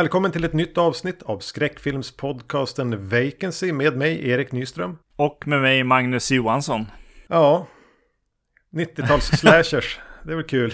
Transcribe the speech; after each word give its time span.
Välkommen 0.00 0.32
till 0.32 0.44
ett 0.44 0.52
nytt 0.52 0.78
avsnitt 0.78 1.22
av 1.22 1.38
skräckfilmspodcasten 1.38 3.08
Vacancy 3.08 3.72
med 3.72 3.96
mig 3.96 4.28
Erik 4.28 4.52
Nyström. 4.52 4.98
Och 5.16 5.46
med 5.46 5.60
mig 5.60 5.84
Magnus 5.84 6.30
Johansson. 6.30 6.86
Ja, 7.26 7.66
90-tals 8.72 9.24
slashers. 9.24 10.00
Det 10.24 10.32
är 10.32 10.36
väl 10.36 10.44
kul. 10.44 10.72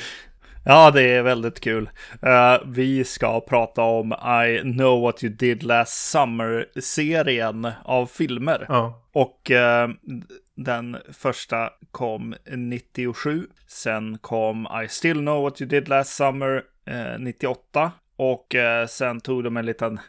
Ja, 0.64 0.90
det 0.90 1.02
är 1.02 1.22
väldigt 1.22 1.60
kul. 1.60 1.90
Uh, 2.26 2.66
vi 2.66 3.04
ska 3.04 3.40
prata 3.40 3.82
om 3.82 4.12
I 4.46 4.60
know 4.60 5.00
what 5.00 5.24
you 5.24 5.32
did 5.32 5.62
last 5.62 6.10
summer-serien 6.10 7.68
av 7.84 8.06
filmer. 8.06 8.66
Ja. 8.68 9.02
Och 9.12 9.50
uh, 9.50 9.94
den 10.54 10.96
första 11.12 11.70
kom 11.90 12.34
97. 12.56 13.46
Sen 13.66 14.18
kom 14.18 14.68
I 14.84 14.88
still 14.88 15.18
know 15.18 15.42
what 15.42 15.60
you 15.60 15.68
did 15.68 15.88
last 15.88 16.16
summer 16.16 16.62
uh, 16.90 17.18
98. 17.18 17.92
Och 18.16 18.54
sen 18.88 19.20
tog 19.20 19.44
de 19.44 19.56
en 19.56 19.66
liten 19.66 20.00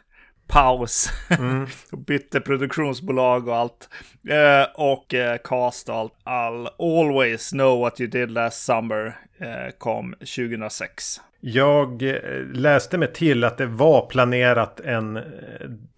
paus. 0.48 1.10
Mm. 1.38 1.66
bytte 2.06 2.40
produktionsbolag 2.40 3.48
och 3.48 3.56
allt. 3.56 3.88
Eh, 4.28 4.66
och 4.74 5.14
eh, 5.14 5.38
cast 5.44 5.88
och 5.88 5.94
allt. 5.94 6.12
All 6.24 6.68
Always 6.78 7.50
Know 7.50 7.80
What 7.80 8.00
You 8.00 8.10
Did 8.10 8.30
Last 8.30 8.64
Summer 8.64 9.18
eh, 9.38 9.72
kom 9.78 10.12
2006. 10.12 11.20
Jag 11.40 12.02
eh, 12.02 12.42
läste 12.52 12.98
mig 12.98 13.12
till 13.12 13.44
att 13.44 13.58
det 13.58 13.66
var 13.66 14.06
planerat 14.06 14.80
en 14.80 15.16
eh, 15.16 15.22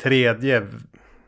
tredje. 0.03 0.67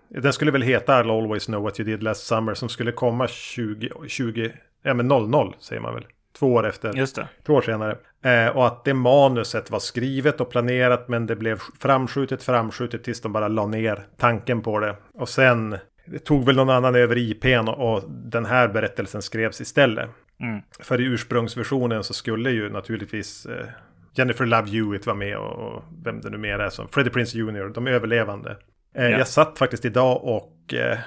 Den 0.09 0.33
skulle 0.33 0.51
väl 0.51 0.63
heta 0.63 1.03
I'll 1.03 1.19
Always 1.19 1.47
Know 1.47 1.63
What 1.63 1.81
You 1.81 1.89
Did 1.91 2.03
Last 2.03 2.27
Summer 2.27 2.55
som 2.55 2.69
skulle 2.69 2.93
komma 2.93 3.29
20, 3.29 3.91
20 4.09 4.53
ja 4.83 4.95
men 4.95 5.09
00 5.09 5.55
säger 5.61 5.83
man 5.83 5.95
väl. 5.95 6.07
Två 6.39 6.53
år 6.53 6.67
efter. 6.67 6.93
Just 6.97 7.17
det. 7.17 7.29
Två 7.47 7.55
år 7.55 7.63
senare. 7.63 7.97
Eh, 8.23 8.57
och 8.57 8.67
att 8.67 8.85
det 8.85 8.95
manuset 8.95 9.71
var 9.71 9.79
skrivet 9.79 10.41
och 10.41 10.51
planerat 10.51 11.09
men 11.09 11.27
det 11.27 11.37
blev 11.37 11.61
framskjutet, 11.81 12.43
framskjutet 12.43 13.05
tills 13.05 13.21
de 13.21 13.33
bara 13.33 13.49
la 13.49 13.67
ner 13.67 14.07
tanken 14.19 14.63
på 14.63 14.81
det. 14.81 14.97
Och 15.15 15.29
sen 15.29 15.79
det 16.07 16.19
tog 16.19 16.45
väl 16.45 16.57
någon 16.57 16.71
annan 16.71 16.95
över 16.95 17.19
IPn 17.19 17.69
och, 17.69 17.93
och 17.93 18.03
den 18.11 18.45
här 18.45 18.69
berättelsen 18.69 19.23
skrevs 19.23 19.61
istället. 19.61 20.11
Mm. 20.41 20.61
För 20.81 21.01
i 21.01 21.05
ursprungsversionen 21.05 22.05
så 22.05 22.15
skulle 22.15 22.51
ju 22.51 22.71
naturligtvis 22.71 23.47
eh, 23.47 23.67
Jennifer 24.15 24.47
Love 24.47 24.71
Hewitt 24.71 25.07
vara 25.07 25.17
med 25.17 25.37
och, 25.37 25.53
och, 25.53 25.83
vem 26.05 26.21
det 26.21 26.31
nu 26.31 26.39
mer 26.39 26.59
är 26.59 26.71
som 26.71 26.89
Freddie 26.89 27.11
Prince 27.11 27.39
Jr. 27.39 27.73
De 27.75 27.87
överlevande. 27.87 28.57
Eh, 28.95 29.05
yeah. 29.05 29.19
Jag 29.19 29.29
satt 29.29 29.59
faktiskt 29.59 29.85
idag 29.85 30.25
och 30.25 30.75
eh, 30.75 30.99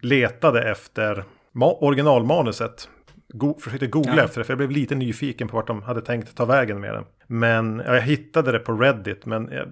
letade 0.00 0.70
efter 0.70 1.24
originalmanuset 1.80 2.88
go 3.28 3.58
försökte 3.60 3.86
googla 3.86 4.16
ja. 4.16 4.24
efter 4.24 4.40
det, 4.40 4.44
för 4.44 4.52
jag 4.52 4.58
blev 4.58 4.70
lite 4.70 4.94
nyfiken 4.94 5.48
på 5.48 5.56
vart 5.56 5.66
de 5.66 5.82
hade 5.82 6.00
tänkt 6.00 6.34
ta 6.34 6.44
vägen 6.44 6.80
med 6.80 6.94
den. 6.94 7.04
Men 7.26 7.82
ja, 7.86 7.94
jag 7.94 8.02
hittade 8.02 8.52
det 8.52 8.58
på 8.58 8.72
Reddit, 8.72 9.26
men 9.26 9.48
jag 9.52 9.68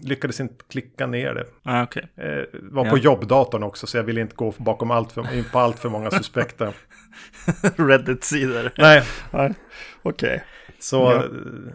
lyckades 0.00 0.40
inte 0.40 0.64
klicka 0.70 1.06
ner 1.06 1.34
det. 1.34 1.46
Ah, 1.62 1.82
okay. 1.82 2.02
eh, 2.16 2.44
var 2.52 2.90
på 2.90 2.98
ja. 2.98 3.02
jobbdatorn 3.02 3.62
också, 3.62 3.86
så 3.86 3.96
jag 3.96 4.04
ville 4.04 4.20
inte 4.20 4.36
gå 4.36 4.54
bakom 4.58 4.90
allt 4.90 5.12
för, 5.12 5.34
in 5.34 5.44
på 5.52 5.58
allt 5.58 5.78
för 5.78 5.88
många 5.88 6.10
suspekta. 6.10 6.72
Reddit-sidor? 7.76 8.72
Nej. 8.78 9.02
Okej. 9.30 9.54
Okay. 10.02 10.40
Så 10.78 10.96
ja. 10.96 11.24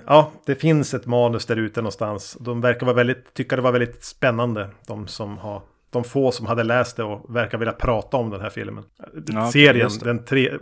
ja. 0.06 0.32
det 0.46 0.56
finns 0.56 0.94
ett 0.94 1.06
manus 1.06 1.46
där 1.46 1.56
ute 1.56 1.82
någonstans. 1.82 2.38
De 2.40 2.62
verkar 2.62 2.86
vara 2.86 2.96
väldigt, 2.96 3.34
tycka 3.34 3.56
det 3.56 3.62
var 3.62 3.72
väldigt 3.72 4.04
spännande, 4.04 4.70
de 4.88 5.08
som 5.08 5.38
har 5.38 5.62
de 5.90 6.04
få 6.04 6.32
som 6.32 6.46
hade 6.46 6.64
läst 6.64 6.98
det 6.98 7.04
och 7.04 7.36
verkar 7.36 7.58
vilja 7.58 7.74
prata 7.74 8.18
om 8.18 8.30
den 8.30 8.42
här 8.42 8.50
filmen. 8.50 8.84
Ja, 9.28 9.52
Serien, 9.52 9.90
den 10.04 10.26
tre, 10.26 10.54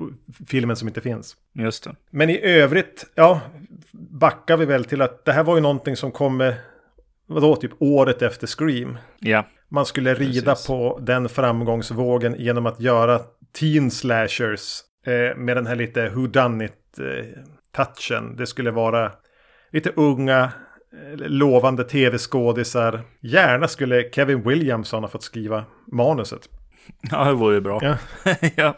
filmen 0.47 0.75
som 0.75 0.87
inte 0.87 1.01
finns. 1.01 1.35
Just 1.53 1.83
det. 1.83 1.95
Men 2.09 2.29
i 2.29 2.41
övrigt, 2.41 3.05
ja, 3.15 3.41
backar 3.91 4.57
vi 4.57 4.65
väl 4.65 4.85
till 4.85 5.01
att 5.01 5.25
det 5.25 5.31
här 5.31 5.43
var 5.43 5.55
ju 5.55 5.61
någonting 5.61 5.95
som 5.95 6.11
kommer, 6.11 6.55
vadå, 7.27 7.55
typ 7.55 7.71
året 7.79 8.21
efter 8.21 8.47
Scream. 8.47 8.97
Ja. 9.19 9.45
Man 9.69 9.85
skulle 9.85 10.13
rida 10.13 10.51
Precis. 10.51 10.67
på 10.67 10.99
den 11.01 11.29
framgångsvågen 11.29 12.35
genom 12.37 12.65
att 12.65 12.81
göra 12.81 13.19
teen 13.59 13.91
slashers 13.91 14.81
eh, 15.07 15.37
med 15.37 15.57
den 15.57 15.67
här 15.67 15.75
lite 15.75 16.09
who 16.09 16.27
done 16.27 16.65
it 16.65 16.99
eh, 16.99 17.25
touchen. 17.75 18.35
Det 18.35 18.47
skulle 18.47 18.71
vara 18.71 19.11
lite 19.71 19.91
unga 19.95 20.51
lovande 21.17 21.83
tv-skådisar. 21.83 23.01
Gärna 23.19 23.67
skulle 23.67 24.09
Kevin 24.11 24.41
Williamson 24.41 25.03
ha 25.03 25.09
fått 25.09 25.23
skriva 25.23 25.63
manuset. 25.91 26.50
Ja, 27.11 27.25
det 27.25 27.33
vore 27.33 27.61
bra. 27.61 27.79
Ja. 27.83 27.95
ja. 28.56 28.78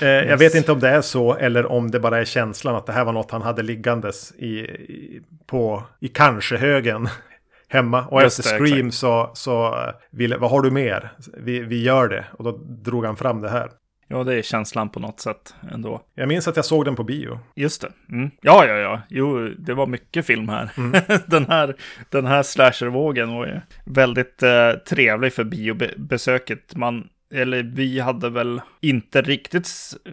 Eh, 0.00 0.08
jag 0.08 0.36
vet 0.36 0.54
inte 0.54 0.72
om 0.72 0.80
det 0.80 0.88
är 0.88 1.00
så 1.00 1.34
eller 1.34 1.66
om 1.66 1.90
det 1.90 2.00
bara 2.00 2.20
är 2.20 2.24
känslan 2.24 2.76
att 2.76 2.86
det 2.86 2.92
här 2.92 3.04
var 3.04 3.12
något 3.12 3.30
han 3.30 3.42
hade 3.42 3.62
liggandes 3.62 4.32
i, 4.38 4.48
i 4.48 5.22
på, 5.46 5.82
i 6.00 6.08
kanske-högen 6.08 7.08
hemma. 7.68 8.06
Och 8.06 8.22
Just 8.22 8.38
efter 8.38 8.52
det, 8.52 8.58
Scream 8.58 8.86
exakt. 8.86 9.00
så, 9.00 9.30
så 9.34 9.76
ville, 10.10 10.36
vad 10.36 10.50
har 10.50 10.62
du 10.62 10.70
mer? 10.70 11.12
Vi, 11.36 11.60
vi 11.60 11.82
gör 11.82 12.08
det. 12.08 12.24
Och 12.32 12.44
då 12.44 12.50
drog 12.62 13.04
han 13.04 13.16
fram 13.16 13.40
det 13.40 13.48
här. 13.48 13.70
Ja, 14.08 14.24
det 14.24 14.34
är 14.34 14.42
känslan 14.42 14.88
på 14.88 15.00
något 15.00 15.20
sätt 15.20 15.54
ändå. 15.72 16.02
Jag 16.14 16.28
minns 16.28 16.48
att 16.48 16.56
jag 16.56 16.64
såg 16.64 16.84
den 16.84 16.96
på 16.96 17.04
bio. 17.04 17.38
Just 17.54 17.80
det. 17.80 17.92
Mm. 18.10 18.30
Ja, 18.40 18.66
ja, 18.66 18.74
ja. 18.74 19.00
Jo, 19.08 19.48
det 19.58 19.74
var 19.74 19.86
mycket 19.86 20.26
film 20.26 20.48
här. 20.48 20.70
Mm. 20.76 21.02
den 21.26 21.46
här, 21.46 21.76
den 22.10 22.26
här 22.26 22.42
slashervågen 22.42 23.34
var 23.34 23.46
ju 23.46 23.60
väldigt 23.84 24.42
eh, 24.42 24.70
trevlig 24.88 25.32
för 25.32 25.44
biobesöket. 25.44 26.76
Man, 26.76 27.08
eller 27.34 27.62
vi 27.62 28.00
hade 28.00 28.30
väl 28.30 28.60
inte 28.80 29.22
riktigt 29.22 29.68
eh, 30.06 30.12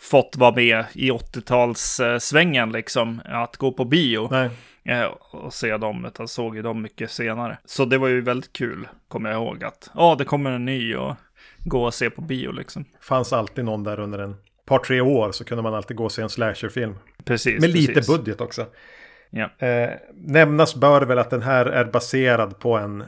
fått 0.00 0.36
vara 0.36 0.54
med 0.54 0.84
i 0.92 1.10
80-talssvängen 1.10 2.72
liksom. 2.72 3.20
Att 3.24 3.56
gå 3.56 3.72
på 3.72 3.84
bio. 3.84 4.28
Nej. 4.30 4.50
Eh, 4.84 5.04
och 5.04 5.54
se 5.54 5.76
dem, 5.76 6.04
utan 6.04 6.28
såg 6.28 6.56
ju 6.56 6.62
dem 6.62 6.82
mycket 6.82 7.10
senare. 7.10 7.58
Så 7.64 7.84
det 7.84 7.98
var 7.98 8.08
ju 8.08 8.20
väldigt 8.20 8.52
kul, 8.52 8.88
kommer 9.08 9.30
jag 9.30 9.42
ihåg 9.42 9.64
att, 9.64 9.90
ja, 9.94 10.14
det 10.18 10.24
kommer 10.24 10.50
en 10.50 10.64
ny 10.64 10.96
och 10.96 11.16
gå 11.68 11.84
och 11.84 11.94
se 11.94 12.10
på 12.10 12.20
bio 12.20 12.52
liksom. 12.52 12.84
Fanns 13.00 13.32
alltid 13.32 13.64
någon 13.64 13.84
där 13.84 14.00
under 14.00 14.18
en 14.18 14.36
par 14.66 14.78
tre 14.78 15.00
år 15.00 15.32
så 15.32 15.44
kunde 15.44 15.62
man 15.62 15.74
alltid 15.74 15.96
gå 15.96 16.04
och 16.04 16.12
se 16.12 16.22
en 16.22 16.28
slasherfilm. 16.28 16.94
Precis. 17.24 17.60
Med 17.60 17.70
lite 17.70 17.92
precis. 17.92 18.16
budget 18.16 18.40
också. 18.40 18.66
Ja. 19.30 19.66
Eh, 19.66 19.90
nämnas 20.14 20.74
bör 20.74 21.02
väl 21.02 21.18
att 21.18 21.30
den 21.30 21.42
här 21.42 21.66
är 21.66 21.84
baserad 21.84 22.58
på 22.58 22.76
en 22.76 23.00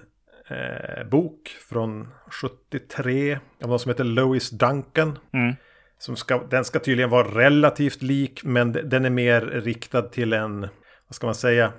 eh, 0.49 1.05
bok 1.11 1.49
från 1.69 2.09
73 2.43 3.39
av 3.63 3.69
någon 3.69 3.79
som 3.79 3.89
heter 3.89 4.05
Lois 4.05 4.51
Duncan. 4.51 5.19
Mm. 5.33 5.55
Som 5.99 6.17
ska, 6.17 6.43
den 6.51 6.65
ska 6.65 6.79
tydligen 6.79 7.11
vara 7.11 7.29
relativt 7.29 8.03
lik 8.03 8.45
men 8.45 8.73
den 8.73 9.05
är 9.05 9.11
mer 9.11 9.41
riktad 9.41 10.03
till 10.03 10.33
en, 10.33 10.61
vad 11.09 11.15
ska 11.15 11.27
man 11.27 11.35
säga, 11.35 11.73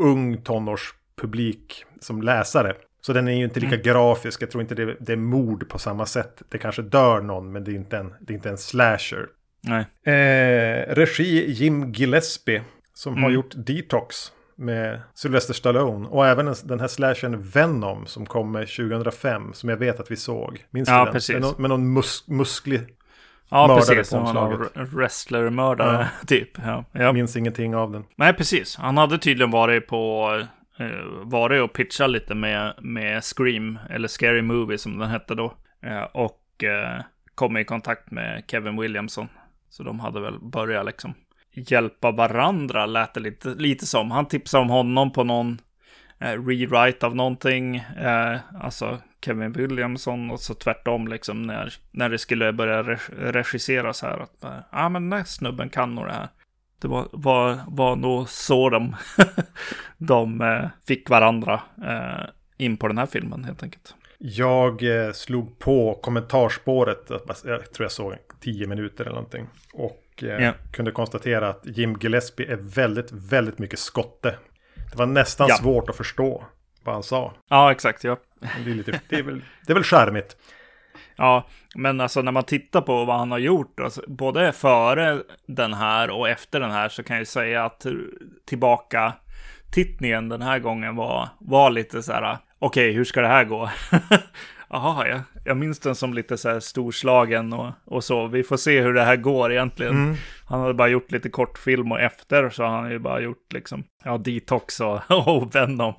ung 0.00 0.42
tonårspublik 0.42 1.84
som 2.00 2.22
läsare. 2.22 2.74
Så 3.00 3.12
den 3.12 3.28
är 3.28 3.32
ju 3.32 3.44
inte 3.44 3.60
lika 3.60 3.74
mm. 3.74 3.82
grafisk. 3.82 4.42
Jag 4.42 4.50
tror 4.50 4.62
inte 4.62 4.74
det, 4.74 4.96
det, 5.00 5.12
är 5.12 5.16
mord 5.16 5.68
på 5.68 5.78
samma 5.78 6.06
sätt. 6.06 6.42
Det 6.48 6.58
kanske 6.58 6.82
dör 6.82 7.20
någon, 7.20 7.52
men 7.52 7.64
det 7.64 7.70
är 7.70 7.74
inte 7.74 7.96
en, 7.96 8.14
det 8.20 8.32
är 8.32 8.34
inte 8.34 8.50
en 8.50 8.58
slasher. 8.58 9.26
Nej. 9.60 10.14
Eh, 10.14 10.94
regi 10.94 11.50
Jim 11.50 11.92
Gillespie, 11.92 12.62
som 12.94 13.12
mm. 13.12 13.24
har 13.24 13.30
gjort 13.30 13.52
Detox 13.56 14.32
med 14.56 15.00
Sylvester 15.14 15.54
Stallone. 15.54 16.08
Och 16.08 16.26
även 16.26 16.54
den 16.64 16.80
här 16.80 16.88
slashern 16.88 17.42
Venom 17.42 18.06
som 18.06 18.26
kom 18.26 18.52
2005, 18.52 19.52
som 19.52 19.68
jag 19.68 19.76
vet 19.76 20.00
att 20.00 20.10
vi 20.10 20.16
såg. 20.16 20.64
Minns 20.70 20.88
ja, 20.88 20.98
du 20.98 21.04
den? 21.04 21.12
Precis. 21.12 21.32
Med, 21.32 21.42
någon, 21.42 21.54
med 21.58 21.70
någon 21.70 21.92
mus 21.92 22.24
musklig 22.28 22.80
Ja, 23.50 23.76
precis. 23.76 24.08
Som 24.08 24.24
var 24.24 24.32
någon 24.32 24.68
wrestler-mördare, 24.74 26.08
ja. 26.20 26.26
typ. 26.26 26.48
Ja, 26.64 26.84
ja. 26.92 27.12
Minns 27.12 27.36
ingenting 27.36 27.76
av 27.76 27.92
den. 27.92 28.04
Nej, 28.16 28.34
precis. 28.34 28.76
Han 28.76 28.98
hade 28.98 29.18
tydligen 29.18 29.50
varit 29.50 29.86
på 29.86 30.30
eh, 30.80 31.04
varit 31.22 31.62
och 31.62 31.72
pitchat 31.72 32.10
lite 32.10 32.34
med, 32.34 32.74
med 32.78 33.24
Scream, 33.24 33.78
eller 33.90 34.08
Scary 34.08 34.42
Movie 34.42 34.78
som 34.78 34.98
den 34.98 35.10
hette 35.10 35.34
då. 35.34 35.54
Eh, 35.82 36.02
och 36.02 36.64
eh, 36.64 37.02
kom 37.34 37.56
i 37.56 37.64
kontakt 37.64 38.10
med 38.10 38.44
Kevin 38.46 38.80
Williamson. 38.80 39.28
Så 39.70 39.82
de 39.82 40.00
hade 40.00 40.20
väl 40.20 40.38
börjat 40.38 40.86
liksom 40.86 41.14
hjälpa 41.52 42.10
varandra, 42.10 42.86
lät 42.86 43.14
det 43.14 43.20
lite, 43.20 43.48
lite 43.48 43.86
som. 43.86 44.10
Han 44.10 44.26
tipsade 44.26 44.62
om 44.62 44.70
honom 44.70 45.12
på 45.12 45.24
någon 45.24 45.60
eh, 46.18 46.44
rewrite 46.46 47.06
av 47.06 47.16
någonting. 47.16 47.76
Eh, 47.76 48.36
alltså 48.60 48.98
Kevin 49.24 49.52
Williamson 49.52 50.30
och 50.30 50.40
så 50.40 50.54
tvärtom 50.54 51.08
liksom 51.08 51.42
när, 51.42 51.74
när 51.90 52.08
det 52.08 52.18
skulle 52.18 52.52
börja 52.52 52.82
regisseras 53.10 54.02
här. 54.02 54.18
Att 54.18 54.44
eh, 54.44 54.50
ja 54.50 54.64
ah, 54.70 54.88
men 54.88 55.10
den 55.10 55.18
här 55.18 55.24
snubben 55.24 55.68
kan 55.68 55.94
nog 55.94 56.06
det 56.06 56.12
här. 56.12 56.28
Det 56.80 56.88
var, 56.88 57.08
var, 57.12 57.58
var 57.68 57.96
nog 57.96 58.28
så 58.28 58.70
de, 58.70 58.96
de 59.98 60.40
eh, 60.40 60.68
fick 60.86 61.10
varandra 61.10 61.60
eh, 61.86 62.30
in 62.56 62.76
på 62.76 62.88
den 62.88 62.98
här 62.98 63.06
filmen 63.06 63.44
helt 63.44 63.62
enkelt. 63.62 63.94
Jag 64.18 65.06
eh, 65.06 65.12
slog 65.12 65.58
på 65.58 65.98
kommentarspåret, 66.02 67.10
jag 67.44 67.72
tror 67.72 67.84
jag 67.84 67.92
såg 67.92 68.14
tio 68.40 68.66
minuter 68.66 69.04
eller 69.04 69.14
någonting. 69.14 69.46
Och 69.72 70.04
yeah. 70.22 70.54
kunde 70.72 70.90
konstatera 70.90 71.48
att 71.48 71.60
Jim 71.64 71.96
Gillespie 72.00 72.52
är 72.52 72.56
väldigt, 72.56 73.12
väldigt 73.12 73.58
mycket 73.58 73.78
skotte. 73.78 74.34
Det 74.90 74.98
var 74.98 75.06
nästan 75.06 75.48
ja. 75.48 75.56
svårt 75.56 75.88
att 75.88 75.96
förstå 75.96 76.44
vad 76.84 76.94
han 76.94 77.02
sa. 77.02 77.32
Ja, 77.48 77.72
exakt. 77.72 78.04
Ja. 78.04 78.16
Det, 78.64 78.70
är 78.70 78.74
lite, 78.74 79.00
det, 79.08 79.16
är 79.16 79.22
väl, 79.22 79.42
det 79.66 79.72
är 79.72 79.74
väl 79.74 79.84
charmigt. 79.84 80.36
Ja, 81.20 81.46
men 81.74 82.00
alltså 82.00 82.22
när 82.22 82.32
man 82.32 82.42
tittar 82.42 82.80
på 82.80 83.04
vad 83.04 83.18
han 83.18 83.30
har 83.30 83.38
gjort, 83.38 83.80
alltså, 83.80 84.02
både 84.06 84.52
före 84.52 85.22
den 85.46 85.74
här 85.74 86.10
och 86.10 86.28
efter 86.28 86.60
den 86.60 86.70
här, 86.70 86.88
så 86.88 87.02
kan 87.02 87.16
jag 87.16 87.26
säga 87.26 87.64
att 87.64 87.86
tillbaka 88.46 89.12
tittningen 89.70 90.28
den 90.28 90.42
här 90.42 90.58
gången 90.58 90.96
var, 90.96 91.28
var 91.38 91.70
lite 91.70 92.02
så 92.02 92.12
här, 92.12 92.38
okej, 92.58 92.88
okay, 92.88 92.92
hur 92.92 93.04
ska 93.04 93.20
det 93.20 93.28
här 93.28 93.44
gå? 93.44 93.70
Jaha, 94.72 95.08
ja. 95.08 95.20
jag 95.44 95.56
minns 95.56 95.78
den 95.78 95.94
som 95.94 96.14
lite 96.14 96.36
så 96.36 96.48
här 96.48 96.60
storslagen 96.60 97.52
och, 97.52 97.72
och 97.84 98.04
så. 98.04 98.26
Vi 98.26 98.42
får 98.42 98.56
se 98.56 98.80
hur 98.80 98.94
det 98.94 99.02
här 99.02 99.16
går 99.16 99.52
egentligen. 99.52 99.92
Mm. 99.92 100.16
Han 100.46 100.60
hade 100.60 100.74
bara 100.74 100.88
gjort 100.88 101.12
lite 101.12 101.28
kortfilm 101.28 101.92
och 101.92 102.00
efter 102.00 102.50
så 102.50 102.62
har 102.62 102.70
han 102.70 102.90
ju 102.90 102.98
bara 102.98 103.20
gjort 103.20 103.52
liksom, 103.52 103.84
ja, 104.04 104.18
Detox 104.18 104.80
och, 104.80 105.00
och 105.28 105.54
Venom. 105.54 105.94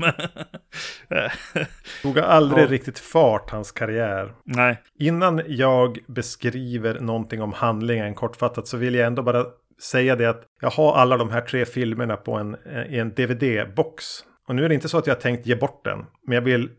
Tog 2.01 2.19
aldrig 2.19 2.63
ja. 2.63 2.67
riktigt 2.67 2.99
fart, 2.99 3.51
hans 3.51 3.71
karriär. 3.71 4.33
Nej. 4.43 4.81
Innan 4.99 5.41
jag 5.47 5.99
beskriver 6.07 6.99
någonting 6.99 7.41
om 7.41 7.53
handlingen 7.53 8.15
kortfattat 8.15 8.67
så 8.67 8.77
vill 8.77 8.95
jag 8.95 9.07
ändå 9.07 9.23
bara 9.23 9.45
säga 9.81 10.15
det 10.15 10.25
att 10.25 10.43
jag 10.61 10.69
har 10.69 10.95
alla 10.95 11.17
de 11.17 11.29
här 11.29 11.41
tre 11.41 11.65
filmerna 11.65 12.17
på 12.17 12.33
en, 12.33 12.55
i 12.89 12.97
en 12.97 13.13
DVD-box. 13.13 14.03
Och 14.47 14.55
nu 14.55 14.65
är 14.65 14.69
det 14.69 14.75
inte 14.75 14.89
så 14.89 14.97
att 14.97 15.07
jag 15.07 15.15
har 15.15 15.21
tänkt 15.21 15.47
ge 15.47 15.55
bort 15.55 15.85
den. 15.85 16.05
Men 16.27 16.35
jag 16.35 16.41
vill 16.41 16.69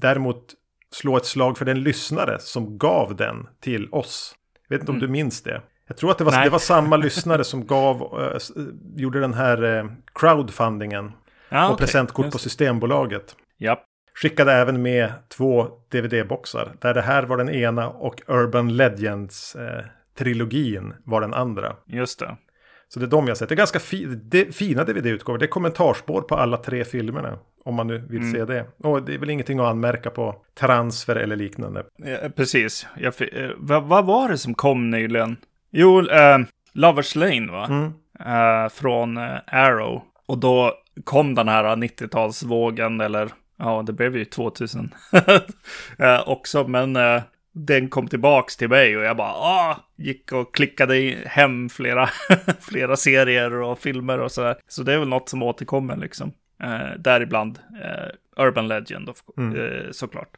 däremot 0.00 0.54
slå 0.94 1.16
ett 1.16 1.26
slag 1.26 1.58
för 1.58 1.64
den 1.64 1.82
lyssnare 1.82 2.38
som 2.38 2.78
gav 2.78 3.16
den 3.16 3.48
till 3.60 3.88
oss. 3.92 4.34
Jag 4.68 4.76
vet 4.76 4.80
inte 4.80 4.92
mm. 4.92 5.02
om 5.02 5.06
du 5.06 5.12
minns 5.12 5.42
det. 5.42 5.62
Jag 5.88 5.96
tror 5.96 6.10
att 6.10 6.18
det 6.18 6.24
var, 6.24 6.44
det 6.44 6.50
var 6.50 6.58
samma 6.58 6.96
lyssnare 6.96 7.44
som 7.44 7.66
gav, 7.66 8.20
äh, 8.56 8.62
gjorde 8.96 9.20
den 9.20 9.34
här 9.34 9.62
äh, 9.62 9.86
crowdfundingen. 10.14 11.12
Ah, 11.48 11.66
och 11.66 11.74
okay. 11.74 11.86
presentkort 11.86 12.24
Just. 12.24 12.32
på 12.32 12.38
Systembolaget. 12.38 13.36
Japp. 13.58 13.84
Skickade 14.14 14.52
även 14.52 14.82
med 14.82 15.12
två 15.28 15.68
DVD-boxar. 15.88 16.72
Där 16.80 16.94
det 16.94 17.02
här 17.02 17.22
var 17.22 17.36
den 17.36 17.48
ena 17.48 17.88
och 17.88 18.22
Urban 18.26 18.76
Legends-trilogin 18.76 20.90
eh, 20.90 20.96
var 21.04 21.20
den 21.20 21.34
andra. 21.34 21.76
Just 21.86 22.18
det. 22.18 22.36
Så 22.88 23.00
det 23.00 23.06
är 23.06 23.10
de 23.10 23.28
jag 23.28 23.36
sett. 23.36 23.48
Det 23.48 23.54
är 23.54 23.56
ganska 23.56 23.80
fi 23.80 24.04
det, 24.04 24.56
fina 24.56 24.84
DVD-utgåvor. 24.84 25.38
Det 25.38 25.44
är 25.44 25.48
kommentarspår 25.48 26.20
på 26.20 26.34
alla 26.34 26.56
tre 26.56 26.84
filmerna. 26.84 27.38
Om 27.64 27.74
man 27.74 27.86
nu 27.86 27.98
vill 28.08 28.20
mm. 28.20 28.32
se 28.32 28.44
det. 28.44 28.66
Och 28.78 29.02
det 29.02 29.14
är 29.14 29.18
väl 29.18 29.30
ingenting 29.30 29.58
att 29.58 29.66
anmärka 29.66 30.10
på 30.10 30.42
transfer 30.58 31.16
eller 31.16 31.36
liknande. 31.36 31.84
Ja, 31.96 32.28
precis. 32.36 32.86
Jag, 32.96 33.14
eh, 33.32 33.50
vad, 33.56 33.84
vad, 33.84 34.06
var 34.06 34.28
det 34.28 34.38
som 34.38 34.54
kom 34.54 34.90
nyligen? 34.90 35.36
Jo, 35.70 36.08
eh, 36.08 36.38
Lovers 36.72 37.14
Lane 37.14 37.52
va? 37.52 37.66
Mm. 37.66 37.92
Eh, 38.20 38.68
från 38.68 39.16
eh, 39.16 39.38
Arrow. 39.46 40.02
Och 40.26 40.38
då 40.38 40.72
kom 41.04 41.34
den 41.34 41.48
här 41.48 41.64
90-talsvågen 41.64 43.04
eller 43.04 43.28
ja, 43.58 43.82
det 43.86 43.92
blev 43.92 44.16
ju 44.16 44.24
2000 44.24 44.94
eh, 45.98 46.28
också. 46.28 46.68
Men 46.68 46.96
eh, 46.96 47.22
den 47.66 47.88
kom 47.88 48.08
tillbaks 48.08 48.56
till 48.56 48.68
mig 48.68 48.96
och 48.96 49.02
jag 49.02 49.16
bara 49.16 49.32
ah, 49.32 49.76
gick 49.96 50.32
och 50.32 50.54
klickade 50.54 51.16
hem 51.26 51.68
flera, 51.68 52.06
flera 52.60 52.96
serier 52.96 53.52
och 53.52 53.78
filmer 53.78 54.18
och 54.18 54.32
sådär. 54.32 54.56
Så 54.68 54.82
det 54.82 54.92
är 54.92 54.98
väl 54.98 55.08
något 55.08 55.28
som 55.28 55.42
återkommer 55.42 55.96
liksom. 55.96 56.32
Eh, 56.62 56.98
däribland 56.98 57.58
eh, 57.82 58.44
Urban 58.44 58.68
Legend 58.68 59.08
of, 59.08 59.16
mm. 59.38 59.60
eh, 59.60 59.90
såklart. 59.90 60.28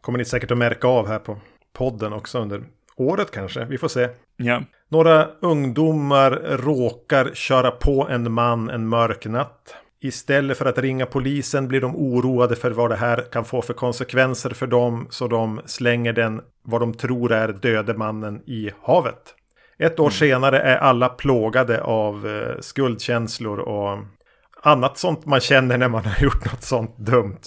Kommer 0.00 0.18
ni 0.18 0.24
säkert 0.24 0.50
att 0.50 0.58
märka 0.58 0.88
av 0.88 1.08
här 1.08 1.18
på 1.18 1.38
podden 1.72 2.12
också 2.12 2.38
under 2.38 2.62
året 2.96 3.30
kanske. 3.30 3.64
Vi 3.64 3.78
får 3.78 3.88
se. 3.88 4.08
Ja. 4.36 4.62
Några 4.88 5.28
ungdomar 5.40 6.30
råkar 6.56 7.30
köra 7.34 7.70
på 7.70 8.08
en 8.08 8.32
man 8.32 8.70
en 8.70 8.88
mörk 8.88 9.26
natt. 9.26 9.74
Istället 10.02 10.58
för 10.58 10.66
att 10.66 10.78
ringa 10.78 11.06
polisen 11.06 11.68
blir 11.68 11.80
de 11.80 11.96
oroade 11.96 12.56
för 12.56 12.70
vad 12.70 12.90
det 12.90 12.96
här 12.96 13.24
kan 13.32 13.44
få 13.44 13.62
för 13.62 13.74
konsekvenser 13.74 14.50
för 14.50 14.66
dem. 14.66 15.06
Så 15.10 15.26
de 15.26 15.60
slänger 15.66 16.12
den, 16.12 16.40
vad 16.62 16.80
de 16.80 16.94
tror 16.94 17.32
är 17.32 17.48
döde 17.48 17.94
mannen, 17.94 18.42
i 18.46 18.70
havet. 18.82 19.34
Ett 19.78 20.00
år 20.00 20.04
mm. 20.04 20.12
senare 20.12 20.60
är 20.60 20.76
alla 20.76 21.08
plågade 21.08 21.82
av 21.82 22.26
eh, 22.26 22.60
skuldkänslor 22.60 23.58
och 23.58 23.98
annat 24.62 24.98
sånt 24.98 25.26
man 25.26 25.40
känner 25.40 25.78
när 25.78 25.88
man 25.88 26.04
har 26.04 26.24
gjort 26.24 26.44
något 26.44 26.62
sånt 26.62 26.98
dumt. 26.98 27.40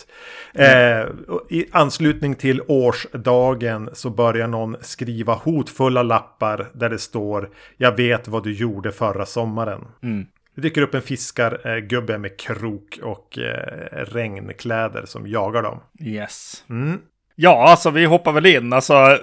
Mm. 0.54 1.02
Eh, 1.02 1.08
I 1.50 1.66
anslutning 1.72 2.36
till 2.36 2.62
årsdagen 2.68 3.90
så 3.94 4.10
börjar 4.10 4.48
någon 4.48 4.78
skriva 4.82 5.34
hotfulla 5.34 6.04
lappar 6.04 6.70
där 6.74 6.90
det 6.90 7.00
står 7.00 7.50
Jag 7.78 7.98
vet 7.98 8.28
vad 8.28 8.44
du 8.44 8.54
gjorde 8.54 8.92
förra 8.92 9.26
sommaren. 9.26 9.82
Mm. 10.04 10.26
Det 10.56 10.62
dyker 10.62 10.82
upp 10.82 10.94
en 10.94 11.02
fiskargubbe 11.02 12.18
med 12.18 12.40
krok 12.40 13.00
och 13.04 13.38
eh, 13.38 14.06
regnkläder 14.06 15.06
som 15.06 15.28
jagar 15.28 15.64
dem. 15.64 15.80
Yes. 16.00 16.64
Mm. 16.70 17.02
Ja, 17.36 17.70
alltså 17.70 17.90
vi 17.90 18.06
hoppar 18.06 18.32
väl 18.32 18.46
in. 18.46 18.74
Alltså, 18.74 19.20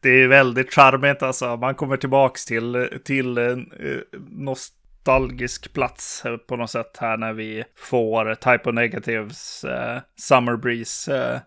det 0.00 0.10
är 0.22 0.28
väldigt 0.28 0.74
charmigt. 0.74 1.22
Alltså, 1.22 1.56
man 1.56 1.74
kommer 1.74 1.96
tillbaks 1.96 2.44
till, 2.44 2.88
till 3.04 3.38
eh, 3.38 3.56
nostalgisk 4.30 5.72
plats 5.72 6.22
på 6.48 6.56
något 6.56 6.70
sätt 6.70 6.96
här 7.00 7.16
när 7.16 7.32
vi 7.32 7.64
får 7.76 8.34
Type 8.34 8.68
of 8.68 8.74
Negatives 8.74 9.64
eh, 9.64 9.98
Summer 10.16 10.56
Breeze 10.56 11.32
eh, 11.32 11.40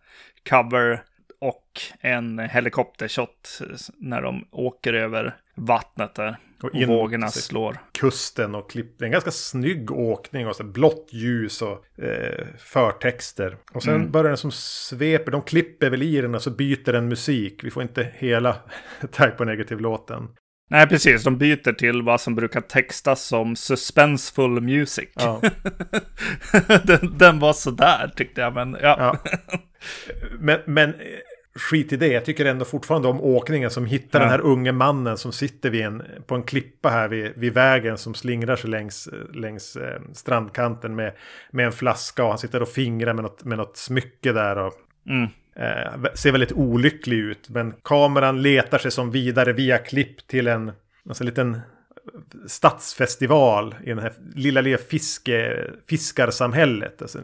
cover 0.49 1.03
och 1.39 1.81
en 2.01 2.39
helikoptershot 2.39 3.59
när 3.97 4.21
de 4.21 4.47
åker 4.51 4.93
över 4.93 5.35
vattnet 5.55 6.15
där. 6.15 6.37
Och, 6.63 6.75
in, 6.75 6.87
vågorna 6.87 7.27
slår. 7.27 7.77
Kusten 7.91 8.55
och 8.55 8.71
klipp. 8.71 8.99
Det 8.99 9.03
är 9.03 9.05
en 9.05 9.11
ganska 9.11 9.31
snygg 9.31 9.91
åkning 9.91 10.47
och 10.47 10.55
så 10.55 10.63
blått 10.63 11.09
ljus 11.11 11.61
och 11.61 12.03
eh, 12.03 12.45
förtexter. 12.57 13.57
Och 13.73 13.83
sen 13.83 13.95
mm. 13.95 14.11
börjar 14.11 14.27
den 14.27 14.37
som 14.37 14.51
sveper. 14.51 15.31
De 15.31 15.41
klipper 15.41 15.89
väl 15.89 16.03
i 16.03 16.21
den 16.21 16.35
och 16.35 16.41
så 16.41 16.51
byter 16.51 16.91
den 16.91 17.07
musik. 17.07 17.63
Vi 17.63 17.71
får 17.71 17.83
inte 17.83 18.11
hela 18.13 18.57
Type 19.11 19.45
Negative-låten. 19.45 20.27
Nej, 20.69 20.87
precis. 20.87 21.23
De 21.23 21.37
byter 21.37 21.73
till 21.73 22.01
vad 22.01 22.21
som 22.21 22.35
brukar 22.35 22.61
textas 22.61 23.23
som 23.23 23.55
suspenseful 23.55 24.61
music. 24.61 25.09
Ja. 25.15 25.41
den, 26.83 27.17
den, 27.17 27.39
var 27.39 27.53
sådär 27.53 28.11
tyckte 28.15 28.41
jag, 28.41 28.53
men 28.53 28.77
ja. 28.81 28.95
ja. 28.99 29.17
Men, 30.39 30.59
men 30.65 30.95
skit 31.55 31.93
i 31.93 31.97
det. 31.97 32.07
Jag 32.07 32.25
tycker 32.25 32.45
ändå 32.45 32.65
fortfarande 32.65 33.07
om 33.07 33.21
åkningen 33.21 33.69
som 33.69 33.85
hittar 33.85 34.19
ja. 34.19 34.23
den 34.23 34.31
här 34.31 34.41
unge 34.41 34.71
mannen 34.71 35.17
som 35.17 35.31
sitter 35.31 35.69
vid 35.69 35.85
en, 35.85 36.03
på 36.25 36.35
en 36.35 36.43
klippa 36.43 36.89
här 36.89 37.07
vid, 37.07 37.31
vid 37.35 37.53
vägen 37.53 37.97
som 37.97 38.13
slingrar 38.13 38.55
sig 38.55 38.69
längs, 38.69 39.09
längs 39.33 39.75
eh, 39.75 40.01
strandkanten 40.13 40.95
med, 40.95 41.13
med 41.51 41.65
en 41.65 41.71
flaska 41.71 42.23
och 42.23 42.29
han 42.29 42.37
sitter 42.37 42.61
och 42.61 42.69
fingrar 42.69 43.13
med 43.13 43.23
något, 43.23 43.43
med 43.43 43.57
något 43.57 43.77
smycke 43.77 44.31
där. 44.31 44.57
Och, 44.57 44.73
mm. 45.09 45.27
eh, 45.55 46.13
ser 46.13 46.31
väldigt 46.31 46.51
olycklig 46.51 47.17
ut. 47.17 47.49
Men 47.49 47.73
kameran 47.83 48.41
letar 48.41 48.77
sig 48.77 48.91
som 48.91 49.11
vidare 49.11 49.53
via 49.53 49.77
klipp 49.77 50.27
till 50.27 50.47
en 50.47 50.71
alltså, 51.09 51.23
liten 51.23 51.61
stadsfestival 52.47 53.75
i 53.83 53.93
det 53.93 54.01
här 54.01 54.13
lilla, 54.35 54.61
lilla 54.61 54.77
fiske, 54.77 55.67
fiskarsamhället. 55.89 57.01
Alltså, 57.01 57.19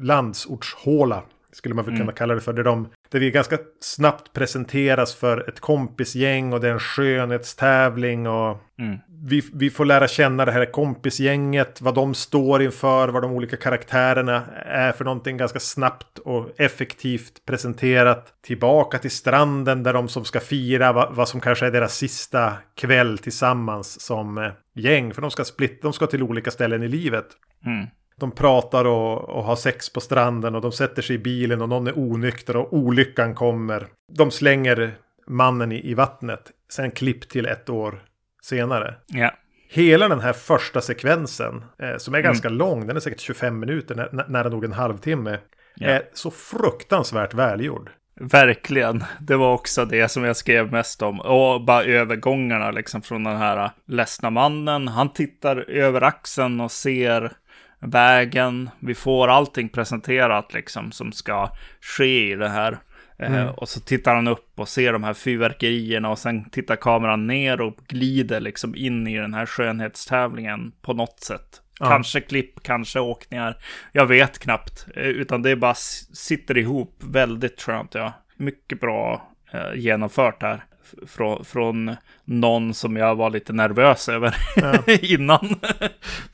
landsortshåla 0.00 1.22
skulle 1.52 1.74
man 1.74 1.84
väl 1.84 1.94
kunna 1.94 2.02
mm. 2.02 2.14
kalla 2.14 2.34
det 2.34 2.40
för. 2.40 2.52
Där, 2.52 2.64
de, 2.64 2.88
där 3.08 3.20
vi 3.20 3.30
ganska 3.30 3.58
snabbt 3.80 4.32
presenteras 4.32 5.14
för 5.14 5.48
ett 5.48 5.60
kompisgäng 5.60 6.52
och 6.52 6.60
det 6.60 6.68
är 6.68 6.72
en 6.72 6.80
skönhetstävling. 6.80 8.26
Och 8.26 8.58
mm. 8.78 8.98
vi, 9.24 9.42
vi 9.54 9.70
får 9.70 9.84
lära 9.84 10.08
känna 10.08 10.44
det 10.44 10.52
här 10.52 10.72
kompisgänget, 10.72 11.80
vad 11.80 11.94
de 11.94 12.14
står 12.14 12.62
inför, 12.62 13.08
vad 13.08 13.22
de 13.22 13.32
olika 13.32 13.56
karaktärerna 13.56 14.42
är 14.66 14.92
för 14.92 15.04
någonting 15.04 15.36
ganska 15.36 15.60
snabbt 15.60 16.18
och 16.18 16.60
effektivt 16.60 17.46
presenterat. 17.46 18.32
Tillbaka 18.42 18.98
till 18.98 19.10
stranden 19.10 19.82
där 19.82 19.92
de 19.92 20.08
som 20.08 20.24
ska 20.24 20.40
fira 20.40 20.92
vad, 20.92 21.14
vad 21.14 21.28
som 21.28 21.40
kanske 21.40 21.66
är 21.66 21.70
deras 21.70 21.96
sista 21.96 22.52
kväll 22.74 23.18
tillsammans 23.18 24.00
som 24.00 24.38
eh, 24.38 24.50
gäng. 24.74 25.14
För 25.14 25.22
de 25.22 25.30
ska 25.30 25.44
splitta, 25.44 25.78
de 25.82 25.92
ska 25.92 26.06
till 26.06 26.22
olika 26.22 26.50
ställen 26.50 26.82
i 26.82 26.88
livet. 26.88 27.26
Mm. 27.66 27.86
De 28.20 28.30
pratar 28.30 28.84
och, 28.84 29.28
och, 29.28 29.44
har 29.44 29.56
sex 29.56 29.92
på 29.92 30.00
stranden 30.00 30.54
och 30.54 30.60
de 30.60 30.72
sätter 30.72 31.02
sig 31.02 31.16
i 31.16 31.18
bilen 31.18 31.62
och 31.62 31.68
någon 31.68 31.86
är 31.86 31.98
onykter 31.98 32.56
och 32.56 32.72
olyckan 32.72 33.34
kommer. 33.34 33.86
De 34.12 34.30
slänger 34.30 34.98
mannen 35.26 35.72
i, 35.72 35.90
i 35.90 35.94
vattnet. 35.94 36.50
Sen 36.70 36.90
klipp 36.90 37.28
till 37.28 37.46
ett 37.46 37.70
år 37.70 38.02
senare. 38.42 38.94
Ja. 39.06 39.30
Hela 39.68 40.08
den 40.08 40.20
här 40.20 40.32
första 40.32 40.80
sekvensen, 40.80 41.64
eh, 41.78 41.96
som 41.96 42.14
är 42.14 42.20
ganska 42.20 42.48
mm. 42.48 42.58
lång, 42.58 42.86
den 42.86 42.96
är 42.96 43.00
säkert 43.00 43.20
25 43.20 43.58
minuter, 43.58 44.26
nära 44.28 44.48
nog 44.48 44.64
en 44.64 44.72
halvtimme, 44.72 45.38
ja. 45.76 45.88
är 45.88 46.02
så 46.14 46.30
fruktansvärt 46.30 47.34
välgjord. 47.34 47.90
Verkligen. 48.20 49.04
Det 49.20 49.36
var 49.36 49.52
också 49.52 49.84
det 49.84 50.08
som 50.08 50.24
jag 50.24 50.36
skrev 50.36 50.72
mest 50.72 51.02
om. 51.02 51.20
Och 51.20 51.64
bara 51.64 51.84
övergångarna 51.84 52.70
liksom 52.70 53.02
från 53.02 53.24
den 53.24 53.36
här 53.36 53.70
ledsna 53.86 54.30
mannen. 54.30 54.88
Han 54.88 55.12
tittar 55.12 55.56
över 55.70 56.02
axeln 56.02 56.60
och 56.60 56.72
ser 56.72 57.32
vägen. 57.80 58.70
Vi 58.80 58.94
får 58.94 59.28
allting 59.28 59.68
presenterat 59.68 60.54
liksom 60.54 60.92
som 60.92 61.12
ska 61.12 61.50
ske 61.80 62.32
i 62.32 62.34
det 62.34 62.48
här. 62.48 62.78
Eh, 63.18 63.34
mm. 63.34 63.54
Och 63.54 63.68
så 63.68 63.80
tittar 63.80 64.14
han 64.14 64.28
upp 64.28 64.60
och 64.60 64.68
ser 64.68 64.92
de 64.92 65.04
här 65.04 65.14
fyrverkerierna 65.14 66.10
och 66.10 66.18
sen 66.18 66.50
tittar 66.50 66.76
kameran 66.76 67.26
ner 67.26 67.60
och 67.60 67.76
glider 67.88 68.40
liksom 68.40 68.74
in 68.74 69.06
i 69.06 69.18
den 69.18 69.34
här 69.34 69.46
skönhetstävlingen 69.46 70.72
på 70.82 70.92
något 70.92 71.20
sätt. 71.20 71.62
Ja. 71.80 71.86
Kanske 71.86 72.20
klipp, 72.20 72.62
kanske 72.62 73.00
åkningar. 73.00 73.56
Jag 73.92 74.06
vet 74.06 74.38
knappt, 74.38 74.86
eh, 74.96 75.06
utan 75.06 75.42
det 75.42 75.56
bara 75.56 75.74
sitter 75.74 76.58
ihop 76.58 77.02
väldigt 77.04 77.62
skönt. 77.62 77.94
Ja. 77.94 78.12
Mycket 78.36 78.80
bra 78.80 79.30
eh, 79.52 79.74
genomfört 79.74 80.42
här. 80.42 80.64
Från, 81.06 81.44
från 81.44 81.96
någon 82.24 82.74
som 82.74 82.96
jag 82.96 83.14
var 83.14 83.30
lite 83.30 83.52
nervös 83.52 84.08
över 84.08 84.36
ja. 84.56 84.82
innan 85.00 85.54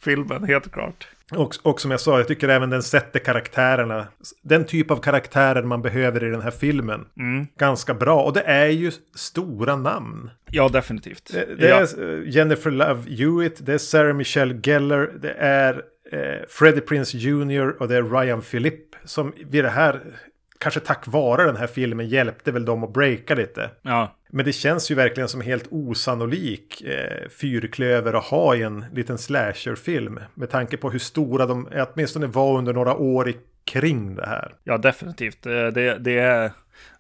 filmen, 0.00 0.44
helt 0.44 0.72
klart. 0.72 1.06
Och, 1.36 1.56
och 1.62 1.80
som 1.80 1.90
jag 1.90 2.00
sa, 2.00 2.18
jag 2.18 2.28
tycker 2.28 2.48
även 2.48 2.70
den 2.70 2.82
sätter 2.82 3.20
karaktärerna, 3.20 4.06
den 4.42 4.64
typ 4.64 4.90
av 4.90 4.96
karaktärer 4.96 5.62
man 5.62 5.82
behöver 5.82 6.24
i 6.24 6.30
den 6.30 6.40
här 6.40 6.50
filmen, 6.50 7.04
mm. 7.18 7.46
ganska 7.58 7.94
bra. 7.94 8.22
Och 8.22 8.32
det 8.32 8.42
är 8.42 8.68
ju 8.68 8.92
stora 9.14 9.76
namn. 9.76 10.30
Ja, 10.50 10.68
definitivt. 10.68 11.30
Det, 11.32 11.54
det 11.58 11.68
ja. 11.68 11.76
är 11.76 12.20
eh, 12.20 12.28
Jennifer 12.28 12.70
Love 12.70 13.10
Hewitt, 13.16 13.66
det 13.66 13.74
är 13.74 13.78
Sarah 13.78 14.14
Michelle 14.14 14.54
Gellar, 14.62 15.10
det 15.20 15.32
är 15.38 15.82
eh, 16.12 16.46
Freddie 16.48 16.80
Prince 16.80 17.18
Jr. 17.18 17.76
och 17.78 17.88
det 17.88 17.96
är 17.96 18.02
Ryan 18.02 18.42
Philippe 18.42 18.98
som 19.04 19.32
vid 19.50 19.64
det 19.64 19.70
här 19.70 20.00
kanske 20.62 20.80
tack 20.80 21.06
vare 21.06 21.44
den 21.44 21.56
här 21.56 21.66
filmen 21.66 22.08
hjälpte 22.08 22.52
väl 22.52 22.64
dem 22.64 22.84
att 22.84 22.92
breaka 22.92 23.34
lite. 23.34 23.70
Ja. 23.82 24.16
Men 24.30 24.44
det 24.44 24.52
känns 24.52 24.90
ju 24.90 24.94
verkligen 24.94 25.28
som 25.28 25.40
helt 25.40 25.66
osannolik 25.70 26.82
eh, 26.82 27.28
fyrklöver 27.28 28.12
att 28.12 28.24
ha 28.24 28.54
i 28.54 28.62
en 28.62 28.84
liten 28.92 29.18
slasherfilm. 29.18 30.20
Med 30.34 30.50
tanke 30.50 30.76
på 30.76 30.90
hur 30.90 30.98
stora 30.98 31.46
de 31.46 31.68
åtminstone 31.92 32.26
var 32.26 32.58
under 32.58 32.72
några 32.72 32.94
år 32.96 33.32
kring 33.64 34.14
det 34.14 34.26
här. 34.26 34.54
Ja, 34.64 34.78
definitivt. 34.78 35.42
Det, 35.42 35.70
det, 35.70 35.98
det, 35.98 36.18
är, 36.18 36.50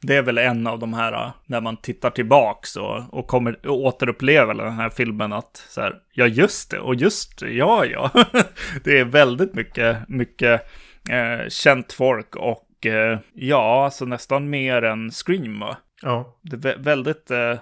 det 0.00 0.16
är 0.16 0.22
väl 0.22 0.38
en 0.38 0.66
av 0.66 0.78
de 0.78 0.94
här 0.94 1.32
när 1.46 1.60
man 1.60 1.76
tittar 1.76 2.10
tillbaks 2.10 2.76
och, 2.76 3.14
och 3.14 3.26
kommer 3.26 3.66
och 3.66 3.80
återupplever 3.80 4.54
den 4.54 4.72
här 4.72 4.90
filmen 4.90 5.32
att 5.32 5.64
så 5.68 5.80
här, 5.80 5.94
ja 6.12 6.26
just 6.26 6.70
det, 6.70 6.78
och 6.78 6.94
just 6.94 7.38
det, 7.38 7.50
ja 7.50 7.84
ja. 7.84 8.10
det 8.84 8.98
är 8.98 9.04
väldigt 9.04 9.54
mycket, 9.54 10.08
mycket 10.08 10.68
eh, 11.10 11.48
känt 11.48 11.92
folk 11.92 12.36
och 12.36 12.68
eh, 12.86 13.18
ja, 13.34 13.84
alltså 13.84 14.04
nästan 14.04 14.50
mer 14.50 14.82
än 14.82 15.10
Scream? 15.10 15.64
Ja. 16.02 16.38
Det 16.42 16.68
är 16.68 16.78
väldigt 16.78 17.30
eh, 17.30 17.54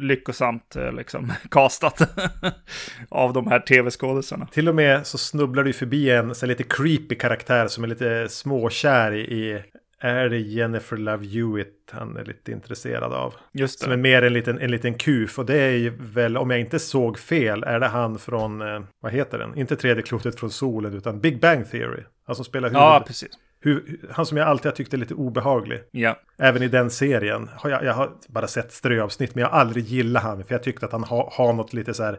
lyckosamt 0.00 0.76
eh, 0.76 0.92
liksom 0.92 1.32
castat 1.50 2.00
av 3.08 3.32
de 3.32 3.46
här 3.46 3.60
tv-skådisarna. 3.60 4.46
Till 4.46 4.68
och 4.68 4.74
med 4.74 5.06
så 5.06 5.18
snubblar 5.18 5.64
du 5.64 5.72
förbi 5.72 6.10
en 6.10 6.34
så 6.34 6.46
lite 6.46 6.62
creepy 6.62 7.14
karaktär 7.14 7.68
som 7.68 7.84
är 7.84 7.88
lite 7.88 8.28
småkär 8.28 9.14
i 9.14 9.62
är 10.04 10.28
det 10.28 10.38
Jennifer 10.38 10.96
Love 10.96 11.26
Hewitt 11.26 11.90
han 11.90 12.16
är 12.16 12.24
lite 12.24 12.52
intresserad 12.52 13.12
av. 13.12 13.34
Just 13.52 13.78
det. 13.78 13.84
Som 13.84 13.92
är 13.92 13.96
mer 13.96 14.22
en 14.22 14.32
liten, 14.32 14.58
en 14.58 14.70
liten 14.70 14.94
kuf. 14.94 15.38
Och 15.38 15.46
det 15.46 15.60
är 15.60 15.76
ju 15.76 15.90
väl, 16.00 16.36
om 16.36 16.50
jag 16.50 16.60
inte 16.60 16.78
såg 16.78 17.18
fel, 17.18 17.62
är 17.62 17.80
det 17.80 17.86
han 17.86 18.18
från, 18.18 18.62
eh, 18.62 18.80
vad 19.00 19.12
heter 19.12 19.38
den? 19.38 19.58
Inte 19.58 19.76
tredje 19.76 20.02
klotet 20.02 20.40
från 20.40 20.50
solen, 20.50 20.94
utan 20.94 21.20
Big 21.20 21.40
Bang 21.40 21.70
Theory. 21.70 22.02
Han 22.26 22.36
som 22.36 22.44
spelar 22.44 22.68
huvud. 22.68 22.82
Ja, 22.82 23.04
precis. 23.06 23.38
Hur, 23.62 24.00
han 24.10 24.26
som 24.26 24.36
jag 24.36 24.48
alltid 24.48 24.66
har 24.66 24.76
tyckt 24.76 24.94
är 24.94 24.98
lite 24.98 25.14
obehaglig. 25.14 25.80
Ja. 25.90 26.20
Även 26.38 26.62
i 26.62 26.68
den 26.68 26.90
serien. 26.90 27.50
Har 27.56 27.70
jag, 27.70 27.84
jag 27.84 27.94
har 27.94 28.10
bara 28.28 28.46
sett 28.46 28.72
ströavsnitt, 28.72 29.34
men 29.34 29.42
jag 29.42 29.50
har 29.50 29.58
aldrig 29.58 29.84
gillat 29.84 30.22
han. 30.22 30.44
För 30.44 30.54
jag 30.54 30.62
tyckte 30.62 30.86
att 30.86 30.92
han 30.92 31.04
har 31.04 31.30
ha 31.36 31.52
något 31.52 31.72
lite 31.72 31.94
så 31.94 32.02
här 32.02 32.18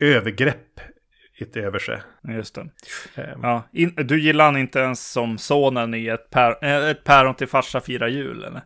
övergrepp 0.00 0.80
över 1.54 1.78
sig. 1.78 2.02
Just 2.28 2.54
det. 2.54 2.60
Um, 2.60 3.40
ja, 3.42 3.62
in, 3.72 3.94
du 3.96 4.20
gillar 4.20 4.44
han 4.44 4.56
inte 4.56 4.78
ens 4.78 5.12
som 5.12 5.38
sonen 5.38 5.94
i 5.94 6.06
ett, 6.06 6.30
per, 6.30 6.64
eh, 6.64 6.90
ett 6.90 7.04
päron 7.04 7.34
till 7.34 7.48
farsa 7.48 7.80
firar 7.80 8.08
jul, 8.08 8.44
eller? 8.44 8.62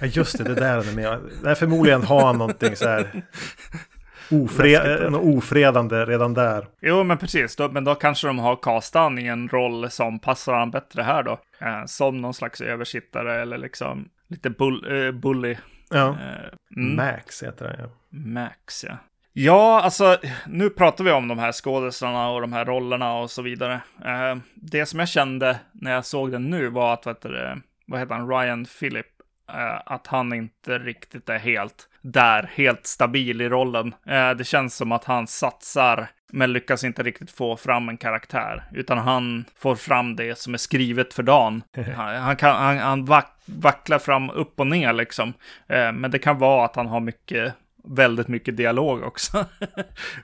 Ja, 0.00 0.06
just 0.06 0.38
det, 0.38 0.44
det 0.44 0.54
där 0.54 0.78
är 0.78 0.94
med. 0.94 1.58
Förmodligen 1.58 2.02
har 2.02 2.26
han 2.26 2.38
någonting 2.38 2.76
så 2.76 2.88
här 2.88 3.22
ofred, 4.32 5.06
en 5.06 5.14
ofredande 5.14 6.04
redan 6.04 6.34
där. 6.34 6.66
Jo, 6.80 7.04
men 7.04 7.18
precis. 7.18 7.56
Då, 7.56 7.68
men 7.68 7.84
då 7.84 7.94
kanske 7.94 8.26
de 8.26 8.38
har 8.38 8.56
castat 8.56 9.18
i 9.18 9.26
en 9.26 9.48
roll 9.48 9.90
som 9.90 10.18
passar 10.18 10.54
han 10.54 10.70
bättre 10.70 11.02
här 11.02 11.22
då. 11.22 11.38
Eh, 11.58 11.84
som 11.86 12.20
någon 12.20 12.34
slags 12.34 12.60
översittare 12.60 13.42
eller 13.42 13.58
liksom 13.58 14.08
lite 14.28 14.50
bull, 14.50 15.06
eh, 15.06 15.12
bully. 15.12 15.56
Ja. 15.90 16.08
Eh, 16.08 16.76
mm. 16.76 16.96
Max 16.96 17.42
heter 17.42 17.64
han 17.64 17.76
ja. 17.78 17.90
Max 18.10 18.84
ja. 18.84 18.96
Ja, 19.34 19.80
alltså 19.82 20.18
nu 20.46 20.70
pratar 20.70 21.04
vi 21.04 21.12
om 21.12 21.28
de 21.28 21.38
här 21.38 21.52
skådespelarna 21.52 22.30
och 22.30 22.40
de 22.40 22.52
här 22.52 22.64
rollerna 22.64 23.14
och 23.14 23.30
så 23.30 23.42
vidare. 23.42 23.80
Eh, 24.04 24.36
det 24.54 24.86
som 24.86 24.98
jag 24.98 25.08
kände 25.08 25.58
när 25.72 25.92
jag 25.92 26.04
såg 26.04 26.32
den 26.32 26.50
nu 26.50 26.68
var 26.68 26.94
att, 26.94 27.06
vet 27.06 27.20
du, 27.20 27.62
vad 27.86 28.00
heter 28.00 28.14
han, 28.14 28.28
Ryan 28.28 28.64
Phillip, 28.64 29.06
eh, 29.52 29.80
att 29.86 30.06
han 30.06 30.32
inte 30.32 30.78
riktigt 30.78 31.28
är 31.28 31.38
helt 31.38 31.88
där, 32.02 32.50
helt 32.54 32.86
stabil 32.86 33.40
i 33.40 33.48
rollen. 33.48 33.94
Eh, 34.06 34.30
det 34.30 34.44
känns 34.44 34.76
som 34.76 34.92
att 34.92 35.04
han 35.04 35.26
satsar, 35.26 36.08
men 36.32 36.52
lyckas 36.52 36.84
inte 36.84 37.02
riktigt 37.02 37.30
få 37.30 37.56
fram 37.56 37.88
en 37.88 37.96
karaktär, 37.96 38.62
utan 38.72 38.98
han 38.98 39.44
får 39.58 39.76
fram 39.76 40.16
det 40.16 40.38
som 40.38 40.54
är 40.54 40.58
skrivet 40.58 41.14
för 41.14 41.22
dagen. 41.22 41.62
Han, 41.96 42.16
han, 42.16 42.36
kan, 42.36 42.56
han, 42.56 42.78
han 42.78 43.24
vacklar 43.44 43.98
fram 43.98 44.30
upp 44.30 44.60
och 44.60 44.66
ner 44.66 44.92
liksom, 44.92 45.32
eh, 45.68 45.92
men 45.92 46.10
det 46.10 46.18
kan 46.18 46.38
vara 46.38 46.64
att 46.64 46.76
han 46.76 46.86
har 46.86 47.00
mycket 47.00 47.54
väldigt 47.84 48.28
mycket 48.28 48.56
dialog 48.56 49.02
också. 49.02 49.38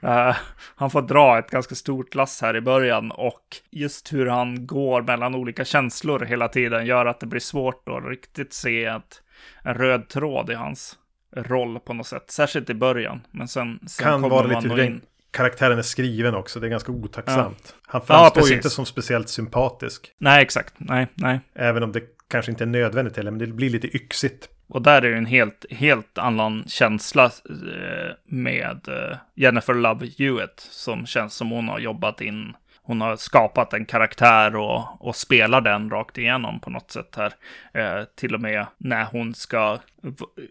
uh, 0.05 0.37
han 0.77 0.91
får 0.91 1.03
dra 1.03 1.39
ett 1.39 1.51
ganska 1.51 1.75
stort 1.75 2.15
lass 2.15 2.43
här 2.43 2.57
i 2.57 2.61
början 2.61 3.11
och 3.11 3.57
just 3.71 4.13
hur 4.13 4.27
han 4.27 4.67
går 4.67 5.03
mellan 5.03 5.35
olika 5.35 5.65
känslor 5.65 6.21
hela 6.21 6.49
tiden 6.49 6.87
gör 6.87 7.07
att 7.07 7.21
det 7.21 7.27
blir 7.27 7.41
svårt 7.41 7.89
att 7.89 8.05
riktigt 8.05 8.53
se 8.53 8.85
ett, 8.85 9.23
en 9.63 9.75
röd 9.75 10.09
tråd 10.09 10.51
i 10.51 10.55
hans 10.55 10.97
roll 11.37 11.81
på 11.81 11.95
något 11.95 12.07
sätt. 12.07 12.31
Särskilt 12.31 12.71
i 12.71 12.75
början. 12.75 13.21
Men 13.31 13.49
sen, 13.49 13.81
sen 13.87 14.05
kan 14.05 14.23
vara 14.23 14.47
lite 14.47 14.69
hur 14.69 14.77
den 14.77 15.01
karaktären 15.31 15.79
är 15.79 15.83
skriven 15.83 16.35
också. 16.35 16.61
Det 16.61 16.67
är 16.67 16.71
ganska 16.71 16.93
otacksamt. 16.93 17.63
Ja. 17.65 17.73
Han 17.87 18.07
framstår 18.07 18.49
ja, 18.49 18.55
inte 18.55 18.71
som 18.71 18.87
speciellt 18.87 19.29
sympatisk. 19.29 20.13
Nej, 20.19 20.43
exakt. 20.43 20.75
Nej, 20.77 21.07
nej. 21.15 21.41
Även 21.55 21.83
om 21.83 21.93
det 21.93 22.03
kanske 22.29 22.53
inte 22.53 22.65
är 22.65 22.67
nödvändigt 22.67 23.17
heller, 23.17 23.31
men 23.31 23.39
det 23.39 23.47
blir 23.47 23.71
lite 23.71 23.97
yxigt. 23.97 24.49
Och 24.69 24.83
där 24.83 25.03
är 25.03 25.11
det 25.11 25.17
en 25.17 25.27
helt, 25.27 25.65
helt 25.71 26.19
annan 26.19 26.65
känsla 26.67 27.25
eh, 27.25 28.15
med 28.25 28.89
eh, 28.89 29.17
Jennifer 29.35 29.75
Love 29.75 30.07
Hewitt 30.19 30.69
som 30.71 31.07
känns 31.07 31.35
som 31.35 31.51
hon 31.51 31.69
har 31.69 31.79
jobbat 31.79 32.21
in 32.21 32.55
hon 32.89 33.01
har 33.01 33.17
skapat 33.17 33.73
en 33.73 33.85
karaktär 33.85 34.57
och, 34.57 35.07
och 35.07 35.17
spelar 35.17 35.61
den 35.61 35.91
rakt 35.91 36.19
igenom 36.19 36.61
på 36.61 36.71
något 36.71 36.91
sätt 36.91 37.17
här. 37.17 37.33
Eh, 37.75 38.05
till 38.17 38.35
och 38.35 38.41
med 38.41 38.67
när 38.79 39.05
hon 39.05 39.35
ska 39.35 39.79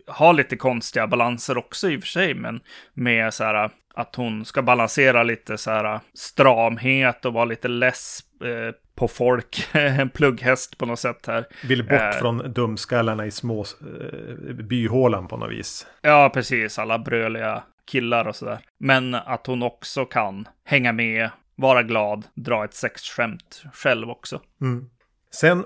ha 0.08 0.32
lite 0.32 0.56
konstiga 0.56 1.08
balanser 1.08 1.58
också 1.58 1.90
i 1.90 1.98
och 1.98 2.02
för 2.02 2.08
sig, 2.08 2.34
men 2.34 2.60
med 2.94 3.34
så 3.34 3.44
här 3.44 3.70
att 3.94 4.16
hon 4.16 4.46
ska 4.46 4.62
balansera 4.62 5.24
lite 5.24 5.58
så 5.58 5.72
här 5.72 6.00
stramhet 6.14 7.26
och 7.26 7.34
vara 7.34 7.46
lite 7.46 7.68
less 7.68 8.20
eh, 8.44 8.76
på 8.96 9.08
folk, 9.08 9.68
en 9.72 10.10
plugghäst 10.10 10.78
på 10.78 10.86
något 10.86 11.00
sätt 11.00 11.28
här. 11.28 11.46
Vill 11.64 11.84
bort 11.84 11.92
eh, 11.92 12.12
från 12.12 12.54
dumskallarna 12.54 13.26
i 13.26 13.32
små 13.32 13.62
eh, 13.62 14.54
byhålan 14.54 15.28
på 15.28 15.38
något 15.38 15.52
vis. 15.52 15.88
Ja, 16.02 16.32
precis, 16.34 16.80
alla 16.80 17.00
bröliga 17.00 17.64
killar 17.92 18.28
och 18.28 18.36
sådär. 18.36 18.60
Men 18.80 19.16
att 19.16 19.48
hon 19.48 19.64
också 19.64 20.06
kan 20.06 20.48
hänga 20.66 20.92
med 20.92 21.30
vara 21.58 21.84
glad, 21.84 22.26
dra 22.34 22.66
ett 22.66 22.74
sexskämt 22.74 23.64
själv 23.74 24.10
också. 24.10 24.42
Mm. 24.62 24.90
Sen 25.32 25.64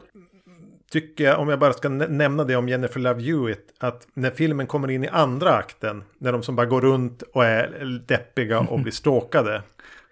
tycker 0.91 1.23
jag, 1.23 1.39
om 1.39 1.49
jag 1.49 1.59
bara 1.59 1.73
ska 1.73 1.89
nämna 1.89 2.43
det 2.43 2.55
om 2.55 2.69
Jennifer 2.69 2.99
Love 2.99 3.23
Hewitt, 3.23 3.73
att 3.79 4.07
när 4.13 4.31
filmen 4.31 4.67
kommer 4.67 4.91
in 4.91 5.03
i 5.03 5.07
andra 5.07 5.53
akten, 5.53 6.03
när 6.17 6.31
de 6.31 6.43
som 6.43 6.55
bara 6.55 6.65
går 6.65 6.81
runt 6.81 7.21
och 7.21 7.45
är 7.45 8.01
deppiga 8.07 8.59
och 8.59 8.79
blir 8.79 8.91
stråkade, 8.91 9.63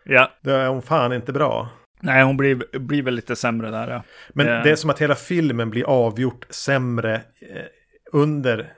ja. 0.03 0.31
då 0.41 0.51
är 0.51 0.67
hon 0.67 0.81
fan 0.81 1.13
inte 1.13 1.33
bra. 1.33 1.69
Nej, 2.01 2.23
hon 2.23 2.37
blir, 2.37 2.79
blir 2.79 3.03
väl 3.03 3.13
lite 3.15 3.35
sämre 3.35 3.71
där. 3.71 3.87
Ja. 3.87 4.03
Men 4.29 4.45
det... 4.45 4.61
det 4.63 4.71
är 4.71 4.75
som 4.75 4.89
att 4.89 5.01
hela 5.01 5.15
filmen 5.15 5.69
blir 5.69 5.83
avgjort 5.83 6.45
sämre 6.49 7.15
eh, 7.15 7.65
under 8.11 8.73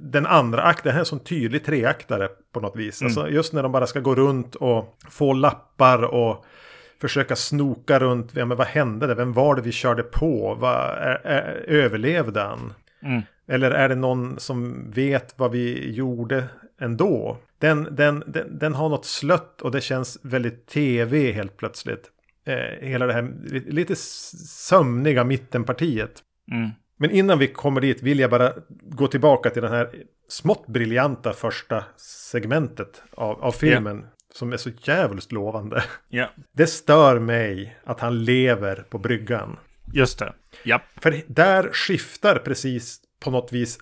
den 0.00 0.26
andra 0.26 0.62
akten. 0.62 0.90
Det 0.90 0.92
här 0.92 1.00
är 1.00 1.04
sån 1.04 1.20
tydlig 1.20 1.64
treaktare 1.64 2.28
på 2.52 2.60
något 2.60 2.76
vis. 2.76 3.00
Mm. 3.00 3.08
Alltså 3.08 3.28
just 3.28 3.52
när 3.52 3.62
de 3.62 3.72
bara 3.72 3.86
ska 3.86 4.00
gå 4.00 4.14
runt 4.14 4.54
och 4.54 4.98
få 5.10 5.32
lappar 5.32 6.02
och 6.02 6.44
försöka 7.00 7.36
snoka 7.36 7.98
runt. 7.98 8.30
Ja, 8.34 8.44
men 8.44 8.56
vad 8.56 8.66
hände 8.66 9.06
det? 9.06 9.14
Vem 9.14 9.32
var 9.32 9.56
det 9.56 9.62
vi 9.62 9.72
körde 9.72 10.02
på? 10.02 10.56
Vad, 10.60 10.74
är, 10.74 11.20
är, 11.24 11.64
överlevde 11.68 12.40
han? 12.40 12.72
Mm. 13.02 13.22
Eller 13.48 13.70
är 13.70 13.88
det 13.88 13.94
någon 13.94 14.38
som 14.38 14.90
vet 14.90 15.34
vad 15.36 15.50
vi 15.50 15.92
gjorde 15.92 16.44
ändå? 16.80 17.38
Den, 17.58 17.88
den, 17.90 18.22
den, 18.26 18.58
den 18.58 18.74
har 18.74 18.88
något 18.88 19.06
slött 19.06 19.62
och 19.62 19.70
det 19.70 19.80
känns 19.80 20.18
väldigt 20.22 20.66
tv 20.66 21.32
helt 21.32 21.56
plötsligt. 21.56 22.10
Eh, 22.46 22.88
hela 22.88 23.06
det 23.06 23.12
här 23.12 23.32
lite 23.66 23.96
sömniga 23.96 25.24
mittenpartiet. 25.24 26.22
Mm. 26.52 26.70
Men 26.96 27.10
innan 27.10 27.38
vi 27.38 27.46
kommer 27.46 27.80
dit 27.80 28.02
vill 28.02 28.18
jag 28.18 28.30
bara 28.30 28.52
gå 28.82 29.06
tillbaka 29.06 29.50
till 29.50 29.62
den 29.62 29.72
här 29.72 29.90
smått 30.28 30.66
briljanta 30.66 31.32
första 31.32 31.84
segmentet 32.30 33.02
av, 33.14 33.44
av 33.44 33.52
filmen. 33.52 33.96
Yeah. 33.96 34.08
Som 34.34 34.52
är 34.52 34.56
så 34.56 34.70
jävligt 34.82 35.32
lovande. 35.32 35.84
Yeah. 36.10 36.30
Det 36.52 36.66
stör 36.66 37.18
mig 37.18 37.76
att 37.84 38.00
han 38.00 38.24
lever 38.24 38.84
på 38.90 38.98
bryggan. 38.98 39.56
Just 39.92 40.18
det. 40.18 40.32
Yep. 40.64 40.82
För 40.96 41.22
där 41.26 41.70
skiftar 41.72 42.38
precis 42.38 43.00
på 43.20 43.30
något 43.30 43.52
vis 43.52 43.78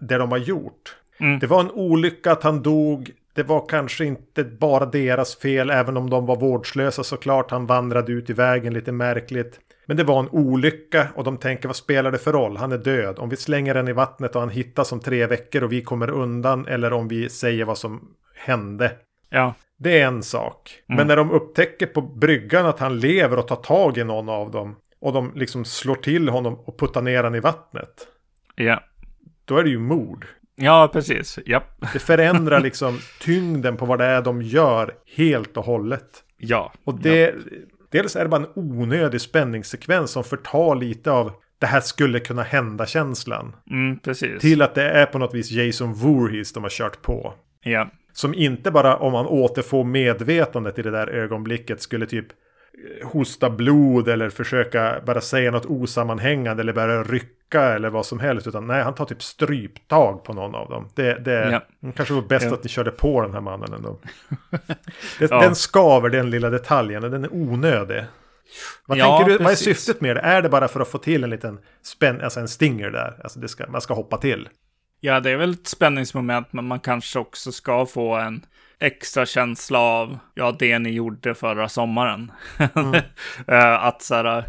det 0.00 0.18
de 0.18 0.30
har 0.30 0.38
gjort. 0.38 0.96
Mm. 1.20 1.38
Det 1.38 1.46
var 1.46 1.60
en 1.60 1.70
olycka 1.70 2.32
att 2.32 2.42
han 2.42 2.62
dog. 2.62 3.10
Det 3.34 3.42
var 3.42 3.66
kanske 3.68 4.04
inte 4.04 4.44
bara 4.44 4.86
deras 4.86 5.36
fel, 5.36 5.70
även 5.70 5.96
om 5.96 6.10
de 6.10 6.26
var 6.26 6.36
vårdslösa 6.36 7.04
såklart. 7.04 7.50
Han 7.50 7.66
vandrade 7.66 8.12
ut 8.12 8.30
i 8.30 8.32
vägen 8.32 8.74
lite 8.74 8.92
märkligt. 8.92 9.60
Men 9.86 9.96
det 9.96 10.04
var 10.04 10.20
en 10.20 10.28
olycka 10.28 11.08
och 11.14 11.24
de 11.24 11.36
tänker 11.36 11.68
vad 11.68 11.76
spelar 11.76 12.12
det 12.12 12.18
för 12.18 12.32
roll? 12.32 12.56
Han 12.56 12.72
är 12.72 12.78
död. 12.78 13.18
Om 13.18 13.28
vi 13.28 13.36
slänger 13.36 13.74
den 13.74 13.88
i 13.88 13.92
vattnet 13.92 14.34
och 14.34 14.40
han 14.40 14.50
hittas 14.50 14.92
om 14.92 15.00
tre 15.00 15.26
veckor 15.26 15.64
och 15.64 15.72
vi 15.72 15.82
kommer 15.82 16.10
undan 16.10 16.66
eller 16.66 16.92
om 16.92 17.08
vi 17.08 17.28
säger 17.28 17.64
vad 17.64 17.78
som 17.78 18.14
hände. 18.36 18.92
Ja. 19.30 19.54
Det 19.78 20.00
är 20.00 20.06
en 20.06 20.22
sak. 20.22 20.82
Mm. 20.88 20.96
Men 20.96 21.06
när 21.06 21.16
de 21.16 21.30
upptäcker 21.30 21.86
på 21.86 22.02
bryggan 22.02 22.66
att 22.66 22.78
han 22.78 23.00
lever 23.00 23.38
och 23.38 23.48
tar 23.48 23.56
tag 23.56 23.98
i 23.98 24.04
någon 24.04 24.28
av 24.28 24.50
dem 24.50 24.76
och 25.00 25.12
de 25.12 25.32
liksom 25.34 25.64
slår 25.64 25.94
till 25.94 26.28
honom 26.28 26.54
och 26.54 26.78
puttar 26.78 27.02
ner 27.02 27.16
honom 27.16 27.34
i 27.34 27.40
vattnet. 27.40 28.06
Ja. 28.54 28.82
Då 29.44 29.58
är 29.58 29.64
det 29.64 29.70
ju 29.70 29.78
mord. 29.78 30.26
Ja, 30.54 30.90
precis. 30.92 31.38
Ja. 31.46 31.62
Det 31.92 31.98
förändrar 31.98 32.60
liksom 32.60 32.98
tyngden 33.20 33.76
på 33.76 33.86
vad 33.86 33.98
det 33.98 34.04
är 34.04 34.22
de 34.22 34.42
gör 34.42 34.94
helt 35.16 35.56
och 35.56 35.64
hållet. 35.64 36.24
Ja. 36.36 36.72
Och 36.84 36.94
det, 36.98 37.20
ja. 37.20 37.32
Dels 37.92 38.16
är 38.16 38.22
det 38.22 38.28
bara 38.28 38.42
en 38.42 38.52
onödig 38.54 39.20
spänningssekvens 39.20 40.10
som 40.10 40.24
förtar 40.24 40.74
lite 40.74 41.10
av 41.10 41.32
det 41.58 41.66
här 41.66 41.80
skulle 41.80 42.20
kunna 42.20 42.42
hända-känslan. 42.42 43.56
Mm, 43.70 43.98
precis. 43.98 44.40
Till 44.40 44.62
att 44.62 44.74
det 44.74 44.90
är 44.90 45.06
på 45.06 45.18
något 45.18 45.34
vis 45.34 45.50
Jason 45.50 45.92
Voorhees 45.92 46.52
de 46.52 46.62
har 46.62 46.70
kört 46.70 47.02
på. 47.02 47.34
Ja. 47.62 47.90
Som 48.12 48.34
inte 48.34 48.70
bara 48.70 48.96
om 48.96 49.12
man 49.12 49.26
återfår 49.26 49.84
medvetandet 49.84 50.78
i 50.78 50.82
det 50.82 50.90
där 50.90 51.06
ögonblicket 51.06 51.82
skulle 51.82 52.06
typ 52.06 52.26
hosta 53.04 53.50
blod 53.50 54.08
eller 54.08 54.30
försöka 54.30 55.00
bara 55.06 55.20
säga 55.20 55.50
något 55.50 55.66
osammanhängande 55.66 56.60
eller 56.60 56.72
börja 56.72 57.02
rycka 57.02 57.62
eller 57.62 57.90
vad 57.90 58.06
som 58.06 58.20
helst. 58.20 58.46
Utan 58.46 58.66
nej, 58.66 58.82
han 58.82 58.94
tar 58.94 59.04
typ 59.04 59.22
stryptag 59.22 60.24
på 60.24 60.32
någon 60.32 60.54
av 60.54 60.70
dem. 60.70 60.88
Det, 60.94 61.14
det 61.24 61.62
ja. 61.80 61.92
kanske 61.96 62.14
var 62.14 62.22
bäst 62.22 62.46
ja. 62.46 62.54
att 62.54 62.64
ni 62.64 62.68
körde 62.68 62.90
på 62.90 63.22
den 63.22 63.32
här 63.32 63.40
mannen 63.40 63.72
ändå. 63.72 63.98
det, 65.18 65.30
ja. 65.30 65.40
Den 65.40 65.54
skaver 65.54 66.08
den 66.08 66.30
lilla 66.30 66.50
detaljen 66.50 67.02
den 67.02 67.24
är 67.24 67.34
onödig. 67.34 68.04
Vad 68.86 68.98
ja, 68.98 69.18
tänker 69.18 69.32
du, 69.32 69.38
precis. 69.38 69.44
vad 69.44 69.52
är 69.52 69.74
syftet 69.74 70.00
med 70.00 70.16
det? 70.16 70.20
Är 70.20 70.42
det 70.42 70.48
bara 70.48 70.68
för 70.68 70.80
att 70.80 70.88
få 70.88 70.98
till 70.98 71.24
en 71.24 71.30
liten 71.30 71.58
spänn, 71.82 72.20
alltså 72.20 72.40
en 72.40 72.48
stinger 72.48 72.90
där? 72.90 73.20
Alltså 73.22 73.40
det 73.40 73.48
ska, 73.48 73.66
man 73.68 73.80
ska 73.80 73.94
hoppa 73.94 74.18
till. 74.18 74.48
Ja, 75.00 75.20
det 75.20 75.30
är 75.30 75.36
väl 75.36 75.52
ett 75.52 75.66
spänningsmoment, 75.66 76.52
men 76.52 76.64
man 76.64 76.80
kanske 76.80 77.18
också 77.18 77.52
ska 77.52 77.86
få 77.86 78.16
en 78.16 78.44
extra 78.82 79.26
känsla 79.26 79.78
av, 79.78 80.18
ja, 80.34 80.56
det 80.58 80.78
ni 80.78 80.90
gjorde 80.90 81.34
förra 81.34 81.68
sommaren. 81.68 82.32
Mm. 82.74 82.94
Eh, 83.46 83.84
att 83.84 84.02
så 84.02 84.14
här, 84.14 84.44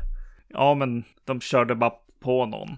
ja, 0.47 0.73
men 0.73 1.03
de 1.25 1.41
körde 1.41 1.75
bara 1.75 1.93
på 2.23 2.45
någon. 2.45 2.69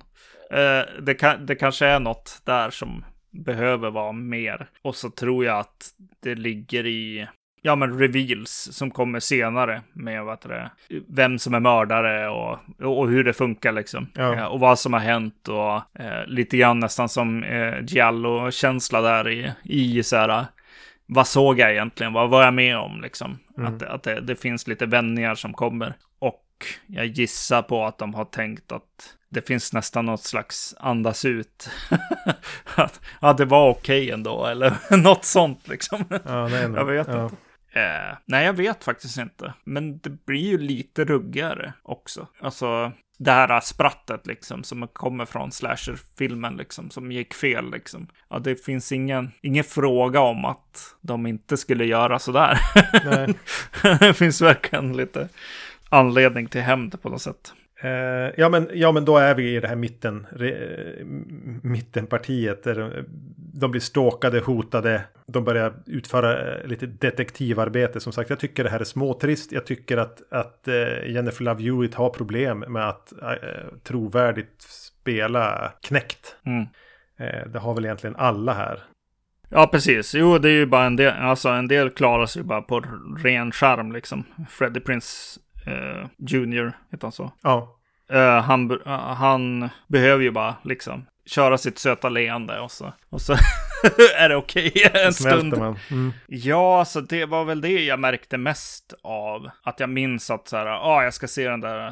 Eh, 0.52 1.02
det, 1.02 1.14
kan, 1.14 1.46
det 1.46 1.56
kanske 1.56 1.86
är 1.86 2.00
något 2.00 2.42
där 2.46 2.70
som 2.70 3.06
behöver 3.32 3.92
vara 3.92 4.12
mer. 4.12 4.68
Och 4.82 4.96
så 4.96 5.10
tror 5.10 5.46
jag 5.46 5.60
att 5.60 5.90
det 6.24 6.36
ligger 6.36 6.86
i, 6.86 7.28
ja 7.62 7.76
men 7.76 8.00
reveals 8.00 8.70
som 8.72 8.92
kommer 8.92 9.20
senare 9.20 9.82
med 9.94 10.24
vad 10.24 10.42
det, 10.42 10.72
vem 11.08 11.40
som 11.40 11.54
är 11.54 11.60
mördare 11.60 12.30
och, 12.30 12.60
och 12.82 13.10
hur 13.10 13.24
det 13.24 13.34
funkar 13.34 13.72
liksom. 13.72 14.08
Ja. 14.14 14.36
Eh, 14.36 14.46
och 14.46 14.60
vad 14.60 14.80
som 14.80 14.94
har 14.94 15.00
hänt 15.00 15.48
och 15.48 16.02
eh, 16.02 16.26
lite 16.28 16.58
grann 16.58 16.80
nästan 16.80 17.10
som 17.10 17.44
eh, 17.44 17.74
Giallo-känsla 17.82 19.02
där 19.02 19.30
i, 19.30 19.52
i 19.64 20.04
så 20.04 20.16
här, 20.16 20.46
vad 21.08 21.28
såg 21.28 21.60
jag 21.60 21.72
egentligen? 21.72 22.14
Vad 22.14 22.30
var 22.30 22.44
jag 22.44 22.54
med 22.54 22.78
om 22.78 23.02
liksom? 23.02 23.40
Mm. 23.58 23.76
Att, 23.76 23.84
att 23.84 24.04
det, 24.04 24.22
det, 24.22 24.36
finns 24.36 24.68
lite 24.68 24.86
vändningar 24.86 25.36
som 25.36 25.54
kommer. 25.54 25.94
Och 26.20 26.44
jag 26.88 27.06
gissar 27.06 27.62
på 27.62 27.86
att 27.86 27.98
de 27.98 28.14
har 28.14 28.26
tänkt 28.26 28.72
att 28.72 29.16
det 29.30 29.48
finns 29.48 29.74
nästan 29.74 30.06
något 30.06 30.24
slags 30.24 30.76
andas 30.80 31.26
ut. 31.26 31.70
att 32.76 33.02
ja, 33.22 33.34
det 33.34 33.46
var 33.46 33.70
okej 33.70 34.02
okay 34.04 34.14
ändå, 34.14 34.46
eller 34.46 34.98
något 34.98 35.26
sånt 35.26 35.68
liksom. 35.68 36.06
Ja, 36.10 36.48
nej, 36.48 36.70
nej. 36.70 36.80
Jag 36.80 36.86
vet 36.86 37.08
ja. 37.08 37.24
inte. 37.24 37.36
Eh, 37.80 38.18
nej, 38.26 38.46
jag 38.46 38.54
vet 38.54 38.84
faktiskt 38.84 39.18
inte. 39.18 39.54
Men 39.64 40.00
det 40.00 40.26
blir 40.26 40.50
ju 40.50 40.58
lite 40.58 41.06
ruggigare 41.06 41.74
också. 41.84 42.28
Alltså, 42.42 42.92
det 43.18 43.32
här 43.32 43.60
sprattet 43.60 44.28
liksom 44.28 44.64
som 44.64 44.88
kommer 44.88 45.26
från 45.26 45.52
slasherfilmen 45.52 46.58
liksom 46.58 46.90
som 46.90 47.12
gick 47.12 47.34
fel 47.34 47.72
liksom. 47.72 48.08
Ja, 48.30 48.40
det 48.40 48.66
finns 48.66 48.92
ingen, 48.92 49.32
ingen 49.42 49.64
fråga 49.64 50.20
om 50.20 50.46
att 50.46 50.96
de 51.02 51.28
inte 51.28 51.58
skulle 51.58 51.86
göra 51.86 52.20
sådär. 52.20 52.60
Nej. 53.06 53.34
det 54.00 54.14
finns 54.14 54.42
verkligen 54.42 54.98
lite 54.98 55.30
anledning 55.90 56.48
till 56.48 56.62
hämnd 56.62 57.02
på 57.02 57.10
något 57.10 57.22
sätt. 57.22 57.54
Uh, 57.84 58.32
ja, 58.38 58.50
men, 58.50 58.70
ja, 58.74 58.92
men 58.92 59.06
då 59.06 59.18
är 59.18 59.36
vi 59.36 59.56
i 59.56 59.60
det 59.60 59.68
här 59.68 59.76
mitten, 59.76 60.28
re, 60.32 60.56
mittenpartiet. 61.64 62.64
Där 62.64 63.06
de 63.38 63.72
blir 63.72 63.82
ståkade, 63.82 64.40
hotade. 64.40 65.02
De 65.28 65.44
börjar 65.44 65.74
utföra 65.86 66.58
uh, 66.58 66.68
lite 66.68 66.86
detektivarbete. 66.86 68.00
Som 68.00 68.14
sagt, 68.14 68.30
jag 68.30 68.40
tycker 68.40 68.64
det 68.64 68.70
här 68.70 68.80
är 68.80 68.84
småtrist. 68.84 69.52
Jag 69.52 69.66
tycker 69.66 69.98
att, 69.98 70.22
att 70.32 70.68
uh, 70.68 71.12
Jennifer 71.12 71.44
Love 71.44 71.64
Hewitt 71.64 71.96
har 71.96 72.10
problem 72.10 72.60
med 72.60 72.90
att 72.90 73.14
trovärdigt 73.84 74.62
spela 74.62 75.72
knäckt. 75.82 76.36
Mm. 76.46 76.66
det 77.52 77.60
har 77.60 77.74
väl 77.74 77.86
egentligen 77.86 78.16
alla 78.16 78.54
här. 78.54 78.80
Ja, 79.50 79.68
precis. 79.68 80.16
Jo, 80.16 80.38
det 80.38 80.50
är 80.50 80.54
ju 80.54 80.66
bara 80.66 80.86
en 80.86 80.96
del. 80.96 81.14
Alltså 81.14 81.50
en 81.50 81.68
del 81.68 81.90
klarar 81.90 82.26
sig 82.26 82.44
bara 82.44 82.62
på 82.62 82.84
ren 83.24 83.52
charm 83.52 83.92
liksom. 83.92 84.24
Freddie 84.50 84.80
Prince 84.80 85.40
uh, 85.68 86.06
Junior, 86.18 86.74
heter 86.92 87.06
han 87.06 87.12
så? 87.12 87.32
Ja. 87.42 87.78
Uh, 88.14 88.20
han, 88.20 88.72
uh, 88.72 88.88
han 88.98 89.70
behöver 89.88 90.24
ju 90.24 90.32
bara 90.32 90.56
liksom 90.64 91.06
köra 91.26 91.58
sitt 91.58 91.80
söta 91.80 92.10
leende 92.10 92.60
och 92.60 92.72
så, 92.72 92.94
och 93.10 93.22
så 93.22 93.34
är 94.18 94.30
det 94.30 94.36
okej 94.36 94.72
okay 94.76 95.02
en 95.06 95.14
stund. 95.14 95.58
Man. 95.58 95.80
Mm. 95.92 96.14
Ja, 96.28 96.80
alltså 96.80 97.02
det 97.02 97.26
var 97.26 97.46
väl 97.46 97.62
det 97.62 97.86
jag 97.86 98.00
märkte 98.00 98.38
mest 98.38 98.94
av. 99.04 99.50
Att 99.64 99.80
jag 99.80 99.90
minns 99.90 100.30
att 100.30 100.48
så 100.48 100.58
här, 100.58 100.66
ah, 100.66 101.04
jag 101.04 101.14
ska 101.14 101.28
se 101.28 101.50
den 101.50 101.62
där 101.62 101.92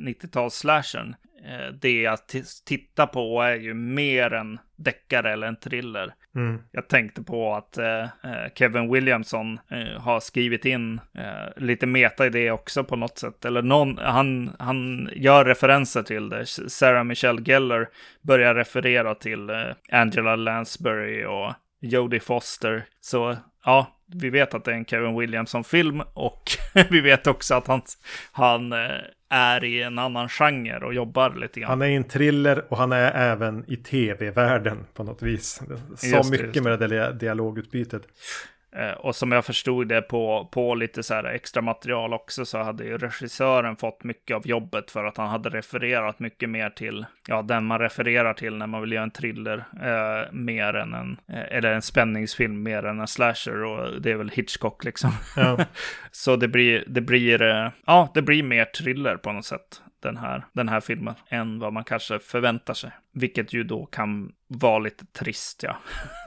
90-tals-slashern. 0.00 1.14
Eh, 1.44 1.72
det 1.80 2.00
jag 2.00 2.18
tittar 2.66 3.06
på 3.06 3.42
är 3.42 3.56
ju 3.56 3.74
mer 3.74 4.32
en 4.32 4.58
deckare 4.76 5.32
eller 5.32 5.46
en 5.46 5.56
thriller. 5.56 6.14
Mm. 6.34 6.62
Jag 6.72 6.88
tänkte 6.88 7.22
på 7.22 7.54
att 7.54 7.78
eh, 7.78 8.02
eh, 8.02 8.52
Kevin 8.54 8.92
Williamson 8.92 9.60
eh, 9.70 10.00
har 10.00 10.20
skrivit 10.20 10.64
in 10.64 11.00
eh, 11.14 11.62
lite 11.62 11.86
meta 11.86 12.26
i 12.26 12.30
det 12.30 12.50
också 12.50 12.84
på 12.84 12.96
något 12.96 13.18
sätt. 13.18 13.44
Eller 13.44 13.62
någon, 13.62 13.98
han, 13.98 14.56
han 14.58 15.10
gör 15.12 15.44
referenser 15.44 16.02
till 16.02 16.28
det. 16.28 16.46
Sarah 16.46 17.04
Michelle 17.04 17.42
Geller 17.42 17.88
börjar 18.22 18.54
referera 18.54 19.14
till 19.14 19.50
eh, 19.50 19.56
Angela 19.90 20.36
Lansbury 20.36 21.24
och 21.24 21.52
Jodie 21.80 22.20
Foster. 22.20 22.84
Så 23.00 23.36
ja, 23.64 23.96
vi 24.06 24.30
vet 24.30 24.54
att 24.54 24.64
det 24.64 24.70
är 24.70 24.76
en 24.76 24.84
Kevin 24.84 25.18
Williamson-film 25.18 26.02
och 26.14 26.42
vi 26.90 27.00
vet 27.00 27.26
också 27.26 27.54
att 27.54 27.66
han, 27.66 27.82
han 28.32 28.72
är 29.30 29.64
i 29.64 29.82
en 29.82 29.98
annan 29.98 30.28
genre 30.28 30.78
och 30.78 30.94
jobbar 30.94 31.30
lite 31.30 31.60
grann. 31.60 31.70
Han 31.70 31.82
är 31.82 31.86
i 31.86 31.94
en 31.94 32.04
thriller 32.04 32.64
och 32.68 32.76
han 32.78 32.92
är 32.92 33.12
även 33.12 33.64
i 33.68 33.76
tv-världen 33.76 34.86
på 34.94 35.04
något 35.04 35.22
vis. 35.22 35.62
Så 35.96 36.30
mycket 36.30 36.54
det. 36.54 36.60
med 36.60 36.78
det 36.78 37.12
dialogutbytet. 37.12 38.02
Eh, 38.72 38.92
och 38.92 39.16
som 39.16 39.32
jag 39.32 39.44
förstod 39.44 39.88
det 39.88 40.02
på, 40.02 40.48
på 40.52 40.74
lite 40.74 41.02
så 41.02 41.14
här 41.14 41.24
extra 41.24 41.62
material 41.62 42.12
också 42.12 42.44
så 42.44 42.58
hade 42.58 42.84
ju 42.84 42.98
regissören 42.98 43.76
fått 43.76 44.04
mycket 44.04 44.36
av 44.36 44.46
jobbet 44.46 44.90
för 44.90 45.04
att 45.04 45.16
han 45.16 45.28
hade 45.28 45.50
refererat 45.50 46.18
mycket 46.18 46.50
mer 46.50 46.70
till, 46.70 47.06
ja, 47.28 47.42
den 47.42 47.64
man 47.64 47.78
refererar 47.78 48.34
till 48.34 48.56
när 48.56 48.66
man 48.66 48.80
vill 48.80 48.92
göra 48.92 49.02
en 49.04 49.10
thriller, 49.10 49.64
eh, 49.82 50.32
mer 50.32 50.74
än 50.74 50.94
en, 50.94 51.16
eh, 51.28 51.56
eller 51.56 51.72
en 51.72 51.82
spänningsfilm 51.82 52.62
mer 52.62 52.86
än 52.86 53.00
en 53.00 53.06
slasher 53.06 53.64
och 53.64 54.02
det 54.02 54.10
är 54.10 54.16
väl 54.16 54.30
Hitchcock 54.30 54.84
liksom. 54.84 55.10
Ja. 55.36 55.58
så 56.10 56.36
det 56.36 56.48
blir, 56.48 56.84
det 56.86 57.00
blir, 57.00 57.42
eh, 57.42 57.68
ja, 57.86 58.10
det 58.14 58.22
blir 58.22 58.42
mer 58.42 58.64
thriller 58.64 59.16
på 59.16 59.32
något 59.32 59.46
sätt 59.46 59.82
den 60.00 60.16
här, 60.16 60.44
den 60.52 60.68
här 60.68 60.80
filmen 60.80 61.14
än 61.28 61.58
vad 61.58 61.72
man 61.72 61.84
kanske 61.84 62.18
förväntar 62.18 62.74
sig. 62.74 62.90
Vilket 63.12 63.52
ju 63.52 63.64
då 63.64 63.86
kan 63.86 64.32
vara 64.46 64.78
lite 64.78 65.06
trist, 65.06 65.62
ja. 65.62 65.76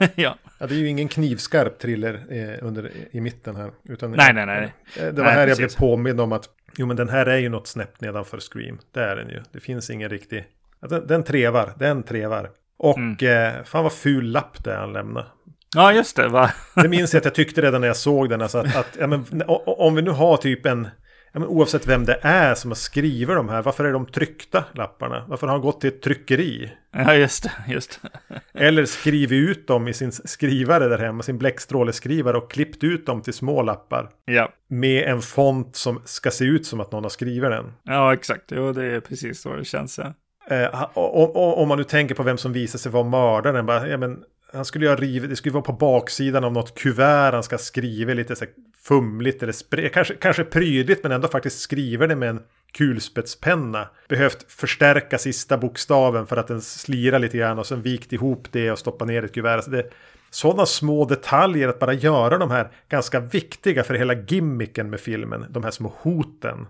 ja. 0.14 0.38
ja. 0.58 0.66
Det 0.66 0.74
är 0.74 0.78
ju 0.78 0.88
ingen 0.88 1.08
knivskarp 1.08 1.78
thriller 1.78 2.26
eh, 2.30 2.66
under, 2.66 2.90
i 3.10 3.20
mitten 3.20 3.56
här. 3.56 3.70
Utan, 3.84 4.10
nej, 4.10 4.32
nej, 4.32 4.46
nej. 4.46 4.74
Eh, 4.96 5.14
det 5.14 5.22
var 5.22 5.24
nej, 5.24 5.34
här 5.34 5.46
precis. 5.46 5.60
jag 5.60 5.68
blev 5.68 5.78
påmind 5.78 6.20
om 6.20 6.32
att 6.32 6.48
jo, 6.76 6.86
men 6.86 6.96
den 6.96 7.08
här 7.08 7.26
är 7.26 7.38
ju 7.38 7.48
något 7.48 7.66
snäpp 7.66 8.00
nedanför 8.00 8.38
Scream. 8.40 8.78
Det 8.92 9.00
är 9.00 9.16
den 9.16 9.28
ju. 9.28 9.42
Det 9.52 9.60
finns 9.60 9.90
ingen 9.90 10.08
riktig... 10.08 10.44
Den, 10.80 11.06
den 11.06 11.24
trevar, 11.24 11.72
den 11.78 12.02
trevar. 12.02 12.50
Och 12.76 12.98
mm. 12.98 13.56
eh, 13.56 13.64
fan 13.64 13.82
vad 13.82 13.92
ful 13.92 14.30
lapp 14.30 14.64
det 14.64 14.72
är 14.72 14.76
han 14.76 14.92
lämnar. 14.92 15.26
Ja, 15.74 15.92
just 15.92 16.16
det. 16.16 16.28
Va? 16.28 16.50
det 16.74 16.88
minns 16.88 17.12
jag 17.12 17.18
att 17.18 17.24
jag 17.24 17.34
tyckte 17.34 17.62
redan 17.62 17.80
när 17.80 17.88
jag 17.88 17.96
såg 17.96 18.28
den. 18.28 18.42
Alltså 18.42 18.58
att, 18.58 18.76
att 18.76 18.96
ja, 19.00 19.06
men, 19.06 19.24
om 19.66 19.94
vi 19.94 20.02
nu 20.02 20.10
har 20.10 20.36
typ 20.36 20.66
en 20.66 20.88
ja, 21.34 21.40
men 21.40 21.48
oavsett 21.48 21.86
vem 21.86 22.04
det 22.04 22.18
är 22.22 22.54
som 22.54 22.70
har 22.70 22.76
skrivit 22.76 23.36
de 23.36 23.48
här, 23.48 23.62
varför 23.62 23.84
är 23.84 23.92
de 23.92 24.06
tryckta 24.06 24.64
lapparna? 24.72 25.24
Varför 25.28 25.46
har 25.46 25.54
han 25.54 25.62
gått 25.62 25.80
till 25.80 25.88
ett 25.88 26.02
tryckeri? 26.02 26.72
Ja, 26.92 27.14
just 27.14 27.42
det. 27.42 27.52
Just 27.68 28.00
Eller 28.52 28.84
skrivit 28.84 29.32
ut 29.50 29.66
dem 29.66 29.88
i 29.88 29.94
sin 29.94 30.12
skrivare 30.12 30.88
där 30.88 30.98
hemma, 30.98 31.22
sin 31.22 31.38
bläckstråleskrivare 31.38 32.36
och 32.36 32.50
klippt 32.50 32.84
ut 32.84 33.06
dem 33.06 33.22
till 33.22 33.34
små 33.34 33.62
lappar. 33.62 34.10
Ja. 34.24 34.52
Med 34.68 35.02
en 35.08 35.22
font 35.22 35.76
som 35.76 36.02
ska 36.04 36.30
se 36.30 36.44
ut 36.44 36.66
som 36.66 36.80
att 36.80 36.92
någon 36.92 37.02
har 37.02 37.10
skrivit 37.10 37.50
den. 37.50 37.72
Ja, 37.82 38.14
exakt. 38.14 38.44
Jo, 38.48 38.72
det 38.72 38.84
är 38.84 39.00
precis 39.00 39.40
så 39.40 39.56
det 39.56 39.64
känns. 39.64 39.98
Ja. 39.98 40.14
Eh, 40.56 40.90
om 40.94 41.68
man 41.68 41.78
nu 41.78 41.84
tänker 41.84 42.14
på 42.14 42.22
vem 42.22 42.38
som 42.38 42.52
visar 42.52 42.78
sig 42.78 42.92
vara 42.92 43.04
mördaren, 43.04 43.66
bara, 43.66 43.88
ja, 43.88 43.96
men 43.96 44.24
han 44.54 44.64
skulle 44.64 44.84
ju 44.84 44.88
ha 44.88 44.96
rivit, 44.96 45.30
det 45.30 45.36
skulle 45.36 45.52
vara 45.52 45.64
på 45.64 45.72
baksidan 45.72 46.44
av 46.44 46.52
något 46.52 46.74
kuvert. 46.74 47.32
Han 47.32 47.42
ska 47.42 47.58
skriva 47.58 48.14
lite 48.14 48.36
så 48.36 48.44
fumligt 48.78 49.42
eller 49.42 49.52
spre, 49.52 49.88
kanske, 49.88 50.14
kanske 50.14 50.44
prydligt 50.44 51.02
men 51.02 51.12
ändå 51.12 51.28
faktiskt 51.28 51.60
skriver 51.60 52.08
det 52.08 52.16
med 52.16 52.28
en 52.28 52.40
kulspetspenna. 52.72 53.88
Behövt 54.08 54.52
förstärka 54.52 55.18
sista 55.18 55.58
bokstaven 55.58 56.26
för 56.26 56.36
att 56.36 56.46
den 56.46 56.60
slirar 56.60 57.18
lite 57.18 57.38
grann 57.38 57.58
och 57.58 57.66
sen 57.66 57.82
vikt 57.82 58.12
ihop 58.12 58.48
det 58.50 58.70
och 58.70 58.78
stoppa 58.78 59.04
ner 59.04 59.22
ett 59.22 59.34
kuvert. 59.34 59.62
Så 59.62 59.70
det, 59.70 59.90
sådana 60.30 60.66
små 60.66 61.04
detaljer 61.04 61.68
att 61.68 61.78
bara 61.78 61.92
göra 61.92 62.38
de 62.38 62.50
här 62.50 62.70
ganska 62.88 63.20
viktiga 63.20 63.84
för 63.84 63.94
hela 63.94 64.14
gimmicken 64.14 64.90
med 64.90 65.00
filmen. 65.00 65.46
De 65.50 65.64
här 65.64 65.70
små 65.70 65.92
hoten. 65.98 66.66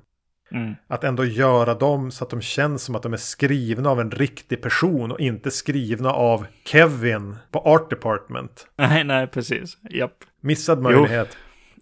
Mm. 0.55 0.75
Att 0.89 1.05
ändå 1.05 1.25
göra 1.25 1.75
dem 1.75 2.11
så 2.11 2.25
att 2.25 2.31
de 2.31 2.41
känns 2.41 2.83
som 2.83 2.95
att 2.95 3.03
de 3.03 3.13
är 3.13 3.17
skrivna 3.17 3.91
av 3.91 4.01
en 4.01 4.11
riktig 4.11 4.63
person 4.63 5.13
och 5.13 5.21
inte 5.21 5.51
skrivna 5.51 6.11
av 6.13 6.47
Kevin 6.67 7.37
på 7.51 7.59
Art 7.59 7.91
Department. 7.91 8.67
Nej, 8.77 9.05
nej, 9.05 9.27
precis. 9.27 9.77
Japp. 9.91 10.13
Missad 10.41 10.83
möjlighet. 10.83 11.37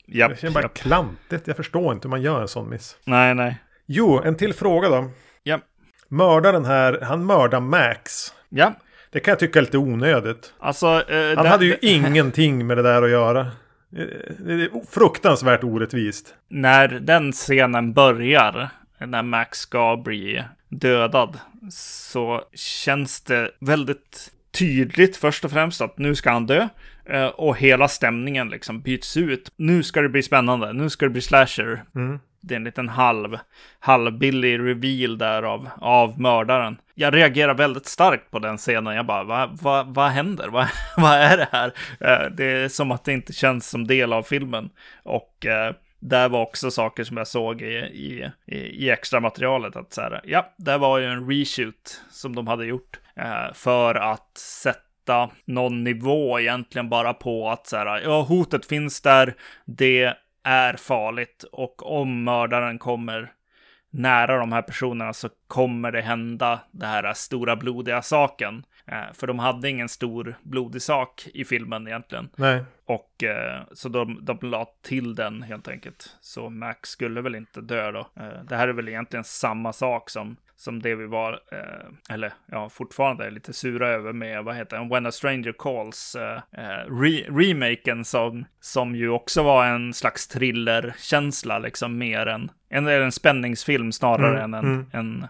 Japp, 0.07 0.31
det 0.31 0.41
känns 0.41 0.55
bara 0.55 0.63
japp. 0.63 0.75
klantigt. 0.75 1.47
Jag 1.47 1.57
förstår 1.57 1.93
inte 1.93 2.09
hur 2.09 2.11
man 2.11 2.23
gör 2.23 2.41
en 2.41 2.49
sån 2.49 2.69
miss. 2.71 2.97
Nej, 3.05 3.35
nej. 3.35 3.59
Jo, 3.87 4.21
en 4.25 4.35
till 4.35 4.55
fråga 4.55 4.89
då. 4.89 5.11
Ja. 5.43 5.59
Mördaren 6.09 6.65
här, 6.65 6.99
han 7.03 7.27
mördar 7.27 7.61
Max. 7.61 8.33
Ja. 8.49 8.73
Det 9.11 9.21
kan 9.21 9.33
jag 9.33 9.39
tycka 9.39 9.59
är 9.59 9.63
lite 9.63 9.79
onödigt. 9.79 10.53
Alltså, 10.59 10.87
eh, 10.87 11.37
Han 11.37 11.45
det- 11.45 11.51
hade 11.51 11.65
ju 11.65 11.77
ingenting 11.83 12.67
med 12.67 12.77
det 12.77 12.83
där 12.83 13.03
att 13.03 13.11
göra. 13.11 13.51
Det 13.93 14.53
är 14.53 14.91
fruktansvärt 14.91 15.65
orättvist. 15.65 16.35
när 16.49 16.89
den 16.89 17.33
scenen 17.33 17.93
börjar, 17.93 18.69
när 18.99 19.23
Max 19.23 19.59
ska 19.59 19.97
bli 19.97 20.45
dödad, 20.69 21.39
så 21.71 22.43
känns 22.55 23.21
det 23.21 23.51
väldigt 23.61 24.33
tydligt 24.59 25.17
först 25.17 25.45
och 25.45 25.51
främst 25.51 25.81
att 25.81 25.99
nu 25.99 26.15
ska 26.15 26.31
han 26.31 26.47
dö. 26.47 26.69
eh, 27.07 27.27
Och 27.27 27.57
hela 27.57 27.89
stämningen 27.89 28.49
liksom 28.49 28.81
byts 28.81 29.17
ut. 29.17 29.53
Nu 29.57 29.83
ska 29.83 30.01
det 30.03 30.09
bli 30.09 30.23
spännande, 30.23 30.73
nu 30.73 30.91
ska 30.91 31.07
det 31.07 31.11
bli 31.11 31.21
slasher. 31.21 31.85
Mm. 31.95 32.19
Det 32.41 32.55
är 32.55 32.57
en 32.57 32.65
liten 32.65 32.89
halv, 32.89 33.39
halvbillig 33.79 34.59
reveal 34.59 35.19
där 35.19 35.43
av, 35.43 35.69
av 35.81 36.21
mördaren. 36.21 36.77
Jag 36.95 37.15
reagerar 37.15 37.55
väldigt 37.55 37.87
starkt 37.87 38.31
på 38.31 38.39
den 38.39 38.59
scenen. 38.59 38.95
Jag 38.97 39.07
bara, 39.07 39.25
vad 39.25 39.59
va, 39.59 39.83
va 39.83 40.09
händer? 40.09 40.49
Vad 40.53 40.69
va 40.97 41.15
är 41.15 41.37
det 41.37 41.49
här? 41.53 41.73
Eh, 42.01 42.31
det 42.31 42.45
är 42.45 42.69
som 42.69 42.91
att 42.91 43.05
det 43.05 43.13
inte 43.13 43.33
känns 43.33 43.71
som 43.71 43.87
del 43.87 44.13
av 44.13 44.23
filmen. 44.23 44.71
Och 45.03 45.47
eh, 45.47 45.75
där 46.01 46.29
var 46.29 46.43
också 46.43 46.71
saker 46.71 47.05
som 47.05 47.17
jag 47.17 47.29
såg 47.29 47.63
i, 47.63 47.75
i, 47.75 48.31
i, 48.47 48.91
extra 48.91 49.21
materialet. 49.21 49.77
Att 49.77 49.93
så 49.93 50.01
här, 50.01 50.21
ja, 50.25 50.55
det 50.59 50.79
var 50.79 50.99
ju 50.99 51.07
en 51.07 51.31
reshoot 51.31 52.03
som 52.11 52.35
de 52.37 52.47
hade 52.47 52.67
gjort 52.67 53.01
eh, 53.17 53.53
för 53.55 53.95
att 53.95 54.39
sätta 54.39 55.31
någon 55.45 55.85
nivå 55.85 56.41
egentligen 56.41 56.89
bara 56.89 57.15
på 57.15 57.51
att 57.51 57.67
så 57.67 57.77
här, 57.77 58.01
ja, 58.05 58.23
hotet 58.23 58.67
finns 58.67 59.01
där, 59.01 59.35
det 59.65 60.15
är 60.45 60.77
farligt 60.77 61.45
och 61.53 61.99
om 61.99 62.25
mördaren 62.25 62.79
kommer 62.79 63.33
nära 63.93 64.39
de 64.39 64.53
här 64.53 64.63
personerna 64.63 65.13
så 65.13 65.29
kommer 65.47 65.93
det 65.93 66.01
hända 66.01 66.61
det 66.71 66.87
här 66.87 67.15
stora 67.15 67.57
blodiga 67.57 68.03
saken. 68.03 68.65
Eh, 68.87 69.13
för 69.13 69.27
de 69.27 69.39
hade 69.39 69.71
ingen 69.71 69.89
stor 69.89 70.35
blodig 70.43 70.83
sak 70.83 71.27
i 71.35 71.45
filmen 71.45 71.87
egentligen. 71.89 72.29
Nej. 72.37 72.65
Och 72.85 73.25
eh, 73.25 73.63
så 73.73 73.89
de, 73.89 74.19
de 74.25 74.39
la 74.43 74.67
till 74.83 75.15
den 75.15 75.43
helt 75.43 75.69
enkelt. 75.69 76.17
Så 76.21 76.51
Max 76.51 76.89
skulle 76.89 77.21
väl 77.21 77.35
inte 77.35 77.61
dö 77.61 77.93
då. 77.93 78.09
Eh, 78.17 78.45
det 78.49 78.57
här 78.57 78.69
är 78.69 78.73
väl 78.73 78.89
egentligen 78.89 79.25
samma 79.25 79.73
sak 79.73 80.11
som, 80.11 80.37
som 80.57 80.83
det 80.83 80.95
vi 80.95 81.07
var, 81.07 81.41
eller 82.11 82.33
ja, 82.47 82.69
fortfarande 82.69 83.27
är 83.27 83.31
lite 83.31 83.53
sura 83.53 83.89
över 83.89 84.13
med, 84.13 84.45
vad 84.45 84.57
heter 84.57 84.77
den, 84.77 84.89
When 84.89 85.07
a 85.07 85.13
Stranger 85.13 85.55
Calls, 85.59 86.17
re 86.87 87.25
remaken 87.29 88.05
som, 88.05 88.45
som 88.61 88.95
ju 88.97 89.09
också 89.09 89.43
var 89.43 89.67
en 89.67 89.93
slags 89.93 90.29
thrillerkänsla, 90.29 91.59
liksom 91.59 91.99
mer 91.99 92.27
än, 92.27 92.51
en, 92.73 92.89
en 92.89 93.13
spänningsfilm 93.13 93.93
snarare 93.93 94.43
Mm, 94.43 94.55
än 94.55 94.65
en, 94.65 94.87
en 94.93 95.27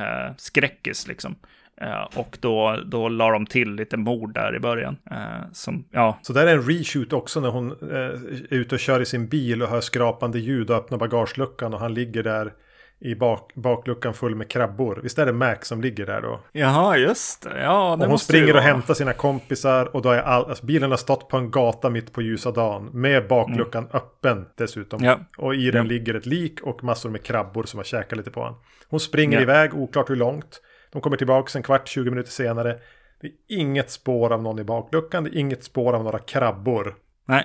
eh, 0.00 0.34
skräckis 0.36 1.06
liksom. 1.06 1.36
Eh, 1.80 2.18
och 2.18 2.38
då, 2.40 2.76
då 2.86 3.08
la 3.08 3.30
de 3.30 3.46
till 3.46 3.74
lite 3.74 3.96
mord 3.96 4.34
där 4.34 4.56
i 4.56 4.58
början. 4.58 4.96
Eh, 5.10 5.50
som, 5.52 5.84
ja, 5.90 6.18
Så 6.22 6.32
där 6.32 6.46
är 6.46 6.52
en 6.56 6.62
reshoot 6.62 7.12
också 7.12 7.40
när 7.40 7.48
hon 7.48 7.70
eh, 7.70 7.96
är 7.96 8.54
ute 8.54 8.74
och 8.74 8.80
kör 8.80 9.00
i 9.00 9.06
sin 9.06 9.28
bil 9.28 9.62
och 9.62 9.68
hör 9.68 9.80
skrapande 9.80 10.38
ljud 10.38 10.70
och 10.70 10.76
öppnar 10.76 10.98
bagageluckan 10.98 11.74
och 11.74 11.80
han 11.80 11.94
ligger 11.94 12.22
där 12.22 12.52
i 13.00 13.14
bak, 13.14 13.52
bakluckan 13.54 14.14
full 14.14 14.34
med 14.34 14.48
krabbor. 14.50 15.00
Visst 15.02 15.18
är 15.18 15.26
det 15.26 15.32
Max 15.32 15.68
som 15.68 15.80
ligger 15.80 16.06
där 16.06 16.20
då? 16.22 16.40
Jaha, 16.52 16.96
just 16.96 17.42
det. 17.42 17.62
Ja, 17.62 17.96
det 17.98 18.04
Och 18.04 18.10
hon 18.10 18.18
springer 18.18 18.56
och 18.56 18.62
hämtar 18.62 18.94
sina 18.94 19.12
kompisar 19.12 19.96
och 19.96 20.02
då 20.02 20.10
är 20.10 20.18
all, 20.22 20.44
alltså 20.44 20.66
bilen 20.66 20.90
har 20.90 20.98
stått 20.98 21.28
på 21.28 21.36
en 21.36 21.50
gata 21.50 21.90
mitt 21.90 22.12
på 22.12 22.22
ljusa 22.22 22.50
dagen 22.50 22.90
med 22.92 23.28
bakluckan 23.28 23.88
öppen 23.92 24.46
dessutom. 24.56 24.98
Mm. 25.02 25.08
Ja. 25.36 25.44
Och 25.44 25.54
i 25.54 25.70
den 25.70 25.84
Ja. 25.86 25.88
ligger 25.88 26.14
ett 26.14 26.26
lik 26.26 26.60
och 26.62 26.84
massor 26.84 27.10
med 27.10 27.22
krabbor 27.22 27.62
som 27.64 27.78
har 27.78 27.84
käkat 27.84 28.18
lite 28.18 28.30
på 28.30 28.40
honom. 28.40 28.60
Hon 28.88 29.00
springer 29.00 29.36
Ja. 29.36 29.42
iväg, 29.42 29.74
oklart 29.74 30.10
hur 30.10 30.16
långt. 30.16 30.60
De 30.92 31.02
kommer 31.02 31.16
tillbaka 31.16 31.58
en 31.58 31.62
kvart, 31.62 31.88
20 31.88 32.10
minuter 32.10 32.30
senare. 32.30 32.78
Det 33.20 33.26
är 33.26 33.32
inget 33.48 33.90
spår 33.90 34.32
av 34.32 34.42
någon 34.42 34.58
i 34.58 34.64
bakluckan, 34.64 35.24
det 35.24 35.30
är 35.30 35.38
inget 35.38 35.64
spår 35.64 35.92
av 35.92 36.04
några 36.04 36.18
krabbor. 36.18 36.94
Nej, 37.28 37.44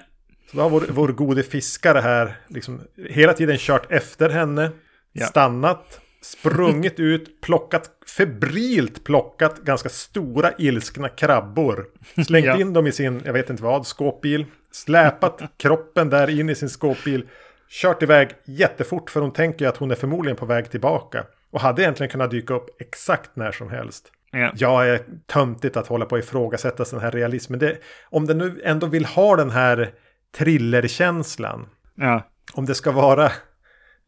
Så 0.52 0.58
då 0.58 0.64
har 0.64 0.70
vår, 0.70 0.84
vår 0.90 1.08
gode 1.08 1.44
fiskare 1.44 2.00
här 2.00 2.36
liksom 2.48 2.82
hela 3.10 3.34
tiden 3.34 3.58
kört 3.60 3.92
efter 3.92 4.30
henne, 4.30 4.72
Ja. 5.14 5.26
stannat, 5.26 6.00
sprungit 6.22 7.00
ut, 7.00 7.42
plockat, 7.42 7.90
febrilt 8.18 9.04
plockat 9.04 9.60
ganska 9.60 9.90
stora 9.90 10.52
ilskna 10.58 11.10
krabbor. 11.10 11.86
Slängt 12.26 12.46
Ja. 12.48 12.60
in 12.62 12.74
dem 12.74 12.88
i 12.88 12.92
sin, 12.92 13.22
jag 13.26 13.34
vet 13.34 13.50
inte 13.50 13.64
vad, 13.64 13.88
skåpbil. 13.88 14.46
Släpat 14.72 15.42
kroppen 15.58 16.10
där 16.10 16.30
in 16.40 16.50
i 16.50 16.56
sin 16.56 16.70
skåpbil. 16.70 17.28
Kört 17.70 18.04
iväg 18.04 18.30
jättefort 18.46 19.10
för 19.10 19.22
hon 19.22 19.34
tänker 19.34 19.66
ju 19.66 19.70
att 19.70 19.78
hon 19.78 19.92
är 19.92 19.96
förmodligen 19.96 20.38
på 20.38 20.46
väg 20.46 20.72
tillbaka. 20.72 21.26
Och 21.52 21.62
hade 21.62 21.82
egentligen 21.82 22.10
kunnat 22.10 22.32
dyka 22.32 22.54
upp 22.54 22.82
exakt 22.82 23.36
när 23.36 23.52
som 23.52 23.70
helst. 23.70 24.12
ja. 24.32 24.52
Ja, 24.56 24.86
är 24.86 25.02
töntigt 25.28 25.78
att 25.78 25.88
hålla 25.88 26.06
på 26.06 26.16
och 26.16 26.20
ifrågasätta 26.20 26.86
sån 26.86 27.00
här 27.00 27.12
realism. 27.12 27.54
Men 27.54 27.60
det, 27.60 27.78
om 28.10 28.26
den 28.28 28.38
nu 28.38 28.62
ändå 28.64 28.88
vill 28.88 29.06
ha 29.06 29.36
den 29.36 29.50
här 29.50 29.94
thrillerkänslan. 30.38 31.68
ja. 31.96 32.22
Om 32.54 32.66
det 32.66 32.76
ska 32.76 32.92
vara 32.92 33.32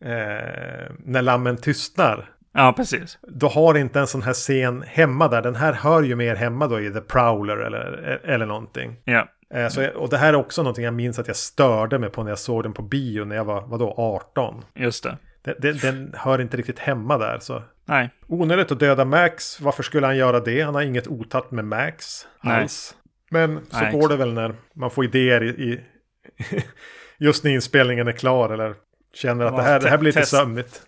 eh, 0.04 0.92
när 1.06 1.22
lammen 1.22 1.58
tystnar. 1.58 2.30
Ja, 2.54 2.74
precis. 2.78 3.18
Då 3.22 3.48
har 3.48 3.78
inte 3.78 4.00
en 4.00 4.08
sån 4.08 4.22
här 4.22 4.34
scen 4.34 4.84
hemma 4.88 5.28
där. 5.28 5.42
Den 5.42 5.56
här 5.56 5.74
hör 5.74 6.04
ju 6.04 6.16
mer 6.16 6.36
hemma 6.36 6.68
då 6.68 6.82
i 6.82 6.94
The 6.94 7.02
Prowler 7.02 7.58
eller, 7.58 8.20
eller 8.24 8.46
någonting. 8.46 8.96
Ja, 9.04 9.28
Eh, 9.54 9.68
så 9.68 9.90
och 9.90 10.10
det 10.10 10.18
här 10.18 10.30
är 10.34 10.38
också 10.38 10.64
någonting 10.64 10.86
jag 10.86 10.94
minns 10.94 11.20
att 11.20 11.28
jag 11.28 11.36
störde 11.36 12.00
mig 12.00 12.10
på 12.10 12.24
när 12.24 12.32
jag 12.32 12.40
såg 12.40 12.64
den 12.64 12.74
på 12.74 12.82
bio 12.82 13.26
när 13.26 13.36
jag 13.36 13.46
var 13.46 13.62
vadå, 13.62 13.94
18. 13.98 14.64
just 14.76 15.04
det. 15.04 15.18
Den, 15.42 15.56
den, 15.60 15.78
den 15.78 16.14
hör 16.18 16.42
inte 16.42 16.58
riktigt 16.58 16.80
hemma 16.80 17.18
där. 17.18 17.40
Så 17.40 17.64
Nej, 17.86 18.10
Onödigt 18.28 18.72
att 18.72 18.80
döda 18.80 19.06
Max. 19.06 19.62
Varför 19.62 19.84
skulle 19.84 20.06
han 20.06 20.18
göra 20.18 20.40
det? 20.40 20.62
Han 20.62 20.76
har 20.76 20.82
inget 20.82 21.08
otatt 21.08 21.52
med 21.52 21.66
Max 21.66 22.28
Nej. 22.42 22.62
alls. 22.62 22.96
Men 23.30 23.60
så 23.70 23.80
Nej. 23.80 23.92
går 23.92 24.10
det 24.10 24.16
väl 24.16 24.34
när 24.34 24.54
man 24.74 24.92
får 24.92 25.06
idéer 25.06 25.44
i, 25.44 25.48
i 25.48 25.80
just 27.18 27.44
när 27.44 27.52
inspelningen 27.52 28.08
är 28.08 28.12
klar 28.12 28.50
eller 28.50 28.76
känner 29.14 29.46
att 29.46 29.56
det 29.56 29.64
här, 29.64 29.80
det 29.80 29.90
här 29.90 29.98
blir 29.98 30.10
lite 30.10 30.20
test. 30.20 30.32
sömnigt. 30.32 30.82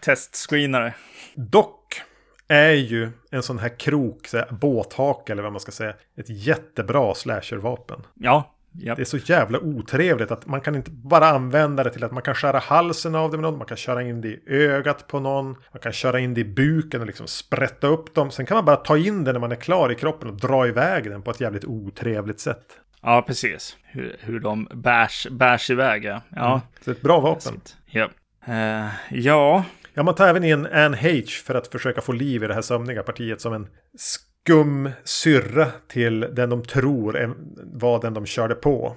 testscreenare. 0.00 0.94
Dock 1.34 2.02
är 2.48 2.72
ju 2.72 3.10
en 3.30 3.42
sån 3.42 3.58
här 3.58 3.78
krok, 3.78 4.26
så 4.26 4.36
här, 4.36 4.48
båthake 4.50 5.32
eller 5.32 5.42
vad 5.42 5.52
man 5.52 5.60
ska 5.60 5.72
säga, 5.72 5.94
ett 6.16 6.28
jättebra 6.28 7.14
slashervapen. 7.14 8.02
Ja, 8.14 8.54
ja. 8.72 8.94
Det 8.94 9.02
är 9.02 9.04
så 9.04 9.16
jävla 9.16 9.60
otrevligt 9.60 10.30
att 10.30 10.46
man 10.46 10.60
kan 10.60 10.74
inte 10.74 10.90
bara 10.90 11.28
använda 11.28 11.84
det 11.84 11.90
till 11.90 12.04
att 12.04 12.12
man 12.12 12.22
kan 12.22 12.34
skära 12.34 12.58
halsen 12.58 13.14
av 13.14 13.30
det 13.30 13.36
med 13.36 13.42
någon, 13.42 13.58
man 13.58 13.66
kan 13.66 13.76
köra 13.76 14.02
in 14.02 14.20
det 14.20 14.28
i 14.28 14.42
ögat 14.48 15.06
på 15.06 15.20
någon, 15.20 15.46
man 15.46 15.80
kan 15.82 15.92
köra 15.92 16.20
in 16.20 16.34
det 16.34 16.40
i 16.40 16.44
buken 16.44 17.00
och 17.00 17.06
liksom 17.06 17.26
sprätta 17.26 17.86
upp 17.86 18.14
dem. 18.14 18.30
Sen 18.30 18.46
kan 18.46 18.54
man 18.54 18.64
bara 18.64 18.76
ta 18.76 18.96
in 18.96 19.24
det 19.24 19.32
när 19.32 19.40
man 19.40 19.52
är 19.52 19.56
klar 19.56 19.92
i 19.92 19.94
kroppen 19.94 20.28
och 20.28 20.36
dra 20.36 20.66
iväg 20.66 21.10
den 21.10 21.22
på 21.22 21.30
ett 21.30 21.40
jävligt 21.40 21.64
otrevligt 21.64 22.40
sätt. 22.40 22.80
Ja 23.02 23.22
precis. 23.22 23.76
Hur, 23.84 24.16
hur 24.20 24.40
de 24.40 24.68
bärs, 24.74 25.26
bärs 25.30 25.70
iväg, 25.70 26.04
ja. 26.04 26.22
Ja, 26.36 26.60
Så 26.84 26.90
ett 26.90 27.02
bra 27.02 27.20
vapen. 27.20 27.60
ja. 27.86 28.08
Eh, 28.46 28.88
ja, 29.10 29.64
Ja, 29.94 30.02
man 30.02 30.14
tar 30.14 30.28
även 30.28 30.44
in 30.44 30.66
Anne 30.66 30.96
H 31.02 31.26
för 31.44 31.54
att 31.54 31.68
försöka 31.68 32.00
få 32.00 32.12
liv 32.12 32.44
i 32.44 32.46
det 32.46 32.54
här 32.54 32.62
sömniga 32.62 33.02
partiet 33.02 33.40
som 33.40 33.52
en 33.52 33.66
skum 33.98 34.90
syrra 35.04 35.66
till 35.88 36.20
den 36.20 36.50
de 36.50 36.64
tror 36.64 37.34
var 37.78 38.00
den 38.00 38.14
de 38.14 38.26
körde 38.26 38.54
på. 38.54 38.96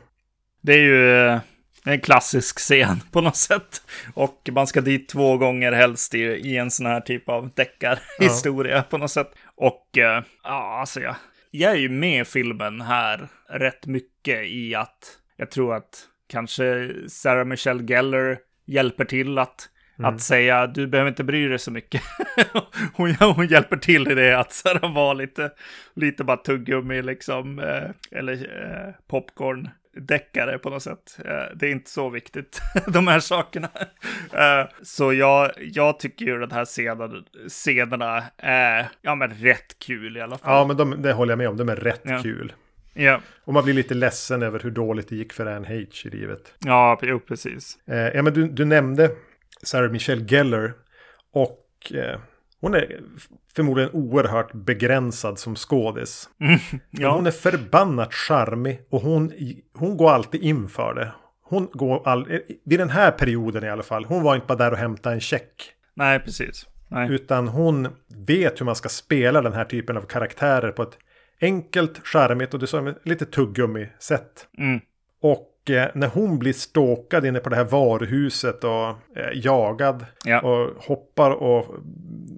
det 0.62 0.74
är 0.74 0.78
ju 0.78 1.28
eh, 1.28 1.40
en 1.86 2.00
klassisk 2.00 2.60
scen 2.60 3.00
på 3.12 3.22
något 3.22 3.36
sätt. 3.36 3.82
Och 4.14 4.50
man 4.52 4.68
ska 4.68 4.82
dit 4.82 5.10
två 5.10 5.38
gånger 5.38 5.72
helst 5.72 6.16
i, 6.16 6.20
i 6.22 6.58
en 6.58 6.72
sån 6.72 6.86
här 6.86 7.02
typ 7.02 7.30
av 7.30 7.50
deckarhistoria 7.56 8.84
på 8.84 8.98
något 8.98 9.12
sätt. 9.12 9.32
Och 9.56 9.98
eh, 9.98 10.24
ja, 10.44 10.80
alltså 10.80 11.00
jag, 11.00 11.16
jag 11.52 11.72
är 11.72 11.78
ju 11.78 11.90
med 11.90 12.28
filmen 12.28 12.82
här 12.82 13.28
rätt 13.50 13.86
mycket 13.86 14.46
i 14.46 14.76
att 14.76 15.20
jag 15.38 15.52
tror 15.52 15.76
att 15.76 16.08
kanske 16.28 16.92
Sarah 17.08 17.46
Michelle 17.46 17.84
Gellar 17.84 18.38
hjälper 18.66 19.06
till 19.06 19.38
att 19.38 19.70
Mm. 20.00 20.14
Att 20.14 20.22
säga 20.22 20.68
du 20.68 20.88
behöver 20.88 21.10
inte 21.10 21.24
bry 21.24 21.48
dig 21.48 21.60
så 21.60 21.72
mycket. 21.72 22.02
hon, 22.94 23.16
hon 23.16 23.48
hjälper 23.48 23.78
till 23.78 24.12
i 24.12 24.16
det 24.16 24.40
att 24.40 24.64
vara 24.82 25.14
lite, 25.14 25.52
lite 25.94 26.24
bara 26.24 26.38
tuggummi 26.38 27.02
liksom. 27.02 27.60
Eh, 27.60 28.18
eller 28.20 28.34
eh, 28.34 28.94
popcorn 29.08 29.70
deckare 29.98 30.58
på 30.58 30.70
något 30.70 30.84
sätt. 30.84 31.20
Eh, 31.26 31.56
det 31.56 31.68
är 31.68 31.72
inte 31.72 31.90
så 31.90 32.10
viktigt, 32.10 32.62
de 32.88 33.08
här 33.08 33.20
sakerna. 33.20 33.70
Eh, 34.34 34.70
så 34.82 35.14
jag, 35.14 35.52
jag 35.58 36.00
tycker 36.00 36.26
ju 36.26 36.40
den 36.40 36.52
här 36.52 36.66
scenen, 36.66 37.24
scenerna 37.48 38.24
är 38.38 38.90
ja, 39.02 39.16
men 39.16 39.30
rätt 39.30 39.80
kul 39.80 40.18
i 40.18 40.22
alla 40.22 40.38
fall. 40.38 40.52
Ja, 40.54 40.68
men 40.68 40.78
de, 40.78 41.02
det 41.02 41.14
håller 41.14 41.32
jag 41.32 41.38
med 41.38 41.50
om. 41.50 41.58
De 41.58 41.70
är 41.70 41.76
rätt 41.76 42.02
ja. 42.04 42.20
kul. 42.24 42.54
Ja. 42.94 43.22
Och 43.46 43.54
man 43.54 43.64
blir 43.64 43.74
lite 43.74 43.94
ledsen 43.94 44.44
över 44.44 44.60
hur 44.60 44.72
dåligt 44.72 45.10
det 45.10 45.16
gick 45.16 45.34
för 45.34 45.46
Anne 45.46 45.68
H 45.68 45.74
i 45.74 46.10
livet. 46.10 46.54
Ja, 46.60 47.00
jo, 47.02 47.20
precis. 47.20 47.78
Eh, 47.88 47.98
ja, 47.98 48.22
men 48.22 48.34
du, 48.34 48.48
du 48.48 48.66
nämnde 48.66 49.12
Sarah 49.64 49.92
Michelle 49.92 50.26
Gellar. 50.26 50.74
Och 51.34 51.92
hon 52.62 52.74
är 52.74 53.02
förmodligen 53.56 53.92
oerhört 53.94 54.54
begränsad 54.54 55.40
som 55.40 55.56
skådis. 55.56 56.30
Mm, 56.42 56.60
ja. 56.90 57.16
hon 57.16 57.28
är 57.28 57.32
förbannat 57.32 58.14
charmig 58.14 58.80
och 58.90 59.02
hon, 59.02 59.32
hon 59.74 59.98
går 59.98 60.12
alltid 60.12 60.42
in 60.44 60.70
för 60.70 60.94
det. 60.94 61.12
Hon 61.44 61.68
går 61.72 62.08
all, 62.08 62.28
vid 62.66 62.80
den 62.80 62.90
här 62.90 63.12
perioden 63.12 63.64
i 63.64 63.70
alla 63.70 63.84
fall. 63.84 64.06
Hon 64.06 64.24
var 64.24 64.36
inte 64.36 64.48
bara 64.48 64.58
där 64.58 64.72
och 64.72 64.78
hämta 64.78 65.12
en 65.12 65.20
check. 65.20 65.74
Nej, 65.94 66.20
precis. 66.20 66.66
Nej. 66.88 67.12
Utan 67.12 67.48
hon 67.48 67.88
vet 68.28 68.62
hur 68.62 68.66
man 68.66 68.76
ska 68.76 68.90
spela 68.90 69.42
den 69.42 69.54
här 69.54 69.66
typen 69.66 69.98
av 69.98 70.02
karaktärer 70.02 70.72
på 70.72 70.84
ett 70.84 70.98
enkelt, 71.42 72.08
charmigt 72.08 72.54
och 72.54 72.60
du 72.60 72.68
sa 72.68 72.94
lite 73.04 73.26
tuggummi-sätt. 73.26 74.48
Mm. 74.58 74.80
Och 75.22 75.49
när 75.70 76.08
hon 76.08 76.40
blir 76.40 76.54
ståkad 76.54 77.26
inne 77.26 77.40
på 77.40 77.50
det 77.50 77.56
här 77.56 77.64
varuhuset 77.64 78.64
och 78.64 78.88
eh, 78.90 79.30
jagad 79.34 80.06
ja. 80.26 80.42
och 80.42 80.84
hoppar 80.84 81.32
och 81.32 81.76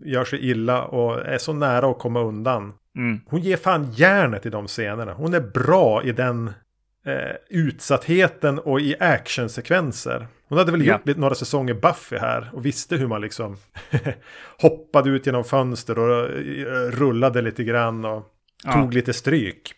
gör 0.05 0.25
sig 0.25 0.49
illa 0.49 0.83
och 0.83 1.25
är 1.25 1.37
så 1.37 1.53
nära 1.53 1.89
att 1.89 1.99
komma 1.99 2.21
undan. 2.21 2.73
Mm. 2.95 3.19
Hon 3.25 3.41
ger 3.41 3.57
fan 3.57 3.91
järnet 3.91 4.45
i 4.45 4.49
de 4.49 4.67
scenerna. 4.67 5.13
Hon 5.13 5.33
är 5.33 5.39
bra 5.39 6.03
i 6.03 6.11
den 6.11 6.47
eh, 7.05 7.35
utsattheten 7.49 8.59
och 8.59 8.81
i 8.81 8.95
actionsekvenser. 8.99 10.27
Hon 10.49 10.57
hade 10.57 10.71
väl 10.71 10.85
ja. 10.85 10.99
gjort 11.05 11.17
några 11.17 11.35
säsonger 11.35 11.73
Buffy 11.73 12.17
här 12.17 12.49
och 12.53 12.65
visste 12.65 12.95
hur 12.95 13.07
man 13.07 13.21
liksom 13.21 13.57
hoppade 14.61 15.09
ut 15.09 15.25
genom 15.25 15.43
fönster 15.43 15.99
och 15.99 16.25
eh, 16.25 16.91
rullade 16.91 17.41
lite 17.41 17.63
grann 17.63 18.05
och 18.05 18.23
ja. 18.63 18.73
tog 18.73 18.93
lite 18.93 19.13
stryk. 19.13 19.73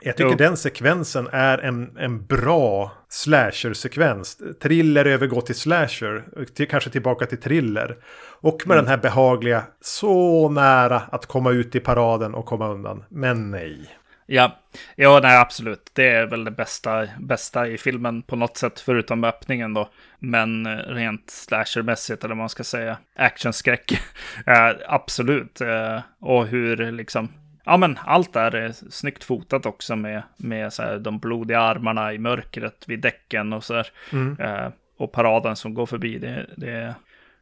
Jag 0.00 0.16
tycker 0.16 0.30
jo. 0.30 0.36
den 0.36 0.56
sekvensen 0.56 1.28
är 1.32 1.58
en, 1.58 1.96
en 1.98 2.26
bra 2.26 2.92
slasher-sekvens. 3.08 4.38
Thriller 4.62 5.04
övergår 5.04 5.40
till 5.40 5.54
slasher, 5.54 6.44
till, 6.54 6.68
kanske 6.68 6.90
tillbaka 6.90 7.26
till 7.26 7.40
thriller. 7.40 7.96
Och 8.40 8.62
med 8.66 8.74
mm. 8.74 8.84
den 8.84 8.90
här 8.90 9.02
behagliga, 9.02 9.62
så 9.80 10.48
nära 10.48 10.98
att 10.98 11.26
komma 11.26 11.50
ut 11.50 11.74
i 11.74 11.80
paraden 11.80 12.34
och 12.34 12.46
komma 12.46 12.68
undan. 12.68 13.04
Men 13.08 13.50
nej. 13.50 13.90
Ja, 14.26 14.56
ja 14.96 15.20
nej, 15.22 15.38
absolut. 15.38 15.90
Det 15.92 16.08
är 16.08 16.26
väl 16.26 16.44
det 16.44 16.50
bästa, 16.50 17.06
bästa 17.20 17.68
i 17.68 17.78
filmen 17.78 18.22
på 18.22 18.36
något 18.36 18.56
sätt, 18.56 18.80
förutom 18.80 19.24
öppningen 19.24 19.74
då. 19.74 19.88
Men 20.18 20.66
eh, 20.66 20.76
rent 20.76 21.30
slashermässigt, 21.30 22.24
eller 22.24 22.34
vad 22.34 22.38
man 22.38 22.48
ska 22.48 22.64
säga, 22.64 22.98
actionskräck. 23.16 24.00
absolut. 24.88 25.60
Eh, 25.60 26.00
och 26.20 26.46
hur 26.46 26.92
liksom 26.92 27.28
ja, 27.66 27.76
men 27.76 27.98
allt 28.04 28.32
där 28.32 28.54
är 28.54 28.72
snyggt 28.90 29.24
fotat 29.24 29.66
också 29.66 29.96
med, 29.96 30.22
med 30.36 30.72
så 30.72 30.82
här, 30.82 30.98
de 30.98 31.18
blodiga 31.18 31.60
armarna 31.60 32.12
i 32.12 32.18
mörkret 32.18 32.84
vid 32.86 33.00
däcken 33.00 33.52
och 33.52 33.64
så 33.64 33.74
här. 33.74 33.86
Mm. 34.12 34.40
Eh, 34.40 34.68
och 34.98 35.12
paraden 35.12 35.56
som 35.56 35.74
går 35.74 35.86
förbi, 35.86 36.18
det, 36.18 36.46
det, 36.56 36.94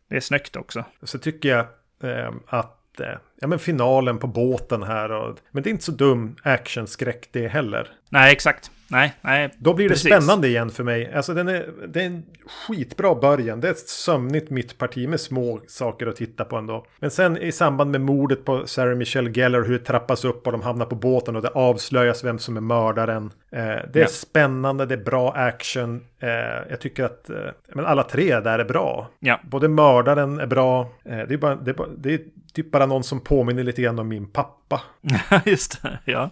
det 0.09 0.17
är 0.17 0.21
snyggt 0.21 0.57
också. 0.57 0.85
Så 1.03 1.19
tycker 1.19 1.49
jag 1.49 1.67
eh, 2.11 2.33
att 2.47 3.01
eh, 3.01 3.19
ja, 3.41 3.47
men 3.47 3.59
finalen 3.59 4.19
på 4.19 4.27
båten 4.27 4.83
här, 4.83 5.13
och, 5.13 5.39
men 5.51 5.63
det 5.63 5.69
är 5.69 5.73
inte 5.73 5.85
så 5.85 5.93
dum 5.93 6.37
actionskräck 6.43 7.29
det 7.33 7.49
heller. 7.49 7.89
Nej, 8.09 8.33
exakt. 8.33 8.71
Nej, 8.89 9.15
nej. 9.21 9.55
Då 9.59 9.75
blir 9.75 9.89
det 9.89 9.95
precis. 9.95 10.13
spännande 10.13 10.49
igen 10.49 10.71
för 10.71 10.85
mig. 10.85 11.13
Alltså 11.13 11.35
den 11.35 11.49
är, 11.49 11.69
det 11.89 12.03
är 12.03 12.07
en 12.07 12.23
skitbra 12.47 13.15
början. 13.15 13.61
Det 13.61 13.69
är 13.69 13.73
ett 13.73 13.89
sömnigt 13.89 14.51
mittparti 14.51 15.09
med 15.09 15.21
små 15.21 15.61
saker 15.67 16.07
att 16.07 16.17
titta 16.17 16.45
på 16.45 16.57
ändå. 16.57 16.87
Men 16.99 17.11
sen 17.11 17.37
i 17.37 17.53
samband 17.53 17.91
med 17.91 18.01
mordet 18.01 18.45
på 18.45 18.67
Sarah 18.67 18.97
Michelle 18.97 19.31
Gellar, 19.31 19.63
hur 19.63 19.79
det 19.79 19.85
trappas 19.85 20.25
upp 20.25 20.47
och 20.47 20.53
de 20.53 20.63
hamnar 20.63 20.87
på 20.87 20.95
båten 20.95 21.37
och 21.37 21.43
det 21.43 21.49
avslöjas 21.49 22.25
vem 22.25 22.39
som 22.39 22.57
är 22.57 22.61
mördaren. 22.61 23.31
Eh, 23.53 23.61
det 23.61 23.97
är 23.97 24.01
ja. 24.01 24.07
spännande, 24.07 24.87
det 24.87 24.95
är 24.95 25.05
bra 25.05 25.33
action. 25.33 26.01
Eh, 26.25 26.63
jag 26.71 26.81
tycker 26.81 27.05
att 27.05 27.31
eh, 27.31 27.51
men 27.75 27.87
alla 27.87 28.03
tre 28.03 28.41
där 28.41 28.59
är 28.59 28.65
bra. 28.65 29.11
Ja. 29.19 29.41
Både 29.45 29.69
mördaren 29.69 30.41
är 30.41 30.47
bra. 30.47 30.93
Eh, 31.05 31.19
det, 31.29 31.35
är 31.35 31.39
bara, 31.39 31.55
det, 31.57 31.71
är 31.71 31.75
bara, 31.75 31.89
det 31.99 32.15
är 32.15 32.21
typ 32.53 32.71
bara 32.71 32.87
någon 32.87 33.05
som 33.05 33.21
påminner 33.21 33.63
lite 33.63 33.83
grann 33.83 33.99
om 33.99 34.09
min 34.09 34.27
pappa. 34.27 34.83
Just 35.45 35.83
det, 35.83 35.99
ja. 36.05 36.31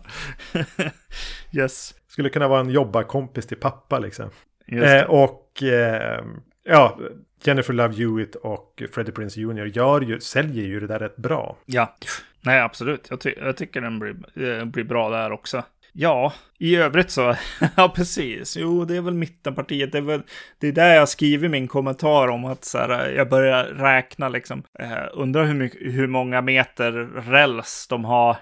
yes. 1.53 1.95
Skulle 2.09 2.29
kunna 2.29 2.49
vara 2.49 2.61
en 2.61 2.71
jobbarkompis 2.71 3.47
till 3.47 3.57
pappa 3.57 3.99
liksom. 3.99 4.31
Eh, 4.67 5.03
och 5.03 5.63
eh, 5.63 6.25
ja, 6.65 6.99
Jennifer 7.45 7.73
Love 7.73 7.95
Hewitt 7.95 8.35
och 8.35 8.83
Freddie 8.93 9.13
Prince 9.13 9.41
Jr. 9.41 9.65
Gör 9.65 10.01
ju, 10.01 10.21
säljer 10.21 10.65
ju 10.65 10.81
det 10.81 10.87
där 10.87 10.99
rätt 10.99 11.17
bra. 11.17 11.57
Ja, 11.67 11.97
nej 12.41 12.61
absolut. 12.61 13.07
Jag, 13.11 13.21
ty 13.21 13.35
jag 13.37 13.57
tycker 13.57 13.81
den 13.81 13.99
blir, 13.99 14.17
eh, 14.35 14.65
blir 14.65 14.85
bra 14.85 15.11
där 15.11 15.33
också. 15.33 15.63
Ja, 15.95 16.33
i 16.59 16.77
övrigt 16.77 17.11
så, 17.11 17.37
ja 17.77 17.93
precis. 17.97 18.57
Jo, 18.57 18.85
det 18.85 18.97
är 18.97 19.01
väl 19.01 19.15
mittenpartiet. 19.15 19.93
Det 19.93 19.99
är, 19.99 20.03
väl, 20.03 20.23
det 20.61 20.69
är 20.69 20.73
där 20.73 20.95
jag 20.95 21.09
skriver 21.09 21.49
min 21.49 21.69
kommentar 21.69 22.29
om 22.29 22.45
att 22.45 22.65
så 22.65 22.79
här, 22.79 23.11
jag 23.11 23.29
börjar 23.29 23.65
räkna 23.65 24.29
liksom. 24.29 24.63
Eh, 24.79 24.93
undrar 25.13 25.45
hur, 25.45 25.55
mycket, 25.55 25.81
hur 25.81 26.07
många 26.07 26.41
meter 26.41 26.93
räls 27.31 27.87
de 27.91 28.05
har 28.05 28.37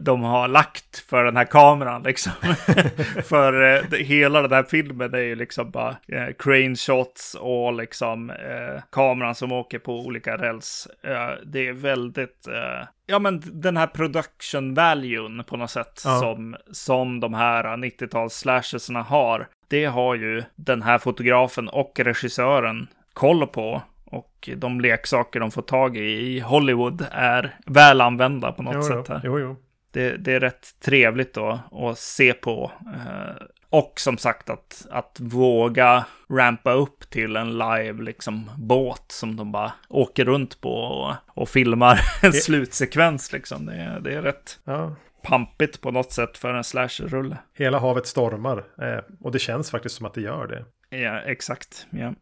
de 0.00 0.22
har 0.22 0.48
lagt 0.48 0.98
för 0.98 1.24
den 1.24 1.36
här 1.36 1.44
kameran 1.44 2.02
liksom. 2.02 2.32
för 3.24 3.74
eh, 3.74 3.98
hela 3.98 4.42
den 4.42 4.52
här 4.52 4.62
filmen 4.62 5.14
är 5.14 5.18
ju 5.18 5.34
liksom 5.34 5.70
bara 5.70 5.96
eh, 6.08 6.28
crane 6.38 6.76
shots 6.76 7.34
och 7.34 7.72
liksom 7.72 8.30
eh, 8.30 8.82
kameran 8.92 9.34
som 9.34 9.52
åker 9.52 9.78
på 9.78 10.00
olika 10.00 10.36
räls. 10.36 10.88
Eh, 11.02 11.30
det 11.46 11.68
är 11.68 11.72
väldigt, 11.72 12.46
eh, 12.46 12.86
ja 13.06 13.18
men 13.18 13.42
den 13.44 13.76
här 13.76 13.86
production 13.86 14.74
valuen 14.74 15.44
på 15.46 15.56
något 15.56 15.70
sätt 15.70 16.02
ja. 16.04 16.18
som, 16.20 16.56
som 16.72 17.20
de 17.20 17.34
här 17.34 17.64
90-tals 17.64 18.34
slasherserna 18.34 19.02
har. 19.02 19.48
Det 19.68 19.84
har 19.84 20.14
ju 20.14 20.42
den 20.56 20.82
här 20.82 20.98
fotografen 20.98 21.68
och 21.68 22.00
regissören 22.00 22.86
koll 23.12 23.46
på 23.46 23.82
och 24.04 24.48
de 24.56 24.80
leksaker 24.80 25.40
de 25.40 25.50
får 25.50 25.62
tag 25.62 25.96
i 25.96 26.00
i 26.00 26.40
Hollywood 26.40 27.06
är 27.10 27.54
väl 27.66 28.00
använda 28.00 28.52
på 28.52 28.62
något 28.62 28.74
jo, 28.74 28.82
sätt. 28.82 29.08
Här. 29.08 29.20
Jo, 29.24 29.38
jo 29.38 29.56
det, 29.94 30.16
det 30.16 30.32
är 30.32 30.40
rätt 30.40 30.80
trevligt 30.80 31.34
då 31.34 31.60
att 31.72 31.98
se 31.98 32.32
på. 32.32 32.72
Eh, 32.86 33.46
och 33.70 34.00
som 34.00 34.18
sagt 34.18 34.50
att, 34.50 34.86
att 34.90 35.18
våga 35.20 36.04
rampa 36.30 36.72
upp 36.72 37.10
till 37.10 37.36
en 37.36 37.58
live 37.58 38.02
liksom 38.02 38.50
båt 38.56 39.04
som 39.08 39.36
de 39.36 39.52
bara 39.52 39.72
åker 39.88 40.24
runt 40.24 40.60
på 40.60 40.70
och, 40.70 41.14
och 41.26 41.48
filmar 41.48 42.00
en 42.22 42.30
det... 42.30 42.36
slutsekvens 42.36 43.32
liksom. 43.32 43.66
Det, 43.66 44.00
det 44.04 44.14
är 44.14 44.22
rätt 44.22 44.58
ja. 44.64 44.96
pampigt 45.22 45.80
på 45.80 45.90
något 45.90 46.12
sätt 46.12 46.38
för 46.38 46.54
en 46.54 46.64
slasher-rulle. 46.64 47.38
Hela 47.54 47.78
havet 47.78 48.06
stormar 48.06 48.64
eh, 48.82 49.04
och 49.20 49.32
det 49.32 49.38
känns 49.38 49.70
faktiskt 49.70 49.94
som 49.94 50.06
att 50.06 50.14
det 50.14 50.20
gör 50.20 50.46
det. 50.46 50.64
Ja, 50.98 51.20
exakt. 51.20 51.86
Ja. 51.90 52.14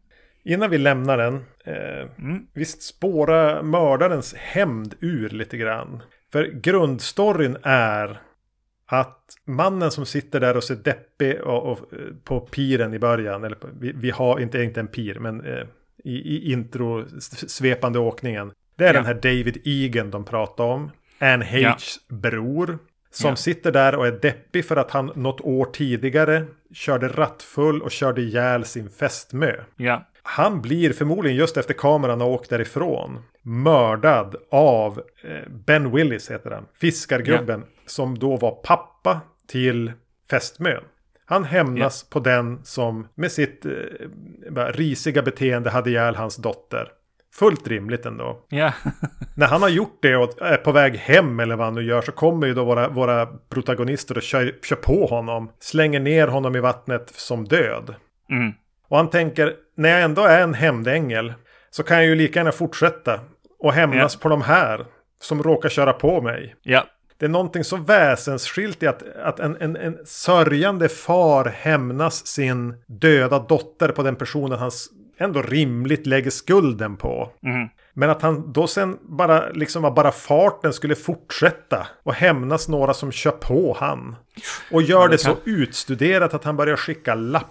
Innan 0.45 0.69
vi 0.69 0.77
lämnar 0.77 1.17
den, 1.17 1.45
eh, 1.65 2.09
mm. 2.19 2.47
visst 2.53 2.83
spåra 2.83 3.63
mördarens 3.63 4.33
hämnd 4.33 4.95
ur 4.99 5.29
lite 5.29 5.57
grann. 5.57 6.03
För 6.33 6.45
grundstoryn 6.45 7.57
är 7.63 8.19
att 8.85 9.35
mannen 9.45 9.91
som 9.91 10.05
sitter 10.05 10.39
där 10.39 10.57
och 10.57 10.63
ser 10.63 10.75
deppig 10.75 11.41
och, 11.41 11.71
och 11.71 11.79
på 12.23 12.39
piren 12.39 12.93
i 12.93 12.99
början, 12.99 13.43
eller 13.43 13.57
vi, 13.79 13.91
vi, 13.91 14.11
har 14.11 14.39
inte, 14.39 14.63
inte 14.63 14.79
en 14.79 14.87
pir, 14.87 15.19
men 15.19 15.45
eh, 15.45 15.63
i, 16.03 16.15
i 16.15 16.51
intro 16.51 17.05
svepande 17.47 17.99
åkningen. 17.99 18.51
Det 18.75 18.83
är 18.83 18.87
ja. 18.87 18.93
den 18.93 19.05
här 19.05 19.13
David 19.13 19.61
Egan 19.65 20.11
de 20.11 20.25
pratar 20.25 20.63
om. 20.63 20.91
Anne 21.19 21.45
H's 21.45 21.97
ja. 22.09 22.15
bror. 22.15 22.77
Som 23.11 23.29
ja. 23.29 23.35
sitter 23.35 23.71
där 23.71 23.95
och 23.95 24.07
är 24.07 24.11
deppig 24.11 24.65
för 24.65 24.75
att 24.75 24.91
han 24.91 25.11
något 25.15 25.41
år 25.41 25.65
tidigare 25.65 26.45
körde 26.73 27.07
rattfull 27.07 27.81
och 27.81 27.91
körde 27.91 28.21
ihjäl 28.21 28.65
sin 28.65 28.89
fästmö. 28.89 29.53
Ja. 29.75 30.07
Han 30.23 30.61
blir 30.61 30.93
förmodligen 30.93 31.37
just 31.37 31.57
efter 31.57 31.73
kameran 31.73 32.21
har 32.21 32.27
åkt 32.27 32.49
därifrån 32.49 33.19
mördad 33.41 34.35
av 34.51 35.01
eh, 35.23 35.49
Ben 35.49 35.91
Willis 35.91 36.31
heter 36.31 36.51
han. 36.51 36.65
Fiskargubben 36.81 37.63
ja. 37.65 37.81
som 37.85 38.19
då 38.19 38.37
var 38.37 38.51
pappa 38.51 39.21
till 39.47 39.91
fästmön. 40.29 40.83
Han 41.25 41.43
hämnas 41.43 42.05
ja. 42.09 42.13
på 42.13 42.19
den 42.19 42.59
som 42.63 43.07
med 43.15 43.31
sitt 43.31 43.65
eh, 43.65 44.65
risiga 44.65 45.21
beteende 45.21 45.69
hade 45.69 45.89
ihjäl 45.89 46.15
hans 46.15 46.35
dotter. 46.35 46.87
Fullt 47.33 47.67
rimligt 47.67 48.05
ändå. 48.05 48.45
Ja. 48.49 48.73
När 49.35 49.47
han 49.47 49.61
har 49.61 49.69
gjort 49.69 49.97
det 50.01 50.15
och 50.15 50.41
är 50.41 50.57
på 50.57 50.71
väg 50.71 50.95
hem 50.95 51.39
eller 51.39 51.55
vad 51.55 51.65
han 51.65 51.75
nu 51.75 51.81
gör 51.81 52.01
så 52.01 52.11
kommer 52.11 52.47
ju 52.47 52.53
då 52.53 52.63
våra, 52.63 52.89
våra 52.89 53.25
protagonister 53.25 54.17
och 54.17 54.23
kör, 54.23 54.55
kör 54.63 54.75
på 54.75 55.05
honom. 55.05 55.51
Slänger 55.59 55.99
ner 55.99 56.27
honom 56.27 56.55
i 56.55 56.59
vattnet 56.59 57.09
som 57.15 57.45
död. 57.45 57.95
Mm. 58.29 58.53
Och 58.93 58.97
han 58.99 59.09
tänker, 59.09 59.53
när 59.77 59.89
jag 59.89 60.01
ändå 60.01 60.21
är 60.21 60.41
en 60.41 60.53
hämndängel 60.53 61.33
så 61.69 61.83
kan 61.83 61.97
jag 61.97 62.05
ju 62.05 62.15
lika 62.15 62.39
gärna 62.39 62.51
fortsätta 62.51 63.19
och 63.59 63.73
hämnas 63.73 64.13
Ja. 64.13 64.19
på 64.23 64.29
de 64.29 64.41
här 64.41 64.85
som 65.21 65.43
råkar 65.43 65.69
köra 65.69 65.93
på 65.93 66.21
mig. 66.21 66.55
Ja, 66.61 66.83
Det 67.17 67.25
är 67.25 67.29
någonting 67.29 67.63
så 67.63 67.77
väsensskilt 67.77 68.83
i 68.83 68.87
att, 68.87 69.03
att 69.23 69.39
en, 69.39 69.57
en, 69.61 69.75
en 69.75 69.97
sörjande 70.05 70.89
far 70.89 71.45
hämnas 71.45 72.27
sin 72.27 72.73
döda 72.87 73.39
dotter 73.39 73.89
på 73.89 74.03
den 74.03 74.15
personen 74.15 74.59
han 74.59 74.71
ändå 75.17 75.41
rimligt 75.41 76.05
lägger 76.05 76.31
skulden 76.31 76.97
på. 76.97 77.29
Mhm. 77.41 77.69
Men 77.93 78.09
att 78.09 78.21
han 78.21 78.51
då 78.53 78.67
sen 78.67 78.97
bara 79.01 79.49
liksom 79.49 79.85
av 79.85 79.93
bara 79.93 80.11
farten 80.11 80.73
skulle 80.73 80.95
fortsätta 80.95 81.87
och 82.03 82.13
hämnas 82.13 82.67
några 82.67 82.93
som 82.93 83.11
kör 83.11 83.31
på 83.31 83.77
han. 83.79 84.15
Och 84.71 84.81
gör 84.81 85.01
Ja, 85.01 85.07
det, 85.07 85.13
det 85.17 85.23
kan- 85.23 85.35
så 85.35 85.39
utstuderat 85.49 86.33
att 86.33 86.43
han 86.43 86.55
börjar 86.55 86.75
skicka 86.75 87.15
lappar 87.15 87.49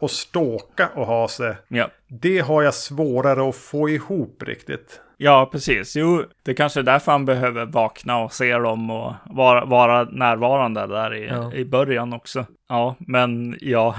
och 0.00 0.10
ståka 0.10 0.88
och 0.94 1.06
ha 1.06 1.28
sig. 1.28 1.56
ja. 1.68 1.88
Det 2.08 2.38
har 2.38 2.62
jag 2.62 2.74
svårare 2.74 3.48
att 3.48 3.56
få 3.56 3.88
ihop 3.88 4.42
riktigt. 4.42 5.00
Ja, 5.16 5.48
precis. 5.52 5.96
Jo, 5.96 6.24
det 6.42 6.54
kanske 6.54 6.80
är 6.80 6.84
därför 6.84 7.12
han 7.12 7.24
behöver 7.24 7.66
vakna 7.66 8.18
och 8.18 8.32
se 8.32 8.58
dem 8.58 8.90
och 8.90 9.12
vara, 9.24 9.64
vara 9.64 10.04
närvarande 10.04 10.86
där 10.86 11.14
i, 11.14 11.26
Ja. 11.26 11.52
i 11.52 11.64
början 11.64 12.12
också. 12.12 12.46
Ja, 12.68 12.94
men 12.98 13.56
ja, 13.60 13.94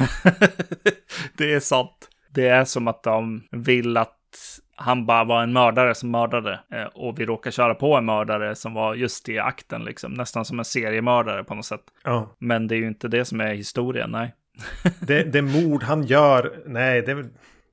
det 1.38 1.54
är 1.54 1.60
sant. 1.60 2.10
Det 2.30 2.48
är 2.48 2.66
som 2.66 2.88
att 2.88 3.04
de 3.04 3.44
vill 3.52 3.98
att 3.98 4.14
han 4.76 5.06
bara 5.06 5.24
var 5.24 5.44
en 5.44 5.54
mördare 5.54 5.96
som 5.96 6.12
mördade 6.12 6.60
eh, 6.74 6.84
och 6.84 7.20
vi 7.20 7.26
råkar 7.26 7.52
köra 7.52 7.76
på 7.76 7.96
en 7.96 8.06
mördare 8.06 8.56
som 8.56 8.74
var 8.74 8.96
just 8.96 9.30
i 9.30 9.40
akten, 9.40 9.84
liksom. 9.84 10.14
Nästan 10.14 10.46
som 10.46 10.60
en 10.60 10.66
seriemördare 10.66 11.44
på 11.44 11.56
något 11.56 11.66
sätt. 11.66 11.82
Ja. 12.04 12.36
Men 12.40 12.68
det 12.68 12.76
är 12.76 12.80
ju 12.80 12.88
inte 12.88 13.08
det 13.08 13.26
som 13.26 13.42
är 13.42 13.54
historien, 13.54 14.12
nej. 14.12 14.34
Det, 15.00 15.24
det 15.24 15.42
mord 15.42 15.84
han 15.84 16.04
gör, 16.04 16.60
nej 16.66 17.02
det 17.02 17.12
är, 17.12 17.16
väl, 17.16 17.28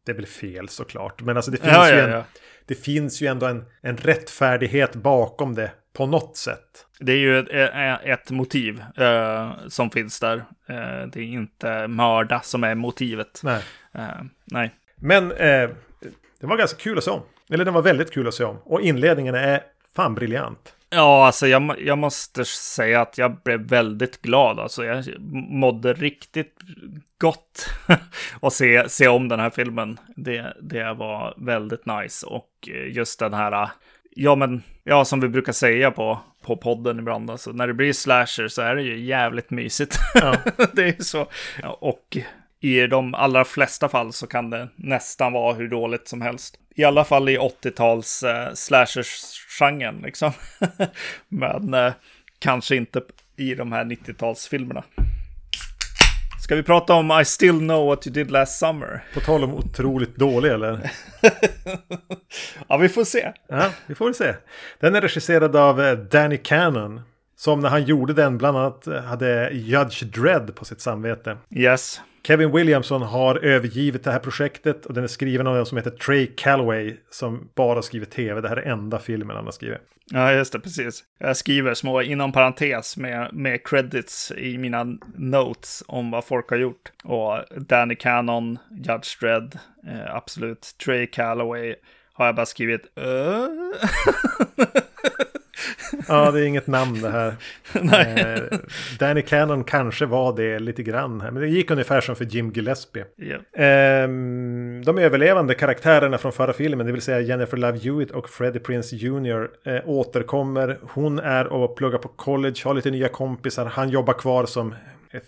det 0.07 0.13
är 0.13 0.17
väl 0.17 0.27
fel 0.27 0.69
såklart. 0.69 1.23
Men 1.23 1.37
alltså 1.37 1.51
det 1.51 1.57
finns, 1.57 1.73
Ja, 1.73 1.91
ju, 1.91 1.97
ja, 1.97 2.03
en, 2.05 2.11
ja. 2.11 2.25
Det 2.67 2.75
finns 2.75 3.21
ju 3.23 3.27
ändå 3.27 3.47
en, 3.47 3.65
en 3.83 3.97
rättfärdighet 3.97 4.95
bakom 4.95 5.55
det 5.55 5.71
på 5.93 6.07
något 6.07 6.37
sätt. 6.37 6.87
Det 7.01 7.13
är 7.13 7.17
ju 7.17 7.39
ett, 7.39 7.49
ett- 7.51 8.01
ett 8.05 8.31
motiv 8.31 8.85
eh, 8.97 9.53
som 9.69 9.91
finns 9.91 10.21
där. 10.21 10.37
Eh, 10.69 11.07
det 11.13 11.21
är 11.21 11.25
inte 11.25 11.87
mörda 11.89 12.41
som 12.41 12.65
är 12.65 12.75
motivet. 12.75 13.41
Nej. 13.45 13.63
Eh, 13.95 14.03
nej. 14.45 14.75
Men 14.97 15.33
eh, 15.33 15.71
det 16.41 16.47
var 16.47 16.57
ganska 16.57 16.79
kul 16.79 16.99
att 16.99 17.05
se 17.05 17.11
om. 17.11 17.23
Eller 17.51 17.65
den 17.65 17.75
var 17.75 17.83
väldigt 17.83 18.13
kul 18.13 18.29
att 18.29 18.35
se 18.35 18.45
om. 18.45 18.57
Och 18.65 18.81
inledningen 18.81 19.35
är 19.35 19.61
fan 19.97 20.15
briljant. 20.15 20.74
Ja, 20.95 21.27
alltså 21.27 21.47
jag, 21.47 21.75
jag 21.81 21.99
måste 21.99 22.45
säga 22.45 23.01
att 23.01 23.19
jag 23.19 23.37
blev 23.45 23.61
väldigt 23.61 24.23
glad. 24.23 24.59
Alltså 24.59 24.85
jag 24.85 25.05
mådde 25.51 25.93
riktigt 25.93 26.59
gott 27.19 27.69
att 28.41 28.53
se, 28.53 28.89
se 28.89 29.09
om 29.09 29.29
den 29.29 29.41
här 29.41 29.51
filmen. 29.51 29.99
Det, 30.17 30.57
det 30.63 30.95
var 30.95 31.35
väldigt 31.37 31.87
nice. 31.87 32.27
Och 32.27 32.69
eh, 32.69 32.97
just 32.97 33.19
den 33.19 33.35
här, 33.35 33.69
ja 34.11 34.35
men, 34.35 34.63
ja 34.85 35.05
som 35.05 35.21
vi 35.21 35.29
brukar 35.29 35.53
säga 35.53 35.91
på, 35.91 36.21
på 36.43 36.57
podden 36.57 36.99
ibland, 36.99 37.31
alltså 37.31 37.53
när 37.53 37.67
det 37.67 37.75
blir 37.75 37.93
slasher 37.93 38.49
så 38.49 38.63
är 38.63 38.77
det 38.77 38.83
ju 38.83 39.01
jävligt 39.01 39.51
mysigt. 39.51 39.97
Ja. 40.15 40.37
det 40.73 40.89
är 40.89 41.03
så. 41.03 41.27
Ja, 41.63 41.79
Och 41.81 42.19
i 42.65 42.87
de 42.87 43.15
allra 43.15 43.45
flesta 43.45 43.89
fall 43.89 44.13
så 44.13 44.27
kan 44.27 44.51
det 44.51 44.69
nästan 44.77 45.33
vara 45.33 45.55
hur 45.55 45.69
dåligt 45.69 46.09
som 46.09 46.23
helst. 46.23 46.59
I 46.75 46.85
alla 46.85 47.05
fall 47.05 47.29
i 47.29 47.39
80-tals 47.39 48.23
eh, 48.23 48.53
slashers-genren 48.55 50.01
liksom. 50.03 50.33
Men 51.29 51.75
eh, 51.75 51.93
kanske 52.39 52.77
inte 52.77 53.03
i 53.37 53.55
de 53.55 53.73
här 53.73 53.85
90-talsfilmerna. 53.85 54.83
Ska 56.43 56.55
vi 56.55 56.63
prata 56.63 56.95
om 56.95 57.21
I 57.21 57.25
still 57.25 57.59
know 57.59 57.87
what 57.87 58.07
you 58.07 58.15
did 58.15 58.31
last 58.31 58.59
summer? 58.59 59.05
På 59.15 59.21
tal 59.21 59.45
om 59.45 59.55
otroligt 59.55 60.17
dålig 60.17 60.51
eller? 60.51 60.91
Ja, 62.69 62.77
vi 62.77 62.89
får 62.89 63.05
se. 63.05 63.33
Ja, 63.49 63.71
vi 63.87 63.95
får 63.95 64.13
se. 64.13 64.35
Den 64.81 64.95
är 64.95 65.01
regisserad 65.01 65.57
av 65.57 65.83
eh, 65.83 65.93
Danny 65.99 66.37
Cannon. 66.37 67.01
Som 67.37 67.61
när 67.61 67.69
han 67.69 67.85
gjorde 67.85 68.13
den 68.13 68.39
bland 68.39 68.59
annat 68.59 68.87
eh, 68.87 69.03
hade 69.03 69.51
Judge 69.53 70.05
Dredd 70.05 70.55
på 70.55 70.65
sitt 70.65 70.81
samvete. 70.81 71.37
Yes. 71.51 72.01
Kevin 72.27 72.53
Williamson 72.53 73.03
har 73.03 73.45
övergivit 73.45 74.05
det 74.05 74.13
här 74.13 74.19
projektet 74.19 74.87
och 74.87 74.95
den 74.95 75.05
är 75.05 75.09
skriven 75.09 75.47
av 75.47 75.57
en 75.57 75.67
som 75.67 75.79
heter 75.79 75.91
Trey 75.91 76.27
Calloway 76.27 76.97
som 77.11 77.49
bara 77.55 77.83
skriver 77.83 78.07
tv. 78.07 78.41
Det 78.41 78.49
här 78.49 78.57
är 78.57 78.73
enda 78.73 78.99
filmen 78.99 79.37
han 79.37 79.45
har 79.45 79.53
skrivit. 79.53 79.79
Ja, 80.11 80.33
just 80.33 80.53
det, 80.53 80.61
precis. 80.61 81.05
Jag 81.19 81.37
skriver 81.37 81.75
små 81.75 82.03
inom 82.03 82.33
parentes 82.33 82.97
med, 82.97 83.31
med 83.33 83.67
credits 83.67 84.33
i 84.37 84.59
mina 84.59 84.85
notes 85.17 85.83
om 85.87 86.11
vad 86.11 86.25
folk 86.25 86.51
har 86.51 86.57
gjort. 86.57 86.93
Och 87.05 87.45
Danny 87.57 87.95
Cannon, 87.95 88.59
Judge 88.71 89.21
Dredd, 89.21 89.59
eh, 89.87 90.15
absolut. 90.15 90.75
Trey 90.85 91.07
Calloway 91.07 91.75
har 92.13 92.27
jag 92.27 92.35
bara 92.35 92.47
skrivit 92.47 92.83
uh? 92.99 93.47
Ja, 96.09 96.31
det 96.31 96.41
är 96.41 96.45
inget 96.45 96.67
namn 96.67 97.03
det 97.03 97.11
här. 97.11 97.35
Eh, 98.05 98.59
Danny 98.99 99.23
Cannon 99.23 99.65
kanske 99.65 100.07
var 100.07 100.37
det 100.37 100.59
lite 100.59 100.83
grann 100.83 101.21
här. 101.21 101.31
Men 101.31 101.43
det 101.43 101.49
gick 101.49 101.71
ungefär 101.71 102.01
som 102.01 102.17
för 102.17 102.25
Jim 102.25 102.51
Gillespie. 102.51 103.05
Ehm, 103.57 104.83
de 104.85 104.99
överlevande 104.99 105.55
karaktärerna 105.55 106.19
från 106.19 106.33
förra 106.33 106.53
filmen, 106.53 106.87
det 106.87 106.93
vill 106.93 107.03
säga 107.03 107.21
Jennifer 107.21 107.57
Love 107.57 107.79
Hewitt 107.79 108.11
och 108.11 108.29
Freddie 108.29 108.59
Prinze 108.59 108.97
Jr. 108.97 109.49
Eh, 109.65 109.81
återkommer. 109.85 110.79
Hon 110.83 111.19
är 111.19 111.47
och 111.47 111.77
pluggar 111.77 111.99
på 111.99 112.09
college, 112.09 112.61
har 112.65 112.75
lite 112.75 112.91
nya 112.91 113.09
kompisar. 113.09 113.65
Han 113.65 113.91
jobbar 113.91 114.13
kvar 114.13 114.47
som 114.47 114.75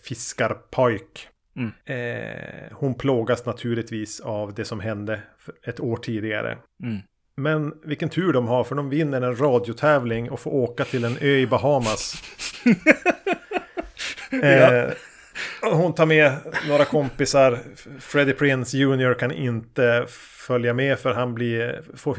fiskarpojk. 0.05 1.29
Mm. 1.57 1.73
Eh, 1.85 2.73
hon 2.73 2.95
plågas 2.95 3.47
naturligtvis 3.47 4.21
av 4.21 4.55
det 4.55 4.65
som 4.65 4.81
hände 4.81 5.21
ett 5.63 5.81
år 5.81 5.97
tidigare. 5.97 6.59
Mm. 6.83 6.99
Men 7.41 7.75
vilken 7.83 8.09
tur 8.09 8.33
de 8.33 8.49
har 8.49 8.65
för 8.65 8.75
de 8.75 8.91
vinner 8.91 9.21
en 9.21 9.37
radiotävling 9.41 10.31
och 10.31 10.41
får 10.41 10.55
åka 10.55 10.85
till 10.85 11.05
en 11.05 11.17
ö 11.21 11.37
i 11.37 11.47
Bahamas. 11.47 12.23
eh, 14.43 14.91
hon 15.63 15.95
tar 15.95 16.07
med 16.07 16.33
några 16.69 16.85
kompisar. 16.85 17.59
Freddie 18.01 18.33
Prinze 18.33 18.79
Jr 18.79 19.15
kan 19.15 19.33
inte 19.33 20.07
följa 20.47 20.75
med 20.75 20.99
för 20.99 21.15
han 21.15 21.35
blir, 21.35 21.83
får, 21.97 22.19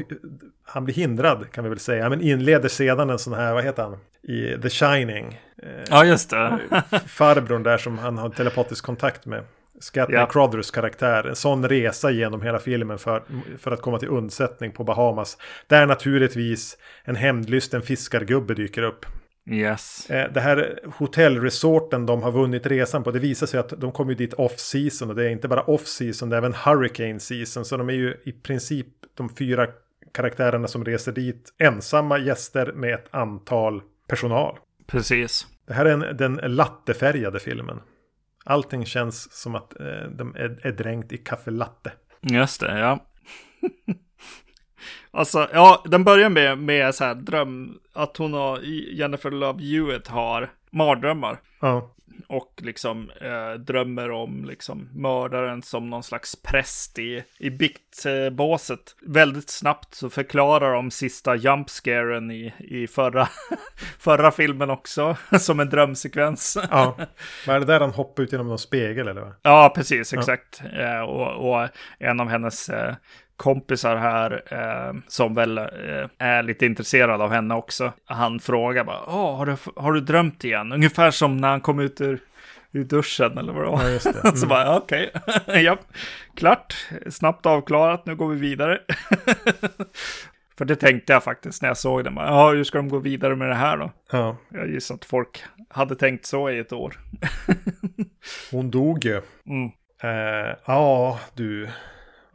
han 0.64 0.84
blir 0.84 0.94
hindrad 0.94 1.50
kan 1.52 1.64
vi 1.64 1.70
väl 1.70 1.78
säga. 1.78 2.08
Men 2.08 2.20
inleder 2.20 2.68
sedan 2.68 3.10
en 3.10 3.18
sån 3.18 3.32
här, 3.32 3.54
vad 3.54 3.64
heter 3.64 3.82
han? 3.82 3.96
I 4.22 4.62
The 4.62 4.70
Shining. 4.70 5.40
Eh, 5.62 5.84
ja, 5.90 6.04
just 6.04 6.30
det. 6.30 6.58
farbrorn 7.06 7.62
där 7.62 7.78
som 7.78 7.98
han 7.98 8.18
har 8.18 8.28
telepatisk 8.28 8.84
kontakt 8.84 9.26
med. 9.26 9.44
Scatman 9.80 10.20
Ja. 10.20 10.26
Crothers 10.26 10.70
karaktär. 10.70 11.24
En 11.28 11.36
sån 11.36 11.68
resa 11.68 12.10
genom 12.10 12.42
hela 12.42 12.58
filmen 12.58 12.98
för, 12.98 13.22
för 13.58 13.70
att 13.70 13.82
komma 13.82 13.98
till 13.98 14.08
undsättning 14.08 14.72
på 14.72 14.84
Bahamas. 14.84 15.38
Där 15.66 15.86
naturligtvis 15.86 16.78
en 17.04 17.16
hämndlysten 17.16 17.82
fiskargubbe 17.82 18.54
dyker 18.54 18.82
upp. 18.82 19.06
yes. 19.50 20.10
Eh, 20.10 20.32
Det 20.32 20.40
här 20.40 20.80
hotellresorten 20.98 22.06
de 22.06 22.22
har 22.22 22.32
vunnit 22.32 22.66
resan 22.66 23.02
på. 23.04 23.10
Det 23.10 23.18
visar 23.18 23.46
sig 23.46 23.60
att 23.60 23.68
de 23.80 23.92
kommer 23.92 24.14
dit 24.14 24.34
off-season. 24.34 25.08
Och 25.10 25.14
det 25.16 25.24
är 25.24 25.28
inte 25.28 25.48
bara 25.48 25.62
off-season, 25.62 26.30
det 26.30 26.36
är 26.36 26.38
även 26.38 26.54
hurricane 26.54 27.20
season. 27.20 27.64
Så 27.64 27.76
de 27.76 27.88
är 27.88 27.92
ju 27.94 28.14
i 28.24 28.32
princip 28.32 28.86
de 29.14 29.28
fyra 29.28 29.66
karaktärerna 30.12 30.68
som 30.68 30.84
reser 30.84 31.12
dit 31.12 31.54
ensamma 31.58 32.18
gäster 32.18 32.72
med 32.72 32.94
ett 32.94 33.06
antal 33.10 33.82
personal. 34.08 34.58
Precis. 34.86 35.46
Det 35.66 35.74
här 35.74 35.84
är 35.84 35.90
en, 35.90 36.16
den 36.16 36.34
lattefärgade 36.42 37.40
filmen. 37.40 37.80
Allting 38.44 38.86
känns 38.86 39.32
som 39.32 39.54
att 39.54 39.80
eh, 39.80 40.10
de 40.10 40.34
är, 40.36 40.66
är 40.66 40.72
dränkt 40.72 41.12
i 41.12 41.18
kaffe 41.18 41.50
latte. 41.50 41.92
Just 42.20 42.60
det, 42.60 42.78
ja. 42.78 43.04
alltså, 45.10 45.48
ja, 45.52 45.84
den 45.86 46.04
börjar 46.04 46.28
med, 46.28 46.58
med 46.58 46.94
så 46.94 47.04
här 47.04 47.14
dröm, 47.14 47.78
att 47.92 48.16
hon 48.16 48.34
och 48.34 48.58
Jennifer 48.92 49.30
Love 49.30 49.64
Hewitt 49.64 50.08
har 50.08 50.50
mardrömmar. 50.70 51.40
Ja, 51.60 51.94
Och 52.26 52.60
liksom 52.62 53.10
eh, 53.20 53.52
drömmer 53.52 54.10
om 54.10 54.44
liksom 54.44 54.88
mördaren 54.92 55.62
som 55.62 55.90
någon 55.90 56.02
slags 56.02 56.42
präst 56.42 56.98
i, 56.98 57.24
i 57.38 57.50
biktbåset. 57.50 58.96
Väldigt 59.02 59.50
snabbt 59.50 59.94
så 59.94 60.10
förklarar 60.10 60.74
de 60.74 60.90
sista 60.90 61.36
jumpscaren 61.36 62.30
i, 62.30 62.54
i 62.58 62.86
förra, 62.86 63.28
förra 63.98 64.30
filmen 64.30 64.70
också. 64.70 65.16
som 65.38 65.60
en 65.60 65.68
drömsekvens. 65.68 66.58
ja. 66.70 66.96
Vad 67.46 67.56
är 67.56 67.60
det 67.60 67.66
där 67.66 67.80
han 67.80 67.90
hoppar 67.90 68.22
ut 68.22 68.32
genom 68.32 68.48
någon 68.48 68.58
spegel 68.58 69.08
eller? 69.08 69.20
vad? 69.20 69.34
Ja, 69.42 69.72
precis, 69.74 70.12
exakt. 70.12 70.62
Eh, 70.72 71.00
och, 71.00 71.50
och 71.50 71.68
en 71.98 72.20
av 72.20 72.28
hennes 72.28 72.68
eh, 72.68 72.94
kompisar 73.38 73.96
här, 73.96 74.42
eh, 74.50 74.94
som 75.08 75.34
väl 75.34 75.58
eh, 75.58 75.64
är 76.18 76.42
lite 76.42 76.66
intresserad 76.66 77.20
av 77.22 77.30
henne 77.30 77.54
också, 77.54 77.92
han 78.04 78.40
frågar 78.40 78.84
bara, 78.84 79.00
Åh, 79.06 79.36
har, 79.36 79.46
du, 79.46 79.56
har 79.76 79.92
du 79.92 80.00
drömt 80.00 80.44
igen? 80.44 80.72
Ungefär 80.72 81.10
som 81.10 81.36
när 81.36 81.48
han 81.48 81.60
kom 81.60 81.80
ut 81.80 82.00
ur, 82.00 82.18
ur 82.72 82.84
duschen 82.84 83.38
eller 83.38 83.52
vad 83.52 83.64
det 83.64 83.70
var. 83.70 83.82
Ja, 83.82 83.90
just 83.90 84.22
det. 84.22 84.36
Så 84.36 84.46
bara, 84.46 84.76
okej, 84.76 85.10
ja, 85.46 85.76
klart, 86.36 86.86
snabbt 87.10 87.46
avklarat, 87.46 88.06
nu 88.06 88.16
går 88.16 88.28
vi 88.28 88.40
vidare. 88.40 88.78
För 90.58 90.64
det 90.64 90.76
tänkte 90.76 91.12
jag 91.12 91.24
faktiskt 91.24 91.62
när 91.62 91.68
jag 91.68 91.76
såg 91.78 92.04
den. 92.04 92.14
Ja, 92.16 92.50
hur 92.50 92.64
ska 92.64 92.78
de 92.78 92.88
gå 92.88 92.98
vidare 92.98 93.36
med 93.36 93.48
det 93.48 93.54
här 93.54 93.76
då? 93.76 93.90
Ja, 94.12 94.36
Jag 94.48 94.68
gissar 94.70 94.94
att 94.94 95.04
folk 95.04 95.42
hade 95.70 95.96
tänkt 95.96 96.26
så 96.26 96.50
i 96.50 96.58
ett 96.58 96.72
år. 96.72 96.98
hon 98.50 98.70
dog 98.70 99.04
ju. 99.04 99.20
Mm. 99.46 99.70
Eh, 100.02 100.54
ja, 100.66 101.20
du. 101.34 101.68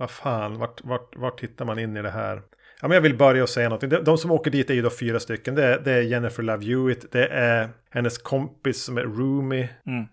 Vad 0.03 0.11
fan, 0.11 0.57
vart, 0.57 0.83
vart, 0.83 1.15
vart 1.15 1.39
tittar 1.39 1.65
man 1.65 1.79
in 1.79 1.97
i 1.97 2.01
det 2.01 2.09
här? 2.09 2.41
Ja, 2.81 2.87
men 2.87 2.95
jag 2.95 3.01
vill 3.01 3.17
börja 3.17 3.43
och 3.43 3.49
säga 3.49 3.69
någonting. 3.69 3.89
De, 3.89 4.03
de 4.03 4.17
som 4.17 4.31
åker 4.31 4.51
dit 4.51 4.69
är 4.69 4.73
ju 4.73 4.81
då 4.81 4.89
fyra 4.89 5.19
stycken. 5.19 5.55
Det 5.55 5.63
är, 5.63 5.79
det 5.79 5.91
är 5.91 6.01
Jennifer 6.01 6.43
Love 6.43 6.65
Hewitt. 6.65 7.11
Det 7.11 7.27
är 7.27 7.69
hennes 7.89 8.17
kompis 8.17 8.83
som 8.83 8.97
är 8.97 9.01
roomie. 9.03 9.69
Mm. 9.85 10.05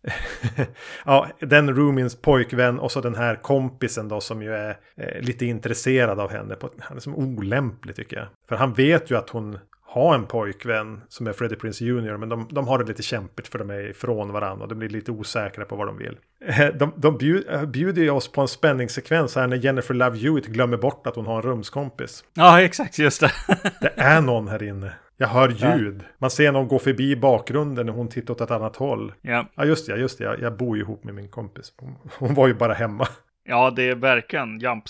ja, 1.05 1.26
den 1.41 1.76
roomiens 1.76 2.22
pojkvän 2.22 2.78
och 2.78 2.93
så 2.93 3.01
den 3.01 3.14
här 3.14 3.36
kompisen 3.36 4.09
då 4.09 4.20
som 4.20 4.43
ju 4.43 4.55
är 4.55 4.76
eh, 4.97 5.20
lite 5.20 5.47
intresserad 5.47 6.20
av 6.20 6.30
henne. 6.30 6.55
På, 6.55 6.70
han 6.78 6.97
är 6.97 7.01
som 7.01 7.14
olämplig 7.14 7.97
tycker 7.97 8.16
jag. 8.16 8.26
För 8.49 8.57
han 8.57 8.72
vet 8.72 9.11
ju 9.11 9.16
att 9.16 9.30
hon 9.30 9.59
ha 9.93 10.14
en 10.14 10.26
pojkvän 10.26 11.01
som 11.09 11.26
är 11.26 11.32
Freddie 11.32 11.57
Prince 11.57 11.84
Jr. 11.84 12.16
Men 12.16 12.28
de, 12.28 12.49
de 12.51 12.68
har 12.68 12.78
det 12.78 12.84
lite 12.84 13.03
kämpigt 13.03 13.49
för 13.49 13.59
de 13.59 13.70
är 13.70 13.91
ifrån 13.91 14.32
varandra 14.32 14.62
och 14.62 14.68
de 14.68 14.74
blir 14.74 14.88
lite 14.88 15.11
osäkra 15.11 15.64
på 15.64 15.76
vad 15.76 15.88
de 15.88 15.99
vill. 15.99 16.18
Eh, 16.45 16.66
de, 16.66 16.93
de 16.97 17.18
bjud, 17.18 17.47
eh, 17.51 17.64
bjuder 17.64 18.03
ju 18.03 18.11
oss 18.11 18.32
på 18.32 18.41
en 18.41 18.49
spänningssekvens 18.49 19.36
här 19.36 19.47
när 19.47 19.57
Jennifer 19.57 19.95
Love 19.95 20.18
Hewitt 20.18 20.47
glömmer 20.47 20.76
bort 20.76 21.07
att 21.07 21.16
hon 21.16 21.26
har 21.26 21.36
en 21.36 21.43
rumskompis. 21.43 22.24
Ja, 22.34 22.62
exakt, 22.62 22.99
just 22.99 23.20
det. 23.20 23.32
det 23.80 23.93
är 23.97 24.20
någon 24.20 24.49
här 24.49 24.62
inne. 24.62 24.93
Jag 25.16 25.28
hör 25.28 25.49
ljud. 25.49 26.03
Man 26.18 26.30
ser 26.30 26.53
någon 26.53 26.68
gå 26.68 26.78
förbi 26.78 27.16
bakgrunden 27.16 27.86
när 27.86 27.93
hon 27.93 28.09
tittar 28.09 28.34
åt 28.34 28.41
ett 28.41 28.51
annat 28.51 28.76
håll. 28.76 29.12
Ja, 29.22 29.47
ja 29.55 29.64
just 29.64 29.86
det. 29.86 29.97
Just 29.97 30.18
det. 30.18 30.24
Jag, 30.24 30.41
jag 30.41 30.57
bor 30.57 30.76
ju 30.76 30.82
ihop 30.82 31.05
med 31.05 31.14
min 31.14 31.28
kompis. 31.28 31.72
Hon 32.18 32.34
var 32.34 32.49
ju 32.49 32.55
bara 32.55 32.74
hemma. 32.74 33.09
Ja, 33.45 33.70
det 33.70 33.82
är 33.82 33.95
verkligen 33.95 34.59
jump 34.59 34.84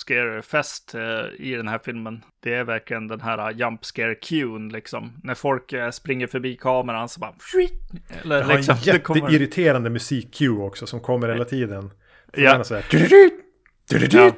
fest 0.44 0.94
eh, 0.94 1.46
i 1.46 1.54
den 1.56 1.68
här 1.68 1.80
filmen. 1.84 2.24
Det 2.42 2.54
är 2.54 2.64
verkligen 2.64 3.08
den 3.08 3.20
här 3.20 3.52
jump 3.52 3.84
scare 3.84 4.14
cuen 4.14 4.68
liksom. 4.68 5.12
När 5.22 5.34
folk 5.34 5.72
eh, 5.72 5.90
springer 5.90 6.26
förbi 6.26 6.56
kameran 6.56 7.08
så 7.08 7.20
bara... 7.20 7.32
Eller, 8.22 8.36
det 8.38 8.44
har 8.44 8.54
liksom, 8.54 8.74
en 8.74 8.82
jätteirriterande 8.82 9.88
kommer... 9.88 9.90
musik-cue 9.90 10.62
också 10.62 10.86
som 10.86 11.00
kommer 11.00 11.28
hela 11.28 11.44
tiden. 11.44 11.90
Ja. 12.32 12.64
ja. 14.12 14.32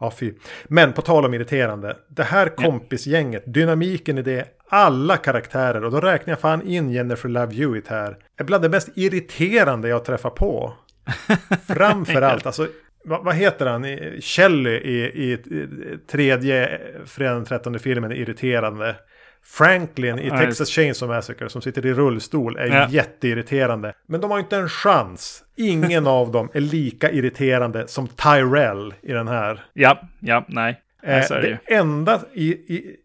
Ja, 0.00 0.10
fy. 0.10 0.34
Men 0.64 0.92
på 0.92 1.02
tal 1.02 1.24
om 1.24 1.34
irriterande. 1.34 1.96
Det 2.08 2.22
här 2.22 2.48
kompisgänget, 2.48 3.54
dynamiken 3.54 4.18
i 4.18 4.22
det, 4.22 4.44
alla 4.68 5.16
karaktärer 5.16 5.84
och 5.84 5.90
då 5.90 6.00
räknar 6.00 6.32
jag 6.32 6.40
fan 6.40 6.62
in 6.66 6.90
Jennifer 6.90 7.28
Love 7.28 7.54
Hewitt 7.54 7.88
här. 7.88 8.16
Är 8.36 8.44
bland 8.44 8.62
det 8.62 8.68
mest 8.68 8.88
irriterande 8.94 9.88
jag 9.88 10.04
träffar 10.04 10.30
på. 10.30 10.72
Framförallt, 11.66 12.46
alltså 12.46 12.68
vad, 13.04 13.24
vad 13.24 13.34
heter 13.34 13.66
han? 13.66 13.86
Kelly 14.20 14.70
i, 14.70 15.04
i, 15.04 15.32
i 15.32 15.68
tredje 16.06 16.80
Fredag 17.06 17.34
den 17.34 17.44
13 17.44 17.78
filmen 17.78 18.12
är 18.12 18.16
irriterande. 18.16 18.96
Franklin 19.42 20.18
i 20.18 20.30
Texas 20.30 20.68
Chainsaw 20.68 21.16
Massacre 21.16 21.48
som 21.48 21.62
sitter 21.62 21.86
i 21.86 21.94
rullstol 21.94 22.56
är 22.56 22.66
ja. 22.66 22.88
jätteirriterande. 22.90 23.92
Men 24.06 24.20
de 24.20 24.30
har 24.30 24.38
inte 24.38 24.56
en 24.56 24.68
chans. 24.68 25.44
Ingen 25.56 26.06
av 26.06 26.32
dem 26.32 26.48
är 26.52 26.60
lika 26.60 27.10
irriterande 27.10 27.88
som 27.88 28.08
Tyrell 28.08 28.94
i 29.02 29.12
den 29.12 29.28
här. 29.28 29.64
Ja, 29.72 30.08
ja, 30.20 30.44
nej. 30.48 30.80
Eh, 31.02 31.28
det, 31.28 31.58
det 31.66 31.74
enda 31.74 32.20
i, 32.34 32.48
i 32.50 32.96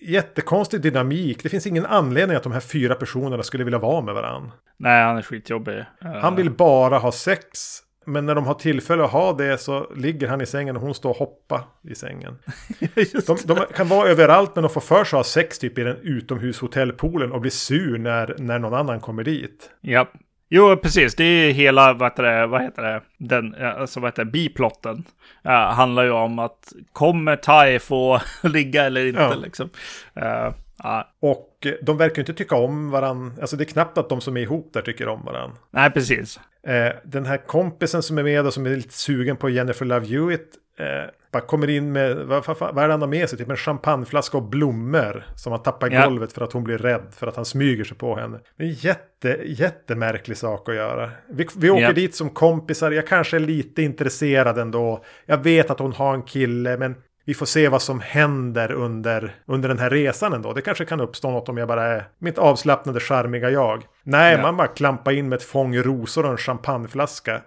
jättekonstig 0.00 0.80
dynamik. 0.80 1.42
Det 1.42 1.48
finns 1.48 1.66
ingen 1.66 1.86
anledning 1.86 2.36
att 2.36 2.42
de 2.42 2.52
här 2.52 2.60
fyra 2.60 2.94
personerna 2.94 3.42
skulle 3.42 3.64
vilja 3.64 3.78
vara 3.78 4.00
med 4.00 4.14
varandra. 4.14 4.50
Nej, 4.76 5.02
han 5.02 5.16
är 5.16 5.22
skitjobbig. 5.22 5.84
Han 6.00 6.36
vill 6.36 6.50
bara 6.50 6.98
ha 6.98 7.12
sex. 7.12 7.78
Men 8.08 8.26
när 8.26 8.34
de 8.34 8.46
har 8.46 8.54
tillfälle 8.54 9.04
att 9.04 9.10
ha 9.10 9.32
det 9.32 9.58
så 9.58 9.92
ligger 9.96 10.28
han 10.28 10.40
i 10.40 10.46
sängen 10.46 10.76
och 10.76 10.82
hon 10.82 10.94
står 10.94 11.10
och 11.10 11.16
hoppar 11.16 11.60
i 11.90 11.94
sängen. 11.94 12.38
de, 13.26 13.36
de, 13.44 13.58
kan 13.74 13.88
vara 13.88 14.08
överallt 14.08 14.50
men 14.54 14.62
de 14.62 14.70
får 14.70 14.80
för 14.80 15.04
sig 15.04 15.16
att 15.16 15.26
ha 15.26 15.32
sex 15.32 15.58
typ 15.58 15.78
i 15.78 15.82
den 15.82 15.96
utomhushotellpoolen 16.02 17.32
och 17.32 17.40
bli 17.40 17.50
sur 17.50 17.98
när, 17.98 18.34
när 18.38 18.58
någon 18.58 18.74
annan 18.74 19.00
kommer 19.00 19.24
dit. 19.24 19.70
Ja. 19.80 20.08
Jo, 20.50 20.76
precis. 20.76 21.14
Det 21.14 21.24
är 21.24 21.52
hela, 21.52 21.92
vad 21.92 22.10
heter 22.10 22.22
det, 22.22 22.46
vad 22.46 22.62
heter 22.62 22.82
det, 22.82 23.02
den, 23.18 23.54
alltså 23.54 24.00
vad 24.00 24.10
heter 24.10 24.24
det, 24.24 24.30
biplotten. 24.30 25.04
Uh, 25.46 25.52
handlar 25.52 26.04
ju 26.04 26.10
om 26.10 26.38
att 26.38 26.72
kommer 26.92 27.36
Tai 27.36 27.78
få 27.78 28.20
ligga 28.42 28.84
eller 28.84 29.06
inte 29.06 29.20
ja. 29.20 29.34
liksom. 29.34 29.70
Uh, 30.16 30.52
Ja. 30.82 31.12
Och 31.20 31.66
de 31.82 31.96
verkar 31.96 32.22
inte 32.22 32.34
tycka 32.34 32.56
om 32.56 32.90
varandra. 32.90 33.32
Alltså 33.40 33.56
det 33.56 33.62
är 33.62 33.66
knappt 33.66 33.98
att 33.98 34.08
de 34.08 34.20
som 34.20 34.36
är 34.36 34.40
ihop 34.40 34.70
där 34.72 34.82
tycker 34.82 35.08
om 35.08 35.24
varandra. 35.24 35.56
Nej, 35.70 35.90
precis. 35.90 36.40
Eh, 36.68 36.92
den 37.04 37.26
här 37.26 37.46
kompisen 37.46 38.02
som 38.02 38.18
är 38.18 38.22
med 38.22 38.46
och 38.46 38.54
som 38.54 38.66
är 38.66 38.70
lite 38.70 38.94
sugen 38.94 39.36
på 39.36 39.50
Jennifer 39.50 39.84
Love 39.84 40.06
Hewitt. 40.06 40.48
Eh, 40.78 40.86
bara 41.32 41.42
kommer 41.42 41.70
in 41.70 41.92
med, 41.92 42.16
vad, 42.16 42.46
vad, 42.46 42.58
vad 42.58 42.78
är 42.78 42.88
det 42.88 42.94
han 42.94 43.00
har 43.00 43.08
med 43.08 43.28
sig? 43.28 43.38
Typ 43.38 43.50
en 43.50 43.56
champagneflaska 43.56 44.36
och 44.36 44.42
blommor. 44.42 45.24
Som 45.36 45.52
han 45.52 45.62
tappar 45.62 45.92
i 45.92 45.94
ja. 45.94 46.04
golvet 46.04 46.32
för 46.32 46.44
att 46.44 46.52
hon 46.52 46.64
blir 46.64 46.78
rädd. 46.78 47.06
För 47.16 47.26
att 47.26 47.36
han 47.36 47.44
smyger 47.44 47.84
sig 47.84 47.96
på 47.96 48.16
henne. 48.16 48.38
Det 48.56 48.64
är 48.64 48.68
en 48.68 48.74
jätte, 48.74 49.40
jättemärklig 49.44 50.36
sak 50.36 50.68
att 50.68 50.74
göra. 50.74 51.10
Vi, 51.28 51.46
vi 51.56 51.70
åker 51.70 51.82
ja. 51.82 51.92
dit 51.92 52.14
som 52.14 52.30
kompisar. 52.30 52.90
Jag 52.90 53.06
kanske 53.06 53.36
är 53.36 53.40
lite 53.40 53.82
intresserad 53.82 54.58
ändå. 54.58 55.04
Jag 55.26 55.44
vet 55.44 55.70
att 55.70 55.78
hon 55.78 55.92
har 55.92 56.14
en 56.14 56.22
kille. 56.22 56.76
Men 56.76 56.94
vi 57.28 57.34
får 57.34 57.46
se 57.46 57.68
vad 57.68 57.82
som 57.82 58.00
händer 58.00 58.72
under, 58.72 59.34
under 59.46 59.68
den 59.68 59.78
här 59.78 59.90
resan 59.90 60.32
ändå. 60.32 60.52
Det 60.52 60.62
kanske 60.62 60.84
kan 60.84 61.00
uppstå 61.00 61.30
något 61.30 61.48
om 61.48 61.56
jag 61.56 61.68
bara 61.68 61.84
är 61.84 62.04
mitt 62.18 62.38
avslappnade 62.38 63.00
charmiga 63.00 63.50
jag. 63.50 63.84
Nej, 64.02 64.34
ja. 64.34 64.42
man 64.42 64.56
bara 64.56 64.66
klampar 64.66 65.12
in 65.12 65.28
med 65.28 65.36
ett 65.36 65.42
fång 65.42 65.76
rosor 65.76 66.24
och 66.24 66.30
en 66.30 66.36
champagneflaska 66.36 67.40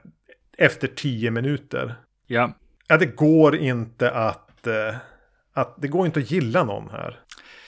efter 0.58 0.88
tio 0.88 1.32
minuter. 1.32 1.96
Ja. 2.28 2.52
Ja, 2.88 2.98
det 2.98 3.06
går 3.06 3.56
inte 3.56 4.12
att, 4.12 4.68
eh, 4.68 4.96
att 5.54 5.76
det 5.78 5.88
går 5.88 6.06
inte 6.06 6.20
att 6.20 6.32
gilla 6.32 6.64
någon 6.64 6.90
här. 6.90 7.20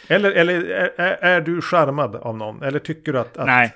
Eller, 0.08 0.32
eller 0.32 0.62
är, 0.98 1.18
är, 1.22 1.42
du 1.42 1.62
charmad 1.62 2.16
av 2.16 2.38
någon? 2.38 2.64
Eller 2.64 2.80
tycker 2.80 3.14
du 3.14 3.20
att... 3.20 3.38
att... 3.38 3.46
Nej, 3.46 3.76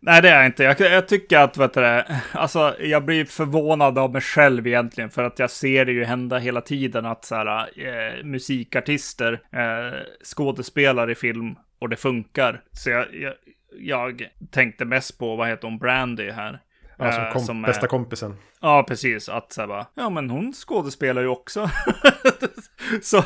Nej, 0.00 0.22
det 0.22 0.28
är 0.30 0.36
jag 0.36 0.46
inte. 0.46 0.62
Jag, 0.62 0.80
jag 0.80 1.08
tycker 1.08 1.38
att, 1.38 1.56
vet 1.56 1.74
du, 1.74 2.02
alltså, 2.32 2.76
jag 2.80 3.04
blir 3.04 3.24
förvånad 3.24 3.98
av 3.98 4.12
mig 4.12 4.20
själv 4.20 4.66
egentligen, 4.66 5.10
för 5.10 5.22
att 5.24 5.38
jag 5.38 5.50
ser 5.50 5.84
det 5.84 5.92
ju 5.92 6.04
hända 6.04 6.38
hela 6.38 6.60
tiden 6.60 7.06
att 7.06 7.24
så 7.24 7.34
här, 7.34 7.68
eh, 7.86 8.24
musikartister 8.24 9.32
eh, 9.52 9.98
skådespelar 10.24 11.10
i 11.10 11.14
film 11.14 11.56
och 11.78 11.88
det 11.88 11.96
funkar. 11.96 12.62
Så 12.72 12.90
jag, 12.90 13.06
jag, 13.14 13.34
jag, 13.78 14.28
tänkte 14.50 14.84
mest 14.84 15.18
på, 15.18 15.36
vad 15.36 15.48
heter 15.48 15.68
hon, 15.68 15.78
Brandy 15.78 16.30
här. 16.30 16.60
Ja, 16.98 17.12
som, 17.12 17.32
kom, 17.32 17.42
som 17.42 17.62
bästa 17.62 17.86
kompisen. 17.86 18.36
Ja, 18.60 18.84
precis. 18.88 19.28
Att 19.28 19.52
så 19.52 19.60
här 19.60 19.68
bara, 19.68 19.86
ja 19.94 20.10
men 20.10 20.30
hon 20.30 20.52
skådespelar 20.52 21.22
ju 21.22 21.28
också. 21.28 21.70
så, 23.02 23.24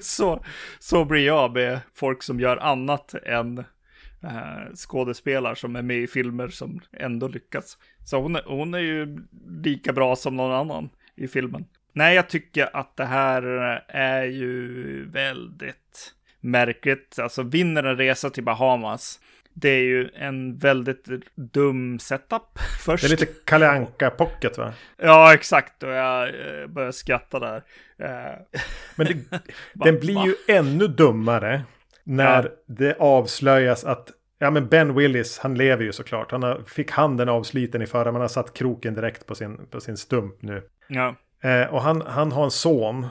så, 0.00 0.44
så 0.78 1.04
blir 1.04 1.26
jag 1.26 1.52
med 1.52 1.80
folk 1.94 2.22
som 2.22 2.40
gör 2.40 2.56
annat 2.56 3.14
än 3.14 3.64
eh, 4.22 4.74
skådespelare 4.74 5.56
som 5.56 5.76
är 5.76 5.82
med 5.82 5.96
i 5.96 6.06
filmer 6.06 6.48
som 6.48 6.80
ändå 6.92 7.28
lyckas. 7.28 7.78
Så 8.04 8.20
hon, 8.20 8.38
hon 8.46 8.74
är 8.74 8.78
ju 8.78 9.18
lika 9.62 9.92
bra 9.92 10.16
som 10.16 10.36
någon 10.36 10.52
annan 10.52 10.90
i 11.16 11.28
filmen. 11.28 11.64
Nej, 11.92 12.14
jag 12.14 12.28
tycker 12.28 12.76
att 12.76 12.96
det 12.96 13.04
här 13.04 13.42
är 13.88 14.24
ju 14.24 15.04
väldigt 15.08 16.14
märkligt. 16.40 17.18
Alltså 17.18 17.42
vinner 17.42 17.84
en 17.84 17.96
resa 17.96 18.30
till 18.30 18.44
Bahamas. 18.44 19.20
Det 19.54 19.68
är 19.68 19.82
ju 19.82 20.08
en 20.14 20.58
väldigt 20.58 21.08
dum 21.34 21.98
setup 21.98 22.58
först. 22.84 23.02
Det 23.02 23.08
är 23.08 23.10
lite 23.10 23.26
Kalle 23.44 23.68
Anka 23.68 24.10
pocket 24.10 24.58
va? 24.58 24.72
Ja, 24.96 25.34
exakt. 25.34 25.82
Och 25.82 25.90
jag 25.90 26.28
eh, 26.28 26.66
börjar 26.66 26.92
skratta 26.92 27.38
där. 27.38 27.62
Eh, 27.98 28.60
Men 28.96 29.06
det, 29.06 29.42
den 29.72 30.00
blir 30.00 30.26
ju 30.26 30.34
ännu 30.48 30.86
dummare 30.86 31.62
när 32.04 32.42
ja. 32.42 32.50
det 32.66 32.96
avslöjas 32.98 33.84
att 33.84 34.10
Ja 34.42 34.50
men 34.50 34.68
Ben 34.68 34.94
Willis, 34.94 35.38
han 35.38 35.54
lever 35.54 35.84
ju 35.84 35.92
såklart. 35.92 36.30
Han 36.30 36.42
har, 36.42 36.62
fick 36.66 36.90
handen 36.90 37.28
avsliten 37.28 37.82
i 37.82 37.86
förra, 37.86 38.12
men 38.12 38.20
har 38.20 38.28
satt 38.28 38.54
kroken 38.54 38.94
direkt 38.94 39.26
på 39.26 39.34
sin, 39.34 39.66
på 39.70 39.80
sin 39.80 39.96
stump 39.96 40.42
nu. 40.42 40.62
Ja. 40.88 41.14
Eh, 41.42 41.74
och 41.74 41.82
han, 41.82 42.02
han 42.06 42.32
har 42.32 42.44
en 42.44 42.50
son 42.50 43.06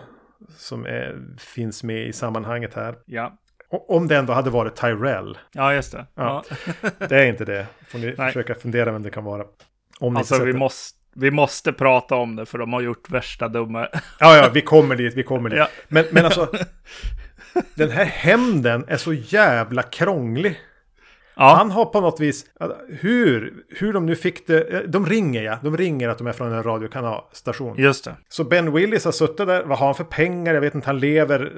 som 0.58 0.86
är, 0.86 1.20
finns 1.40 1.84
med 1.84 2.08
i 2.08 2.14
sammanhanget 2.14 2.74
här. 2.74 2.96
Ja. 3.06 3.38
Och, 3.70 3.96
om 3.96 4.08
det 4.08 4.18
ändå 4.18 4.34
hade 4.34 4.50
varit 4.50 4.76
Tyrell. 4.76 5.38
Ja, 5.52 5.74
just 5.74 5.92
det. 5.92 6.06
Ja. 6.16 6.44
ja. 6.82 6.90
det 7.08 7.16
är 7.16 7.26
inte 7.26 7.46
det. 7.46 7.68
Får 7.88 8.00
ni 8.00 8.06
Nej. 8.18 8.28
försöka 8.28 8.56
fundera 8.56 8.92
vem 8.92 9.04
det 9.04 9.10
kan 9.10 9.24
vara. 9.24 9.44
Om 10.00 10.18
alltså 10.18 10.44
vi 10.44 10.54
måste, 10.54 10.98
vi 11.16 11.32
måste 11.32 11.74
prata 11.74 12.16
om 12.16 12.36
det 12.36 12.46
för 12.46 12.58
de 12.58 12.74
har 12.74 12.82
gjort 12.82 13.10
värsta 13.10 13.48
dumma. 13.48 13.88
ja, 14.20 14.38
ja, 14.38 14.50
vi 14.54 14.62
kommer 14.62 14.96
dit, 14.96 15.14
vi 15.14 15.24
kommer 15.24 15.50
dit. 15.50 15.60
Ja. 15.60 15.68
Men, 15.88 16.06
men 16.12 16.26
alltså, 16.26 16.52
den 17.76 17.90
här 17.92 18.06
hämnden 18.06 18.86
är 18.88 18.98
så 18.98 19.14
jävla 19.14 19.84
krånglig. 19.84 20.60
Ja. 21.36 21.56
Han 21.58 21.72
har 21.72 21.86
på 21.86 22.02
något 22.02 22.20
vis, 22.20 22.46
hur, 22.88 23.54
hur 23.70 23.94
de 23.94 24.06
nu 24.06 24.16
fick 24.16 24.48
det, 24.48 24.88
de 24.88 25.06
ringer 25.06 25.44
ja, 25.44 25.58
de 25.64 25.78
ringer 25.78 26.10
att 26.10 26.18
de 26.18 26.28
är 26.28 26.32
från 26.32 26.54
en 26.54 26.64
radiokanalstation. 26.64 27.78
Just 27.78 28.06
det. 28.06 28.16
Så 28.30 28.44
Ben 28.44 28.74
Willis 28.74 29.06
har 29.06 29.12
suttit 29.12 29.38
där, 29.38 29.64
vad 29.64 29.78
har 29.78 29.86
han 29.86 29.96
för 29.96 30.04
pengar? 30.04 30.54
Jag 30.54 30.62
vet 30.62 30.76
inte, 30.76 30.88
han 30.88 31.00
lever 31.00 31.52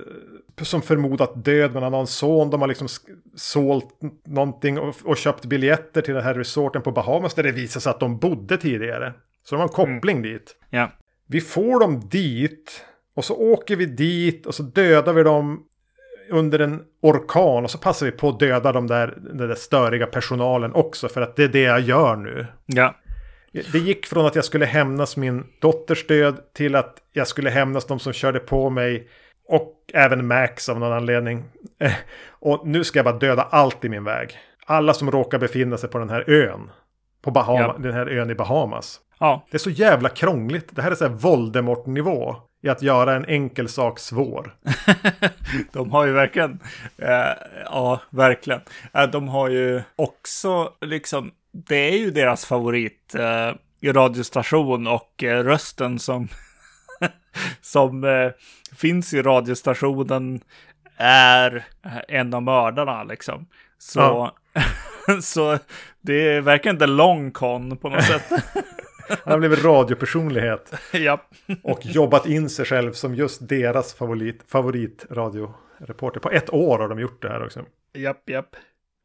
eh, 0.57 0.63
som 0.63 0.81
förmodat 0.81 1.45
död, 1.45 1.73
men 1.73 1.83
han 1.83 1.93
har 1.93 1.99
en 1.99 2.07
son, 2.07 2.49
de 2.49 2.61
har 2.61 2.67
liksom 2.67 2.87
sålt 3.35 3.99
någonting 4.25 4.79
och, 4.79 4.95
och 5.03 5.17
köpt 5.17 5.45
biljetter 5.45 6.01
till 6.01 6.13
den 6.13 6.23
här 6.23 6.33
resorten 6.33 6.81
på 6.81 6.91
Bahamas 6.91 7.33
där 7.33 7.43
det 7.43 7.51
visar 7.51 7.79
sig 7.79 7.89
att 7.89 7.99
de 7.99 8.17
bodde 8.17 8.57
tidigare. 8.57 9.13
Så 9.43 9.55
de 9.55 9.57
har 9.57 9.67
en 9.67 9.73
koppling 9.73 10.17
mm. 10.17 10.31
dit. 10.31 10.55
Ja. 10.69 10.91
Vi 11.27 11.41
får 11.41 11.79
dem 11.79 11.99
dit 12.09 12.85
och 13.15 13.25
så 13.25 13.35
åker 13.35 13.75
vi 13.75 13.85
dit 13.85 14.45
och 14.45 14.55
så 14.55 14.63
dödar 14.63 15.13
vi 15.13 15.23
dem 15.23 15.63
under 16.34 16.59
en 16.59 16.81
orkan 17.01 17.63
och 17.63 17.71
så 17.71 17.77
passar 17.77 18.05
vi 18.05 18.11
på 18.11 18.29
att 18.29 18.39
döda 18.39 18.71
de 18.71 18.88
där, 18.88 19.13
den 19.17 19.38
där 19.38 19.55
störiga 19.55 20.05
personalen 20.05 20.73
också 20.73 21.09
för 21.09 21.21
att 21.21 21.36
det 21.36 21.43
är 21.43 21.47
det 21.47 21.61
jag 21.61 21.81
gör 21.81 22.15
nu. 22.15 22.47
Ja. 22.65 22.95
Det 23.51 23.79
gick 23.79 24.05
från 24.05 24.25
att 24.25 24.36
jag 24.36 24.45
skulle 24.45 24.65
hämnas 24.65 25.17
min 25.17 25.43
dotters 25.61 26.07
död 26.07 26.36
till 26.53 26.75
att 26.75 26.97
jag 27.13 27.27
skulle 27.27 27.49
hämnas 27.49 27.86
de 27.86 27.99
som 27.99 28.13
körde 28.13 28.39
på 28.39 28.69
mig. 28.69 29.07
Och 29.47 29.73
även 29.93 30.27
Max 30.27 30.69
av 30.69 30.79
någon 30.79 30.93
anledning. 30.93 31.43
Och 32.29 32.67
nu 32.67 32.84
ska 32.84 32.99
jag 32.99 33.05
bara 33.05 33.17
döda 33.17 33.41
allt 33.41 33.86
i 33.86 33.89
min 33.89 34.03
väg. 34.03 34.38
Alla 34.65 34.93
som 34.93 35.11
råkar 35.11 35.39
befinna 35.39 35.77
sig 35.77 35.89
på 35.89 35.97
den 35.97 36.09
här 36.09 36.29
ön. 36.29 36.71
På 37.21 37.31
Bahama, 37.31 37.59
ja. 37.59 37.75
den 37.79 37.93
här 37.93 38.07
ön 38.07 38.29
i 38.29 38.36
Bahamas. 38.36 38.99
Ja. 39.19 39.45
Det 39.51 39.57
är 39.57 39.59
så 39.59 39.69
jävla 39.69 40.09
krångligt. 40.09 40.75
Det 40.75 40.81
här 40.81 40.91
är 40.91 40.95
så 40.95 41.07
här 41.07 41.15
Voldemort-nivå. 41.15 42.36
I 42.64 42.70
att 42.70 42.82
göra 42.82 43.16
en 43.16 43.26
enkel 43.26 43.70
sak 43.70 43.99
svår. 43.99 44.55
de 45.72 45.91
har 45.91 46.05
ju 46.05 46.11
verkligen, 46.11 46.59
eh, 46.97 47.34
ja 47.66 48.01
verkligen. 48.09 48.61
Eh, 48.93 49.03
de 49.03 49.28
har 49.28 49.49
ju 49.49 49.82
också 49.95 50.74
liksom, 50.82 51.32
det 51.51 51.76
är 51.76 51.97
ju 51.97 52.11
deras 52.11 52.45
favorit 52.45 53.16
eh, 53.16 53.53
radiostation 53.91 54.88
och 54.88 55.24
eh, 55.24 55.43
rösten 55.43 55.99
som, 55.99 56.28
som 57.61 58.03
eh, 58.03 58.32
finns 58.76 59.14
i 59.14 59.22
radiostationen 59.22 60.41
är 60.97 61.66
en 62.07 62.34
av 62.34 62.43
mördarna 62.43 63.03
liksom. 63.03 63.45
Så, 63.78 63.99
ja. 63.99 64.36
så 65.22 65.59
det 66.01 66.28
är 66.28 66.41
verkligen 66.41 66.80
the 66.80 66.88
long 66.88 67.32
con 67.32 67.78
på 67.78 67.89
något 67.89 68.03
sätt. 68.03 68.32
Han 69.10 69.32
har 69.32 69.39
blivit 69.39 69.64
radiopersonlighet. 69.64 70.74
Japp. 70.93 71.34
och 71.64 71.86
jobbat 71.86 72.26
in 72.26 72.49
sig 72.49 72.66
själv 72.66 72.91
som 72.91 73.16
just 73.16 73.49
deras 73.49 73.93
favorit, 73.93 74.43
favoritradioreporter. 74.47 76.20
På 76.20 76.32
ett 76.32 76.54
år 76.54 76.80
har 76.80 76.89
de 76.89 76.99
gjort 76.99 77.22
det 77.22 77.30
här 77.30 77.45
också. 77.45 77.66
Japp, 77.93 78.30
japp. 78.30 78.56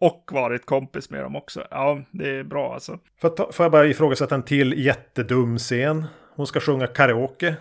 Och 0.01 0.31
varit 0.33 0.67
kompis 0.67 1.11
med 1.11 1.23
dem 1.23 1.37
också. 1.37 1.67
Ja, 1.71 2.03
det 2.11 2.31
är 2.31 2.43
bra 2.43 2.75
alltså. 2.75 2.99
Får, 3.21 3.29
ta, 3.29 3.53
får 3.53 3.65
jag 3.65 3.73
bara 3.73 3.87
ifrågasätta 3.87 4.35
en 4.35 4.43
till 4.43 4.85
jättedum 4.85 5.59
scen. 5.59 6.07
Hon 6.35 6.47
ska 6.47 6.61
sjunga 6.61 6.87
karaoke. 6.87 7.57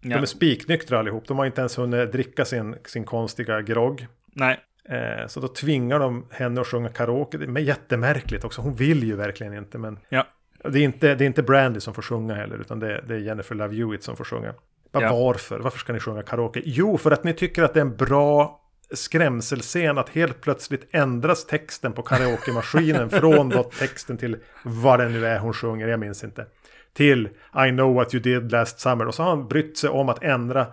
Ja. 0.00 0.16
De 0.16 0.22
är 0.22 0.26
spiknyktra 0.26 0.98
allihop. 0.98 1.28
De 1.28 1.38
har 1.38 1.46
inte 1.46 1.60
ens 1.60 1.78
hunnit 1.78 2.12
dricka 2.12 2.44
sin, 2.44 2.76
sin 2.84 3.04
konstiga 3.04 3.60
grogg. 3.60 4.06
Nej. 4.26 4.60
Eh, 4.88 5.26
så 5.26 5.40
då 5.40 5.48
tvingar 5.48 5.98
de 5.98 6.26
henne 6.30 6.60
att 6.60 6.66
sjunga 6.66 6.88
karaoke. 6.88 7.38
Det 7.38 7.60
är 7.60 7.64
jättemärkligt 7.64 8.44
också. 8.44 8.60
Hon 8.60 8.74
vill 8.74 9.02
ju 9.02 9.16
verkligen 9.16 9.54
inte. 9.54 9.78
Men 9.78 9.98
ja. 10.08 10.26
Det, 10.64 10.78
är 10.78 10.82
inte, 10.82 11.14
det 11.14 11.24
är 11.24 11.26
inte 11.26 11.42
Brandy 11.42 11.80
som 11.80 11.94
får 11.94 12.02
sjunga 12.02 12.34
heller. 12.34 12.60
Utan 12.60 12.80
det, 12.80 12.92
är, 12.92 13.04
det 13.08 13.14
är 13.14 13.18
Jennifer 13.18 13.54
Love 13.54 13.76
Hewitt 13.76 14.02
som 14.02 14.16
får 14.16 14.24
sjunga. 14.24 14.54
Bara 14.92 15.04
ja. 15.04 15.16
Varför? 15.16 15.58
Varför 15.58 15.78
ska 15.78 15.92
ni 15.92 16.00
sjunga 16.00 16.22
karaoke? 16.22 16.62
Jo, 16.64 16.98
för 16.98 17.10
att 17.10 17.24
ni 17.24 17.34
tycker 17.34 17.62
att 17.62 17.74
det 17.74 17.80
är 17.80 17.84
en 17.84 17.96
bra 17.96 18.58
skrämselscen 18.94 19.98
att 19.98 20.08
helt 20.08 20.40
plötsligt 20.40 20.88
ändras 20.90 21.46
texten 21.46 21.92
på 21.92 22.02
karaoke-maskinen 22.02 23.10
från 23.20 23.48
då 23.48 23.62
texten 23.62 24.16
till 24.16 24.36
vad 24.64 25.00
det 25.00 25.08
nu 25.08 25.26
är 25.26 25.38
hon 25.38 25.52
sjunger, 25.52 25.88
jag 25.88 26.00
minns 26.00 26.24
inte. 26.24 26.46
Till 26.94 27.28
I 27.66 27.70
know 27.70 27.94
what 27.94 28.14
you 28.14 28.22
did 28.22 28.52
last 28.52 28.80
summer. 28.80 29.06
Och 29.06 29.14
så 29.14 29.22
har 29.22 29.30
han 29.30 29.48
brytt 29.48 29.78
sig 29.78 29.90
om 29.90 30.08
att 30.08 30.22
ändra 30.22 30.66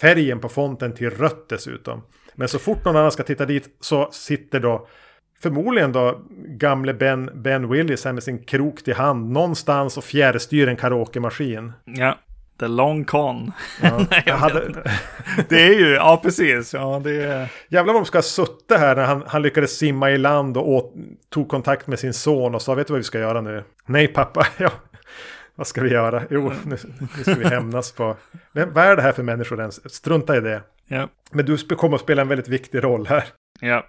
färgen 0.00 0.40
på 0.40 0.48
fonten 0.48 0.94
till 0.94 1.10
rött 1.10 1.48
dessutom. 1.48 2.02
Men 2.34 2.48
så 2.48 2.58
fort 2.58 2.84
någon 2.84 2.96
annan 2.96 3.12
ska 3.12 3.22
titta 3.22 3.46
dit 3.46 3.76
så 3.80 4.08
sitter 4.12 4.60
då 4.60 4.88
förmodligen 5.42 5.92
då 5.92 6.20
gamle 6.46 6.94
Ben, 6.94 7.30
ben 7.34 7.68
Willis 7.68 8.04
här 8.04 8.12
med 8.12 8.22
sin 8.22 8.38
krok 8.38 8.82
till 8.82 8.94
hand 8.94 9.30
någonstans 9.30 9.96
och 9.96 10.04
fjärrstyr 10.04 10.68
en 10.68 10.76
karaokemaskin. 10.76 11.72
Ja, 11.84 12.18
the 12.60 12.68
long 12.68 13.04
con. 13.04 13.52
Ja, 13.82 14.06
Nej, 14.10 14.24
hade... 14.26 14.82
det 15.48 15.62
är 15.62 15.78
ju, 15.78 15.94
ja 15.94 16.20
precis. 16.22 16.74
Ja, 16.74 17.00
det 17.04 17.22
är... 17.22 17.52
Jävlar 17.68 17.92
vad 17.92 18.02
de 18.02 18.06
ska 18.06 18.18
ha 18.18 18.22
suttit 18.22 18.78
här 18.78 18.96
när 18.96 19.04
han, 19.04 19.24
han 19.26 19.42
lyckades 19.42 19.78
simma 19.78 20.10
i 20.10 20.18
land 20.18 20.56
och 20.56 20.68
åt, 20.68 20.94
tog 21.28 21.48
kontakt 21.48 21.86
med 21.86 21.98
sin 21.98 22.12
son 22.12 22.54
och 22.54 22.62
sa 22.62 22.74
vet 22.74 22.86
du 22.86 22.92
vad 22.92 22.98
vi 22.98 23.04
ska 23.04 23.18
göra 23.18 23.40
nu? 23.40 23.64
Nej 23.86 24.08
pappa, 24.08 24.46
ja, 24.58 24.70
vad 25.54 25.66
ska 25.66 25.80
vi 25.80 25.90
göra? 25.90 26.22
Jo, 26.30 26.52
nu, 26.64 26.76
nu 27.16 27.22
ska 27.22 27.34
vi 27.34 27.44
hämnas 27.44 27.92
på... 27.92 28.16
Men 28.52 28.72
vad 28.72 28.84
är 28.84 28.96
det 28.96 29.02
här 29.02 29.12
för 29.12 29.22
människor 29.22 29.60
ens? 29.60 29.94
Strunta 29.94 30.36
i 30.36 30.40
det. 30.40 30.62
Ja. 30.86 31.08
Men 31.30 31.46
du 31.46 31.56
kommer 31.56 31.94
att 31.94 32.02
spela 32.02 32.22
en 32.22 32.28
väldigt 32.28 32.48
viktig 32.48 32.84
roll 32.84 33.06
här. 33.06 33.24
Ja. 33.60 33.86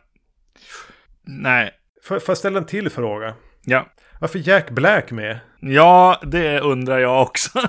Nej. 1.23 1.71
Får, 2.03 2.21
jag 2.27 2.37
ställa 2.37 2.59
en 2.59 2.65
till 2.65 2.89
fråga? 2.89 3.33
Ja. 3.65 3.85
Varför 4.19 4.39
Jack 4.49 4.69
Black 4.69 5.11
med? 5.11 5.39
Ja, 5.59 6.21
det 6.23 6.59
undrar 6.59 6.99
jag 6.99 7.21
också. 7.21 7.59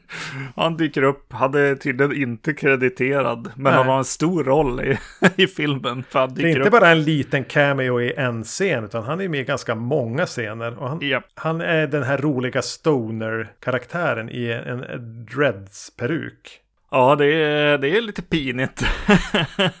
han 0.56 0.76
dyker 0.76 1.02
upp, 1.02 1.32
hade 1.32 1.76
tydligen 1.76 2.22
inte 2.22 2.54
krediterad, 2.54 3.50
men 3.54 3.62
Nej. 3.62 3.72
han 3.72 3.86
har 3.86 3.98
en 3.98 4.04
stor 4.04 4.44
roll 4.44 4.80
i, 4.80 4.98
i 5.42 5.46
filmen. 5.46 6.04
För 6.08 6.18
han 6.18 6.34
det 6.34 6.42
är 6.42 6.46
inte 6.46 6.60
upp. 6.60 6.70
bara 6.70 6.88
en 6.88 7.02
liten 7.02 7.44
cameo 7.44 8.00
i 8.00 8.12
en 8.16 8.44
scen, 8.44 8.84
utan 8.84 9.04
han 9.04 9.20
är 9.20 9.28
med 9.28 9.40
i 9.40 9.44
ganska 9.44 9.74
många 9.74 10.26
scener. 10.26 10.78
Och 10.78 10.88
han, 10.88 11.02
yep. 11.02 11.24
han 11.34 11.60
är 11.60 11.86
den 11.86 12.02
här 12.02 12.18
roliga 12.18 12.62
stoner-karaktären 12.62 14.30
i 14.30 14.52
en, 14.52 14.84
en 14.84 15.26
Dreads-peruk. 15.26 16.60
Ja, 16.90 17.16
det 17.16 17.26
är, 17.26 17.78
det 17.78 17.88
är 17.96 18.00
lite 18.00 18.22
pinigt. 18.22 18.82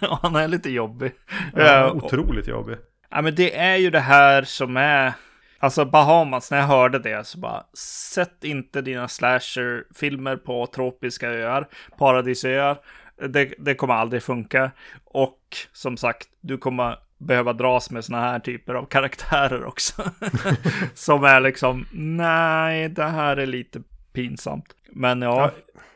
och 0.00 0.18
han 0.22 0.36
är 0.36 0.48
lite 0.48 0.70
jobbig. 0.70 1.12
Ja, 1.56 1.90
otroligt 1.92 2.48
jobbig. 2.48 2.76
Ja, 3.10 3.22
men 3.22 3.34
det 3.34 3.56
är 3.56 3.76
ju 3.76 3.90
det 3.90 4.00
här 4.00 4.42
som 4.42 4.76
är 4.76 5.12
Alltså 5.62 5.84
Bahamas, 5.84 6.50
när 6.50 6.58
jag 6.58 6.66
hörde 6.66 6.98
det 6.98 7.26
så 7.26 7.38
bara, 7.38 7.64
sätt 8.12 8.44
inte 8.44 8.82
dina 8.82 9.08
slasher-filmer 9.08 10.36
på 10.36 10.66
tropiska 10.66 11.30
öar, 11.30 11.68
paradisöar. 11.98 12.78
Det, 13.28 13.54
det 13.58 13.74
kommer 13.74 13.94
aldrig 13.94 14.22
funka. 14.22 14.70
Och 15.04 15.56
som 15.72 15.96
sagt, 15.96 16.28
du 16.40 16.58
kommer 16.58 16.96
behöva 17.18 17.52
dras 17.52 17.90
med 17.90 18.04
såna 18.04 18.20
här 18.20 18.38
typer 18.38 18.74
av 18.74 18.84
karaktärer 18.84 19.64
också. 19.64 20.02
som 20.94 21.24
är 21.24 21.40
liksom, 21.40 21.86
nej, 21.92 22.88
det 22.88 23.04
här 23.04 23.36
är 23.36 23.46
lite 23.46 23.82
pinsamt. 24.12 24.74
Men 24.92 25.22
ja. 25.22 25.40
ja 25.40 25.50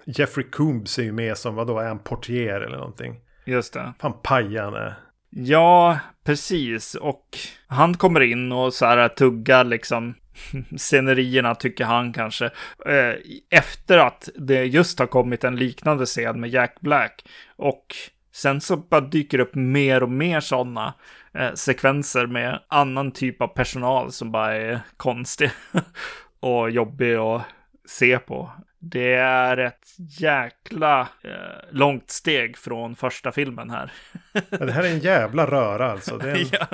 Jeffrey 0.04 0.46
Coombs 0.50 0.98
är 0.98 1.02
ju 1.02 1.12
med 1.12 1.38
som, 1.38 1.54
vadå, 1.54 1.78
är 1.78 1.88
han 1.88 1.98
portier 1.98 2.60
eller 2.60 2.76
någonting? 2.76 3.20
Just 3.44 3.72
det. 3.72 3.92
Fan 3.98 4.14
paja 4.22 4.64
han 4.64 4.74
är. 4.74 4.94
Ja, 5.36 5.98
precis. 6.24 6.94
Och 6.94 7.38
han 7.66 7.94
kommer 7.94 8.20
in 8.20 8.52
och 8.52 8.74
så 8.74 8.86
här 8.86 9.08
tuggar 9.08 9.64
liksom 9.64 10.14
scenerierna 10.76 11.54
tycker 11.54 11.84
han 11.84 12.12
kanske. 12.12 12.44
Eh, 12.86 13.14
efter 13.50 13.98
att 13.98 14.28
det 14.34 14.64
just 14.64 14.98
har 14.98 15.06
kommit 15.06 15.44
en 15.44 15.56
liknande 15.56 16.06
scen 16.06 16.40
med 16.40 16.50
Jack 16.50 16.80
Black. 16.80 17.24
Och 17.56 17.86
sen 18.34 18.60
så 18.60 18.76
bara 18.76 19.00
dyker 19.00 19.38
upp 19.38 19.54
mer 19.54 20.02
och 20.02 20.10
mer 20.10 20.40
sådana 20.40 20.94
eh, 21.34 21.52
sekvenser 21.54 22.26
med 22.26 22.60
annan 22.68 23.12
typ 23.12 23.42
av 23.42 23.48
personal 23.48 24.12
som 24.12 24.32
bara 24.32 24.56
är 24.56 24.80
konstig 24.96 25.50
och 26.40 26.70
jobbig 26.70 27.14
att 27.14 27.42
se 27.88 28.18
på. 28.18 28.52
Det 28.90 29.14
är 29.14 29.56
ett 29.56 29.94
jäkla 30.20 31.00
eh, 31.00 31.70
långt 31.70 32.10
steg 32.10 32.56
från 32.56 32.96
första 32.96 33.32
filmen 33.32 33.70
här. 33.70 33.92
ja, 34.32 34.66
det 34.66 34.72
här 34.72 34.84
är 34.84 34.88
en 34.88 34.98
jävla 34.98 35.46
röra 35.46 35.90
alltså. 35.90 36.18
Det 36.18 36.30
är 36.30 36.36
en 36.36 36.46
ja. 36.52 36.66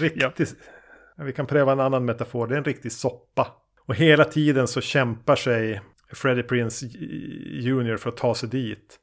riktig... 0.00 0.46
Ja. 1.16 1.24
Vi 1.24 1.32
kan 1.32 1.46
pröva 1.46 1.72
en 1.72 1.80
annan 1.80 2.04
metafor. 2.04 2.46
Det 2.46 2.54
är 2.54 2.58
en 2.58 2.64
riktig 2.64 2.92
soppa. 2.92 3.46
Och 3.86 3.94
hela 3.94 4.24
tiden 4.24 4.68
så 4.68 4.80
kämpar 4.80 5.36
sig 5.36 5.80
Freddie 6.12 6.42
Prince 6.42 6.86
Jr. 6.86 7.96
för 7.96 8.08
att 8.08 8.16
ta 8.16 8.34
sig 8.34 8.48
dit. 8.48 8.98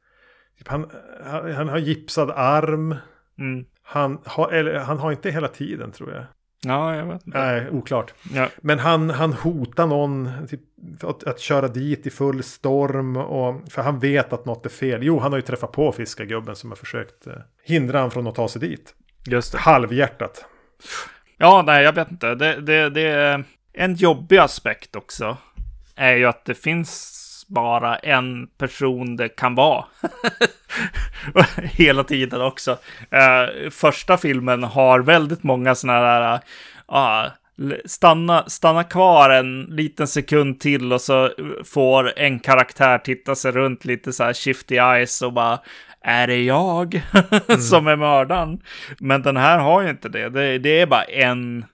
Typ 0.57 0.67
han, 0.67 0.91
han, 1.23 1.51
han 1.51 1.69
har 1.69 1.77
gipsad 1.77 2.31
arm. 2.31 2.95
Mm. 3.39 3.65
Han, 3.83 4.21
har, 4.25 4.51
eller, 4.51 4.79
han 4.79 4.97
har 4.97 5.11
inte 5.11 5.31
hela 5.31 5.47
tiden 5.47 5.91
tror 5.91 6.13
jag. 6.13 6.25
Ja, 6.65 6.95
jag 6.95 7.05
vet. 7.05 7.21
Nej, 7.25 7.69
oklart. 7.69 8.13
Ja. 8.33 8.49
Men 8.61 8.79
han, 8.79 9.09
han 9.09 9.33
hotar 9.33 9.87
någon 9.87 10.47
typ, 10.49 10.61
att, 11.03 11.23
att, 11.23 11.39
köra 11.39 11.67
dit 11.67 12.07
i 12.07 12.09
full 12.09 12.43
storm. 12.43 13.17
Och, 13.17 13.71
för 13.71 13.81
han 13.81 13.99
vet 13.99 14.33
att 14.33 14.45
något 14.45 14.65
är 14.65 14.69
fel. 14.69 15.03
Jo, 15.03 15.19
han 15.19 15.31
har 15.31 15.37
ju 15.37 15.41
träffat 15.41 15.71
på 15.71 15.91
fiskargubben 15.91 16.55
som 16.55 16.71
har 16.71 16.75
försökt 16.75 17.27
eh, 17.27 17.33
hindra 17.63 17.97
honom 17.97 18.11
från 18.11 18.27
att 18.27 18.35
ta 18.35 18.47
sig 18.47 18.61
dit. 18.61 18.95
Just 19.27 19.51
det. 19.51 19.57
Halvhjärtat. 19.57 20.45
Ja, 21.37 21.63
nej, 21.65 21.83
jag 21.83 21.93
vet 21.93 22.11
inte. 22.11 22.35
Det, 22.35 22.61
det, 22.61 22.89
det 22.89 23.01
är 23.01 23.43
en 23.73 23.95
jobbig 23.95 24.37
aspekt 24.37 24.95
också. 24.95 25.37
Är 25.95 26.13
ju 26.13 26.25
att 26.25 26.45
det 26.45 26.55
finns 26.55 27.17
bara 27.53 27.95
en 27.95 28.47
person 28.47 29.15
det 29.15 29.29
kan 29.29 29.55
vara. 29.55 29.85
Hela 31.63 32.03
tiden 32.03 32.41
också. 32.41 32.71
Uh, 32.71 33.69
första 33.69 34.17
filmen 34.17 34.63
har 34.63 34.99
väldigt 34.99 35.43
många 35.43 35.75
sådana 35.75 36.01
där, 36.01 36.39
uh, 36.91 37.31
stanna, 37.85 38.49
stanna 38.49 38.83
kvar 38.83 39.29
en 39.29 39.61
liten 39.61 40.07
sekund 40.07 40.59
till 40.59 40.93
och 40.93 41.01
så 41.01 41.29
får 41.65 42.19
en 42.19 42.39
karaktär 42.39 42.97
titta 42.97 43.35
sig 43.35 43.51
runt 43.51 43.85
lite 43.85 44.13
så 44.13 44.23
här 44.23 44.33
shifty 44.33 44.75
eyes 44.75 45.21
och 45.21 45.33
bara 45.33 45.59
är 46.03 46.27
det 46.27 46.43
jag 46.43 46.95
mm. 47.47 47.61
som 47.61 47.87
är 47.87 47.95
mördaren? 47.95 48.61
Men 48.99 49.21
den 49.21 49.37
här 49.37 49.59
har 49.59 49.81
ju 49.81 49.89
inte 49.89 50.09
det. 50.09 50.29
Det, 50.29 50.57
det 50.57 50.81
är 50.81 50.85
bara 50.85 51.03
en 51.03 51.59
eh, 51.59 51.65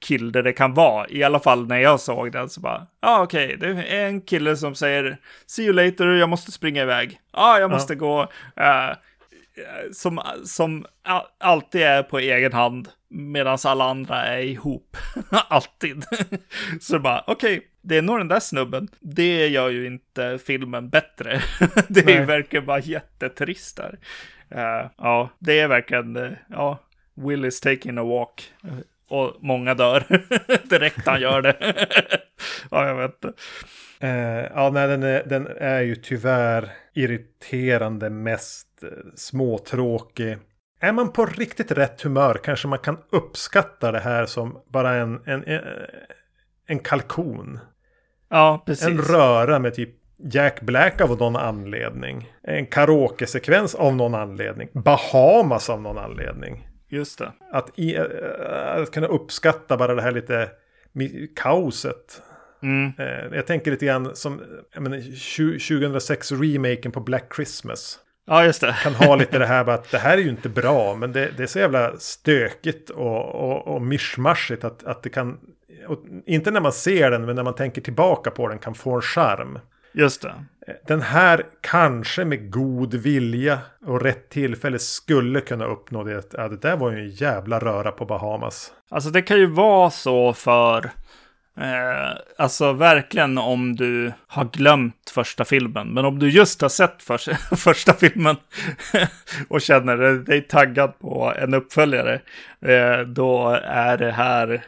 kille 0.00 0.42
det 0.42 0.52
kan 0.52 0.74
vara. 0.74 1.08
I 1.08 1.22
alla 1.22 1.40
fall 1.40 1.66
när 1.66 1.78
jag 1.78 2.00
såg 2.00 2.32
den 2.32 2.48
så 2.48 2.60
bara, 2.60 2.86
ja 3.00 3.08
ah, 3.08 3.22
okej, 3.22 3.56
okay. 3.56 3.74
det 3.74 3.82
är 3.82 4.06
en 4.06 4.20
kille 4.20 4.56
som 4.56 4.74
säger 4.74 5.16
see 5.46 5.64
you 5.64 5.72
later, 5.72 6.06
jag 6.06 6.28
måste 6.28 6.52
springa 6.52 6.82
iväg. 6.82 7.20
Ja, 7.32 7.42
ah, 7.42 7.58
jag 7.58 7.70
måste 7.70 7.92
ja. 7.92 7.98
gå. 7.98 8.22
Uh, 8.60 8.96
som, 9.92 10.20
som 10.44 10.86
alltid 11.38 11.82
är 11.82 12.02
på 12.02 12.18
egen 12.18 12.52
hand 12.52 12.88
medan 13.08 13.58
alla 13.64 13.84
andra 13.84 14.26
är 14.26 14.42
ihop. 14.42 14.96
alltid. 15.30 16.04
så 16.80 16.98
bara, 16.98 17.24
okej, 17.26 17.58
okay, 17.58 17.68
det 17.82 17.96
är 17.96 18.02
nog 18.02 18.18
den 18.18 18.28
där 18.28 18.40
snubben. 18.40 18.88
Det 19.00 19.48
gör 19.48 19.68
ju 19.68 19.86
inte 19.86 20.38
filmen 20.46 20.88
bättre. 20.88 21.42
det 21.88 22.00
är 22.00 22.04
Nej. 22.04 22.14
ju 22.14 22.24
verkligen 22.24 22.66
bara 22.66 22.80
jättetrist 22.80 23.76
där. 23.76 23.98
Uh, 24.54 24.90
ja, 24.98 25.30
det 25.38 25.60
är 25.60 25.68
verkligen, 25.68 26.16
uh, 26.16 26.32
ja, 26.48 26.78
Will 27.14 27.44
is 27.44 27.60
taking 27.60 27.98
a 27.98 28.04
walk. 28.04 28.52
Och 29.08 29.36
många 29.40 29.74
dör 29.74 30.04
direkt 30.68 31.06
han 31.06 31.20
gör 31.20 31.42
det. 31.42 31.56
ja, 32.70 32.88
jag 32.88 32.94
vet 32.94 33.14
inte. 33.14 33.32
Uh, 34.04 34.46
ja, 34.54 34.70
nej, 34.70 34.88
den 34.88 35.02
är, 35.02 35.22
den 35.26 35.46
är 35.46 35.80
ju 35.80 35.96
tyvärr 35.96 36.70
irriterande 36.94 38.10
mest 38.10 38.68
småtråkig. 39.16 40.38
Är 40.80 40.92
man 40.92 41.12
på 41.12 41.26
riktigt 41.26 41.72
rätt 41.72 42.02
humör 42.02 42.40
kanske 42.44 42.68
man 42.68 42.78
kan 42.78 42.98
uppskatta 43.12 43.92
det 43.92 44.00
här 44.00 44.26
som 44.26 44.62
bara 44.68 44.94
en, 44.94 45.20
en, 45.24 45.44
en, 45.44 45.60
en 46.66 46.78
kalkon. 46.78 47.58
Ja, 48.30 48.62
precis. 48.66 48.88
En 48.88 48.98
röra 48.98 49.58
med 49.58 49.74
typ 49.74 49.98
Jack 50.32 50.60
Black 50.60 51.00
av 51.00 51.18
någon 51.18 51.36
anledning. 51.36 52.32
En 52.42 52.66
karaoke-sekvens 52.66 53.74
av 53.74 53.96
någon 53.96 54.14
anledning. 54.14 54.68
Bahamas 54.72 55.70
av 55.70 55.82
någon 55.82 55.98
anledning. 55.98 56.67
Just 56.88 57.18
det. 57.18 57.32
Att, 57.52 57.78
i, 57.78 57.96
äh, 57.96 58.04
att 58.82 58.90
kunna 58.90 59.06
uppskatta 59.06 59.76
bara 59.76 59.94
det 59.94 60.02
här 60.02 60.12
lite 60.12 60.50
kaoset. 61.36 62.22
Mm. 62.62 62.92
Äh, 62.98 63.36
jag 63.36 63.46
tänker 63.46 63.70
lite 63.70 63.86
grann 63.86 64.16
som 64.16 64.40
menar, 64.76 64.98
2006-remaken 64.98 66.90
på 66.90 67.00
Black 67.00 67.34
Christmas. 67.36 67.98
Ja, 68.26 68.44
just 68.44 68.60
det. 68.60 68.76
Kan 68.82 68.94
ha 68.94 69.16
lite 69.16 69.38
det 69.38 69.46
här 69.46 69.64
med 69.64 69.74
att 69.74 69.90
det 69.90 69.98
här 69.98 70.18
är 70.18 70.22
ju 70.22 70.28
inte 70.28 70.48
bra, 70.48 70.94
men 70.94 71.12
det, 71.12 71.30
det 71.36 71.42
är 71.42 71.46
så 71.46 71.58
jävla 71.58 71.98
stökigt 71.98 72.90
och, 72.90 73.34
och, 73.34 73.74
och 73.74 73.82
mischmaschigt 73.82 74.64
att, 74.64 74.84
att 74.84 75.02
det 75.02 75.10
kan, 75.10 75.38
inte 76.26 76.50
när 76.50 76.60
man 76.60 76.72
ser 76.72 77.10
den, 77.10 77.26
men 77.26 77.36
när 77.36 77.42
man 77.42 77.54
tänker 77.54 77.80
tillbaka 77.80 78.30
på 78.30 78.48
den 78.48 78.58
kan 78.58 78.74
få 78.74 78.94
en 78.94 79.02
charm. 79.02 79.58
Just 79.92 80.22
det. 80.22 80.34
Den 80.86 81.02
här 81.02 81.46
kanske 81.60 82.24
med 82.24 82.52
god 82.52 82.94
vilja 82.94 83.58
och 83.86 84.02
rätt 84.02 84.28
tillfälle 84.28 84.78
skulle 84.78 85.40
kunna 85.40 85.64
uppnå 85.64 86.04
det. 86.04 86.34
Ja, 86.34 86.48
det 86.48 86.56
där 86.56 86.76
var 86.76 86.90
ju 86.90 86.98
en 86.98 87.10
jävla 87.10 87.58
röra 87.58 87.92
på 87.92 88.04
Bahamas. 88.04 88.72
Alltså 88.90 89.10
det 89.10 89.22
kan 89.22 89.38
ju 89.38 89.46
vara 89.46 89.90
så 89.90 90.32
för 90.32 90.90
Eh, 91.60 92.18
alltså 92.38 92.72
verkligen 92.72 93.38
om 93.38 93.76
du 93.76 94.12
har 94.26 94.44
glömt 94.44 95.12
första 95.14 95.44
filmen. 95.44 95.88
Men 95.88 96.04
om 96.04 96.18
du 96.18 96.30
just 96.30 96.62
har 96.62 96.68
sett 96.68 97.02
för, 97.02 97.18
första 97.56 97.92
filmen 97.92 98.36
och 99.48 99.60
känner 99.60 99.96
dig 99.96 100.42
taggad 100.42 100.98
på 100.98 101.34
en 101.36 101.54
uppföljare. 101.54 102.20
Eh, 102.60 103.00
då 103.00 103.48
är 103.64 103.96
det 103.96 104.12
här 104.12 104.64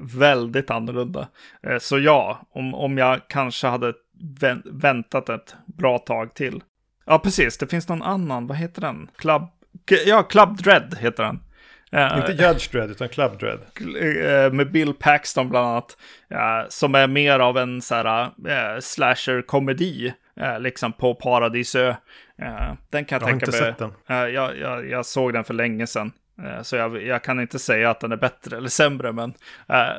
väldigt 0.00 0.70
annorlunda. 0.70 1.28
Eh, 1.62 1.78
så 1.78 1.98
ja, 1.98 2.40
om, 2.50 2.74
om 2.74 2.98
jag 2.98 3.20
kanske 3.28 3.66
hade 3.66 3.92
väntat 4.64 5.28
ett 5.28 5.54
bra 5.66 5.98
tag 5.98 6.34
till. 6.34 6.62
Ja, 7.06 7.18
precis. 7.18 7.58
Det 7.58 7.66
finns 7.66 7.88
någon 7.88 8.02
annan. 8.02 8.46
Vad 8.46 8.56
heter 8.56 8.80
den? 8.80 9.10
Club... 9.16 9.42
Ja, 10.06 10.22
Club 10.22 10.56
Dread 10.56 10.96
heter 11.00 11.22
den. 11.22 11.40
Uh, 11.94 12.18
Inte 12.18 12.32
Judge 12.32 12.72
Dredd 12.72 12.90
utan 12.90 13.08
Club 13.08 13.38
Dredd. 13.38 13.60
Uh, 13.80 14.52
med 14.52 14.72
Bill 14.72 14.94
Paxton 14.94 15.48
bland 15.48 15.66
annat. 15.66 15.96
Som 16.68 16.94
är 16.94 17.06
mer 17.06 17.38
av 17.38 17.58
en 17.58 17.82
så 17.82 17.94
här 17.94 18.80
slasher-komedi. 18.80 20.12
liksom 20.58 20.92
på 20.92 21.14
Paradisö. 21.14 21.94
den 22.90 23.04
kan 23.04 23.20
jag, 23.20 23.22
jag 23.22 23.22
tänka 23.22 23.26
mig. 23.26 23.28
Jag 23.28 23.28
har 23.28 23.32
inte 23.32 23.52
sett 23.52 23.78
den. 23.78 23.92
Jag, 24.34 24.56
jag, 24.56 24.88
jag, 24.88 25.06
såg 25.06 25.32
den 25.32 25.44
för 25.44 25.54
länge 25.54 25.86
sedan. 25.86 26.12
Eh, 26.42 26.62
så 26.62 26.76
jag, 26.76 27.02
jag, 27.02 27.24
kan 27.24 27.40
inte 27.40 27.58
säga 27.58 27.90
att 27.90 28.00
den 28.00 28.12
är 28.12 28.16
bättre 28.16 28.56
eller 28.56 28.68
sämre, 28.68 29.12
men 29.12 29.34
eh, 29.68 29.96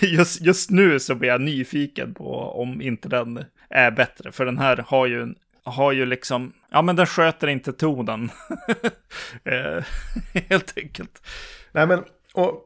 just, 0.08 0.40
just 0.40 0.70
nu 0.70 1.00
så 1.00 1.14
blir 1.14 1.28
jag 1.28 1.40
nyfiken 1.40 2.14
på 2.14 2.34
om 2.34 2.82
inte 2.82 3.08
den 3.08 3.44
är 3.68 3.90
bättre. 3.90 4.32
För 4.32 4.44
den 4.44 4.58
här 4.58 4.84
har 4.88 5.06
ju, 5.06 5.34
har 5.64 5.92
ju 5.92 6.06
liksom, 6.06 6.52
ja 6.70 6.82
men 6.82 6.96
den 6.96 7.06
sköter 7.06 7.48
inte 7.48 7.72
tonen. 7.72 8.30
Eh, 9.44 9.84
helt 10.48 10.78
enkelt. 10.78 11.26
Nej 11.72 11.86
men, 11.86 12.04
och 12.32 12.62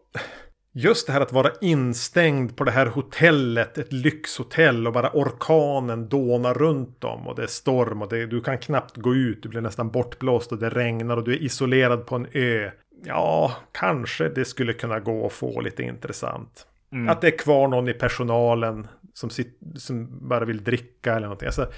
just 0.73 1.07
det 1.07 1.13
här 1.13 1.21
att 1.21 1.33
vara 1.33 1.51
instängd 1.61 2.57
på 2.57 2.65
det 2.65 2.71
här 2.71 2.87
hotellet, 2.87 3.79
ett 3.79 3.93
lyxhotell 3.93 4.87
och 4.87 4.93
bara 4.93 5.11
orkanen 5.13 6.09
dånar 6.09 6.55
runt 6.55 7.05
om 7.05 7.27
och 7.27 7.37
det 7.37 7.43
är 7.43 7.47
storm 7.47 8.03
och 8.03 8.09
det, 8.09 8.27
du 8.27 8.41
kan 8.41 8.59
knappt 8.59 8.97
gå 8.97 9.15
ut, 9.15 9.43
du 9.43 9.49
blir 9.49 9.61
nästan 9.61 9.91
bortblåst 9.91 10.53
och 10.53 10.59
det 10.59 10.71
regnar 10.71 11.17
och 11.17 11.25
du 11.25 11.33
är 11.33 11.43
isolerad 11.43 12.07
på 12.07 12.17
en 12.17 12.27
ö. 12.33 12.71
Ja, 13.05 13.57
kanske 13.73 14.29
det 14.29 14.45
skulle 14.45 14.73
kunna 14.73 15.01
gå 15.01 15.27
att 15.27 15.33
få 15.33 15.61
lite 15.61 15.83
intressant. 15.83 16.67
Mm. 16.93 17.09
Att 17.09 17.21
det 17.21 17.27
är 17.27 17.39
kvar 17.39 17.69
någon 17.69 17.89
i 17.89 17.93
personalen 17.93 18.89
som, 19.15 19.31
sit, 19.31 19.59
som 19.77 20.29
bara 20.29 20.45
vill 20.45 20.65
dricka 20.65 21.11
eller 21.11 21.27
någonting. 21.27 21.47
Alltså, 21.47 21.73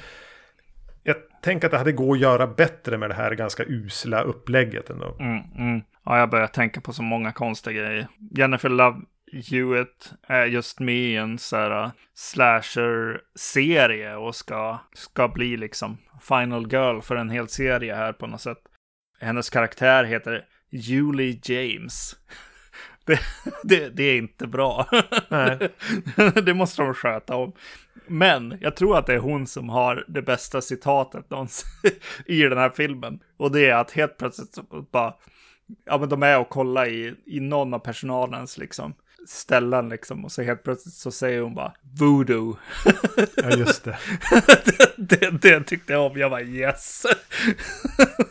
jag 1.03 1.16
tänker 1.43 1.66
att 1.66 1.70
det 1.70 1.78
hade 1.78 1.93
gått 1.93 2.14
att 2.14 2.20
göra 2.20 2.47
bättre 2.47 2.99
med 2.99 3.11
det 3.11 3.14
här 3.14 3.34
ganska 3.34 3.64
usla 3.66 4.22
upplägget 4.22 4.90
ändå. 4.90 5.16
Mm, 5.20 5.43
mm. 5.59 5.82
Ja, 6.05 6.18
jag 6.18 6.30
börjar 6.30 6.46
tänka 6.46 6.80
på 6.80 6.92
så 6.92 7.03
många 7.03 7.32
konstiga 7.32 7.82
grejer. 7.82 8.09
Jennifer 8.30 8.68
Love 8.68 9.00
Hewitt 9.32 10.12
är 10.22 10.46
just 10.46 10.80
med 10.80 10.94
i 10.94 11.16
en 11.16 11.38
så 11.38 11.57
här 11.57 11.84
uh, 11.84 11.90
slasher-serie 12.14 14.16
och 14.16 14.36
ska, 14.36 14.78
ska 14.94 15.28
bli 15.28 15.57
liksom 15.57 15.98
final 16.20 16.72
girl 16.72 17.00
för 17.00 17.16
en 17.16 17.30
hel 17.30 17.48
serie 17.48 17.94
här 17.94 18.12
på 18.12 18.26
något 18.26 18.40
sätt. 18.40 18.59
Hennes 19.20 19.50
karaktär 19.50 20.05
heter 20.05 20.44
Julie 20.70 21.40
James. 21.44 22.16
Det, 23.07 23.20
det, 23.62 23.88
det, 23.88 24.03
är 24.03 24.18
inte 24.18 24.46
bra. 24.46 24.88
det 26.44 26.55
måste 26.55 26.82
de 26.82 26.94
sköta 26.94 27.36
om. 27.36 27.53
Men 28.07 28.59
jag 28.61 28.76
tror 28.76 28.98
att 28.98 29.07
det 29.07 29.14
är 29.14 29.18
hon 29.18 29.46
som 29.46 29.68
har 29.68 30.05
det 30.09 30.22
bästa 30.22 30.61
citatet 30.61 31.30
någonsin 31.30 31.90
i 32.26 32.42
den 32.42 32.59
här 32.59 32.70
filmen. 32.70 33.20
Och 33.36 33.53
det 33.53 33.68
är 33.68 33.74
att 33.74 33.90
helt 33.90 34.18
plötsligt 34.18 34.59
bara, 34.92 35.14
ja 35.85 35.99
men 35.99 36.09
de 36.09 36.23
är 36.23 36.39
och 36.39 36.49
kollar 36.49 36.87
i, 36.89 37.14
i 37.27 37.41
någon 37.41 37.75
av 37.75 37.79
personalens 37.79 38.59
liksom 38.59 38.95
ställen 39.27 39.89
liksom. 39.89 40.25
Och 40.25 40.33
så 40.33 40.43
helt 40.43 40.62
plötsligt 40.62 40.95
så 40.95 41.11
säger 41.11 41.41
hon 41.41 41.55
bara 41.55 41.73
voodoo. 42.01 42.57
Ja, 43.37 43.51
just 43.51 43.85
det. 43.85 43.99
det, 44.97 44.97
det, 45.20 45.31
det, 45.31 45.64
tyckte 45.64 45.93
jag 45.93 46.11
om. 46.11 46.18
Jag 46.18 46.31
var 46.31 46.41
yes. 46.41 47.07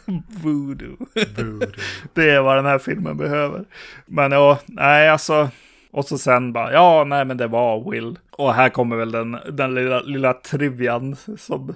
voodoo. 0.28 0.98
voodoo. 1.38 1.72
Det 2.14 2.30
är 2.30 2.42
vad 2.42 2.58
den 2.58 2.66
här 2.66 2.80
filmen 2.80 3.18
behöver. 3.18 3.66
Men 4.06 4.32
ja, 4.32 4.60
nej 4.66 5.10
alltså. 5.10 5.50
Och 5.92 6.06
så 6.06 6.18
sen 6.18 6.54
bara, 6.54 6.74
ja, 6.74 7.04
nej, 7.04 7.26
men 7.26 7.38
det 7.38 7.48
var 7.48 7.92
Will. 7.92 8.20
Och 8.32 8.54
här 8.54 8.70
kommer 8.70 8.96
väl 8.96 9.12
den, 9.12 9.38
den 9.52 9.76
lilla, 9.76 10.02
lilla 10.02 10.34
trivian 10.34 11.16
som 11.38 11.76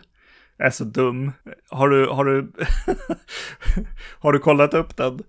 är 0.57 0.69
så 0.69 0.83
dum. 0.83 1.31
Har 1.69 1.89
du, 1.89 2.07
har 2.07 2.25
du, 2.25 2.51
har 4.19 4.33
du 4.33 4.39
kollat 4.39 4.73
upp 4.73 4.97
den? 4.97 5.23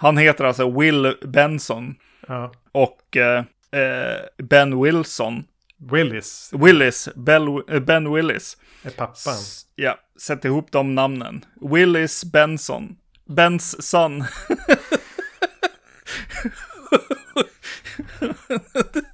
Han 0.00 0.16
heter 0.16 0.44
alltså 0.44 0.70
Will 0.70 1.16
Benson. 1.22 1.94
Ja. 2.28 2.52
Och 2.72 3.16
eh, 3.16 3.44
eh 3.72 4.20
Ben 4.42 4.82
Wilson. 4.82 5.44
Willis. 5.92 6.50
Willis. 6.52 7.08
Bell, 7.14 7.62
eh, 7.68 7.80
ben 7.80 8.14
Willis. 8.14 8.56
Är 8.82 8.90
pappan. 8.90 9.34
S 9.34 9.66
ja, 9.76 9.98
sätt 10.20 10.44
ihop 10.44 10.72
de 10.72 10.94
namnen. 10.94 11.44
Willis 11.60 12.24
Benson. 12.24 12.96
Bens 13.24 13.88
son. 13.88 14.20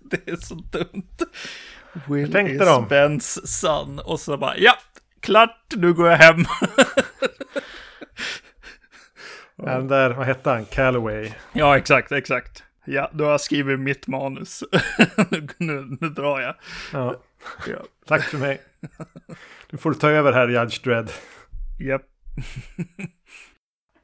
det 0.00 0.28
är 0.28 0.36
så 0.36 0.54
dumt. 0.54 1.16
Will 2.08 2.32
tänkte 2.32 2.64
de? 2.64 2.88
Bens 2.88 3.60
son. 3.60 3.98
Och 3.98 4.20
så 4.20 4.36
bara, 4.36 4.56
ja, 4.58 4.74
klart, 5.20 5.72
nu 5.76 5.94
går 5.94 6.08
jag 6.08 6.16
hem. 6.16 6.44
Den 9.56 9.88
där, 9.88 10.10
vad 10.10 10.26
hette 10.26 10.50
han? 10.50 10.64
Calloway. 10.64 11.32
Ja, 11.52 11.76
exakt, 11.76 12.12
exakt. 12.12 12.62
Ja, 12.84 13.10
då 13.12 13.24
har 13.24 13.30
jag 13.30 13.40
skrivit 13.40 13.80
mitt 13.80 14.06
manus. 14.06 14.64
nu, 15.30 15.48
nu, 15.58 15.96
nu, 16.00 16.08
drar 16.08 16.40
jag. 16.40 16.54
Ja. 16.92 17.20
ja. 17.66 17.78
Tack 18.06 18.22
för 18.22 18.38
mig. 18.38 18.60
Nu 19.70 19.78
får 19.78 19.90
du 19.90 19.96
ta 19.96 20.10
över 20.10 20.32
här, 20.32 20.48
Judge 20.48 20.84
Dredd. 20.84 21.10
Japp. 21.78 22.02
Yep. 22.02 22.02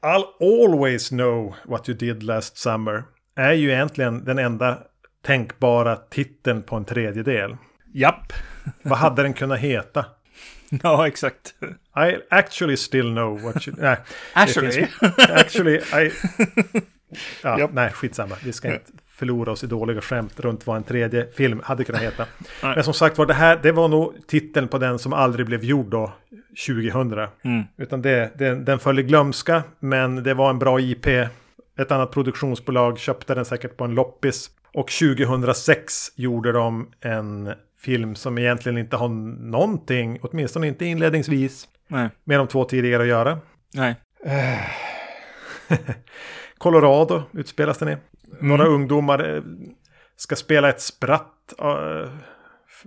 I'll 0.01 0.25
always 0.39 1.09
know 1.09 1.55
what 1.65 1.89
you 1.89 1.97
did 1.97 2.23
last 2.23 2.57
summer. 2.57 3.03
Är 3.35 3.53
ju 3.53 3.71
egentligen 3.71 4.25
den 4.25 4.39
enda 4.39 4.77
tänkbara 5.21 5.95
titeln 5.95 6.63
på 6.63 6.75
en 6.75 6.85
tredjedel. 6.85 7.57
Japp. 7.93 8.33
Vad 8.81 8.97
hade 8.97 9.23
den 9.23 9.33
kunnat 9.33 9.59
heta? 9.59 10.05
Ja, 10.83 11.07
exakt. 11.07 11.53
I 11.95 12.17
actually 12.29 12.77
still 12.77 13.11
know 13.11 13.41
what 13.41 13.67
you... 13.67 13.77
Nej, 13.79 13.97
actually? 14.33 14.87
Actually, 15.17 15.75
I... 15.75 16.11
Ja, 17.43 17.59
yep. 17.59 17.69
Nej, 17.73 17.89
skitsamma. 17.89 18.35
Vi 18.43 18.53
ska 18.53 18.73
inte 18.73 18.91
förlora 19.07 19.51
oss 19.51 19.63
i 19.63 19.67
dåliga 19.67 20.01
skämt 20.01 20.39
runt 20.39 20.67
vad 20.67 20.77
en 20.77 20.83
tredje 20.83 21.27
film 21.27 21.61
hade 21.63 21.83
kunnat 21.83 22.01
heta. 22.01 22.25
Men 22.61 22.83
som 22.83 22.93
sagt 22.93 23.17
var, 23.17 23.25
det 23.25 23.33
här 23.33 23.59
det 23.63 23.71
var 23.71 23.87
nog 23.87 24.13
titeln 24.27 24.67
på 24.67 24.77
den 24.77 24.99
som 24.99 25.13
aldrig 25.13 25.45
blev 25.45 25.63
gjord 25.63 25.85
då, 25.85 26.11
2000. 26.67 27.27
Mm. 27.43 27.63
Utan 27.77 28.01
det, 28.01 28.31
det, 28.37 28.55
den 28.55 28.79
föll 28.79 28.99
i 28.99 29.03
glömska, 29.03 29.63
men 29.79 30.23
det 30.23 30.33
var 30.33 30.49
en 30.49 30.59
bra 30.59 30.79
IP. 30.79 31.07
Ett 31.77 31.91
annat 31.91 32.11
produktionsbolag 32.11 32.99
köpte 32.99 33.35
den 33.35 33.45
säkert 33.45 33.77
på 33.77 33.83
en 33.83 33.95
loppis. 33.95 34.49
Och 34.73 34.91
2006 34.91 36.11
gjorde 36.15 36.51
de 36.51 36.91
en 37.01 37.53
film 37.83 38.15
som 38.15 38.37
egentligen 38.37 38.77
inte 38.77 38.95
har 38.95 39.09
någonting, 39.49 40.19
åtminstone 40.21 40.67
inte 40.67 40.85
inledningsvis, 40.85 41.67
Nej. 41.87 42.09
med 42.23 42.39
de 42.39 42.47
två 42.47 42.65
tidigare 42.65 43.01
att 43.01 43.09
göra. 43.09 43.39
Nej. 43.73 43.95
Colorado 46.57 47.23
utspelas 47.31 47.77
den 47.77 47.89
i. 47.89 47.97
Några 48.41 48.65
ungdomar 48.65 49.35
eh, 49.35 49.43
ska 50.15 50.35
spela 50.35 50.69
ett 50.69 50.81
spratt 50.81 51.53
av, 51.57 52.09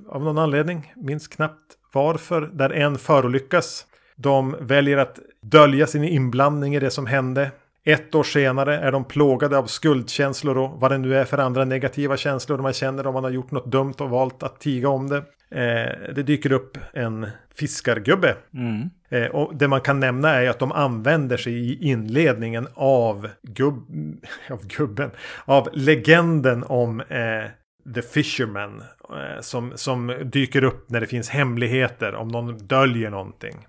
av 0.09 0.23
någon 0.23 0.39
anledning. 0.39 0.93
Minns 0.97 1.29
knappt 1.29 1.77
varför. 1.93 2.41
Där 2.41 2.71
en 2.71 2.99
förolyckas. 2.99 3.87
De 4.17 4.57
väljer 4.61 4.99
att 4.99 5.19
dölja 5.41 5.87
sin 5.87 6.05
inblandning 6.05 6.75
i 6.77 6.81
det 6.81 6.91
som 6.91 7.07
hände. 7.07 7.51
Ett 7.89 8.15
år 8.15 8.23
senare 8.23 8.79
är 8.79 8.93
de 8.93 9.05
plågade 9.05 9.59
av 9.59 9.67
skuldkänslor 9.67 10.59
och 10.59 10.81
vad 10.81 10.91
det 10.91 10.99
nu 10.99 11.17
är 11.17 11.25
för 11.25 11.39
andra 11.39 11.65
negativa 11.65 12.17
känslor 12.17 12.59
man 12.59 12.73
känner 12.73 13.07
om 13.07 13.15
man 13.15 13.25
har 13.25 13.31
gjort 13.31 13.51
något 13.51 13.67
dumt 13.67 13.95
och 13.99 14.11
valt 14.11 14.43
att 14.43 14.61
tiga 14.61 14.89
om 14.89 15.09
det. 15.09 15.17
Eh, 15.51 16.15
det 16.15 16.23
dyker 16.23 16.53
upp 16.53 16.79
en 16.93 17.27
fiskargubbe. 17.55 18.37
Mm. 18.55 18.91
Eh, 19.09 19.27
och 19.27 19.57
det 19.57 19.69
man 19.69 19.81
kan 19.81 20.01
nämna 20.01 20.31
är 20.31 20.49
att 20.49 20.59
de 20.59 20.73
använder 20.73 21.37
sig 21.37 21.53
i 21.53 21.89
inledningen 21.89 22.69
av, 22.75 23.29
gubb, 23.43 23.87
av 24.51 24.67
gubben, 24.67 25.11
av 25.45 25.69
legenden 25.73 26.65
om 26.65 27.01
eh, 27.01 27.95
The 27.95 28.03
Fisherman. 28.03 28.83
Eh, 29.11 29.41
som, 29.41 29.73
som 29.75 30.17
dyker 30.25 30.65
upp 30.65 30.91
när 30.91 31.01
det 31.01 31.07
finns 31.07 31.29
hemligheter, 31.29 32.15
om 32.15 32.29
någon 32.29 32.59
döljer 32.59 33.11
någonting. 33.11 33.67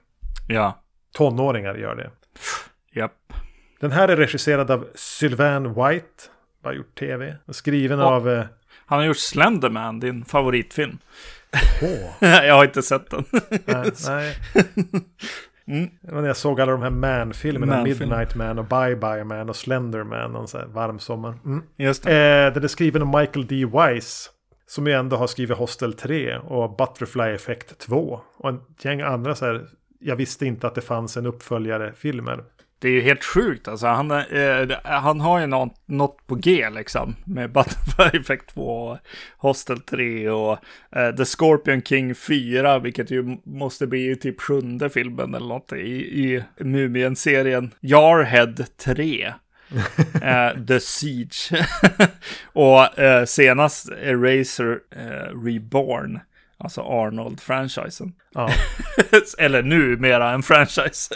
Ja. 0.48 0.84
Tonåringar 1.18 1.76
gör 1.76 1.96
det. 1.96 2.10
Japp. 3.00 3.14
Den 3.80 3.92
här 3.92 4.08
är 4.08 4.16
regisserad 4.18 4.72
av 4.72 4.88
Sylvain 4.96 5.74
White. 5.74 6.24
Bara 6.64 6.74
gjort 6.74 7.00
tv. 7.00 7.36
Skriven 7.50 8.00
Och- 8.00 8.06
av... 8.06 8.30
Eh, 8.30 8.46
Han 8.86 9.00
har 9.00 9.06
gjort 9.06 9.18
Slenderman, 9.18 10.00
din 10.00 10.26
favoritfilm. 10.26 10.98
åh, 11.82 12.14
jag 12.46 12.56
har 12.56 12.64
inte 12.66 12.82
sett 12.82 13.10
den. 13.10 13.24
nej, 13.66 13.92
nej. 14.08 14.36
Mm. 15.70 15.90
Jag 16.26 16.38
såg 16.38 16.62
alla 16.62 16.72
de 16.72 16.82
här 16.82 16.90
Man-filmerna. 16.90 17.76
Man-film. 17.76 18.10
Midnight 18.10 18.36
Man 18.36 18.60
och 18.60 18.66
Bye 18.66 18.96
Bye 18.96 19.24
Man 19.24 19.50
och 19.50 19.56
Slender 19.56 20.04
Man. 20.04 20.36
Och 20.36 20.50
så 20.50 20.58
här 20.58 20.66
varm 20.66 21.00
sommar. 21.00 21.34
Mm. 21.46 21.64
Just 21.76 22.04
det. 22.04 22.46
Eh, 22.48 22.54
den 22.54 22.64
är 22.64 22.68
skriven 22.68 23.02
av 23.02 23.08
Michael 23.20 23.48
D. 23.48 23.66
Wise. 23.66 24.30
Som 24.68 24.88
ju 24.88 24.94
ändå 24.94 25.16
har 25.18 25.28
skrivit 25.28 25.58
Hostel 25.58 25.94
3 25.94 26.38
och 26.38 26.76
Butterfly 26.78 27.24
Effect 27.24 27.78
2. 27.80 28.22
Och 28.38 28.50
en 28.50 28.62
gäng 28.82 29.02
andra 29.02 29.36
så 29.36 29.46
här. 29.46 29.68
Jag 30.00 30.16
visste 30.16 30.46
inte 30.46 30.68
att 30.68 30.76
det 30.76 30.82
fanns 30.82 31.18
en 31.18 31.26
uppföljare 31.26 31.94
filmer. 31.98 32.44
Det 32.80 32.88
är 32.88 32.92
ju 32.92 33.02
helt 33.02 33.24
sjukt 33.24 33.68
alltså. 33.68 33.88
Han, 33.88 34.12
eh, 34.12 34.70
han 34.84 35.22
har 35.22 35.40
ju 35.40 35.48
något, 35.48 35.82
något 35.86 36.28
på 36.28 36.36
G 36.36 36.70
liksom. 36.70 37.16
Med 37.26 37.52
Butterfly 37.52 38.20
Effect 38.20 38.54
2 38.54 38.62
och 38.62 38.98
Hostel 39.38 39.80
3 39.80 40.30
och 40.30 40.58
eh, 40.96 41.16
The 41.16 41.26
Scorpion 41.26 41.82
King 41.82 42.16
4. 42.16 42.80
Vilket 42.80 43.12
ju 43.12 43.38
måste 43.44 43.88
bli 43.88 44.16
typ 44.16 44.42
sjunde 44.42 44.90
filmen 44.90 45.36
eller 45.36 45.48
något 45.48 45.74
i, 45.74 46.24
i 46.24 46.44
Mumien-serien. 46.60 47.74
Jarhead 47.82 48.56
3. 48.78 49.34
eh, 50.22 50.66
The 50.68 50.80
Siege. 50.80 51.52
och 52.54 53.00
eh, 53.00 53.26
senast 53.26 53.90
Eraser 53.90 54.80
eh, 54.96 55.44
Reborn. 55.46 56.20
Alltså 56.60 56.82
Arnold-franchisen. 56.82 58.14
Ja. 58.34 58.50
Eller 59.38 59.64
nu 59.64 59.98
mera 59.98 60.32
en 60.32 60.44
franchise. 60.44 61.16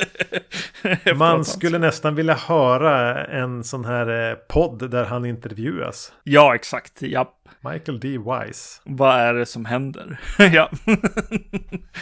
Man 1.16 1.46
skulle 1.46 1.78
nästan 1.78 2.16
vilja 2.16 2.34
höra 2.34 3.26
en 3.26 3.64
sån 3.64 3.86
här 3.86 4.30
eh, 4.30 4.36
podd 4.36 4.92
där 4.92 5.06
han 5.06 5.26
intervjuas. 5.26 6.14
Ja, 6.24 6.56
exakt. 6.56 7.02
Ja. 7.02 7.38
Michael 7.64 8.00
D. 8.00 8.08
Wise. 8.08 8.82
Vad 8.84 9.16
är 9.16 9.34
det 9.34 9.46
som 9.46 9.66
händer? 9.66 10.20
ja. 10.38 10.70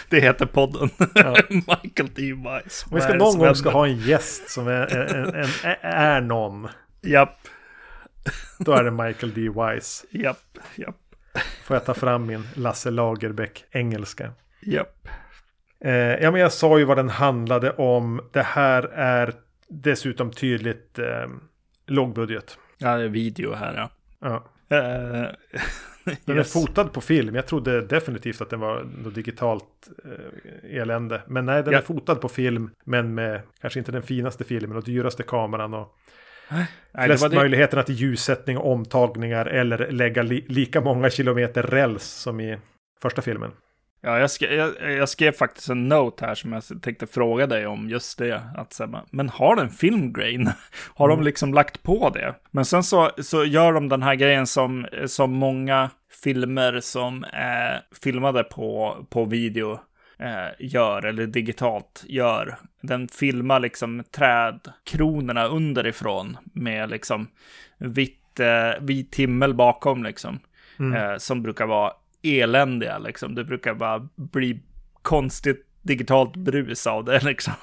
det 0.10 0.20
heter 0.20 0.46
podden. 0.46 0.90
Ja. 1.16 1.36
Michael 1.50 2.10
D. 2.16 2.22
Wise. 2.22 2.86
Om 2.90 2.96
vi 2.96 3.02
ska 3.02 3.14
någon 3.14 3.38
gång 3.38 3.56
ska 3.56 3.70
ha 3.70 3.88
en 3.88 3.98
gäst 3.98 4.50
som 4.50 4.68
är, 4.68 4.72
är, 4.72 5.50
är, 5.64 5.78
är 5.82 6.22
någon. 6.22 6.68
Japp, 7.02 7.38
Då 8.60 8.72
är 8.72 8.84
det 8.84 8.92
Michael 8.92 9.34
D. 9.34 9.42
Wise. 9.42 10.06
japp, 10.12 10.58
japp, 10.76 10.96
Får 11.64 11.76
jag 11.76 11.86
ta 11.86 11.94
fram 11.94 12.26
min 12.26 12.44
Lasse 12.56 12.92
Lagerbäck 12.92 13.66
engelska. 13.72 14.32
japp. 14.62 15.08
Eh, 15.82 15.92
ja, 15.94 16.32
men 16.32 16.42
jag 16.42 16.52
sa 16.54 16.80
ju 16.80 16.86
vad 16.86 16.98
den 16.98 17.10
handlade 17.10 17.72
om. 17.72 18.22
Det 18.32 18.42
här 18.42 18.84
är 18.94 19.34
dessutom 19.68 20.32
tydligt 20.32 21.00
eh, 21.00 21.28
lågbudget. 21.88 22.58
Ja, 22.78 22.96
det 22.98 23.04
är 23.04 23.08
video 23.10 23.54
här 23.54 23.74
ja. 23.76 23.90
Ja. 24.20 24.46
Eh, 24.78 25.28
Den 26.26 26.38
yes. 26.38 26.56
är 26.56 26.60
fotad 26.62 26.86
på 26.94 27.02
film. 27.02 27.36
Jag 27.36 27.48
trodde 27.48 27.82
definitivt 27.82 28.42
att 28.42 28.50
den 28.50 28.60
var 28.60 28.84
något 29.04 29.16
digitalt 29.16 29.90
eh, 30.06 30.78
elände. 30.82 31.22
Men 31.28 31.46
nej, 31.46 31.64
den 31.64 31.74
Ja. 31.74 31.80
är 31.80 31.84
fotad 31.84 32.16
på 32.16 32.30
film. 32.30 32.70
Men 32.86 33.16
med 33.16 33.42
kanske 33.62 33.80
inte 33.80 33.92
den 33.92 34.04
finaste 34.04 34.44
filmen 34.44 34.78
och 34.78 34.84
dyraste 34.84 35.24
kameran. 35.24 35.74
Och 35.74 35.96
Nej, 36.52 36.68
flest 37.06 37.34
möjligheterna 37.34 37.84
till 37.84 37.96
ljussättning 37.96 38.58
och 38.58 38.72
omtagningar. 38.72 39.46
Eller 39.46 39.92
lägga 39.92 40.24
li 40.24 40.46
lika 40.48 40.82
många 40.82 41.10
kilometer 41.10 41.64
räls 41.64 42.04
som 42.04 42.40
i 42.40 42.58
första 43.02 43.22
filmen. 43.22 43.52
Ja, 44.02 44.20
jag, 44.20 44.32
skrev, 44.32 44.52
jag, 44.52 44.92
jag 44.92 45.10
skrev 45.10 45.32
faktiskt 45.32 45.70
en 45.70 45.90
note 45.90 46.26
här 46.26 46.36
som 46.36 46.54
jag 46.54 46.64
tänkte 46.82 47.08
fråga 47.08 47.48
dig 47.48 47.68
om 47.68 47.90
just 47.90 48.18
det. 48.18 48.42
Att, 48.56 48.80
här, 48.80 49.04
men- 49.12 49.30
har 49.30 49.56
den 49.56 49.70
filmgrain? 49.70 50.50
Har 50.96 51.10
de 51.10 51.24
liksom 51.24 51.54
lagt 51.54 51.84
på 51.84 52.10
det? 52.10 52.36
Men 52.52 52.66
sen 52.66 52.84
så, 52.84 53.12
så 53.18 53.46
gör 53.46 53.74
de 53.74 53.90
den 53.90 54.04
här 54.04 54.16
grejen 54.16 54.48
som, 54.48 54.88
som 55.06 55.34
många 55.34 55.90
filmer 56.24 56.80
som 56.80 57.26
är 57.34 57.82
filmade 58.04 58.44
på, 58.44 58.98
på 59.10 59.26
video 59.26 59.80
eh, 60.20 60.48
gör, 60.60 61.06
eller 61.06 61.28
digitalt 61.28 62.04
gör. 62.08 62.58
Den 62.82 63.08
filmar 63.08 63.60
liksom 63.60 64.04
trädkronorna 64.12 65.46
underifrån 65.46 66.38
med 66.54 66.90
liksom 66.90 67.28
vitt, 67.78 68.40
eh, 68.40 68.82
vit 68.82 69.16
himmel 69.16 69.54
bakom 69.54 70.04
liksom. 70.04 70.40
Eh, 70.96 71.18
som 71.18 71.44
brukar 71.44 71.66
vara 71.66 71.94
eländiga 72.22 72.98
liksom. 72.98 73.36
Det 73.36 73.44
brukar 73.44 73.74
bara 73.74 74.10
bli 74.16 74.60
konstigt 75.02 75.66
digitalt 75.82 76.36
brus 76.36 76.88
av 76.88 77.06
det 77.06 77.20
liksom. 77.24 77.54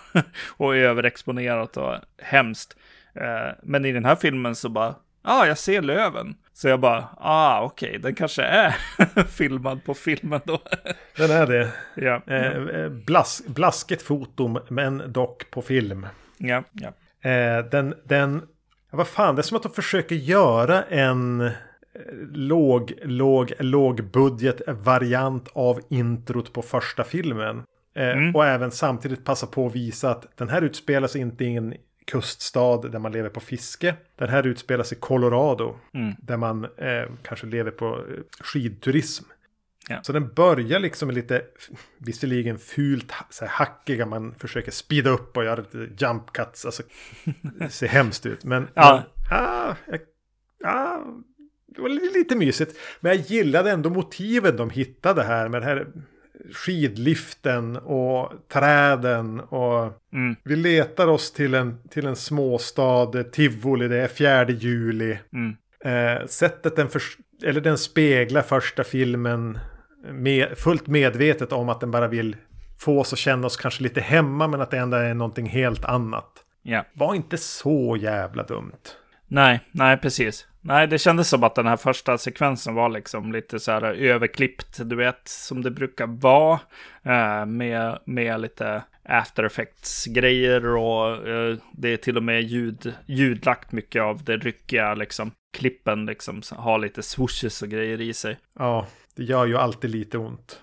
och 0.48 0.76
överexponerat 0.76 1.76
och 1.76 1.94
hemskt. 2.18 2.76
Eh, 3.14 3.54
men 3.62 3.84
i 3.84 3.92
den 3.92 4.04
här 4.04 4.16
filmen 4.16 4.54
så 4.54 4.68
bara, 4.68 4.88
ja, 4.88 4.94
ah, 5.22 5.46
jag 5.46 5.58
ser 5.58 5.82
löven. 5.82 6.34
Så 6.56 6.68
jag 6.68 6.80
bara, 6.80 7.08
ah, 7.18 7.62
okej, 7.62 7.98
den 7.98 8.14
kanske 8.14 8.42
är 8.42 8.70
filmad 9.28 9.84
på 9.84 9.94
filmen 9.94 10.40
då. 10.44 10.58
Den 11.16 11.30
är 11.30 11.46
det. 11.46 11.72
ja, 11.94 12.22
Eh, 12.26 12.80
eh, 12.82 12.88
blas 12.88 13.42
blasket 13.46 14.02
foto 14.02 14.60
men 14.68 15.12
dock 15.12 15.50
på 15.50 15.62
film. 15.62 16.06
ja, 16.38 16.62
ja. 16.72 16.88
Eh, 17.30 17.64
den, 17.64 17.94
den, 18.04 18.42
ja, 18.90 18.96
vad 18.96 19.06
fan, 19.06 19.34
det 19.34 19.40
är 19.40 19.42
som 19.42 19.56
att 19.56 19.62
de 19.62 19.72
försöker 19.72 20.14
göra 20.16 20.82
en 20.82 21.40
eh, 21.40 21.52
låg, 22.32 22.92
låg, 23.02 23.52
låg 23.58 24.04
budget 24.10 24.60
variant 24.68 25.48
av 25.54 25.80
introt 25.90 26.52
på 26.52 26.62
första 26.62 27.04
filmen. 27.04 27.62
Eh, 27.96 28.34
Och 28.34 28.46
även 28.46 28.70
samtidigt 28.70 29.24
passa 29.24 29.46
på 29.46 29.66
att 29.66 29.74
visa 29.74 30.10
att 30.10 30.36
den 30.38 30.48
här 30.48 30.62
utspelar 30.62 31.08
sig 31.08 31.20
inte 31.20 31.44
i 31.44 31.56
en 31.56 31.74
kuststad 32.10 32.76
där 32.88 32.98
man 32.98 33.12
lever 33.12 33.28
på 33.28 33.40
fiske. 33.40 33.94
Den 34.16 34.28
här 34.28 34.46
utspelar 34.46 34.84
sig 34.84 34.98
i 34.98 35.00
Colorado. 35.00 35.76
Där 36.18 36.36
man 36.36 36.64
eh, 36.64 37.04
kanske 37.22 37.46
lever 37.46 37.70
på 37.70 37.86
eh, 37.96 38.22
skidturism. 38.40 39.24
Ja. 39.88 40.02
Så 40.02 40.12
den 40.12 40.28
börjar 40.34 40.80
liksom 40.80 41.06
med 41.06 41.14
lite, 41.14 41.42
visserligen 41.98 42.58
fult, 42.58 43.12
så 43.30 43.44
här 43.44 43.52
hackiga, 43.52 44.06
man 44.06 44.34
försöker 44.38 44.70
speeda 44.72 45.10
upp 45.10 45.36
och 45.36 45.44
göra 45.44 45.56
lite 45.56 46.04
jump 46.04 46.32
cuts. 46.32 46.64
Alltså, 46.64 46.82
det 47.42 47.68
ser 47.70 47.86
hemskt 47.88 48.26
ut. 48.26 48.44
Men, 48.44 48.68
Ja. 48.74 49.02
men 49.30 49.38
ah, 49.38 49.74
jag, 49.86 50.00
ah, 50.64 50.98
det 51.66 51.80
var 51.80 51.88
li- 51.88 52.10
lite 52.14 52.36
mysigt. 52.36 52.76
Men 53.00 53.12
jag 53.16 53.20
gillade 53.26 53.70
ändå 53.70 53.90
motiven 53.90 54.56
de 54.56 54.70
hittade 54.70 55.22
här 55.22 55.48
med 55.48 55.62
det 55.62 55.66
här 55.66 55.86
skidliften 56.52 57.76
och 57.76 58.32
träden 58.52 59.40
och 59.40 59.92
Mm. 60.12 60.36
vi 60.44 60.56
letar 60.56 61.06
oss 61.06 61.32
till 61.32 61.54
en, 61.54 61.78
till 61.90 62.06
en 62.06 62.16
småstad, 62.16 63.24
Tivoli, 63.32 63.88
det 63.88 63.96
är 63.96 64.08
4 64.08 64.48
juli. 64.50 65.18
Mm. 65.32 65.56
Eh, 65.84 66.26
sättet 66.26 66.76
den, 66.76 66.88
förs- 66.88 67.18
eller 67.44 67.60
den 67.60 67.78
speglar 67.78 68.42
första 68.42 68.84
filmen 68.84 69.58
med, 70.12 70.58
fullt 70.58 70.86
medvetet 70.86 71.52
om 71.52 71.68
att 71.68 71.80
den 71.80 71.90
bara 71.90 72.08
vill 72.08 72.36
få 72.78 73.00
oss 73.00 73.12
att 73.12 73.18
känna 73.18 73.46
oss 73.46 73.56
kanske 73.56 73.82
lite 73.82 74.00
hemma 74.00 74.48
men 74.48 74.60
att 74.60 74.70
det 74.70 74.78
ändå 74.78 74.96
är 74.96 75.14
någonting 75.14 75.46
helt 75.46 75.84
annat. 75.84 76.28
ja. 76.62 76.84
Var 76.94 77.14
inte 77.14 77.36
så 77.36 77.96
jävla 78.00 78.42
dumt. 78.42 78.72
Nej, 79.28 79.60
nej, 79.72 79.96
precis. 79.96 80.46
Nej, 80.66 80.86
det 80.86 80.98
kändes 80.98 81.28
som 81.28 81.44
att 81.44 81.54
den 81.54 81.66
här 81.66 81.76
första 81.76 82.18
sekvensen 82.18 82.74
var 82.74 82.88
liksom 82.88 83.32
lite 83.32 83.60
så 83.60 83.72
här 83.72 83.82
överklippt, 83.82 84.78
du 84.84 84.96
vet, 84.96 85.28
som 85.28 85.62
det 85.62 85.70
brukar 85.70 86.06
vara. 86.06 86.60
Eh, 87.02 87.46
med, 87.46 87.98
med 88.04 88.40
lite 88.40 88.82
after 89.08 89.44
effects-grejer 89.44 90.66
och 90.66 91.28
eh, 91.28 91.56
det 91.72 91.88
är 91.88 91.96
till 91.96 92.16
och 92.16 92.22
med 92.22 92.42
ljud, 92.42 92.94
ljudlagt 93.06 93.72
mycket 93.72 94.02
av 94.02 94.24
det 94.24 94.36
ryckiga 94.36 94.94
liksom. 94.94 95.30
Klippen 95.58 96.06
liksom 96.06 96.42
har 96.50 96.78
lite 96.78 97.02
swooshes 97.02 97.62
och 97.62 97.68
grejer 97.68 98.00
i 98.00 98.14
sig. 98.14 98.38
Ja, 98.58 98.86
Det 99.16 99.24
gör 99.24 99.46
ju 99.46 99.56
alltid 99.56 99.90
lite 99.90 100.18
ont. 100.18 100.60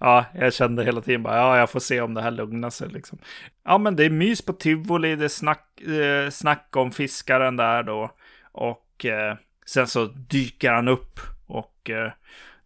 ja, 0.00 0.24
jag 0.34 0.54
kände 0.54 0.84
hela 0.84 1.00
tiden 1.00 1.22
bara, 1.22 1.36
ja, 1.36 1.58
jag 1.58 1.70
får 1.70 1.80
se 1.80 2.00
om 2.00 2.14
det 2.14 2.22
här 2.22 2.30
lugnar 2.30 2.70
sig 2.70 2.88
liksom. 2.88 3.18
Ja, 3.64 3.78
men 3.78 3.96
det 3.96 4.04
är 4.04 4.10
mys 4.10 4.42
på 4.42 4.52
tivoli, 4.52 5.16
det 5.16 5.24
är 5.24 5.28
snack, 5.28 5.80
eh, 5.80 6.30
snack 6.30 6.76
om 6.76 6.92
fiskaren 6.92 7.56
där 7.56 7.82
då. 7.82 8.10
Och 8.56 9.04
eh, 9.04 9.36
sen 9.66 9.86
så 9.86 10.04
dyker 10.04 10.72
han 10.72 10.88
upp 10.88 11.20
och 11.46 11.90
eh, 11.90 12.10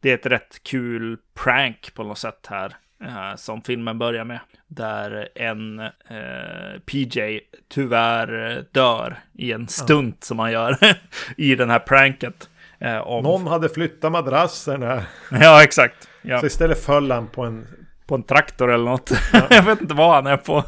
det 0.01 0.11
är 0.11 0.15
ett 0.15 0.27
rätt 0.27 0.63
kul 0.63 1.19
prank 1.35 1.95
på 1.95 2.03
något 2.03 2.19
sätt 2.19 2.47
här. 2.51 2.77
Eh, 3.05 3.37
som 3.37 3.63
filmen 3.63 3.99
börjar 3.99 4.25
med. 4.25 4.41
Där 4.67 5.29
en 5.35 5.81
eh, 5.81 6.81
PJ 6.87 7.41
tyvärr 7.69 8.65
dör 8.73 9.19
i 9.33 9.53
en 9.53 9.69
stunt 9.69 10.17
ja. 10.21 10.25
som 10.25 10.39
han 10.39 10.53
gör 10.53 10.79
i 11.37 11.55
den 11.55 11.71
här 11.71 11.79
pranket. 11.79 12.49
Eh, 12.79 12.99
om... 12.99 13.25
Någon 13.25 13.47
hade 13.47 13.69
flyttat 13.69 14.13
madrasserna. 14.13 15.03
Ja, 15.31 15.63
exakt. 15.63 16.09
Ja. 16.23 16.41
Så 16.41 16.47
istället 16.47 16.85
föll 16.85 17.11
han 17.11 17.27
på 17.29 17.45
en... 17.45 17.67
På 18.07 18.15
en 18.15 18.23
traktor 18.23 18.73
eller 18.73 18.85
något. 18.85 19.11
Ja. 19.33 19.47
jag 19.51 19.63
vet 19.63 19.81
inte 19.81 19.95
vad 19.95 20.15
han 20.15 20.27
är 20.27 20.37
på. 20.37 20.65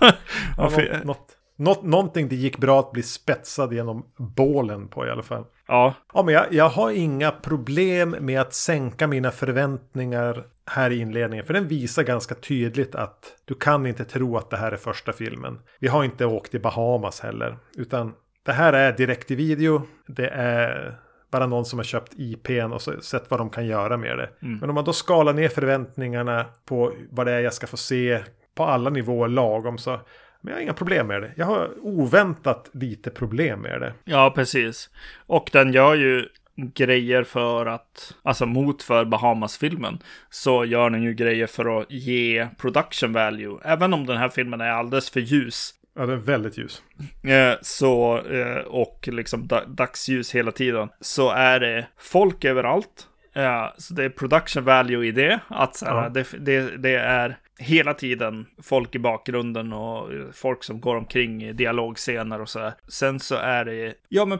ja, 0.56 0.70
något, 0.70 1.04
något, 1.04 1.31
något, 1.57 1.82
någonting 1.82 2.28
det 2.28 2.36
gick 2.36 2.59
bra 2.59 2.80
att 2.80 2.92
bli 2.92 3.03
spetsad 3.03 3.72
genom 3.72 4.07
bålen 4.16 4.88
på 4.88 5.07
i 5.07 5.11
alla 5.11 5.22
fall. 5.22 5.44
Ja. 5.68 5.94
Ja, 6.14 6.22
men 6.22 6.34
jag, 6.34 6.53
jag 6.53 6.68
har 6.68 6.90
inga 6.90 7.30
problem 7.30 8.16
med 8.20 8.40
att 8.40 8.55
sänka 8.55 9.07
mina 9.07 9.30
förväntningar 9.30 10.44
här 10.66 10.90
i 10.90 10.98
inledningen. 10.98 11.46
För 11.46 11.55
den 11.55 11.68
visar 11.68 12.03
ganska 12.03 12.34
tydligt 12.34 12.94
att 12.94 13.36
du 13.44 13.55
kan 13.55 13.86
inte 13.86 14.05
tro 14.05 14.36
att 14.36 14.50
det 14.50 14.57
här 14.57 14.72
är 14.72 14.76
första 14.76 15.12
filmen. 15.12 15.59
Vi 15.80 15.88
har 15.88 16.05
inte 16.05 16.26
åkt 16.26 16.50
till 16.50 16.61
Bahamas 16.61 17.20
heller. 17.20 17.59
Utan 17.76 18.14
det 18.44 18.53
här 18.53 18.72
är 18.72 18.92
direkt 18.92 19.30
i 19.30 19.34
video. 19.34 19.82
Det 20.07 20.28
är 20.28 20.98
bara 21.30 21.46
någon 21.46 21.64
som 21.64 21.78
har 21.78 21.84
köpt 21.84 22.12
IPn 22.16 22.72
och 22.72 22.82
så 22.82 23.00
sett 23.00 23.30
vad 23.30 23.40
de 23.40 23.50
kan 23.50 23.66
göra 23.66 23.96
med 23.96 24.18
det. 24.18 24.30
Mm. 24.42 24.59
Men 24.59 24.68
om 24.68 24.74
man 24.74 24.84
då 24.84 24.92
skalar 24.92 25.32
ner 25.32 25.48
förväntningarna 25.48 26.46
på 26.64 26.92
vad 27.11 27.26
det 27.26 27.32
är 27.32 27.40
jag 27.40 27.55
ska 27.55 27.66
få 27.66 27.76
se 27.76 28.22
på 28.55 28.64
alla 28.64 28.90
nivåer 28.90 29.28
lagom 29.28 29.78
så 29.78 30.00
men 30.43 30.51
jag 30.51 30.59
har 30.59 30.62
inga 30.62 30.72
problem 30.72 31.07
med 31.07 31.22
det. 31.22 31.32
Jag 31.36 31.47
har 31.47 31.70
oväntat 31.80 32.70
lite 32.72 33.11
problem 33.11 33.61
med 33.61 33.80
det. 33.80 33.93
Ja, 34.05 34.32
precis. 34.34 34.90
Och 35.26 35.51
den 35.53 35.72
gör 35.72 35.95
ju 35.95 36.28
grejer 36.57 37.24
för 37.24 37.66
att, 37.66 38.14
alltså 38.22 38.47
mot 38.47 38.82
för 38.82 39.05
Bahamas-filmen, 39.05 39.99
så 40.30 40.64
gör 40.64 40.90
den 40.90 41.03
ju 41.03 41.14
grejer 41.14 41.47
för 41.47 41.80
att 41.80 41.90
ge 41.90 42.49
production 42.59 43.12
value. 43.12 43.59
Även 43.64 43.95
om 43.95 44.07
den 44.07 44.16
här 44.16 44.28
filmen 44.28 44.61
är 44.61 44.70
alldeles 44.70 45.11
för 45.11 45.20
ljus 45.20 45.74
Ja, 45.95 46.07
den 46.07 46.11
är 46.11 46.16
väldigt 46.16 46.59
ljus. 46.59 46.82
Eh, 47.22 47.55
så, 47.62 48.18
eh, 48.26 48.57
och 48.57 49.09
liksom 49.12 49.49
dagsljus 49.66 50.34
hela 50.34 50.53
tiden. 50.53 50.88
Så 51.01 51.30
är 51.30 51.61
det 51.61 51.86
folk 51.99 52.45
överallt. 52.45 53.09
Eh, 53.34 53.66
så 53.78 53.95
det 53.95 54.05
är 54.05 54.09
production 54.09 54.64
value 54.64 55.07
i 55.07 55.12
det. 55.12 55.40
Att 55.49 55.76
så 55.76 55.86
här, 55.86 56.03
ja. 56.03 56.09
det, 56.09 56.26
det, 56.38 56.76
det, 56.76 56.95
är 56.95 57.38
hela 57.59 57.94
tiden 57.94 58.46
folk 58.62 58.94
i 58.94 58.98
bakgrunden 58.98 59.72
och 59.72 60.11
folk 60.34 60.64
som 60.64 60.80
går 60.80 60.96
omkring 60.96 61.42
i 61.42 61.53
dialogscener 61.53 62.40
och 62.40 62.48
så 62.48 62.59
här. 62.59 62.72
Sen 62.88 63.20
så 63.20 63.34
är 63.34 63.64
det, 63.64 63.94
ja 64.09 64.24
men 64.24 64.38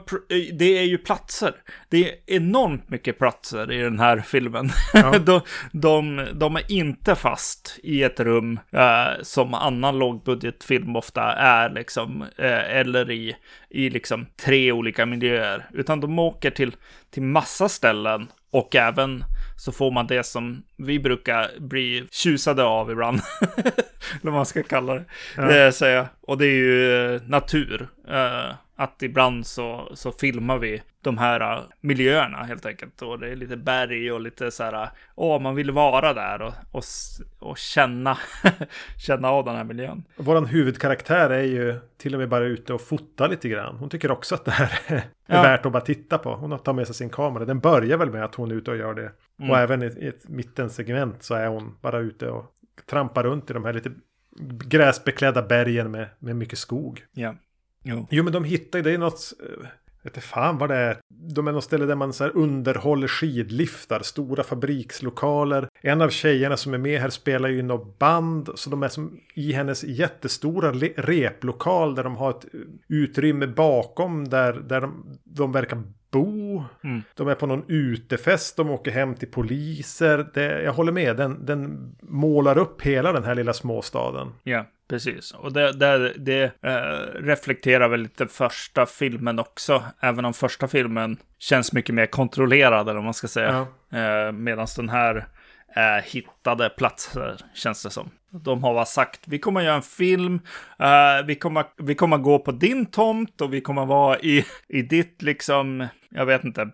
det 0.53 0.77
är 0.77 0.83
ju 0.83 0.97
platser. 0.97 1.53
Det 1.89 2.09
är 2.09 2.15
enormt 2.25 2.89
mycket 2.89 3.17
platser 3.17 3.71
i 3.71 3.81
den 3.81 3.99
här 3.99 4.17
filmen. 4.17 4.69
Ja. 4.93 5.19
de, 5.25 5.41
de, 5.71 6.27
de, 6.33 6.55
är 6.55 6.71
inte 6.71 7.15
fast 7.15 7.79
i 7.83 8.03
ett 8.03 8.19
rum 8.19 8.59
eh, 8.71 9.21
som 9.21 9.53
annan 9.53 9.99
lågbudgetfilm 9.99 10.95
ofta 10.95 11.33
är 11.33 11.69
liksom. 11.69 12.21
Eh, 12.21 12.77
eller 12.77 13.11
i, 13.11 13.35
i 13.69 13.89
liksom 13.89 14.25
tre 14.45 14.71
olika 14.71 15.05
miljöer. 15.05 15.69
Utan 15.73 15.99
de 15.99 16.19
åker 16.19 16.51
till, 16.51 16.75
till 17.11 17.23
massa 17.23 17.69
ställen 17.69 18.27
och 18.51 18.75
även 18.75 19.23
så 19.55 19.71
får 19.71 19.91
man 19.91 20.07
det 20.07 20.23
som 20.23 20.63
vi 20.85 20.99
brukar 20.99 21.49
bli 21.59 22.07
tjusade 22.11 22.63
av 22.63 22.91
ibland. 22.91 23.21
Eller 24.21 24.31
vad 24.31 24.33
man 24.33 24.45
ska 24.45 24.63
kalla 24.63 24.93
det. 24.93 25.05
Ja. 25.37 25.51
Eh, 25.51 25.71
säga. 25.71 26.07
Och 26.21 26.37
det 26.37 26.45
är 26.45 26.55
ju 26.55 27.15
eh, 27.15 27.21
natur. 27.27 27.87
Eh, 28.09 28.55
att 28.75 29.03
ibland 29.03 29.47
så, 29.47 29.91
så 29.93 30.11
filmar 30.11 30.57
vi 30.57 30.81
de 31.01 31.17
här 31.17 31.57
uh, 31.57 31.63
miljöerna 31.81 32.37
helt 32.43 32.65
enkelt. 32.65 33.01
Och 33.01 33.19
det 33.19 33.29
är 33.31 33.35
lite 33.35 33.57
berg 33.57 34.11
och 34.11 34.21
lite 34.21 34.51
så 34.51 34.63
här, 34.63 34.89
åh, 35.15 35.41
man 35.41 35.55
vill 35.55 35.71
vara 35.71 36.13
där 36.13 36.41
och, 36.41 36.53
och, 36.71 36.83
och 37.39 37.57
känna, 37.57 38.17
känna 38.97 39.29
av 39.29 39.45
den 39.45 39.55
här 39.55 39.63
miljön. 39.63 40.03
Vår 40.15 40.45
huvudkaraktär 40.45 41.29
är 41.29 41.43
ju 41.43 41.79
till 41.97 42.13
och 42.13 42.19
med 42.19 42.29
bara 42.29 42.45
ute 42.45 42.73
och 42.73 42.81
fotar 42.81 43.29
lite 43.29 43.49
grann. 43.49 43.77
Hon 43.77 43.89
tycker 43.89 44.11
också 44.11 44.35
att 44.35 44.45
det 44.45 44.51
här 44.51 44.79
är 44.87 45.03
ja. 45.25 45.41
värt 45.41 45.65
att 45.65 45.71
bara 45.71 45.81
titta 45.81 46.17
på. 46.17 46.35
Hon 46.35 46.59
tar 46.59 46.73
med 46.73 46.87
sig 46.87 46.95
sin 46.95 47.09
kamera. 47.09 47.45
Den 47.45 47.59
börjar 47.59 47.97
väl 47.97 48.11
med 48.11 48.23
att 48.23 48.35
hon 48.35 48.51
är 48.51 48.55
ute 48.55 48.71
och 48.71 48.77
gör 48.77 48.93
det. 48.93 49.11
Mm. 49.39 49.51
Och 49.51 49.57
även 49.57 49.83
i, 49.83 49.85
i 49.85 50.07
ett 50.07 50.29
mittensegment 50.29 51.23
så 51.23 51.33
är 51.33 51.47
hon 51.47 51.75
bara 51.81 51.99
ute 51.99 52.29
och 52.29 52.55
trampar 52.85 53.23
runt 53.23 53.49
i 53.49 53.53
de 53.53 53.65
här 53.65 53.73
lite 53.73 53.91
gräsbeklädda 54.65 55.41
bergen 55.41 55.91
med, 55.91 56.07
med 56.19 56.35
mycket 56.35 56.59
skog. 56.59 57.05
Ja. 57.11 57.35
Jo. 57.83 58.07
jo, 58.11 58.23
men 58.23 58.33
de 58.33 58.43
hittar 58.43 58.79
ju, 58.79 58.83
det 58.83 58.91
är 58.91 58.97
något, 58.97 59.33
eh, 59.39 59.67
vet 60.03 60.17
inte 60.17 60.27
fan 60.27 60.57
vad 60.57 60.69
det 60.69 60.75
är. 60.75 60.97
De 61.07 61.47
är 61.47 61.51
något 61.51 61.63
ställe 61.63 61.85
där 61.85 61.95
man 61.95 62.13
så 62.13 62.27
underhåller 62.27 63.07
skidliftar, 63.07 63.99
stora 63.99 64.43
fabrikslokaler. 64.43 65.67
En 65.81 66.01
av 66.01 66.09
tjejerna 66.09 66.57
som 66.57 66.73
är 66.73 66.77
med 66.77 67.01
här 67.01 67.09
spelar 67.09 67.49
ju 67.49 67.61
något 67.61 67.99
band, 67.99 68.49
så 68.55 68.69
de 68.69 68.83
är 68.83 68.87
som 68.87 69.19
i 69.33 69.51
hennes 69.51 69.83
jättestora 69.83 70.71
replokal 70.95 71.95
där 71.95 72.03
de 72.03 72.15
har 72.15 72.29
ett 72.29 72.45
utrymme 72.87 73.47
bakom 73.47 74.29
där, 74.29 74.53
där 74.53 74.81
de, 74.81 75.19
de 75.23 75.51
verkar 75.51 75.83
bo. 76.13 76.63
Mm. 76.83 77.03
De 77.15 77.27
är 77.27 77.35
på 77.35 77.45
någon 77.45 77.65
utefest, 77.67 78.57
de 78.57 78.69
åker 78.69 78.91
hem 78.91 79.15
till 79.15 79.31
poliser. 79.31 80.27
Det, 80.33 80.61
jag 80.61 80.73
håller 80.73 80.91
med, 80.91 81.17
den, 81.17 81.45
den 81.45 81.91
målar 82.01 82.57
upp 82.57 82.81
hela 82.81 83.11
den 83.11 83.23
här 83.23 83.35
lilla 83.35 83.53
småstaden. 83.53 84.31
Ja, 84.43 84.65
precis. 84.89 85.31
Och 85.31 85.53
det, 85.53 85.71
det, 85.71 86.13
det 86.17 86.43
äh, 86.61 86.71
reflekterar 87.23 87.89
väl 87.89 87.99
lite 87.99 88.27
första 88.27 88.85
filmen 88.85 89.39
också. 89.39 89.83
Även 89.99 90.25
om 90.25 90.33
första 90.33 90.67
filmen 90.67 91.17
känns 91.39 91.73
mycket 91.73 91.95
mer 91.95 92.05
kontrollerad, 92.05 92.81
eller 92.81 92.93
vad 92.93 93.03
man 93.03 93.13
ska 93.13 93.27
säga. 93.27 93.67
Ja. 93.89 94.27
Äh, 94.27 94.31
Medan 94.31 94.67
den 94.75 94.89
här 94.89 95.27
är 95.75 96.01
hittade 96.01 96.69
platser, 96.69 97.37
känns 97.53 97.83
det 97.83 97.89
som. 97.89 98.09
De 98.41 98.63
har 98.63 98.85
sagt, 98.85 99.19
vi 99.25 99.39
kommer 99.39 99.61
göra 99.61 99.75
en 99.75 99.81
film, 99.81 100.33
uh, 100.81 101.25
vi, 101.25 101.35
kommer, 101.35 101.65
vi 101.77 101.95
kommer 101.95 102.17
gå 102.17 102.39
på 102.39 102.51
din 102.51 102.85
tomt 102.85 103.41
och 103.41 103.53
vi 103.53 103.61
kommer 103.61 103.85
vara 103.85 104.19
i, 104.19 104.45
i 104.67 104.81
ditt, 104.81 105.21
liksom, 105.21 105.87
jag 106.09 106.25
vet 106.25 106.43
inte, 106.43 106.69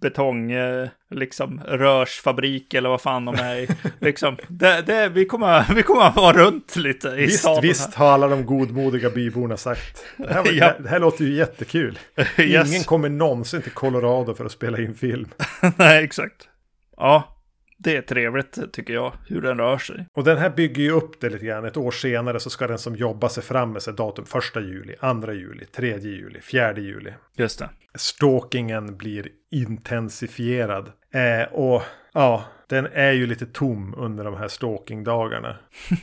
betong, 0.00 0.52
eh, 0.52 0.88
liksom 1.10 1.60
rörsfabrik 1.64 2.74
eller 2.74 2.88
vad 2.88 3.00
fan 3.00 3.24
de 3.24 3.34
är 3.34 3.56
i. 3.56 3.68
liksom, 4.00 4.36
det, 4.48 4.82
det, 4.82 5.08
vi, 5.08 5.24
kommer, 5.24 5.74
vi 5.74 5.82
kommer 5.82 6.12
vara 6.12 6.32
runt 6.32 6.76
lite 6.76 7.08
i 7.08 7.26
visst. 7.26 7.48
Visst 7.62 7.94
har 7.94 8.12
alla 8.12 8.28
de 8.28 8.46
godmodiga 8.46 9.10
byborna 9.10 9.56
sagt. 9.56 10.04
Det 10.16 10.34
här, 10.34 10.52
ja. 10.52 10.66
det, 10.66 10.82
det 10.82 10.88
här 10.88 10.98
låter 10.98 11.24
ju 11.24 11.34
jättekul. 11.34 11.98
yes. 12.38 12.68
Ingen 12.68 12.84
kommer 12.84 13.08
någonsin 13.08 13.62
till 13.62 13.72
Colorado 13.72 14.34
för 14.34 14.44
att 14.44 14.52
spela 14.52 14.78
in 14.78 14.94
film. 14.94 15.28
Nej, 15.76 16.04
exakt. 16.04 16.48
Ja, 16.96 17.35
det 17.78 17.96
är 17.96 18.02
trevligt 18.02 18.72
tycker 18.72 18.94
jag, 18.94 19.12
hur 19.26 19.42
den 19.42 19.58
rör 19.58 19.78
sig. 19.78 20.06
Och 20.12 20.24
den 20.24 20.38
här 20.38 20.50
bygger 20.50 20.82
ju 20.82 20.90
upp 20.90 21.20
det 21.20 21.30
lite 21.30 21.46
grann. 21.46 21.64
Ett 21.64 21.76
år 21.76 21.90
senare 21.90 22.40
så 22.40 22.50
ska 22.50 22.66
den 22.66 22.78
som 22.78 22.96
jobbar 22.96 23.28
sig 23.28 23.42
fram 23.42 23.72
med 23.72 23.82
sig 23.82 23.94
datum 23.94 24.24
första 24.24 24.60
juli, 24.60 24.94
andra 25.00 25.32
juli, 25.32 25.64
tredje 25.64 26.10
juli, 26.10 26.40
fjärde 26.40 26.80
juli. 26.80 27.12
Just 27.36 27.58
det. 27.58 27.68
Stalkingen 27.94 28.96
blir 28.96 29.28
intensifierad. 29.50 30.92
Eh, 31.10 31.52
och 31.52 31.82
ja, 32.12 32.44
den 32.66 32.86
är 32.92 33.12
ju 33.12 33.26
lite 33.26 33.46
tom 33.46 33.94
under 33.98 34.24
de 34.24 34.36
här 34.36 34.48
stalkingdagarna. 34.48 35.56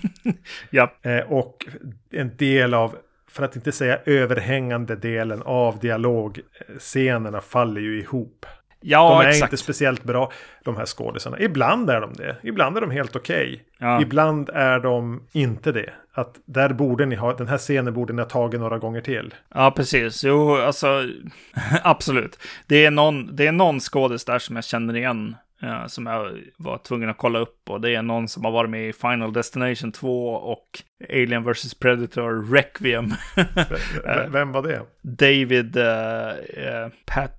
ja. 0.69 0.93
Eh, 1.01 1.32
och 1.32 1.65
en 2.11 2.38
del 2.38 2.74
av 2.74 2.97
för 3.34 3.43
att 3.43 3.55
inte 3.55 3.71
säga 3.71 3.99
överhängande 4.05 4.95
delen 4.95 5.41
av 5.41 5.80
dialogscenerna 5.80 7.41
faller 7.41 7.82
ju 7.82 7.99
ihop. 7.99 8.45
Ja, 8.84 9.09
de 9.09 9.25
är 9.25 9.29
exakt. 9.29 9.53
inte 9.53 9.63
speciellt 9.63 10.03
bra, 10.03 10.31
de 10.63 10.77
här 10.77 10.86
skådisarna. 10.86 11.39
Ibland 11.39 11.89
är 11.89 12.01
de 12.01 12.13
det. 12.13 12.38
Ibland 12.43 12.77
är 12.77 12.81
de 12.81 12.91
helt 12.91 13.15
okej. 13.15 13.53
Okay. 13.53 13.59
Ja. 13.77 14.01
Ibland 14.01 14.49
är 14.49 14.79
de 14.79 15.27
inte 15.31 15.71
det. 15.71 15.93
Att 16.13 16.39
där 16.45 16.73
borde 16.73 17.05
ni 17.05 17.15
ha, 17.15 17.34
den 17.34 17.47
här 17.47 17.57
scenen 17.57 17.93
borde 17.93 18.13
ni 18.13 18.21
ha 18.21 18.29
tagit 18.29 18.59
några 18.59 18.77
gånger 18.77 19.01
till. 19.01 19.34
Ja, 19.55 19.71
precis. 19.75 20.23
Jo, 20.23 20.55
alltså 20.55 21.03
absolut. 21.84 22.39
Det 22.67 22.86
är 22.86 22.91
någon, 22.91 23.36
det 23.36 23.47
är 23.47 23.51
någon 23.51 23.79
skådis 23.79 24.25
där 24.25 24.39
som 24.39 24.55
jag 24.55 24.65
känner 24.65 24.95
igen. 24.95 25.36
Ja, 25.59 25.88
som 25.88 26.05
jag 26.05 26.31
var 26.57 26.77
tvungen 26.77 27.09
att 27.09 27.17
kolla 27.17 27.39
upp. 27.39 27.69
Och 27.69 27.81
det 27.81 27.95
är 27.95 28.01
någon 28.01 28.27
som 28.27 28.45
har 28.45 28.51
varit 28.51 28.69
med 28.69 28.89
i 28.89 28.93
Final 28.93 29.34
Destination 29.34 29.91
2 29.91 30.29
och 30.29 30.84
Alien 31.09 31.43
vs 31.43 31.73
Predator 31.73 32.53
Requiem. 32.53 33.13
Vem 34.31 34.51
var 34.51 34.61
det? 34.61 34.81
David 35.01 35.77
uh, 35.77 35.84
uh, 35.84 36.89
Pat, 37.05 37.31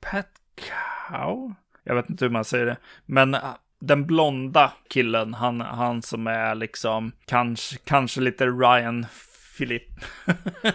Pat 0.00 0.26
Cow? 0.60 1.54
Jag 1.84 1.94
vet 1.94 2.10
inte 2.10 2.24
hur 2.24 2.32
man 2.32 2.44
säger 2.44 2.66
det. 2.66 2.76
Men 3.06 3.34
äh, 3.34 3.40
den 3.80 4.06
blonda 4.06 4.72
killen, 4.88 5.34
han, 5.34 5.60
han 5.60 6.02
som 6.02 6.26
är 6.26 6.54
liksom 6.54 7.12
kanske, 7.26 7.76
kanske 7.84 8.20
lite 8.20 8.46
Ryan 8.46 9.06
Philip. 9.58 9.88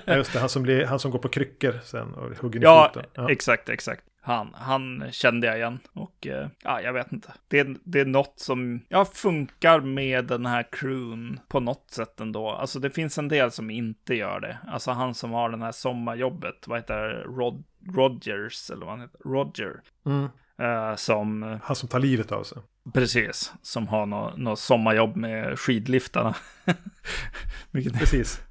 ja, 0.05 0.15
just 0.15 0.33
det, 0.33 0.39
han 0.39 0.49
som, 0.49 0.63
blir, 0.63 0.85
han 0.85 0.99
som 0.99 1.11
går 1.11 1.19
på 1.19 1.29
kryckor 1.29 1.79
sen 1.83 2.13
och 2.13 2.37
hugger 2.37 2.61
ja, 2.61 2.85
i 2.85 2.87
foten. 2.87 3.09
Ja, 3.13 3.31
exakt, 3.31 3.69
exakt. 3.69 4.03
han, 4.21 4.49
han 4.53 5.03
kände 5.11 5.47
jag 5.47 5.57
igen. 5.57 5.79
Och 5.93 6.27
eh, 6.27 6.47
ja, 6.63 6.81
jag 6.81 6.93
vet 6.93 7.11
inte. 7.11 7.33
Det, 7.47 7.67
det 7.83 7.99
är 7.99 8.05
något 8.05 8.39
som 8.39 8.81
ja, 8.89 9.05
funkar 9.05 9.79
med 9.79 10.25
den 10.25 10.45
här 10.45 10.65
crewn 10.71 11.39
på 11.47 11.59
något 11.59 11.91
sätt 11.91 12.19
ändå. 12.19 12.49
Alltså 12.49 12.79
det 12.79 12.89
finns 12.89 13.17
en 13.17 13.27
del 13.27 13.51
som 13.51 13.69
inte 13.69 14.15
gör 14.15 14.39
det. 14.39 14.57
Alltså 14.67 14.91
han 14.91 15.13
som 15.13 15.31
har 15.31 15.49
den 15.49 15.61
här 15.61 15.71
sommarjobbet, 15.71 16.67
vad 16.67 16.77
heter 16.77 16.97
det? 16.97 17.23
Rod, 17.23 17.63
Rogers, 17.93 18.69
eller 18.69 18.85
vad 18.85 18.89
han 18.89 19.01
heter? 19.01 19.19
Roger. 19.25 19.81
Mm. 20.05 20.23
Uh, 20.61 20.95
som... 20.95 21.59
Han 21.63 21.75
som 21.75 21.89
tar 21.89 21.99
livet 21.99 22.31
av 22.31 22.43
sig. 22.43 22.57
Precis, 22.93 23.53
som 23.61 23.87
har 23.87 24.05
något 24.05 24.37
nå 24.37 24.55
sommarjobb 24.55 25.15
med 25.15 25.59
skidliftarna. 25.59 26.35
Vilket 27.71 27.99
precis. 27.99 28.41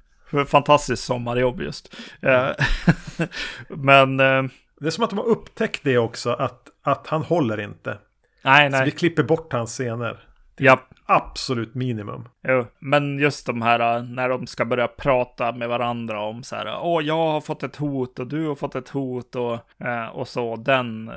Fantastiskt 0.47 1.03
sommarjobb 1.03 1.61
just. 1.61 1.95
Uh, 2.23 2.51
men... 3.69 4.19
Uh, 4.19 4.49
det 4.79 4.87
är 4.87 4.91
som 4.91 5.03
att 5.03 5.09
de 5.09 5.19
har 5.19 5.25
upptäckt 5.25 5.83
det 5.83 5.97
också, 5.97 6.29
att, 6.29 6.69
att 6.81 7.07
han 7.07 7.23
håller 7.23 7.59
inte. 7.59 7.97
Nej, 8.41 8.69
nej. 8.69 8.79
Så 8.79 8.85
vi 8.85 8.91
klipper 8.91 9.23
bort 9.23 9.53
hans 9.53 9.71
scener. 9.71 10.19
Ja. 10.57 10.79
Absolut 11.07 11.75
minimum. 11.75 12.29
Jo, 12.47 12.65
men 12.79 13.19
just 13.19 13.45
de 13.45 13.61
här 13.61 14.01
när 14.01 14.29
de 14.29 14.47
ska 14.47 14.65
börja 14.65 14.87
prata 14.87 15.51
med 15.51 15.69
varandra 15.69 16.21
om 16.21 16.43
så 16.43 16.55
här. 16.55 16.79
Åh, 16.81 17.03
jag 17.03 17.31
har 17.31 17.41
fått 17.41 17.63
ett 17.63 17.75
hot 17.75 18.19
och 18.19 18.27
du 18.27 18.47
har 18.47 18.55
fått 18.55 18.75
ett 18.75 18.89
hot 18.89 19.35
och, 19.35 19.53
eh, 19.87 20.07
och 20.07 20.27
så. 20.27 20.55
Den, 20.55 21.11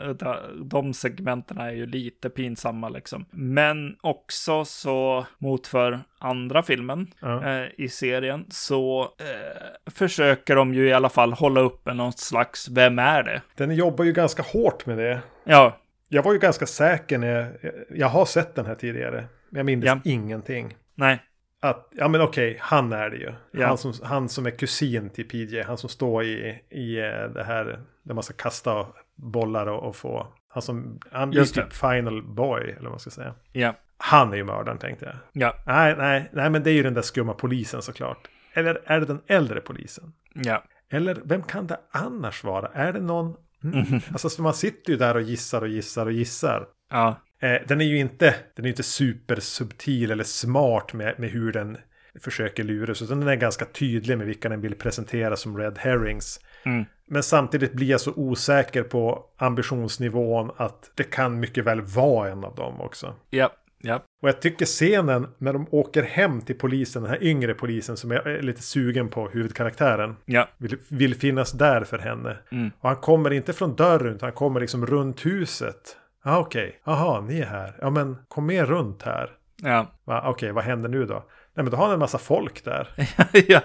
de 0.62 0.95
segmenten 0.95 1.59
är 1.59 1.70
ju 1.70 1.86
lite 1.86 2.30
pinsamma 2.30 2.89
liksom. 2.89 3.24
Men 3.30 3.97
också 4.01 4.64
så 4.64 5.26
motför 5.39 6.01
andra 6.18 6.62
filmen 6.62 7.07
ja. 7.20 7.45
eh, 7.45 7.68
i 7.76 7.89
serien 7.89 8.47
så 8.51 9.03
eh, 9.03 9.91
försöker 9.91 10.57
de 10.57 10.74
ju 10.74 10.89
i 10.89 10.93
alla 10.93 11.09
fall 11.09 11.32
hålla 11.32 11.61
uppe 11.61 11.95
något 11.95 12.18
slags 12.18 12.68
Vem 12.68 12.99
är 12.99 13.22
det? 13.22 13.43
Den 13.57 13.74
jobbar 13.74 14.05
ju 14.05 14.12
ganska 14.12 14.43
hårt 14.43 14.86
med 14.86 14.99
det. 14.99 15.20
Ja, 15.45 15.78
jag 16.09 16.22
var 16.22 16.32
ju 16.32 16.38
ganska 16.38 16.66
säker 16.66 17.18
när 17.18 17.28
jag, 17.28 17.72
jag 17.90 18.09
har 18.09 18.26
sett 18.26 18.54
den 18.54 18.66
här 18.66 18.74
tidigare. 18.74 19.24
Jag 19.50 19.66
minns 19.66 19.84
ja. 19.84 20.00
ingenting. 20.04 20.76
Nej. 20.94 21.22
Att, 21.61 21.88
ja 21.92 22.09
men 22.09 22.20
okej, 22.20 22.56
han 22.61 22.92
är 22.92 23.11
det 23.11 23.16
ju. 23.16 23.32
Ja. 23.50 23.66
Han, 23.66 23.78
som, 23.78 23.92
han 24.02 24.28
som 24.28 24.46
är 24.46 24.50
kusin 24.50 25.11
till 25.11 25.28
PJ. 25.28 25.62
Han 25.62 25.78
som 25.78 25.88
står 25.88 26.24
i, 26.24 26.62
i 26.70 26.98
eh, 26.98 27.28
det 27.34 27.44
här 27.44 27.80
där 28.02 28.14
man 28.14 28.22
ska 28.22 28.34
kasta 28.34 28.86
bollar 29.16 29.66
och, 29.66 29.88
och 29.88 29.96
få. 29.96 30.26
Han 30.48 30.62
som, 30.62 31.00
han 31.11 31.36
är 31.36 31.44
typ 31.44 31.72
final 31.72 32.22
boy, 32.22 32.62
eller 32.62 32.82
vad 32.82 32.90
man 32.90 32.98
ska 32.98 33.11
säga. 33.11 33.34
Ja. 33.52 33.74
Han 33.96 34.32
är 34.32 34.36
ju 34.36 34.44
mördaren 34.44 34.78
tänkte 34.78 35.04
jag. 35.04 35.14
Ja. 35.32 35.54
Nej, 35.66 35.94
nej, 35.98 36.30
nej, 36.32 36.50
men 36.50 36.62
det 36.62 36.70
är 36.70 36.74
ju 36.74 36.82
den 36.82 36.94
där 36.94 37.02
skumma 37.02 37.34
polisen 37.34 37.82
såklart. 37.82 38.28
Eller 38.52 38.82
är 38.84 39.00
det 39.00 39.06
den 39.06 39.20
äldre 39.26 39.61
polisen? 39.61 40.12
Ja. 40.34 40.64
Eller 40.90 41.20
vem 41.24 41.42
kan 41.42 41.66
det 41.66 41.80
annars 41.90 42.44
vara? 42.44 42.68
Är 42.68 42.92
det 42.92 43.00
någon 43.00 43.36
Mm. 43.64 44.00
Alltså 44.12 44.42
man 44.42 44.54
sitter 44.54 44.92
ju 44.92 44.98
där 44.98 45.14
och 45.14 45.22
gissar 45.22 45.61
och 45.62 45.68
gissar 45.68 46.06
och 46.06 46.12
gissar. 46.12 46.66
Ja. 46.90 47.20
Eh, 47.40 47.66
den 47.68 47.80
är 47.80 47.84
ju 47.84 47.98
inte, 47.98 48.34
den 48.56 48.64
är 48.64 48.68
inte 48.68 48.82
supersubtil 48.82 50.11
eller 50.11 50.24
smart 50.24 50.92
med, 50.92 51.14
med 51.18 51.30
hur 51.30 51.52
den 51.52 51.76
försöker 52.20 52.64
luras. 52.64 53.02
Utan 53.02 53.20
den 53.20 53.28
är 53.28 53.36
ganska 53.36 53.64
tydlig 53.64 54.18
med 54.18 54.26
vilka 54.26 54.48
den 54.48 54.61
vill 54.61 54.74
presentera 54.74 55.36
som 55.36 55.59
red 55.59 55.78
herrings. 55.78 56.40
Mm. 56.64 56.84
Men 57.06 57.22
samtidigt 57.22 57.72
blir 57.72 57.90
jag 57.90 58.00
så 58.00 58.12
osäker 58.16 58.82
på 58.82 59.24
ambitionsnivån 59.36 60.50
att 60.56 60.90
det 60.94 61.02
kan 61.02 61.40
mycket 61.40 61.64
väl 61.64 61.80
vara 61.80 62.30
en 62.30 62.44
av 62.44 62.54
dem 62.54 62.80
också. 62.80 63.14
Ja, 63.30 63.52
Ja. 63.80 64.02
Och 64.22 64.28
jag 64.28 64.40
tycker 64.40 64.66
scenen 64.66 65.28
när 65.38 65.52
de 65.52 65.66
åker 65.70 66.02
hem 66.02 66.40
till 66.40 66.58
polisen, 66.58 67.02
den 67.02 67.10
här 67.10 67.22
yngre 67.22 67.54
polisen 67.54 67.96
som 67.96 68.10
är 68.10 68.42
lite 68.42 68.62
sugen 68.62 69.08
på 69.08 69.28
huvudkaraktären. 69.28 70.16
Ja. 70.24 70.48
Vill, 70.58 70.78
vill 70.88 71.14
finnas 71.14 71.52
där 71.52 71.84
för 71.84 71.98
henne. 71.98 72.36
Mm. 72.52 72.70
Och 72.80 72.88
han 72.88 72.96
kommer 72.96 73.32
inte 73.32 73.52
från 73.52 73.76
dörren 73.76 74.14
utan 74.14 74.26
han 74.26 74.36
kommer 74.36 74.60
liksom 74.60 74.86
runt 74.86 75.26
huset. 75.26 75.96
Ja 76.24 76.36
ah, 76.36 76.38
okej, 76.38 76.68
okay. 76.68 76.80
jaha 76.84 77.20
ni 77.20 77.40
är 77.40 77.46
här. 77.46 77.76
Ja 77.80 77.90
men 77.90 78.16
kom 78.28 78.46
med 78.46 78.68
runt 78.68 79.02
här. 79.02 79.30
Ja. 79.62 79.86
Okej, 80.04 80.30
okay, 80.30 80.52
vad 80.52 80.64
händer 80.64 80.88
nu 80.88 81.06
då? 81.06 81.14
Nej 81.54 81.64
men 81.64 81.70
då 81.70 81.76
har 81.76 81.84
han 81.84 81.92
en 81.92 82.00
massa 82.00 82.18
folk 82.18 82.64
där. 82.64 82.88
ja. 83.48 83.60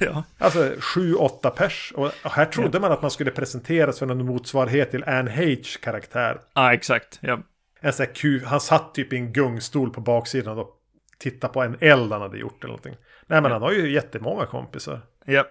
ja. 0.00 0.24
Alltså 0.38 0.72
sju, 0.80 1.14
åtta 1.14 1.50
pers. 1.50 1.92
Och 1.96 2.10
här 2.22 2.44
trodde 2.44 2.70
ja. 2.72 2.80
man 2.80 2.92
att 2.92 3.02
man 3.02 3.10
skulle 3.10 3.30
presenteras 3.30 3.98
för 3.98 4.06
någon 4.06 4.26
motsvarighet 4.26 4.90
till 4.90 5.04
Anne 5.04 5.30
H 5.36 5.62
karaktär. 5.82 6.38
Ja, 6.54 6.72
exakt. 6.72 7.18
Ja 7.22 7.38
en 7.80 7.92
sån 7.92 8.06
här 8.06 8.44
han 8.44 8.60
satt 8.60 8.94
typ 8.94 9.12
i 9.12 9.16
en 9.16 9.32
gungstol 9.32 9.90
på 9.90 10.00
baksidan 10.00 10.58
och 10.58 10.74
tittade 11.18 11.52
på 11.52 11.62
en 11.62 11.76
eld 11.80 12.12
han 12.12 12.22
hade 12.22 12.38
gjort 12.38 12.64
eller 12.64 12.68
någonting. 12.68 12.96
Nej 13.26 13.40
men 13.40 13.44
ja. 13.44 13.54
han 13.54 13.62
har 13.62 13.72
ju 13.72 13.92
jättemånga 13.92 14.46
kompisar. 14.46 15.00
Ja. 15.24 15.44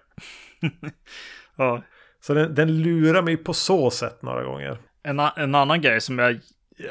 ja. 1.55 1.83
Så 2.19 2.33
den, 2.33 2.55
den 2.55 2.81
lurar 2.81 3.21
mig 3.21 3.37
på 3.37 3.53
så 3.53 3.91
sätt 3.91 4.21
några 4.21 4.43
gånger. 4.43 4.77
En, 5.03 5.19
en 5.19 5.55
annan 5.55 5.81
grej 5.81 6.01
som 6.01 6.19
jag, 6.19 6.39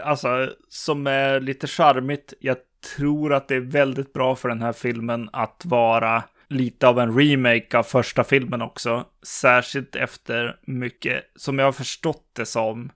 alltså, 0.04 0.50
som 0.68 1.06
är 1.06 1.40
lite 1.40 1.66
charmigt. 1.66 2.34
Jag 2.40 2.56
tror 2.96 3.32
att 3.32 3.48
det 3.48 3.54
är 3.54 3.60
väldigt 3.60 4.12
bra 4.12 4.36
för 4.36 4.48
den 4.48 4.62
här 4.62 4.72
filmen 4.72 5.30
att 5.32 5.62
vara 5.64 6.22
lite 6.48 6.88
av 6.88 6.98
en 6.98 7.18
remake 7.18 7.78
av 7.78 7.82
första 7.82 8.24
filmen 8.24 8.62
också. 8.62 9.04
Särskilt 9.22 9.96
efter 9.96 10.56
mycket, 10.66 11.24
som 11.36 11.58
jag 11.58 11.66
har 11.66 11.72
förstått 11.72 12.30
det 12.32 12.46
som, 12.46 12.90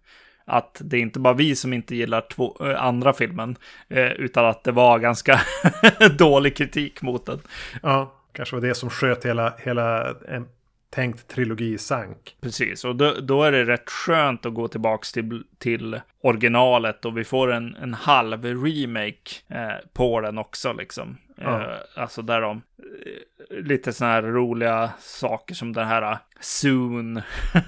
att 0.50 0.80
det 0.84 0.96
är 0.96 1.00
inte 1.00 1.20
bara 1.20 1.34
vi 1.34 1.56
som 1.56 1.72
inte 1.72 1.96
gillar 1.96 2.20
två, 2.20 2.56
äh, 2.60 2.84
andra 2.84 3.12
filmen, 3.12 3.56
eh, 3.88 4.12
utan 4.12 4.46
att 4.46 4.64
det 4.64 4.72
var 4.72 4.98
ganska 4.98 5.40
dålig 6.18 6.56
kritik 6.56 7.02
mot 7.02 7.26
den. 7.26 7.40
Ja, 7.82 8.14
kanske 8.32 8.56
var 8.56 8.62
det 8.62 8.74
som 8.74 8.90
sköt 8.90 9.24
hela, 9.26 9.54
hela 9.58 10.14
en 10.28 10.46
tänkt 10.90 11.28
trilogi 11.28 11.78
sank. 11.78 12.36
Precis, 12.40 12.84
och 12.84 12.96
då, 12.96 13.14
då, 13.20 13.42
är 13.42 13.52
det 13.52 13.64
rätt 13.64 13.90
skönt 13.90 14.46
att 14.46 14.54
gå 14.54 14.68
tillbaka 14.68 15.04
till, 15.12 15.42
till 15.58 16.00
originalet 16.22 17.04
och 17.04 17.18
vi 17.18 17.24
får 17.24 17.52
en, 17.52 17.74
en 17.74 17.94
halv 17.94 18.44
remake 18.44 19.30
eh, 19.48 19.88
på 19.92 20.20
den 20.20 20.38
också 20.38 20.72
liksom. 20.72 21.16
Ja. 21.40 21.60
Eh, 21.60 21.78
alltså 21.94 22.22
där 22.22 22.40
de 22.40 22.62
eh, 22.78 23.58
lite 23.62 23.92
sådana 23.92 24.14
här 24.14 24.22
roliga 24.22 24.90
saker 24.98 25.54
som 25.54 25.72
den 25.72 25.86
här 25.86 26.18
Soon 26.40 27.22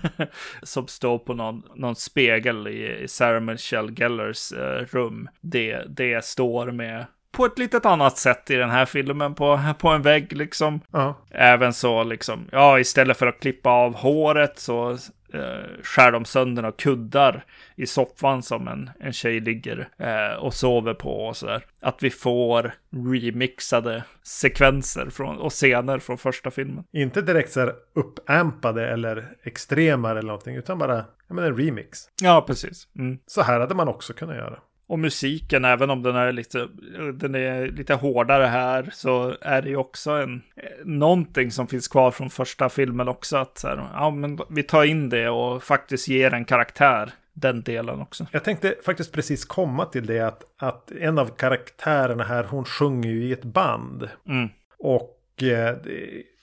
som 0.63 0.87
står 0.87 1.19
på 1.19 1.35
någon, 1.35 1.63
någon 1.75 1.97
spegel 1.97 2.69
i, 2.69 3.03
i 3.03 3.09
Sarah 3.09 3.41
Michelle 3.41 3.93
Gellers 3.93 4.53
eh, 4.53 4.87
rum. 4.87 5.29
Det, 5.41 5.85
det 5.89 6.25
står 6.25 6.71
med 6.71 7.07
på 7.33 7.47
ett 7.47 7.59
litet 7.59 7.87
annat 7.87 8.19
sätt 8.19 8.51
i 8.51 8.55
den 8.55 8.71
här 8.71 8.87
filmen 8.87 9.35
på, 9.35 9.61
på 9.79 9.89
en 9.89 10.03
vägg 10.03 10.33
liksom. 10.33 10.81
Ja. 10.91 11.15
Även 11.31 11.73
så 11.73 12.05
liksom, 12.05 12.49
ja 12.53 12.79
istället 12.79 13.17
för 13.17 13.27
att 13.27 13.41
klippa 13.41 13.71
av 13.71 13.95
håret 13.95 14.59
så 14.59 14.91
eh, 15.35 15.83
skär 15.83 16.13
de 16.13 16.25
sönder 16.25 16.65
och 16.65 16.79
kuddar 16.79 17.45
i 17.77 17.87
soffan 17.87 18.43
som 18.43 18.69
en, 18.69 18.91
en 19.01 19.13
tjej 19.13 19.41
ligger 19.41 19.89
eh, 19.99 20.39
och 20.39 20.55
sover 20.55 20.95
på 20.95 21.27
och 21.27 21.37
sådär. 21.37 21.65
Att 21.81 22.03
vi 22.03 22.11
får 22.11 22.75
remixade 23.11 24.05
sekvenser 24.23 25.11
från, 25.11 25.39
och 25.39 25.53
scener 25.53 25.99
från 25.99 26.19
första 26.19 26.51
filmen. 26.51 26.85
Inte 26.93 27.23
direkt 27.23 27.53
så 27.53 27.61
här 27.61 27.75
uppampade 27.95 28.89
eller 28.89 29.37
extremare 29.43 30.19
eller 30.19 30.27
någonting, 30.29 30.57
utan 30.57 30.79
bara 30.79 30.97
ja, 31.29 31.35
men 31.35 31.45
en 31.45 31.57
remix. 31.57 31.99
Ja, 32.23 32.45
precis. 32.47 32.89
Mm. 32.99 33.19
Så 33.27 33.43
här 33.43 33.61
hade 33.61 33.75
man 33.75 33.89
också 33.89 34.13
kunnat 34.13 34.37
göra. 34.37 34.59
Och 34.93 34.99
musiken, 34.99 35.65
även 35.65 35.91
om 35.91 36.03
den 36.03 36.17
är 36.17 36.33
lite, 36.33 36.69
den 37.15 37.35
är 37.35 37.67
lite 37.67 37.95
hårdare 37.95 38.47
här, 38.47 38.91
så 38.93 39.37
är 39.41 39.63
det 39.63 39.69
ju 39.69 39.77
också 39.77 40.11
en, 40.11 40.43
någonting 40.85 41.51
som 41.51 41.67
finns 41.67 41.89
kvar 41.89 42.11
från 42.11 42.31
första 42.31 42.69
filmen 42.69 43.09
också. 43.09 43.37
Att 43.37 43.59
så 43.59 43.69
här, 43.69 43.89
ja, 43.95 44.11
men 44.11 44.39
vi 44.51 44.63
tar 44.63 44.85
in 44.85 45.09
det 45.09 45.29
och 45.29 45.63
faktiskt 45.63 46.09
ger 46.09 46.35
en 46.35 46.45
karaktär 46.45 47.13
den 47.33 47.63
delen 47.63 48.01
också. 48.01 48.27
Jag 48.31 48.45
tänkte 48.45 48.75
faktiskt 48.85 49.13
precis 49.13 49.45
komma 49.45 49.85
till 49.85 50.07
det 50.07 50.21
att, 50.21 50.43
att 50.57 50.91
en 50.91 51.19
av 51.19 51.27
karaktärerna 51.27 52.25
här, 52.25 52.45
hon 52.45 52.65
sjunger 52.65 53.11
ju 53.11 53.25
i 53.25 53.33
ett 53.33 53.45
band. 53.45 54.09
Mm. 54.29 54.49
Och 54.79 55.43
eh, 55.43 55.77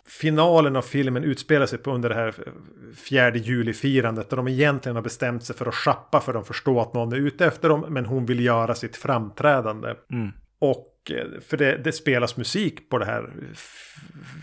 finalen 0.10 0.76
av 0.76 0.82
filmen 0.82 1.24
utspelar 1.24 1.66
sig 1.66 1.80
på 1.80 1.91
under 1.91 2.10
det 2.10 2.16
här 2.16 2.34
fjärde 2.95 3.39
juli-firandet. 3.39 4.30
Där 4.30 4.38
de 4.38 4.47
egentligen 4.47 4.95
har 4.95 5.03
bestämt 5.03 5.43
sig 5.43 5.55
för 5.55 5.66
att 5.66 5.76
schappa 5.76 6.22
för 6.22 6.34
de 6.34 6.45
förstår 6.45 6.82
att 6.82 6.93
någon 6.93 7.14
är 7.14 7.18
ute 7.18 7.45
efter 7.45 7.70
dem. 7.70 7.86
Men 7.89 8.05
hon 8.05 8.26
vill 8.26 8.45
göra 8.45 8.76
sitt 8.76 8.97
framträdande. 8.97 9.95
Mm. 10.12 10.32
Och 10.60 11.12
eh, 11.12 11.41
för 11.47 11.57
det, 11.57 11.78
det, 11.78 11.91
spelas 11.91 12.38
musik 12.38 12.89
på 12.89 12.97
det 12.97 13.05
här 13.05 13.30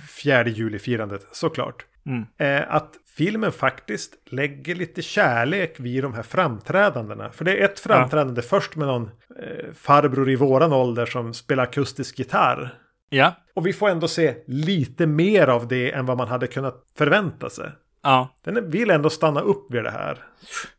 fjärde 0.09 0.51
juli-firandet 0.51 1.27
såklart. 1.33 1.85
Mm. 2.07 2.27
Eh, 2.37 2.75
att 2.75 2.95
filmen 3.17 3.53
faktiskt 3.53 4.13
lägger 4.25 4.75
lite 4.75 5.03
kärlek 5.03 5.81
vid 5.81 6.05
de 6.05 6.15
här 6.15 6.23
framträdandena. 6.23 7.31
För 7.31 7.45
det 7.45 7.61
är 7.61 7.65
ett 7.65 7.81
framträdande 7.81 8.41
ja. 8.41 8.49
först 8.49 8.77
med 8.77 8.89
någon 8.89 9.11
eh, 9.43 9.73
farbror 9.75 10.31
i 10.31 10.37
våran 10.37 10.73
ålder 10.73 11.07
som 11.07 11.35
spelar 11.35 11.63
akustisk 11.63 12.19
gitarr. 12.19 12.75
Ja. 13.09 13.35
Och 13.55 13.67
vi 13.67 13.73
får 13.73 13.89
ändå 13.89 14.09
se 14.09 14.35
lite 14.47 15.07
mer 15.07 15.49
av 15.49 15.69
det 15.69 15.93
än 15.93 16.07
vad 16.07 16.17
man 16.17 16.29
hade 16.29 16.47
kunnat 16.47 16.85
förvänta 16.99 17.51
sig. 17.51 17.71
Ja. 18.03 18.29
Den 18.45 18.71
vill 18.71 18.91
ändå 18.91 19.11
stanna 19.11 19.41
upp 19.41 19.71
vid 19.71 19.85
det 19.85 19.91
här. 19.91 20.25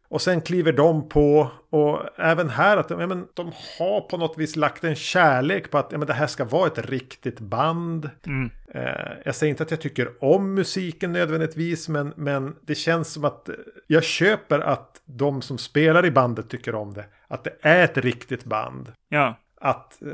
Och 0.10 0.22
sen 0.22 0.42
kliver 0.42 0.74
de 0.74 1.10
på 1.10 1.52
och 1.70 2.00
även 2.16 2.50
här 2.50 2.78
att 2.78 2.90
ja, 2.90 3.08
men, 3.08 3.28
de 3.34 3.52
har 3.80 4.02
på 4.02 4.18
något 4.18 4.38
vis 4.38 4.56
lagt 4.56 4.84
en 4.84 4.96
kärlek 4.96 5.72
på 5.72 5.78
att 5.78 5.92
ja, 5.92 5.98
men, 5.98 6.08
det 6.08 6.14
här 6.14 6.28
ska 6.28 6.46
vara 6.46 6.68
ett 6.68 6.90
riktigt 6.90 7.40
band. 7.40 8.10
Mm. 8.26 8.50
Eh, 8.74 9.12
jag 9.26 9.36
säger 9.36 9.50
inte 9.50 9.64
att 9.64 9.72
jag 9.72 9.82
tycker 9.82 10.24
om 10.24 10.54
musiken 10.54 11.12
nödvändigtvis 11.12 11.90
men, 11.90 12.14
men 12.16 12.56
det 12.62 12.76
känns 12.76 13.14
som 13.14 13.26
att 13.26 13.50
jag 13.88 14.04
köper 14.04 14.60
att 14.60 15.02
de 15.06 15.42
som 15.42 15.58
spelar 15.58 16.06
i 16.06 16.12
bandet 16.12 16.50
tycker 16.50 16.76
om 16.76 16.94
det. 16.94 17.06
Att 17.28 17.44
det 17.44 17.54
är 17.62 17.84
ett 17.84 17.98
riktigt 17.98 18.44
band. 18.44 18.92
Ja. 19.10 19.36
Att 19.62 20.02
eh, 20.02 20.10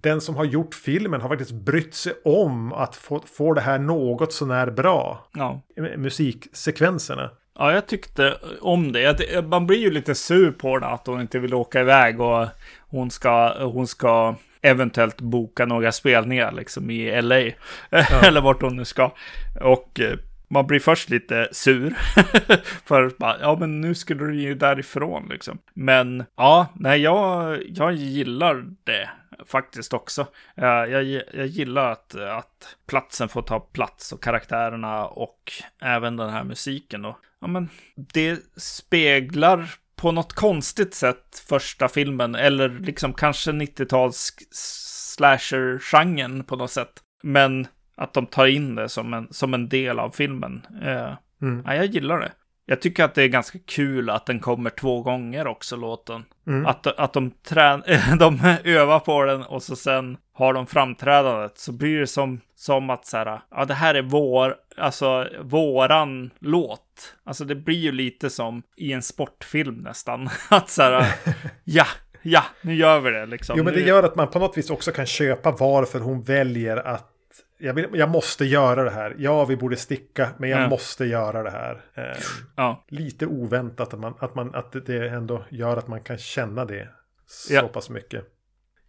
den 0.00 0.20
som 0.20 0.36
har 0.36 0.44
gjort 0.44 0.74
filmen 0.74 1.20
har 1.20 1.28
faktiskt 1.28 1.52
brytt 1.52 1.94
sig 1.94 2.12
om 2.24 2.72
att 2.72 2.96
få, 2.96 3.22
få 3.26 3.52
det 3.52 3.60
här 3.60 3.78
något 3.78 4.32
sånär 4.32 4.70
bra. 4.70 5.28
Ja. 5.34 5.62
Musiksekvenserna. 5.96 7.30
Ja, 7.58 7.72
jag 7.72 7.86
tyckte 7.86 8.38
om 8.60 8.92
det. 8.92 9.44
Man 9.46 9.66
blir 9.66 9.78
ju 9.78 9.90
lite 9.90 10.14
sur 10.14 10.50
på 10.50 10.78
det 10.78 10.86
att 10.86 11.06
hon 11.06 11.20
inte 11.20 11.38
vill 11.38 11.54
åka 11.54 11.80
iväg 11.80 12.20
och 12.20 12.46
hon 12.88 13.10
ska, 13.10 13.64
hon 13.64 13.86
ska 13.86 14.34
eventuellt 14.62 15.20
boka 15.20 15.66
några 15.66 15.92
spelningar 15.92 16.52
liksom 16.52 16.90
i 16.90 17.22
LA. 17.22 17.40
Ja. 17.90 18.20
Eller 18.22 18.40
vart 18.40 18.62
hon 18.62 18.76
nu 18.76 18.84
ska. 18.84 19.12
Och 19.60 20.00
eh, 20.00 20.18
man 20.48 20.66
blir 20.66 20.80
först 20.80 21.10
lite 21.10 21.48
sur. 21.52 21.90
för 22.84 23.12
bara, 23.18 23.40
ja 23.40 23.56
men 23.60 23.80
nu 23.80 23.94
skulle 23.94 24.24
du 24.24 24.40
ju 24.40 24.54
därifrån 24.54 25.28
liksom. 25.30 25.58
Men 25.74 26.24
ja, 26.36 26.66
nej 26.74 27.00
jag, 27.00 27.62
jag 27.68 27.92
gillar 27.92 28.64
det 28.84 29.10
faktiskt 29.46 29.94
också. 29.94 30.26
Eh, 30.56 30.66
jag, 30.66 31.04
jag 31.32 31.46
gillar 31.46 31.92
att, 31.92 32.14
att 32.14 32.76
platsen 32.86 33.28
får 33.28 33.42
ta 33.42 33.60
plats 33.60 34.12
och 34.12 34.22
karaktärerna 34.22 35.06
och 35.06 35.52
även 35.82 36.16
den 36.16 36.30
här 36.30 36.44
musiken 36.44 37.04
Och, 37.04 37.16
Ja 37.40 37.46
men 37.46 37.68
det 37.96 38.40
speglar 38.56 39.74
på 39.96 40.12
något 40.12 40.32
konstigt 40.32 40.94
sätt 40.94 41.42
första 41.48 41.88
filmen 41.88 42.34
eller 42.34 42.68
liksom 42.68 43.14
kanske 43.14 43.50
90-tals 43.50 44.32
slasher-genren 44.50 46.44
på 46.44 46.56
något 46.56 46.70
sätt. 46.70 46.92
Men 47.22 47.66
att 47.98 48.14
de 48.14 48.26
tar 48.26 48.46
in 48.46 48.74
det 48.74 48.88
som 48.88 49.14
en, 49.14 49.28
som 49.30 49.54
en 49.54 49.68
del 49.68 49.98
av 49.98 50.10
filmen. 50.10 50.66
Eh, 50.82 51.12
mm. 51.42 51.62
ja, 51.66 51.74
jag 51.74 51.86
gillar 51.86 52.20
det. 52.20 52.32
Jag 52.70 52.80
tycker 52.80 53.04
att 53.04 53.14
det 53.14 53.22
är 53.22 53.28
ganska 53.28 53.58
kul 53.66 54.10
att 54.10 54.26
den 54.26 54.40
kommer 54.40 54.70
två 54.70 55.02
gånger 55.02 55.46
också, 55.46 55.76
låten. 55.76 56.24
Mm. 56.46 56.66
Att, 56.66 56.86
att 56.86 57.12
de, 57.12 57.30
trän 57.30 57.82
de 58.18 58.56
övar 58.64 58.98
på 58.98 59.24
den 59.24 59.42
och 59.42 59.62
så 59.62 59.76
sen 59.76 60.16
har 60.32 60.54
de 60.54 60.66
framträdandet. 60.66 61.58
Så 61.58 61.72
blir 61.72 61.98
det 61.98 62.06
som, 62.06 62.40
som 62.54 62.90
att 62.90 63.06
så 63.06 63.16
här, 63.16 63.40
ja 63.50 63.64
det 63.64 63.74
här 63.74 63.94
är 63.94 64.02
vår, 64.02 64.56
alltså 64.76 65.28
våran 65.42 66.30
låt. 66.38 67.16
Alltså 67.24 67.44
det 67.44 67.54
blir 67.54 67.78
ju 67.78 67.92
lite 67.92 68.30
som 68.30 68.62
i 68.76 68.92
en 68.92 69.02
sportfilm 69.02 69.74
nästan. 69.74 70.28
Att 70.48 70.70
så 70.70 70.82
här, 70.82 71.14
ja, 71.64 71.86
ja, 72.22 72.44
nu 72.62 72.74
gör 72.74 73.00
vi 73.00 73.10
det 73.10 73.26
liksom. 73.26 73.58
Jo, 73.58 73.64
men 73.64 73.74
det 73.74 73.80
gör 73.80 74.02
att 74.02 74.16
man 74.16 74.28
på 74.28 74.38
något 74.38 74.58
vis 74.58 74.70
också 74.70 74.92
kan 74.92 75.06
köpa 75.06 75.50
varför 75.50 76.00
hon 76.00 76.22
väljer 76.22 76.76
att 76.76 77.17
jag, 77.58 77.74
vill, 77.74 77.86
jag 77.92 78.08
måste 78.08 78.44
göra 78.44 78.84
det 78.84 78.90
här. 78.90 79.14
Ja, 79.18 79.44
vi 79.44 79.56
borde 79.56 79.76
sticka, 79.76 80.28
men 80.38 80.50
jag 80.50 80.60
ja. 80.60 80.68
måste 80.68 81.04
göra 81.04 81.42
det 81.42 81.50
här. 81.50 81.84
Eh, 81.94 82.18
ja. 82.56 82.84
Lite 82.88 83.26
oväntat 83.26 83.94
att, 83.94 84.00
man, 84.00 84.14
att, 84.18 84.34
man, 84.34 84.54
att 84.54 84.86
det 84.86 85.08
ändå 85.08 85.44
gör 85.48 85.76
att 85.76 85.88
man 85.88 86.00
kan 86.00 86.18
känna 86.18 86.64
det 86.64 86.88
så 87.26 87.54
ja. 87.54 87.68
pass 87.68 87.90
mycket. 87.90 88.24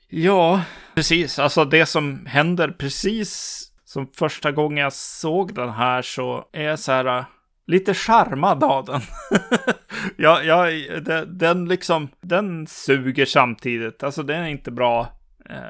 Ja, 0.07 0.61
precis. 0.95 1.39
Alltså 1.39 1.65
det 1.65 1.85
som 1.85 2.25
händer 2.25 2.67
precis 2.67 3.63
som 3.85 4.07
första 4.07 4.51
gången 4.51 4.77
jag 4.77 4.93
såg 4.93 5.55
den 5.55 5.69
här 5.69 6.01
så 6.01 6.49
är 6.53 6.63
jag 6.63 6.79
så 6.79 6.91
här 6.91 7.25
lite 7.67 7.93
charmad 7.93 8.63
av 8.63 8.85
den. 8.85 9.01
ja, 10.17 10.43
ja, 10.43 10.65
den, 11.01 11.37
den 11.37 11.65
liksom, 11.65 12.09
den 12.21 12.67
suger 12.67 13.25
samtidigt. 13.25 14.03
Alltså 14.03 14.23
den 14.23 14.43
är 14.43 14.47
inte 14.47 14.71
bra 14.71 15.18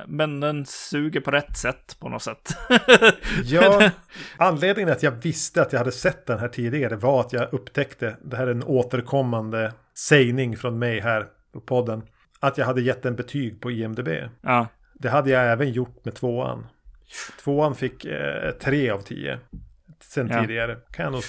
men 0.07 0.39
den 0.39 0.65
suger 0.65 1.19
på 1.19 1.31
rätt 1.31 1.57
sätt 1.57 1.97
på 1.99 2.09
något 2.09 2.23
sätt. 2.23 2.57
ja, 3.43 3.91
anledningen 4.37 4.91
att 4.91 5.03
jag 5.03 5.11
visste 5.11 5.61
att 5.61 5.73
jag 5.73 5.79
hade 5.79 5.91
sett 5.91 6.25
den 6.25 6.39
här 6.39 6.47
tidigare 6.47 6.95
var 6.95 7.21
att 7.21 7.33
jag 7.33 7.53
upptäckte, 7.53 8.17
det 8.21 8.37
här 8.37 8.47
är 8.47 8.51
en 8.51 8.63
återkommande 8.63 9.73
sägning 9.97 10.57
från 10.57 10.79
mig 10.79 10.99
här 10.99 11.27
på 11.53 11.61
podden, 11.61 12.03
att 12.39 12.57
jag 12.57 12.65
hade 12.65 12.81
gett 12.81 13.05
en 13.05 13.15
betyg 13.15 13.61
på 13.61 13.71
IMDB. 13.71 14.07
Ja. 14.41 14.67
Det 14.93 15.09
hade 15.09 15.29
jag 15.29 15.51
även 15.51 15.71
gjort 15.71 16.05
med 16.05 16.15
tvåan. 16.15 16.67
Tvåan 17.43 17.75
fick 17.75 18.05
eh, 18.05 18.51
tre 18.51 18.89
av 18.89 18.99
tio 18.99 19.39
sen 19.99 20.27
ja. 20.27 20.41
tidigare. 20.41 20.77
Kan 20.91 21.11
nog, 21.11 21.23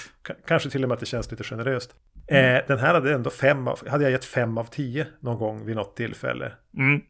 kanske 0.47 0.69
till 0.69 0.83
och 0.83 0.89
med 0.89 0.93
att 0.93 0.99
det 0.99 1.05
känns 1.05 1.31
lite 1.31 1.43
generöst. 1.43 1.95
Mm. 2.31 2.55
Eh, 2.55 2.61
den 2.67 2.79
här 2.79 2.93
hade 2.93 3.13
ändå 3.13 3.29
fem 3.29 3.67
av, 3.67 3.87
hade 3.87 4.03
jag 4.03 4.11
gett 4.11 4.25
fem 4.25 4.57
av 4.57 4.63
tio 4.63 5.07
någon 5.19 5.37
gång 5.37 5.65
vid 5.65 5.75
något 5.75 5.95
tillfälle. 5.95 6.51
Mm. 6.77 7.01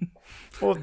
och 0.60 0.78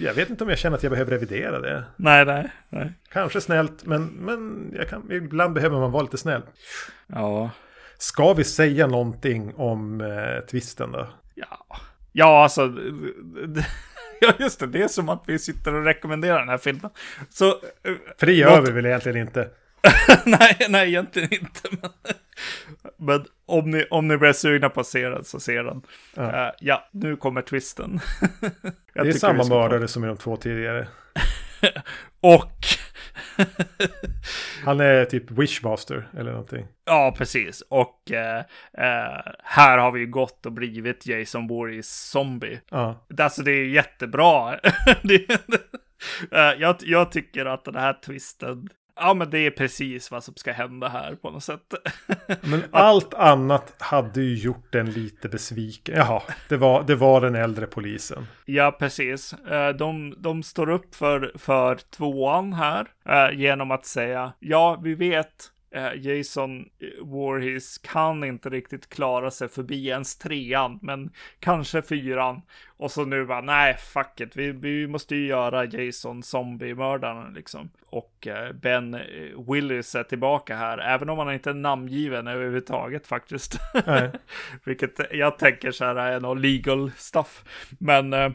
jag 0.00 0.14
vet 0.14 0.30
inte 0.30 0.44
om 0.44 0.50
jag 0.50 0.58
känner 0.58 0.76
att 0.76 0.82
jag 0.82 0.92
behöver 0.92 1.10
revidera 1.10 1.60
det. 1.60 1.84
Nej, 1.96 2.24
nej, 2.24 2.50
nej. 2.68 2.92
Kanske 3.12 3.40
snällt, 3.40 3.86
men, 3.86 4.04
men 4.06 4.70
jag 4.76 4.88
kan, 4.88 5.12
ibland 5.12 5.54
behöver 5.54 5.80
man 5.80 5.92
vara 5.92 6.02
lite 6.02 6.18
snäll. 6.18 6.42
Ja. 7.06 7.50
Ska 7.98 8.32
vi 8.32 8.44
säga 8.44 8.86
någonting 8.86 9.54
om 9.54 10.00
eh, 10.00 10.44
twisten 10.50 10.92
då? 10.92 11.06
Ja, 11.34 11.66
ja 12.12 12.42
alltså. 12.42 12.72
Ja, 14.20 14.32
just 14.38 14.60
det. 14.60 14.66
Det 14.66 14.82
är 14.82 14.88
som 14.88 15.08
att 15.08 15.24
vi 15.26 15.38
sitter 15.38 15.74
och 15.74 15.84
rekommenderar 15.84 16.38
den 16.38 16.48
här 16.48 16.58
filmen. 16.58 16.90
Så, 17.30 17.48
eh, 17.48 17.94
För 18.18 18.26
det 18.26 18.32
gör 18.32 18.56
något... 18.56 18.68
vi 18.68 18.72
väl 18.72 18.86
egentligen 18.86 19.18
inte. 19.18 19.48
nej, 20.24 20.56
nej, 20.68 20.88
egentligen 20.88 21.34
inte. 21.34 21.60
Men, 21.70 21.90
men, 22.96 23.24
om, 23.46 23.70
ni, 23.70 23.84
om 23.90 24.08
ni 24.08 24.16
blir 24.16 24.32
sugna 24.32 24.68
på 24.68 24.80
att 24.80 24.86
se 24.86 25.08
den 25.08 25.24
så 25.24 25.40
se 25.40 25.62
den. 25.62 25.82
Ja, 26.14 26.22
uh, 26.22 26.52
ja 26.60 26.88
nu 26.92 27.16
kommer 27.16 27.42
twisten. 27.42 28.00
det 28.94 29.00
är 29.00 29.12
samma 29.12 29.44
mördare 29.44 29.88
som 29.88 30.04
i 30.04 30.06
de 30.06 30.16
två 30.16 30.36
tidigare. 30.36 30.88
och... 32.20 32.52
Han 34.64 34.80
är 34.80 35.04
typ 35.04 35.30
wishmaster 35.30 36.08
eller 36.18 36.30
någonting. 36.30 36.66
Ja, 36.84 37.14
precis. 37.18 37.60
Och 37.60 38.00
uh, 38.10 38.16
uh, 38.84 39.32
här 39.42 39.78
har 39.78 39.92
vi 39.92 40.00
ju 40.00 40.06
gått 40.06 40.46
och 40.46 40.52
blivit 40.52 41.06
Jason 41.06 41.46
Voorhees 41.48 42.10
zombie. 42.10 42.60
Ja. 42.70 43.06
Alltså 43.18 43.42
det 43.42 43.52
är 43.52 43.64
jättebra. 43.64 44.58
det, 45.02 45.40
jag, 46.58 46.76
jag, 46.80 47.12
tycker 47.12 47.46
att 47.46 47.64
den 47.64 47.74
här 47.74 47.92
twisten 47.92 48.68
Ja, 48.96 49.14
men 49.14 49.30
det 49.30 49.38
är 49.38 49.50
precis 49.50 50.10
vad 50.10 50.24
som 50.24 50.34
ska 50.34 50.52
hända 50.52 50.88
här 50.88 51.14
på 51.14 51.30
något 51.30 51.44
sätt. 51.44 51.74
Men 52.42 52.64
allt 52.70 53.14
annat 53.14 53.74
hade 53.78 54.22
ju 54.22 54.34
gjort 54.34 54.72
den 54.72 54.90
lite 54.90 55.28
besviken. 55.28 55.96
Jaha, 55.96 56.22
det 56.48 56.56
var, 56.56 56.82
det 56.82 56.94
var 56.94 57.20
den 57.20 57.34
äldre 57.34 57.66
polisen. 57.66 58.26
Ja, 58.44 58.76
precis. 58.78 59.32
Eh, 59.32 59.68
de, 59.68 60.14
de 60.18 60.42
står 60.42 60.70
upp 60.70 60.94
för, 60.94 61.32
för 61.38 61.76
tvåan 61.76 62.52
här 62.52 62.86
eh, 63.08 63.38
genom 63.38 63.70
att 63.70 63.86
säga 63.86 64.32
ja, 64.38 64.80
vi 64.82 64.94
vet 64.94 65.50
Jason 65.96 66.68
Voorhees 67.00 67.78
kan 67.78 68.24
inte 68.24 68.50
riktigt 68.50 68.88
klara 68.88 69.30
sig 69.30 69.48
förbi 69.48 69.88
ens 69.88 70.18
trean, 70.18 70.78
men 70.82 71.10
kanske 71.40 71.82
fyran. 71.82 72.42
Och 72.76 72.90
så 72.90 73.04
nu 73.04 73.24
bara, 73.24 73.40
nej, 73.40 73.74
fuck 73.74 74.20
it, 74.20 74.36
vi, 74.36 74.52
vi 74.52 74.86
måste 74.86 75.16
ju 75.16 75.26
göra 75.26 75.64
Jason 75.64 76.22
zombie-mördaren 76.22 77.34
liksom. 77.34 77.70
Och 77.86 78.26
eh, 78.26 78.52
Ben 78.52 78.94
eh, 78.94 79.52
Willis 79.52 79.94
är 79.94 80.02
tillbaka 80.02 80.56
här, 80.56 80.78
även 80.78 81.08
om 81.08 81.18
han 81.18 81.32
inte 81.32 81.50
är 81.50 81.54
namngiven 81.54 82.26
överhuvudtaget 82.26 83.06
faktiskt. 83.06 83.58
Vilket 84.64 85.00
jag 85.10 85.38
tänker 85.38 85.70
så 85.70 85.84
här 85.84 85.96
är 85.96 86.20
något 86.20 86.40
legal 86.40 86.90
stuff. 86.96 87.44
Men 87.78 88.12
eh, 88.12 88.30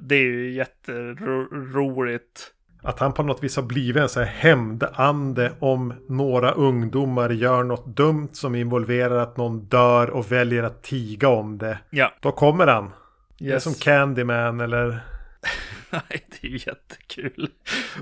det 0.00 0.14
är 0.14 0.22
ju 0.22 0.52
jätteroligt 0.52 2.54
att 2.82 2.98
han 2.98 3.12
på 3.12 3.22
något 3.22 3.44
vis 3.44 3.56
har 3.56 3.62
blivit 3.62 4.02
en 4.02 4.08
så 4.08 4.20
här 4.20 4.26
hämndande 4.26 5.50
om 5.58 5.94
några 6.08 6.50
ungdomar 6.50 7.30
gör 7.30 7.62
något 7.62 7.86
dumt 7.86 8.28
som 8.32 8.54
involverar 8.54 9.16
att 9.16 9.36
någon 9.36 9.60
dör 9.60 10.10
och 10.10 10.32
väljer 10.32 10.62
att 10.62 10.82
tiga 10.82 11.28
om 11.28 11.58
det. 11.58 11.78
Ja. 11.90 12.12
Då 12.20 12.32
kommer 12.32 12.66
han. 12.66 12.84
Yes. 12.84 12.92
Det 13.38 13.54
är 13.54 13.58
som 13.58 13.74
Candyman 13.74 14.60
eller 14.60 15.00
Nej, 15.90 16.24
det 16.28 16.46
är 16.46 16.50
ju 16.50 16.56
jättekul. 16.56 17.50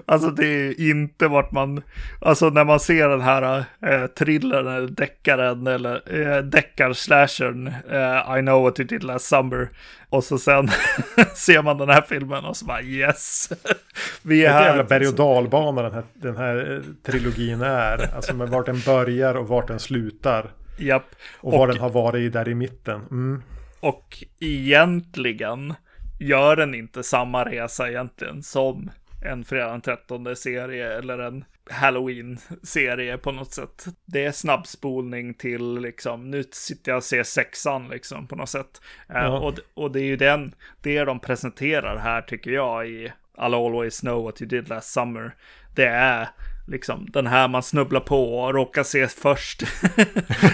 Alltså 0.06 0.30
det 0.30 0.46
är 0.46 0.80
inte 0.90 1.28
vart 1.28 1.52
man, 1.52 1.82
alltså 2.20 2.50
när 2.50 2.64
man 2.64 2.80
ser 2.80 3.08
den 3.08 3.20
här 3.20 3.64
äh, 3.86 4.06
thrillern 4.06 4.66
eller 4.66 4.88
deckaren 4.88 5.66
eller 5.66 6.20
äh, 6.20 6.42
deckar-slashern, 6.42 7.66
äh, 7.90 8.38
I 8.38 8.40
know 8.40 8.62
what 8.62 8.80
you 8.80 8.86
did 8.86 9.02
last 9.02 9.26
summer. 9.26 9.68
Och 10.08 10.24
så 10.24 10.38
sen 10.38 10.68
ser 11.34 11.62
man 11.62 11.78
den 11.78 11.88
här 11.88 12.02
filmen 12.02 12.44
och 12.44 12.56
så 12.56 12.64
bara 12.64 12.82
yes. 12.82 13.52
Vi 14.22 14.44
är 14.44 14.52
här. 14.52 14.66
jävla 14.66 14.84
berg 14.84 15.08
och 15.08 15.14
dalbana 15.14 15.82
den 15.82 15.92
här, 15.92 16.04
den 16.14 16.36
här 16.36 16.72
eh, 16.74 16.82
trilogin 17.02 17.62
är. 17.62 18.14
Alltså 18.14 18.34
med 18.34 18.48
vart 18.48 18.66
den 18.66 18.80
börjar 18.86 19.34
och 19.34 19.48
vart 19.48 19.68
den 19.68 19.78
slutar. 19.78 20.50
Japp. 20.78 21.14
Och, 21.40 21.52
och 21.52 21.58
var 21.58 21.68
den 21.68 21.78
har 21.78 21.90
varit 21.90 22.32
där 22.32 22.48
i 22.48 22.54
mitten. 22.54 23.00
Mm. 23.10 23.42
Och 23.80 24.24
egentligen 24.40 25.74
gör 26.20 26.56
den 26.56 26.74
inte 26.74 27.02
samma 27.02 27.44
resa 27.44 27.88
egentligen 27.88 28.42
som 28.42 28.90
en 29.24 29.44
fredag 29.44 29.70
den 29.70 29.80
13 29.80 30.36
serie 30.36 30.98
eller 30.98 31.18
en, 31.18 31.44
Halloween-serie 31.70 33.18
på 33.18 33.32
något 33.32 33.52
sätt. 33.52 33.86
Det 34.04 34.24
är 34.24 34.32
snabbspolning 34.32 35.34
till 35.34 35.78
liksom, 35.80 36.30
nu 36.30 36.44
sitter 36.52 36.92
jag 36.92 36.96
och 36.96 37.04
ser 37.04 37.22
sexan 37.22 37.88
liksom 37.88 38.26
på 38.26 38.36
något 38.36 38.48
sätt. 38.48 38.80
Ja. 39.06 39.26
Uh, 39.26 39.34
och, 39.34 39.54
och 39.74 39.92
det 39.92 40.00
är 40.00 40.04
ju 40.04 40.16
den, 40.16 40.54
det 40.82 41.04
de 41.04 41.20
presenterar 41.20 41.98
här 41.98 42.22
tycker 42.22 42.50
jag 42.50 42.88
i 42.88 43.12
I'll 43.38 43.66
always 43.66 44.00
know 44.00 44.24
what 44.24 44.42
you 44.42 44.48
did 44.48 44.68
last 44.68 44.92
summer. 44.92 45.34
Det 45.74 45.86
är 45.86 46.28
liksom 46.66 47.06
den 47.10 47.26
här 47.26 47.48
man 47.48 47.62
snubblar 47.62 48.00
på 48.00 48.38
och 48.38 48.54
råkar 48.54 48.82
se 48.82 49.08
först. 49.08 49.62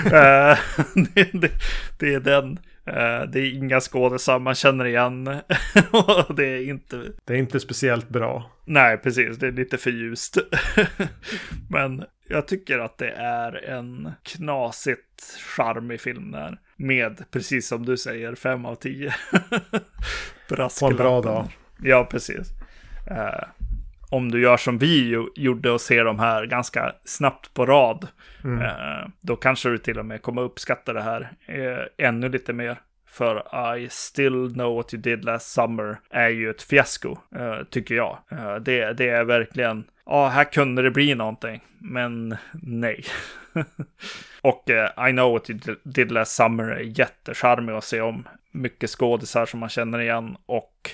Eh, 0.06 0.58
det, 1.14 1.32
det, 1.32 1.50
det, 1.98 2.14
är 2.14 2.20
den. 2.20 2.58
Eh, 2.86 3.22
det 3.22 3.40
är 3.40 3.54
inga 3.54 3.80
skådisar 3.80 4.38
man 4.38 4.54
känner 4.54 4.84
igen. 4.84 5.24
det 6.36 6.46
är 6.46 6.68
inte... 6.68 7.02
Det 7.24 7.34
är 7.34 7.38
inte 7.38 7.60
speciellt 7.60 8.08
bra. 8.08 8.50
Nej, 8.64 8.98
precis. 8.98 9.38
Det 9.38 9.46
är 9.46 9.52
lite 9.52 9.78
för 9.78 9.90
ljust. 9.90 10.38
Men 11.70 12.04
jag 12.28 12.48
tycker 12.48 12.78
att 12.78 12.98
det 12.98 13.10
är 13.10 13.64
en 13.64 14.12
knasigt 14.22 15.38
charmig 15.56 16.00
film 16.00 16.30
där. 16.30 16.58
Med, 16.76 17.24
precis 17.30 17.68
som 17.68 17.86
du 17.86 17.96
säger, 17.96 18.34
fem 18.34 18.64
av 18.64 18.74
tio. 18.74 19.14
På 20.80 20.86
en 20.86 20.96
bra 20.96 21.20
dag. 21.20 21.56
Ja, 21.82 22.08
precis. 22.10 22.52
Om 24.10 24.30
du 24.30 24.42
gör 24.42 24.56
som 24.56 24.78
vi 24.78 25.24
gjorde 25.34 25.70
och 25.70 25.80
ser 25.80 26.04
de 26.04 26.18
här 26.18 26.46
ganska 26.46 26.92
snabbt 27.04 27.54
på 27.54 27.66
rad, 27.66 28.08
mm. 28.44 28.62
eh, 28.62 29.08
då 29.20 29.36
kanske 29.36 29.68
du 29.68 29.78
till 29.78 29.98
och 29.98 30.06
med 30.06 30.22
kommer 30.22 30.42
uppskatta 30.42 30.92
det 30.92 31.02
här 31.02 31.32
eh, 31.46 32.06
ännu 32.06 32.28
lite 32.28 32.52
mer. 32.52 32.76
För 33.06 33.76
I 33.76 33.88
still 33.90 34.52
know 34.52 34.76
what 34.76 34.94
you 34.94 35.02
did 35.02 35.24
last 35.24 35.52
summer 35.52 35.98
är 36.10 36.28
ju 36.28 36.50
ett 36.50 36.62
fiasko, 36.62 37.16
eh, 37.36 37.58
tycker 37.70 37.94
jag. 37.94 38.18
Eh, 38.30 38.56
det, 38.56 38.92
det 38.92 39.08
är 39.08 39.24
verkligen, 39.24 39.84
ja, 40.06 40.28
här 40.28 40.44
kunde 40.44 40.82
det 40.82 40.90
bli 40.90 41.14
någonting, 41.14 41.60
men 41.78 42.36
nej. 42.52 43.04
och 44.40 44.70
eh, 44.70 45.08
I 45.08 45.12
know 45.12 45.32
what 45.32 45.50
you 45.50 45.58
did 45.84 46.12
last 46.12 46.36
summer 46.36 46.64
är 46.64 46.98
jättecharmig 46.98 47.72
att 47.72 47.84
se 47.84 48.00
om 48.00 48.28
mycket 48.52 48.90
skådisar 48.90 49.46
som 49.46 49.60
man 49.60 49.68
känner 49.68 50.00
igen 50.00 50.36
och 50.46 50.90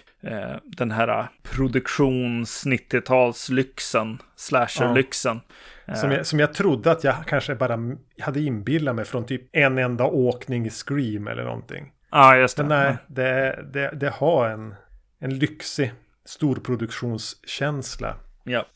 den 0.63 0.91
här 0.91 1.29
produktions 1.43 2.67
90-talslyxen, 2.67 4.19
slasherlyxen. 4.37 5.41
Ja. 5.85 5.95
Som, 5.95 6.11
jag, 6.11 6.27
som 6.27 6.41
jag 6.41 6.55
trodde 6.55 6.91
att 6.91 7.05
jag 7.05 7.15
kanske 7.27 7.55
bara 7.55 7.79
hade 8.21 8.41
inbillat 8.41 8.95
mig 8.95 9.05
från 9.05 9.27
typ 9.27 9.43
en 9.53 9.79
enda 9.79 10.05
åkning 10.05 10.67
i 10.67 10.71
Scream 10.71 11.27
eller 11.27 11.45
någonting. 11.45 11.93
Ja, 12.13 12.37
just 12.37 12.57
det. 12.57 12.63
Men 12.63 12.69
nej, 12.69 12.97
det, 13.07 13.65
det, 13.73 13.91
det 14.01 14.11
har 14.11 14.49
en, 14.49 14.75
en 15.19 15.39
lyxig 15.39 15.93
storproduktionskänsla. 16.25 18.17
Ja. 18.45 18.67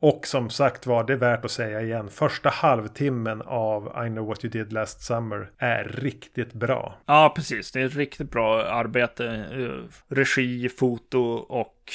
Och 0.00 0.26
som 0.26 0.50
sagt 0.50 0.86
var, 0.86 1.04
det 1.04 1.12
är 1.12 1.16
värt 1.16 1.44
att 1.44 1.50
säga 1.50 1.80
igen. 1.80 2.08
Första 2.10 2.48
halvtimmen 2.48 3.42
av 3.42 4.06
I 4.06 4.08
know 4.08 4.26
what 4.26 4.44
you 4.44 4.52
did 4.52 4.72
last 4.72 5.02
summer 5.02 5.50
är 5.58 5.84
riktigt 5.84 6.52
bra. 6.52 6.98
Ja, 7.06 7.32
precis. 7.36 7.72
Det 7.72 7.80
är 7.80 7.86
ett 7.86 7.96
riktigt 7.96 8.30
bra 8.30 8.64
arbete. 8.64 9.26
Eh, 9.52 10.14
regi, 10.14 10.68
foto 10.68 11.20
och 11.34 11.92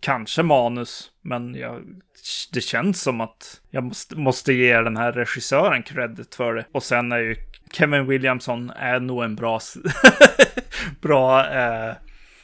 kanske 0.00 0.42
manus. 0.42 1.10
Men 1.22 1.54
jag, 1.54 1.82
det 2.52 2.60
känns 2.60 3.02
som 3.02 3.20
att 3.20 3.60
jag 3.70 3.84
måste, 3.84 4.16
måste 4.16 4.52
ge 4.52 4.80
den 4.80 4.96
här 4.96 5.12
regissören 5.12 5.82
credit 5.82 6.34
för 6.34 6.54
det. 6.54 6.64
Och 6.72 6.82
sen 6.82 7.12
är 7.12 7.18
ju 7.18 7.36
Kevin 7.72 8.06
Williamson 8.06 8.70
är 8.70 9.00
nog 9.00 9.24
en 9.24 9.36
bra, 9.36 9.60
bra 11.00 11.46
eh, 11.46 11.94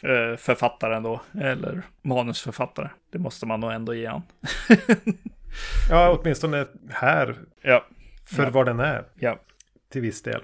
eh, 0.02 0.36
författare 0.36 1.00
då, 1.00 1.20
eller 1.40 1.82
manusförfattare. 2.02 2.90
Det 3.12 3.18
måste 3.18 3.46
man 3.46 3.60
nog 3.60 3.72
ändå 3.72 3.94
ge 3.94 4.06
han. 4.06 4.22
ja, 5.90 6.18
åtminstone 6.20 6.66
här. 6.90 7.36
Ja. 7.62 7.84
För 8.24 8.42
ja. 8.42 8.50
vad 8.50 8.66
den 8.66 8.80
är. 8.80 9.04
Ja. 9.14 9.38
Till 9.92 10.02
viss 10.02 10.22
del. 10.22 10.42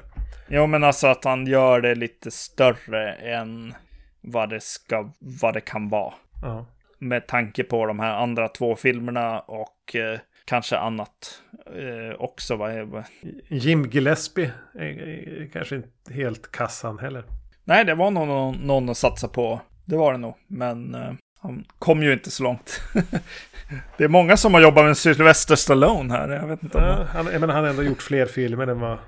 Jo, 0.48 0.66
men 0.66 0.84
alltså 0.84 1.06
att 1.06 1.24
han 1.24 1.46
gör 1.46 1.80
det 1.80 1.94
lite 1.94 2.30
större 2.30 3.12
än 3.12 3.74
vad 4.20 4.50
det 4.50 4.62
ska, 4.62 5.12
vad 5.18 5.54
det 5.54 5.60
kan 5.60 5.88
vara. 5.88 6.14
Ja. 6.42 6.66
Med 6.98 7.26
tanke 7.26 7.64
på 7.64 7.86
de 7.86 8.00
här 8.00 8.14
andra 8.14 8.48
två 8.48 8.76
filmerna 8.76 9.40
och 9.40 9.96
eh, 9.96 10.18
kanske 10.44 10.78
annat 10.78 11.42
eh, 11.66 12.20
också. 12.20 12.56
Vad 12.56 12.70
är, 12.72 13.04
Jim 13.48 13.84
Gillespie 13.84 14.52
är, 14.74 14.84
är 14.84 15.50
kanske 15.52 15.76
inte 15.76 16.12
helt 16.12 16.52
kassan 16.52 16.98
heller. 16.98 17.24
Nej, 17.64 17.84
det 17.84 17.94
var 17.94 18.10
nog 18.10 18.26
någon, 18.26 18.54
någon 18.54 18.88
att 18.88 18.96
satsa 18.96 19.28
på. 19.28 19.60
Det 19.84 19.96
var 19.96 20.12
det 20.12 20.18
nog. 20.18 20.34
Men 20.46 20.94
uh, 20.94 21.12
han 21.42 21.64
kom 21.78 22.02
ju 22.02 22.12
inte 22.12 22.30
så 22.30 22.42
långt. 22.42 22.82
det 23.96 24.04
är 24.04 24.08
många 24.08 24.36
som 24.36 24.54
har 24.54 24.60
jobbat 24.60 24.84
med 24.84 24.96
Sylvester 24.96 25.56
Stallone 25.56 26.14
här. 26.14 26.28
Jag 26.28 26.46
vet 26.46 26.62
inte. 26.62 26.78
Ja, 26.78 27.06
han, 27.12 27.26
jag 27.32 27.40
menar, 27.40 27.54
han 27.54 27.62
har 27.62 27.70
ändå 27.70 27.82
gjort 27.82 28.02
fler 28.02 28.26
filmer 28.26 28.66
än 28.66 28.80
vad 28.80 28.98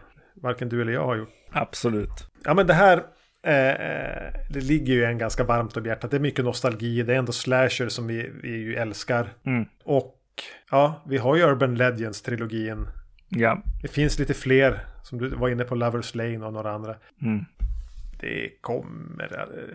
varken 0.43 0.68
du 0.68 0.82
eller 0.82 0.93
jag 0.93 1.05
har 1.05 1.16
gjort. 1.16 1.32
Absolut. 1.52 2.28
Ja, 2.44 2.55
men 2.55 2.66
det 2.66 2.74
här. 2.74 2.97
Eh, 3.47 4.32
det 4.51 4.60
ligger 4.60 4.94
ju 4.94 5.05
en 5.05 5.18
ganska 5.18 5.44
varmt 5.44 5.76
om 5.76 5.86
hjärtat. 5.86 6.10
Det 6.10 6.16
är 6.16 6.20
mycket 6.20 6.44
nostalgi. 6.44 7.02
Det 7.02 7.14
är 7.14 7.18
ändå 7.18 7.32
slasher 7.32 7.89
som 7.89 8.06
vi, 8.06 8.31
vi 8.43 8.48
ju 8.48 8.74
älskar. 8.74 9.28
Mm. 9.47 9.64
Och 9.85 10.20
ja, 10.70 11.05
vi 11.09 11.18
har 11.18 11.36
ju 11.36 11.43
Urban 11.43 11.76
Legends-trilogin. 11.76 12.86
Ja. 13.28 13.62
Det 13.82 13.89
finns 13.89 14.18
lite 14.18 14.35
fler. 14.35 14.81
Som 15.02 15.18
du 15.18 15.28
var 15.28 15.48
inne 15.48 15.64
på, 15.64 15.74
Lovers 15.74 16.14
Lane 16.14 16.47
och 16.47 16.52
några 16.52 16.72
andra. 16.72 16.94
Mm 17.22 17.44
det 18.20 18.51
kommer 18.61 19.39
eh, 19.39 19.74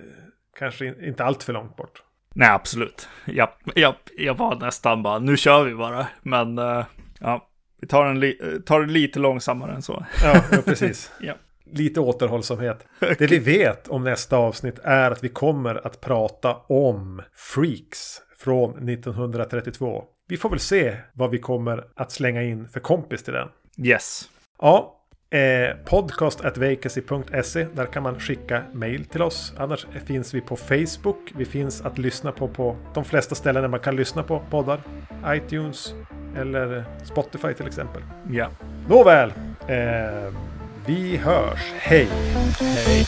kanske 0.59 0.85
inte 0.85 1.23
allt 1.23 1.43
för 1.43 1.53
långt 1.53 1.75
bort. 1.75 2.03
Nej, 2.33 2.49
absolut. 2.49 3.07
Jag, 3.25 3.49
jag, 3.75 3.95
jag 4.17 4.37
var 4.37 4.55
nästan 4.55 5.03
bara, 5.03 5.19
nu 5.19 5.37
kör 5.37 5.63
vi 5.63 5.75
bara. 5.75 6.07
Men 6.21 6.59
uh, 6.59 6.85
ja, 7.19 7.49
vi 7.81 7.87
tar, 7.87 8.05
en 8.05 8.19
li 8.19 8.61
tar 8.65 8.81
det 8.81 8.91
lite 8.91 9.19
långsammare 9.19 9.73
än 9.73 9.81
så. 9.81 10.05
Ja, 10.23 10.43
ja 10.51 10.57
precis. 10.65 11.11
ja. 11.21 11.33
Lite 11.71 11.99
återhållsamhet. 11.99 12.87
Det 12.99 13.27
vi 13.27 13.39
vet 13.39 13.87
om 13.87 14.03
nästa 14.03 14.37
avsnitt 14.37 14.79
är 14.83 15.11
att 15.11 15.23
vi 15.23 15.29
kommer 15.29 15.87
att 15.87 16.01
prata 16.01 16.55
om 16.55 17.21
Freaks 17.35 18.21
från 18.37 18.89
1932. 18.89 20.03
Vi 20.27 20.37
får 20.37 20.49
väl 20.49 20.59
se 20.59 20.97
vad 21.13 21.31
vi 21.31 21.39
kommer 21.39 21.87
att 21.95 22.11
slänga 22.11 22.43
in 22.43 22.69
för 22.69 22.79
kompis 22.79 23.23
till 23.23 23.33
den. 23.33 23.47
Yes. 23.77 24.29
Ja, 24.61 24.98
Eh, 25.31 25.75
podcast 25.85 26.41
at 26.41 26.57
vacancy.se. 26.57 27.67
Där 27.75 27.85
kan 27.85 28.03
man 28.03 28.19
skicka 28.19 28.63
mail 28.73 29.05
till 29.05 29.21
oss. 29.21 29.53
Annars 29.57 29.87
finns 30.05 30.33
vi 30.33 30.41
på 30.41 30.55
Facebook. 30.55 31.31
Vi 31.35 31.45
finns 31.45 31.81
att 31.81 31.97
lyssna 31.97 32.31
på 32.31 32.47
på 32.47 32.77
de 32.93 33.05
flesta 33.05 33.35
ställen 33.35 33.61
där 33.61 33.69
man 33.69 33.79
kan 33.79 33.95
lyssna 33.95 34.23
på 34.23 34.41
poddar. 34.49 34.81
iTunes 35.27 35.93
eller 36.37 36.85
Spotify 37.03 37.53
till 37.53 37.67
exempel. 37.67 38.01
Ja. 38.31 38.49
Nåväl. 38.87 39.33
Eh, 39.67 40.33
vi 40.85 41.17
hörs. 41.17 41.73
Hej! 41.79 42.07
Hej! 42.59 43.05